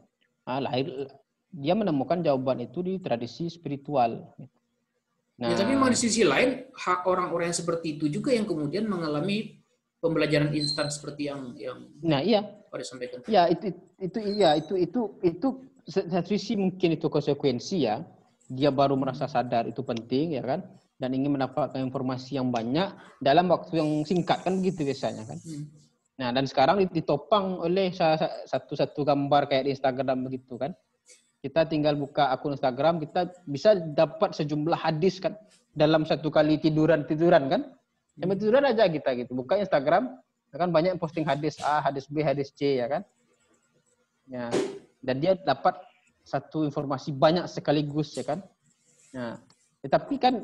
nah, 0.49 0.63
lahir 0.63 0.89
dia 1.53 1.75
menemukan 1.77 2.21
jawaban 2.21 2.67
itu 2.67 2.83
di 2.83 2.99
tradisi 2.99 3.49
spiritual. 3.49 4.35
Nah, 5.37 5.53
ya, 5.53 5.57
tapi 5.57 5.77
di 5.77 5.99
sisi 5.99 6.25
lain, 6.25 6.65
hak 6.73 7.05
orang-orang 7.05 7.53
yang 7.53 7.59
seperti 7.61 8.01
itu 8.01 8.09
juga 8.09 8.33
yang 8.33 8.49
kemudian 8.49 8.89
mengalami 8.89 9.61
pembelajaran 10.01 10.53
instan 10.57 10.89
seperti 10.89 11.29
yang 11.29 11.53
yang 11.57 11.79
nah 12.01 12.21
iya. 12.25 12.45
Pada 12.73 12.85
sampaikan. 12.85 13.21
Ya 13.29 13.49
itu 13.49 13.73
itu 14.01 14.19
iya 14.21 14.57
itu 14.57 14.77
itu 14.77 15.01
itu 15.21 15.49
satu 15.87 16.29
sisi 16.29 16.57
mungkin 16.57 16.97
itu 16.97 17.09
konsekuensi 17.09 17.85
ya. 17.85 18.05
Dia 18.47 18.71
baru 18.71 18.95
merasa 18.95 19.27
sadar 19.27 19.67
itu 19.69 19.83
penting 19.83 20.41
ya 20.41 20.43
kan? 20.45 20.65
Dan 20.97 21.13
ingin 21.13 21.37
mendapatkan 21.37 21.77
informasi 21.77 22.41
yang 22.41 22.49
banyak 22.49 22.89
dalam 23.21 23.53
waktu 23.53 23.77
yang 23.77 23.91
singkat 24.09 24.41
kan 24.41 24.57
begitu 24.61 24.89
biasanya 24.89 25.29
kan? 25.29 25.37
Hmm. 25.45 25.69
nah 26.17 26.33
dan 26.33 26.49
sekarang 26.49 26.81
ditopang 26.89 27.61
oleh 27.61 27.93
satu-satu 28.49 29.05
gambar 29.05 29.53
kayak 29.53 29.69
di 29.69 29.71
Instagram 29.77 30.25
begitu 30.25 30.57
kan 30.57 30.73
kita 31.47 31.63
tinggal 31.71 31.95
buka 31.95 32.35
akun 32.35 32.59
Instagram 32.59 32.99
kita 32.99 33.31
bisa 33.47 33.79
dapat 33.79 34.35
sejumlah 34.35 34.75
hadis 34.75 35.23
kan 35.23 35.39
dalam 35.71 36.03
satu 36.03 36.27
kali 36.27 36.59
tiduran 36.59 37.07
tiduran 37.07 37.47
kan 37.47 37.63
yang 38.17 38.33
tiduran 38.33 38.65
aja 38.65 38.89
kita 38.89 39.13
gitu. 39.13 39.37
Buka 39.37 39.61
Instagram, 39.61 40.09
ya 40.53 40.57
kan 40.57 40.73
banyak 40.73 40.97
posting 40.97 41.29
hadis 41.29 41.61
A, 41.61 41.85
hadis 41.85 42.09
B, 42.09 42.25
hadis 42.25 42.49
C 42.57 42.81
ya 42.81 42.89
kan. 42.89 43.03
Ya. 44.27 44.49
Dan 45.05 45.21
dia 45.21 45.37
dapat 45.37 45.77
satu 46.25 46.65
informasi 46.65 47.13
banyak 47.13 47.45
sekaligus 47.47 48.17
ya 48.17 48.25
kan. 48.25 48.41
Nah, 49.13 49.37
tetapi 49.85 50.17
kan 50.17 50.35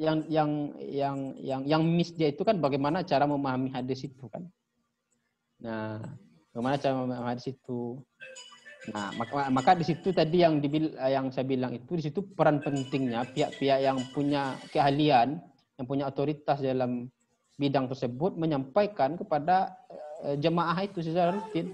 yang 0.00 0.24
yang 0.26 0.50
yang 0.80 1.16
yang 1.38 1.60
yang 1.68 1.82
miss 1.84 2.10
dia 2.16 2.32
itu 2.32 2.42
kan 2.42 2.58
bagaimana 2.58 3.04
cara 3.04 3.28
memahami 3.28 3.70
hadis 3.70 4.08
itu 4.08 4.24
kan. 4.32 4.48
Nah, 5.60 6.00
bagaimana 6.50 6.80
cara 6.80 6.94
memahami 7.04 7.28
hadis 7.36 7.52
itu. 7.52 8.00
Nah, 8.90 9.10
maka, 9.14 9.46
maka 9.50 9.70
di 9.78 9.84
situ 9.86 10.10
tadi 10.10 10.42
yang 10.42 10.58
dibil, 10.58 10.90
yang 10.98 11.30
saya 11.30 11.46
bilang 11.46 11.72
itu 11.74 11.94
di 11.94 12.04
situ 12.10 12.26
peran 12.34 12.58
pentingnya 12.58 13.22
pihak-pihak 13.30 13.78
yang 13.82 13.98
punya 14.10 14.58
keahlian 14.74 15.38
yang 15.80 15.86
punya 15.88 16.04
otoritas 16.10 16.60
dalam 16.60 17.08
bidang 17.56 17.88
tersebut 17.88 18.36
menyampaikan 18.36 19.16
kepada 19.16 19.72
uh, 20.24 20.36
jemaah 20.36 20.76
itu 20.84 21.00
secara 21.00 21.32
rutin 21.32 21.72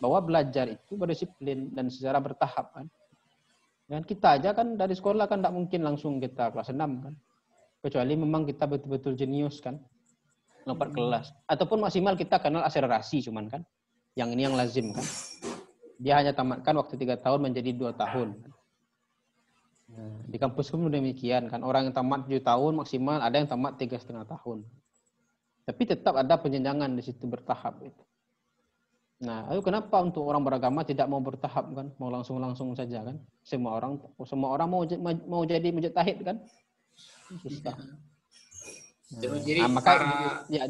bahwa 0.00 0.24
belajar 0.24 0.64
itu 0.72 0.96
berdisiplin 0.96 1.68
dan 1.76 1.92
secara 1.92 2.16
bertahap 2.16 2.72
kan. 2.72 2.86
Dan 3.84 4.06
kita 4.06 4.40
aja 4.40 4.56
kan 4.56 4.78
dari 4.78 4.96
sekolah 4.96 5.28
kan 5.28 5.44
tidak 5.44 5.52
mungkin 5.52 5.80
langsung 5.84 6.16
kita 6.16 6.48
kelas 6.54 6.72
6 6.72 6.78
kan. 6.78 7.14
Kecuali 7.80 8.14
memang 8.16 8.48
kita 8.48 8.64
betul-betul 8.64 9.18
jenius 9.18 9.60
kan. 9.60 9.76
Lompat 10.64 10.92
hmm. 10.92 10.96
kelas. 10.96 11.26
Ataupun 11.44 11.84
maksimal 11.84 12.16
kita 12.16 12.40
kenal 12.40 12.64
akselerasi 12.64 13.20
cuman 13.28 13.50
kan. 13.52 13.62
Yang 14.16 14.28
ini 14.36 14.42
yang 14.48 14.56
lazim 14.56 14.86
kan. 14.96 15.04
Dia 16.00 16.16
hanya 16.16 16.32
tamatkan 16.32 16.72
waktu 16.80 16.96
tiga 16.96 17.20
tahun 17.20 17.52
menjadi 17.52 17.70
dua 17.76 17.92
tahun. 17.92 18.40
Nah, 19.90 20.16
di 20.24 20.36
kampus 20.40 20.72
pun 20.72 20.88
demikian 20.88 21.52
kan. 21.52 21.60
Orang 21.66 21.90
yang 21.90 21.94
tamat 21.94 22.30
7 22.30 22.40
tahun 22.46 22.78
maksimal 22.78 23.18
ada 23.18 23.42
yang 23.42 23.50
tamat 23.50 23.74
tiga 23.74 23.98
setengah 23.98 24.22
tahun. 24.22 24.62
Tapi 25.66 25.82
tetap 25.82 26.14
ada 26.14 26.38
penjenjangan 26.38 26.94
di 26.94 27.02
situ 27.02 27.26
bertahap 27.26 27.82
itu 27.84 28.02
nah 29.20 29.44
ayo 29.52 29.60
kenapa 29.60 30.00
untuk 30.00 30.24
orang 30.24 30.40
beragama 30.40 30.80
tidak 30.80 31.04
mau 31.04 31.20
bertahap 31.20 31.68
kan? 31.76 31.92
Mau 32.00 32.08
langsung 32.08 32.40
langsung 32.40 32.72
saja 32.72 33.04
kan? 33.04 33.20
Semua 33.44 33.76
orang 33.76 34.00
semua 34.24 34.56
orang 34.56 34.68
mau 34.72 34.82
mau 35.28 35.44
jadi 35.44 35.68
mujtahid 35.68 36.24
kan? 36.24 36.40
Susah. 37.44 37.76
Nah, 37.76 39.42
jadi 39.44 39.60
nah, 39.68 39.76
maka 39.76 39.90
para, 39.92 40.08
ya 40.48 40.64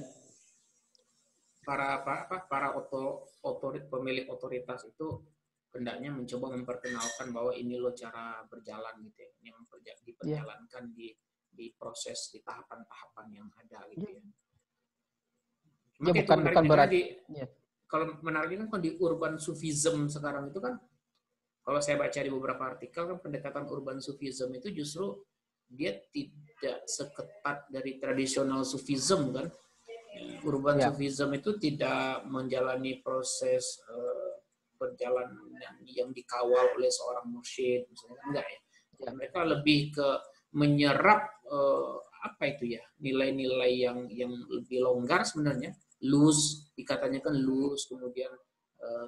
para 1.70 2.02
apa, 2.02 2.26
apa 2.26 2.36
para 2.50 2.68
otorit 3.46 3.86
pemilik 3.86 4.26
otoritas 4.26 4.82
itu 4.90 5.22
hendaknya 5.70 6.10
mencoba 6.10 6.50
memperkenalkan 6.58 7.30
bahwa 7.30 7.54
ini 7.54 7.78
loh 7.78 7.94
cara 7.94 8.42
berjalan 8.50 9.06
gitu 9.06 9.22
ya, 9.22 9.54
yang 9.54 9.58
iya. 9.62 9.94
diperjalankan 10.02 10.84
yeah. 10.90 10.98
di 10.98 11.08
di 11.46 11.66
proses 11.78 12.34
di 12.34 12.42
tahapan-tahapan 12.42 13.26
yang 13.30 13.46
ada 13.54 13.86
gitu 13.94 14.02
ya. 14.02 14.22
ya 16.10 16.12
bukan 16.26 16.38
bukan 16.42 16.64
berarti 16.66 17.22
di, 17.22 17.38
ya. 17.38 17.46
kalau 17.86 18.18
menariknya 18.18 18.66
kan 18.66 18.82
di 18.82 18.98
urban 18.98 19.38
sufism 19.38 20.10
sekarang 20.10 20.50
itu 20.50 20.58
kan 20.58 20.74
kalau 21.62 21.78
saya 21.78 22.02
baca 22.02 22.18
di 22.18 22.30
beberapa 22.34 22.66
artikel 22.66 23.14
kan 23.14 23.18
pendekatan 23.22 23.70
urban 23.70 24.02
sufism 24.02 24.50
itu 24.58 24.74
justru 24.74 25.22
dia 25.70 26.02
tidak 26.10 26.82
seketat 26.90 27.70
dari 27.70 28.02
tradisional 28.02 28.66
sufism 28.66 29.30
kan. 29.30 29.46
Urban 30.42 30.80
ya. 30.80 30.90
sufism 30.90 31.30
itu 31.36 31.54
tidak 31.60 32.26
menjalani 32.26 32.98
proses 33.04 33.78
uh, 33.86 34.42
perjalanan 34.74 35.52
yang, 35.60 35.76
yang 35.86 36.08
dikawal 36.10 36.72
oleh 36.74 36.90
seorang 36.90 37.28
mursyid 37.30 37.86
misalnya 37.86 38.20
enggak 38.26 38.46
ya. 38.48 38.60
ya. 39.06 39.10
Mereka 39.14 39.40
lebih 39.44 39.80
ke 39.94 40.08
menyerap 40.56 41.44
uh, 41.46 42.00
apa 42.20 42.52
itu 42.52 42.76
ya 42.76 42.82
nilai-nilai 43.00 43.72
yang 43.86 43.98
yang 44.12 44.32
lebih 44.50 44.82
longgar 44.82 45.24
sebenarnya 45.24 45.72
loose 46.04 46.72
dikatanya 46.74 47.22
kan 47.24 47.32
loose 47.32 47.88
kemudian 47.88 48.32
uh, 48.82 49.06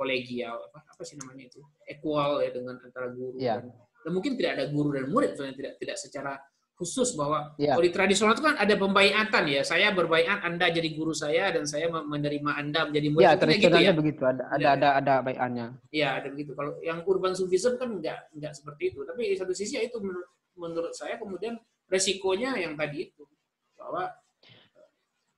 kolegial 0.00 0.56
apa 0.72 0.80
apa 0.80 1.02
sih 1.04 1.20
namanya 1.20 1.52
itu 1.52 1.60
equal 1.84 2.40
ya 2.40 2.48
dengan 2.56 2.80
antara 2.80 3.12
guru 3.12 3.36
yeah. 3.36 3.60
dan, 3.60 3.68
dan 3.76 4.10
mungkin 4.16 4.32
tidak 4.40 4.56
ada 4.56 4.64
guru 4.72 4.96
dan 4.96 5.12
murid 5.12 5.36
soalnya 5.36 5.56
tidak 5.60 5.74
tidak 5.76 5.96
secara 6.00 6.32
khusus 6.80 7.12
bahwa 7.12 7.52
yeah. 7.60 7.76
kalau 7.76 7.84
di 7.84 7.92
tradisional 7.92 8.32
itu 8.32 8.40
kan 8.40 8.56
ada 8.56 8.72
pembaiatan 8.72 9.44
ya. 9.52 9.60
Saya 9.60 9.92
berbaiat 9.92 10.40
anda 10.40 10.72
jadi 10.72 10.88
guru 10.96 11.12
saya 11.12 11.52
dan 11.52 11.68
saya 11.68 11.92
menerima 11.92 12.56
anda 12.56 12.88
menjadi 12.88 13.08
murid. 13.12 13.24
Ya 13.28 13.36
tradisionalnya 13.36 13.92
gitu 13.92 13.92
ya? 13.92 14.00
begitu. 14.00 14.22
Ada 14.24 14.44
ada 14.48 14.64
ya. 14.64 14.70
ada 14.72 14.88
ada 14.96 15.14
baiannya. 15.20 15.66
Ya 15.92 16.08
ada 16.16 16.32
begitu. 16.32 16.56
Kalau 16.56 16.80
yang 16.80 17.04
urban 17.04 17.36
sufism 17.36 17.76
kan 17.76 17.92
enggak 17.92 18.32
enggak 18.32 18.56
seperti 18.56 18.96
itu. 18.96 19.04
Tapi 19.04 19.20
di 19.28 19.36
satu 19.36 19.52
sisi 19.52 19.76
ya 19.76 19.84
itu 19.84 20.00
menurut 20.00 20.28
menurut 20.56 20.96
saya 20.96 21.20
kemudian 21.20 21.60
resikonya 21.92 22.56
yang 22.56 22.72
tadi 22.80 23.12
itu 23.12 23.28
bahwa 23.76 24.08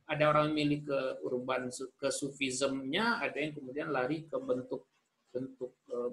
ada 0.06 0.24
orang 0.30 0.54
milih 0.54 0.86
ke 0.86 0.98
urban 1.26 1.74
ke 1.74 2.08
sufismnya, 2.14 3.18
ada 3.18 3.34
yang 3.34 3.50
kemudian 3.58 3.90
lari 3.90 4.30
ke 4.30 4.38
bentuk 4.38 4.86
bentuk 5.34 5.74
eh, 5.90 6.10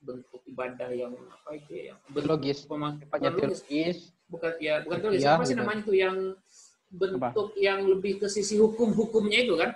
bentuk 0.00 0.42
ibadah 0.48 0.90
yang 0.90 1.12
apa 1.12 1.54
itu 1.54 1.92
ya 1.92 1.94
bentuk 2.10 2.40
logis. 2.40 2.64
bukan 2.64 3.32
logis 3.36 4.15
bukan 4.26 4.52
ya 4.58 4.82
bukan 4.82 4.98
logis 5.06 5.22
ya, 5.22 5.38
apa 5.38 5.44
sih 5.46 5.54
namanya 5.54 5.80
itu 5.86 5.94
yang 5.94 6.16
bentuk 6.90 7.54
apa? 7.54 7.58
yang 7.58 7.86
lebih 7.86 8.18
ke 8.22 8.26
sisi 8.26 8.58
hukum 8.58 8.90
hukumnya 8.94 9.38
itu 9.46 9.54
kan 9.54 9.70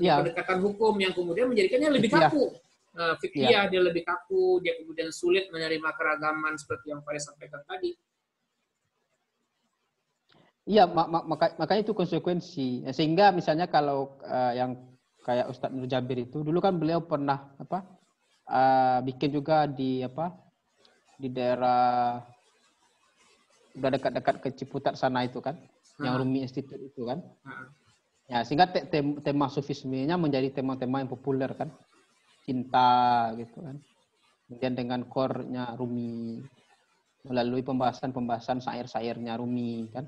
ya. 0.00 0.20
pendekatan 0.20 0.58
hukum 0.64 0.96
yang 0.96 1.12
kemudian 1.12 1.52
menjadikannya 1.52 1.90
lebih 1.92 2.10
kaku 2.12 2.56
uh, 2.96 3.14
fikih 3.20 3.48
ya. 3.48 3.68
dia 3.68 3.80
lebih 3.80 4.02
kaku 4.04 4.64
dia 4.64 4.76
kemudian 4.80 5.12
sulit 5.12 5.52
menerima 5.52 5.92
keragaman 5.92 6.56
seperti 6.56 6.92
yang 6.92 7.00
Faris 7.04 7.28
sampaikan 7.28 7.62
tadi 7.68 7.96
Iya, 10.66 10.82
mak 10.90 11.30
maka, 11.30 11.54
makanya 11.62 11.86
itu 11.86 11.94
konsekuensi. 11.94 12.82
Sehingga 12.90 13.30
misalnya 13.30 13.70
kalau 13.70 14.18
uh, 14.26 14.50
yang 14.50 14.74
kayak 15.22 15.46
Ustadz 15.46 15.70
Nur 15.70 15.86
Jabir 15.86 16.26
itu 16.26 16.42
dulu 16.42 16.58
kan 16.58 16.74
beliau 16.74 17.06
pernah 17.06 17.54
apa 17.54 17.86
uh, 18.50 18.98
bikin 19.06 19.30
juga 19.30 19.70
di 19.70 20.02
apa 20.02 20.34
di 21.18 21.30
daerah 21.30 22.18
udah 23.76 23.90
dekat-dekat 23.94 24.34
ke 24.42 24.48
Ciputat 24.56 24.94
sana 24.96 25.24
itu 25.24 25.38
kan, 25.44 25.56
hmm. 25.56 26.04
yang 26.04 26.14
Rumi 26.18 26.42
Institute 26.42 26.80
itu 26.80 27.06
kan. 27.06 27.20
Hmm. 27.44 27.68
Ya, 28.26 28.42
sehingga 28.42 28.66
te 28.66 28.82
tema, 28.90 29.22
tema 29.22 29.46
sufismenya 29.46 30.18
menjadi 30.18 30.50
tema-tema 30.50 30.98
yang 30.98 31.10
populer 31.12 31.52
kan. 31.54 31.70
Cinta 32.42 33.30
gitu 33.38 33.62
kan. 33.62 33.76
Kemudian 34.46 34.74
dengan 34.74 35.00
core-nya 35.06 35.74
Rumi 35.78 36.42
melalui 37.26 37.62
pembahasan-pembahasan 37.62 38.62
syair-syairnya 38.62 39.34
Rumi 39.34 39.90
kan 39.90 40.06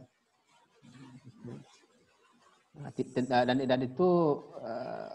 Nah, 2.78 2.90
dan 3.26 3.58
dan 3.66 3.80
itu 3.82 4.08
uh, 4.62 5.10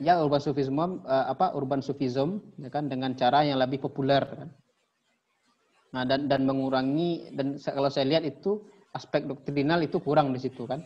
ya 0.00 0.16
urban 0.16 0.40
sufism 0.40 0.80
uh, 0.80 1.26
apa 1.28 1.52
urban 1.52 1.84
sufism 1.84 2.40
ya 2.56 2.72
kan 2.72 2.88
dengan 2.88 3.12
cara 3.12 3.44
yang 3.44 3.60
lebih 3.60 3.84
populer 3.84 4.24
kan. 4.24 4.48
Nah 5.92 6.02
dan 6.08 6.28
dan 6.28 6.48
mengurangi 6.48 7.32
dan 7.36 7.60
kalau 7.60 7.92
saya 7.92 8.08
lihat 8.08 8.24
itu 8.24 8.64
aspek 8.96 9.28
doktrinal 9.28 9.80
itu 9.84 10.00
kurang 10.00 10.32
di 10.32 10.40
situ 10.40 10.64
kan. 10.64 10.80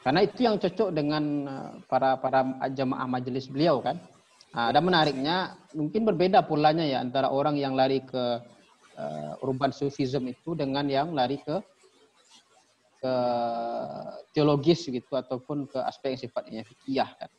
Karena 0.00 0.24
itu 0.24 0.48
yang 0.48 0.56
cocok 0.56 0.90
dengan 0.96 1.24
eh, 1.46 1.70
para 1.86 2.16
para 2.18 2.40
jamaah 2.72 3.06
majelis 3.06 3.46
beliau 3.46 3.78
kan. 3.84 4.00
Nah, 4.50 4.74
dan 4.74 4.82
menariknya 4.82 5.54
mungkin 5.78 6.02
berbeda 6.02 6.42
polanya 6.42 6.82
ya 6.82 6.98
antara 6.98 7.30
orang 7.30 7.54
yang 7.54 7.78
lari 7.78 8.02
ke 8.02 8.42
uh, 8.98 9.46
urban 9.46 9.70
sufism 9.70 10.26
itu 10.26 10.58
dengan 10.58 10.90
yang 10.90 11.14
lari 11.14 11.38
ke 11.38 11.62
ke 13.00 13.14
teologis 14.34 14.90
gitu 14.90 15.14
ataupun 15.14 15.70
ke 15.70 15.78
aspek 15.86 16.18
yang 16.18 16.22
sifatnya 16.26 16.62
fikih 16.66 17.06
kan. 17.14 17.30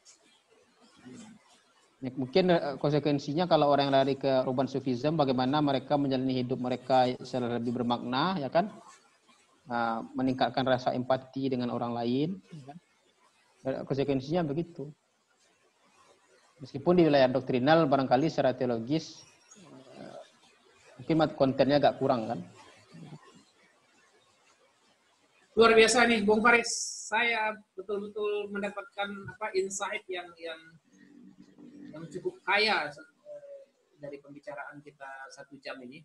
Mungkin 2.01 2.49
eh, 2.49 2.75
konsekuensinya 2.81 3.45
kalau 3.45 3.69
orang 3.69 3.93
yang 3.93 3.95
lari 4.01 4.17
ke 4.17 4.41
urban 4.49 4.65
sufism 4.65 5.13
bagaimana 5.21 5.61
mereka 5.61 6.01
menjalani 6.01 6.41
hidup 6.41 6.57
mereka 6.57 7.05
secara 7.21 7.61
lebih 7.61 7.77
bermakna 7.77 8.41
ya 8.41 8.49
kan? 8.49 8.73
Nah, 9.69 10.01
meningkatkan 10.17 10.65
rasa 10.65 10.97
empati 10.97 11.53
dengan 11.53 11.69
orang 11.69 11.93
lain 11.93 12.41
ya 12.49 12.73
kan? 12.73 12.77
konsekuensinya 13.85 14.41
begitu. 14.41 14.89
Meskipun 16.65 16.97
di 16.97 17.05
wilayah 17.05 17.29
doktrinal 17.29 17.85
barangkali 17.85 18.33
secara 18.33 18.57
teologis 18.57 19.21
eh, 19.93 20.21
mungkin 20.97 21.37
kontennya 21.37 21.77
agak 21.77 22.01
kurang 22.01 22.25
kan? 22.25 22.41
Luar 25.53 25.77
biasa 25.77 26.09
nih 26.09 26.25
Bung 26.25 26.41
Faris. 26.41 26.69
Saya 27.11 27.53
betul-betul 27.77 28.49
mendapatkan 28.49 29.09
apa 29.37 29.53
insight 29.53 30.01
yang 30.09 30.25
yang 30.41 30.57
yang 31.91 32.07
cukup 32.07 32.39
kaya 32.47 32.87
eh, 32.89 33.61
dari 33.99 34.17
pembicaraan 34.17 34.79
kita 34.81 35.29
satu 35.31 35.59
jam 35.59 35.77
ini. 35.83 36.01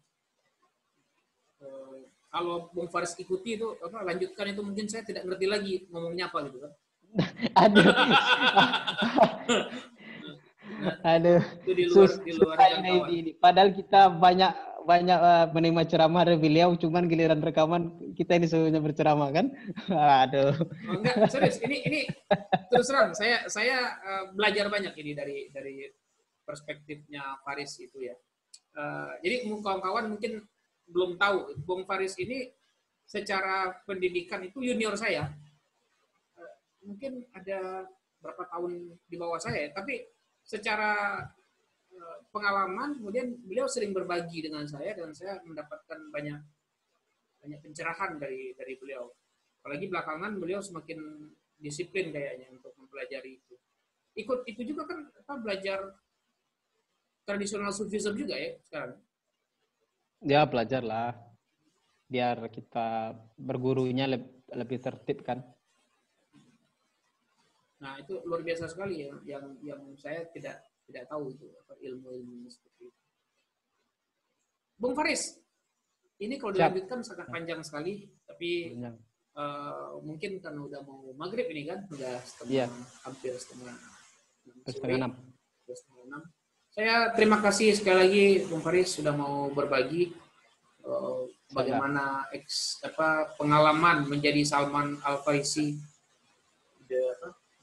Eh, 1.63 1.99
kalau 2.29 2.69
Bung 2.75 2.91
Faris 2.93 3.17
ikuti 3.17 3.57
itu 3.57 3.79
apa 3.81 4.05
lanjutkan 4.05 4.53
itu 4.53 4.61
mungkin 4.61 4.87
saya 4.91 5.07
tidak 5.07 5.25
ngerti 5.25 5.47
lagi 5.49 5.75
ngomongnya 5.89 6.29
apa 6.29 6.39
gitu 6.51 6.59
kan. 6.61 6.73
Aduh. 7.65 7.87
Aduh. 11.07 11.41
itu 11.65 11.73
di 11.73 11.85
luar, 11.89 12.11
di 12.21 12.33
luar 12.37 12.59
ini. 13.09 13.33
padahal 13.39 13.73
kita 13.73 14.13
banyak 14.13 14.53
banyak 14.87 15.19
uh, 15.19 15.47
menerima 15.51 15.83
ceramah 15.91 16.23
dari 16.23 16.39
beliau, 16.39 16.79
cuman 16.79 17.11
giliran 17.11 17.43
rekaman 17.43 18.15
kita 18.15 18.39
ini 18.39 18.47
semuanya 18.47 18.79
berceramah 18.79 19.29
kan? 19.35 19.51
Aduh. 20.23 20.55
Oh, 20.87 21.03
enggak, 21.03 21.27
serius. 21.29 21.59
Ini 21.59 21.77
ini 21.85 22.01
terus 22.71 22.87
terang 22.87 23.11
saya 23.13 23.45
saya 23.51 23.99
uh, 24.01 24.25
belajar 24.33 24.71
banyak 24.71 24.95
ini 24.97 25.13
dari 25.13 25.39
dari 25.51 25.85
perspektifnya 26.47 27.43
Faris 27.43 27.75
itu 27.83 28.07
ya. 28.07 28.15
Uh, 28.79 29.13
jadi 29.21 29.51
kawan-kawan 29.51 30.15
mungkin 30.15 30.47
belum 30.87 31.19
tahu, 31.19 31.59
Bung 31.67 31.83
Faris 31.83 32.15
ini 32.23 32.55
secara 33.03 33.75
pendidikan 33.83 34.47
itu 34.47 34.63
junior 34.63 34.95
saya. 34.95 35.35
Uh, 36.39 36.55
mungkin 36.87 37.27
ada 37.35 37.91
berapa 38.23 38.47
tahun 38.47 38.95
di 39.11 39.17
bawah 39.19 39.43
saya, 39.43 39.75
tapi 39.75 40.07
secara 40.47 41.27
pengalaman, 42.31 42.97
kemudian 43.01 43.37
beliau 43.45 43.67
sering 43.67 43.97
berbagi 43.97 44.45
dengan 44.45 44.69
saya 44.69 44.93
dan 44.93 45.13
saya 45.17 45.41
mendapatkan 45.45 46.13
banyak 46.13 46.41
banyak 47.41 47.61
pencerahan 47.63 48.19
dari 48.19 48.53
dari 48.59 48.75
beliau. 48.77 49.09
Apalagi 49.63 49.91
belakangan 49.91 50.39
beliau 50.39 50.63
semakin 50.63 51.31
disiplin 51.59 52.13
kayaknya 52.13 52.53
untuk 52.53 52.77
mempelajari 52.77 53.41
itu. 53.41 53.55
Ikut 54.17 54.45
itu 54.49 54.63
juga 54.63 54.89
kan 54.89 55.09
apa 55.09 55.35
belajar 55.41 55.79
tradisional 57.27 57.75
sufism 57.75 58.15
juga 58.15 58.39
ya 58.39 58.55
sekarang. 58.65 58.99
Ya 60.25 60.41
belajar 60.49 60.81
lah, 60.81 61.13
biar 62.09 62.49
kita 62.49 63.13
bergurunya 63.37 64.09
lebih, 64.09 64.33
lebih 64.55 64.79
tertib 64.81 65.21
kan. 65.27 65.45
Nah 67.83 68.01
itu 68.01 68.25
luar 68.25 68.41
biasa 68.41 68.71
sekali 68.73 69.05
ya, 69.05 69.13
yang 69.29 69.59
yang 69.61 69.83
saya 70.01 70.25
tidak 70.33 70.65
tidak 70.87 71.05
tahu 71.11 71.35
itu 71.35 71.47
apa 71.67 71.75
ilmu-ilmu 71.83 72.47
seperti 72.47 72.89
itu. 72.89 73.01
Bung 74.77 74.95
Faris, 74.95 75.41
ini 76.21 76.37
kalau 76.37 76.53
dilanjutkan 76.53 77.01
sangat 77.01 77.27
panjang 77.33 77.61
sekali, 77.65 78.07
tapi 78.29 78.77
uh, 79.37 79.97
mungkin 80.05 80.39
kan 80.41 80.53
udah 80.53 80.81
mau 80.85 81.13
maghrib 81.17 81.49
ini 81.49 81.65
kan, 81.65 81.85
udah 81.89 82.21
setengah, 82.23 82.69
yeah. 82.69 82.69
hampir 83.05 83.33
setengah 83.37 83.73
enam. 83.73 85.13
Setengah 85.67 86.05
enam. 86.07 86.23
Saya 86.77 87.09
terima 87.17 87.41
kasih 87.41 87.73
sekali 87.73 87.97
lagi 87.97 88.25
Bung 88.53 88.61
Faris 88.61 89.01
sudah 89.01 89.17
mau 89.17 89.49
berbagi 89.49 90.13
uh, 90.85 91.25
bagaimana 91.57 92.29
eks, 92.37 92.85
apa, 92.85 93.33
pengalaman 93.41 94.05
menjadi 94.05 94.45
Salman 94.45 95.01
Al 95.01 95.25
Farisi, 95.25 95.73
the, 96.85 97.01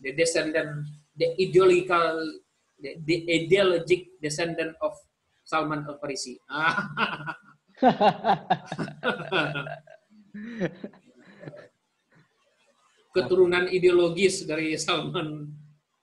the 0.02 0.18
descendant, 0.18 0.90
the 1.14 1.30
ideological 1.38 2.42
the, 2.84 3.00
the 3.08 3.24
ideologic 3.32 4.20
descendant 4.20 4.76
of 4.84 4.92
Salman 5.48 5.88
Al 5.88 5.96
Farisi. 6.04 6.36
Keturunan 13.14 13.70
ideologis 13.72 14.44
dari 14.44 14.76
Salman 14.76 15.48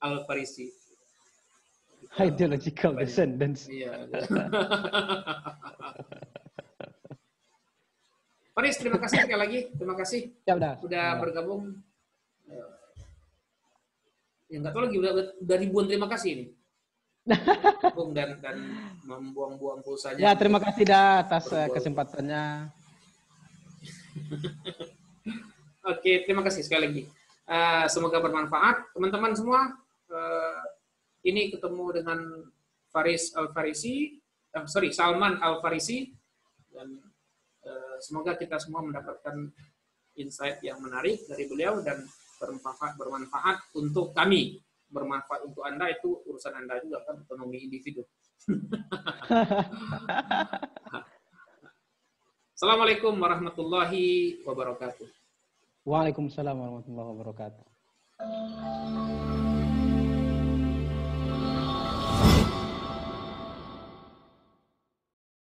Al 0.00 0.24
Farisi. 0.24 0.72
Ideological 2.18 2.96
descendants. 2.98 3.68
Iya. 3.70 4.08
Faris, 8.50 8.76
terima 8.82 8.98
kasih 8.98 9.24
sekali 9.24 9.38
lagi. 9.40 9.60
Terima 9.72 9.94
kasih 9.94 10.34
Ya 10.42 10.58
udah. 10.58 10.74
sudah 10.82 11.16
bergabung. 11.22 11.78
Ya 14.50 14.58
nggak 14.58 14.74
tahu 14.74 14.82
lagi 14.90 14.96
udah, 14.98 15.12
udah 15.38 15.56
ribuan 15.62 15.86
terima 15.86 16.10
kasih 16.10 16.30
ini. 16.34 16.50
Dan 17.24 18.40
dan 18.40 18.56
membuang-buang 19.04 19.84
pulsanya. 19.84 20.32
Ya, 20.32 20.32
terima 20.34 20.58
kasih 20.58 20.88
dah 20.88 21.20
atas 21.24 21.52
eh, 21.52 21.68
kesempatannya. 21.68 22.72
Oke, 25.92 26.12
terima 26.24 26.42
kasih 26.44 26.64
sekali 26.64 26.82
lagi. 26.88 27.02
Eh, 27.50 27.86
semoga 27.90 28.22
bermanfaat, 28.22 28.94
teman-teman 28.96 29.32
semua. 29.36 29.60
eh, 30.10 30.62
ini 31.28 31.52
ketemu 31.52 32.02
dengan 32.02 32.18
Faris 32.90 33.30
Al 33.38 33.54
Farisi, 33.54 34.18
eh, 34.50 34.66
sorry 34.66 34.90
Salman 34.90 35.38
Al 35.38 35.62
Farisi, 35.62 36.10
dan 36.72 36.98
eh, 37.62 37.96
semoga 38.02 38.34
kita 38.34 38.58
semua 38.58 38.82
mendapatkan 38.82 39.50
insight 40.18 40.58
yang 40.66 40.82
menarik 40.82 41.22
dari 41.30 41.46
beliau 41.46 41.78
dan 41.84 42.02
bermanfaat 42.40 42.96
bermanfaat 42.96 43.70
untuk 43.76 44.10
kami, 44.16 44.58
bermanfaat 44.90 45.46
untuk 45.46 45.62
anda 45.64 45.86
itu 45.88 46.20
urusan 46.26 46.52
anda 46.54 46.82
juga 46.82 47.00
kan 47.06 47.22
otonomi 47.22 47.62
individu. 47.64 48.02
Assalamualaikum 52.60 53.16
warahmatullahi 53.16 54.44
wabarakatuh. 54.44 55.08
Waalaikumsalam 55.88 56.52
warahmatullahi 56.60 57.08
wabarakatuh. 57.16 57.64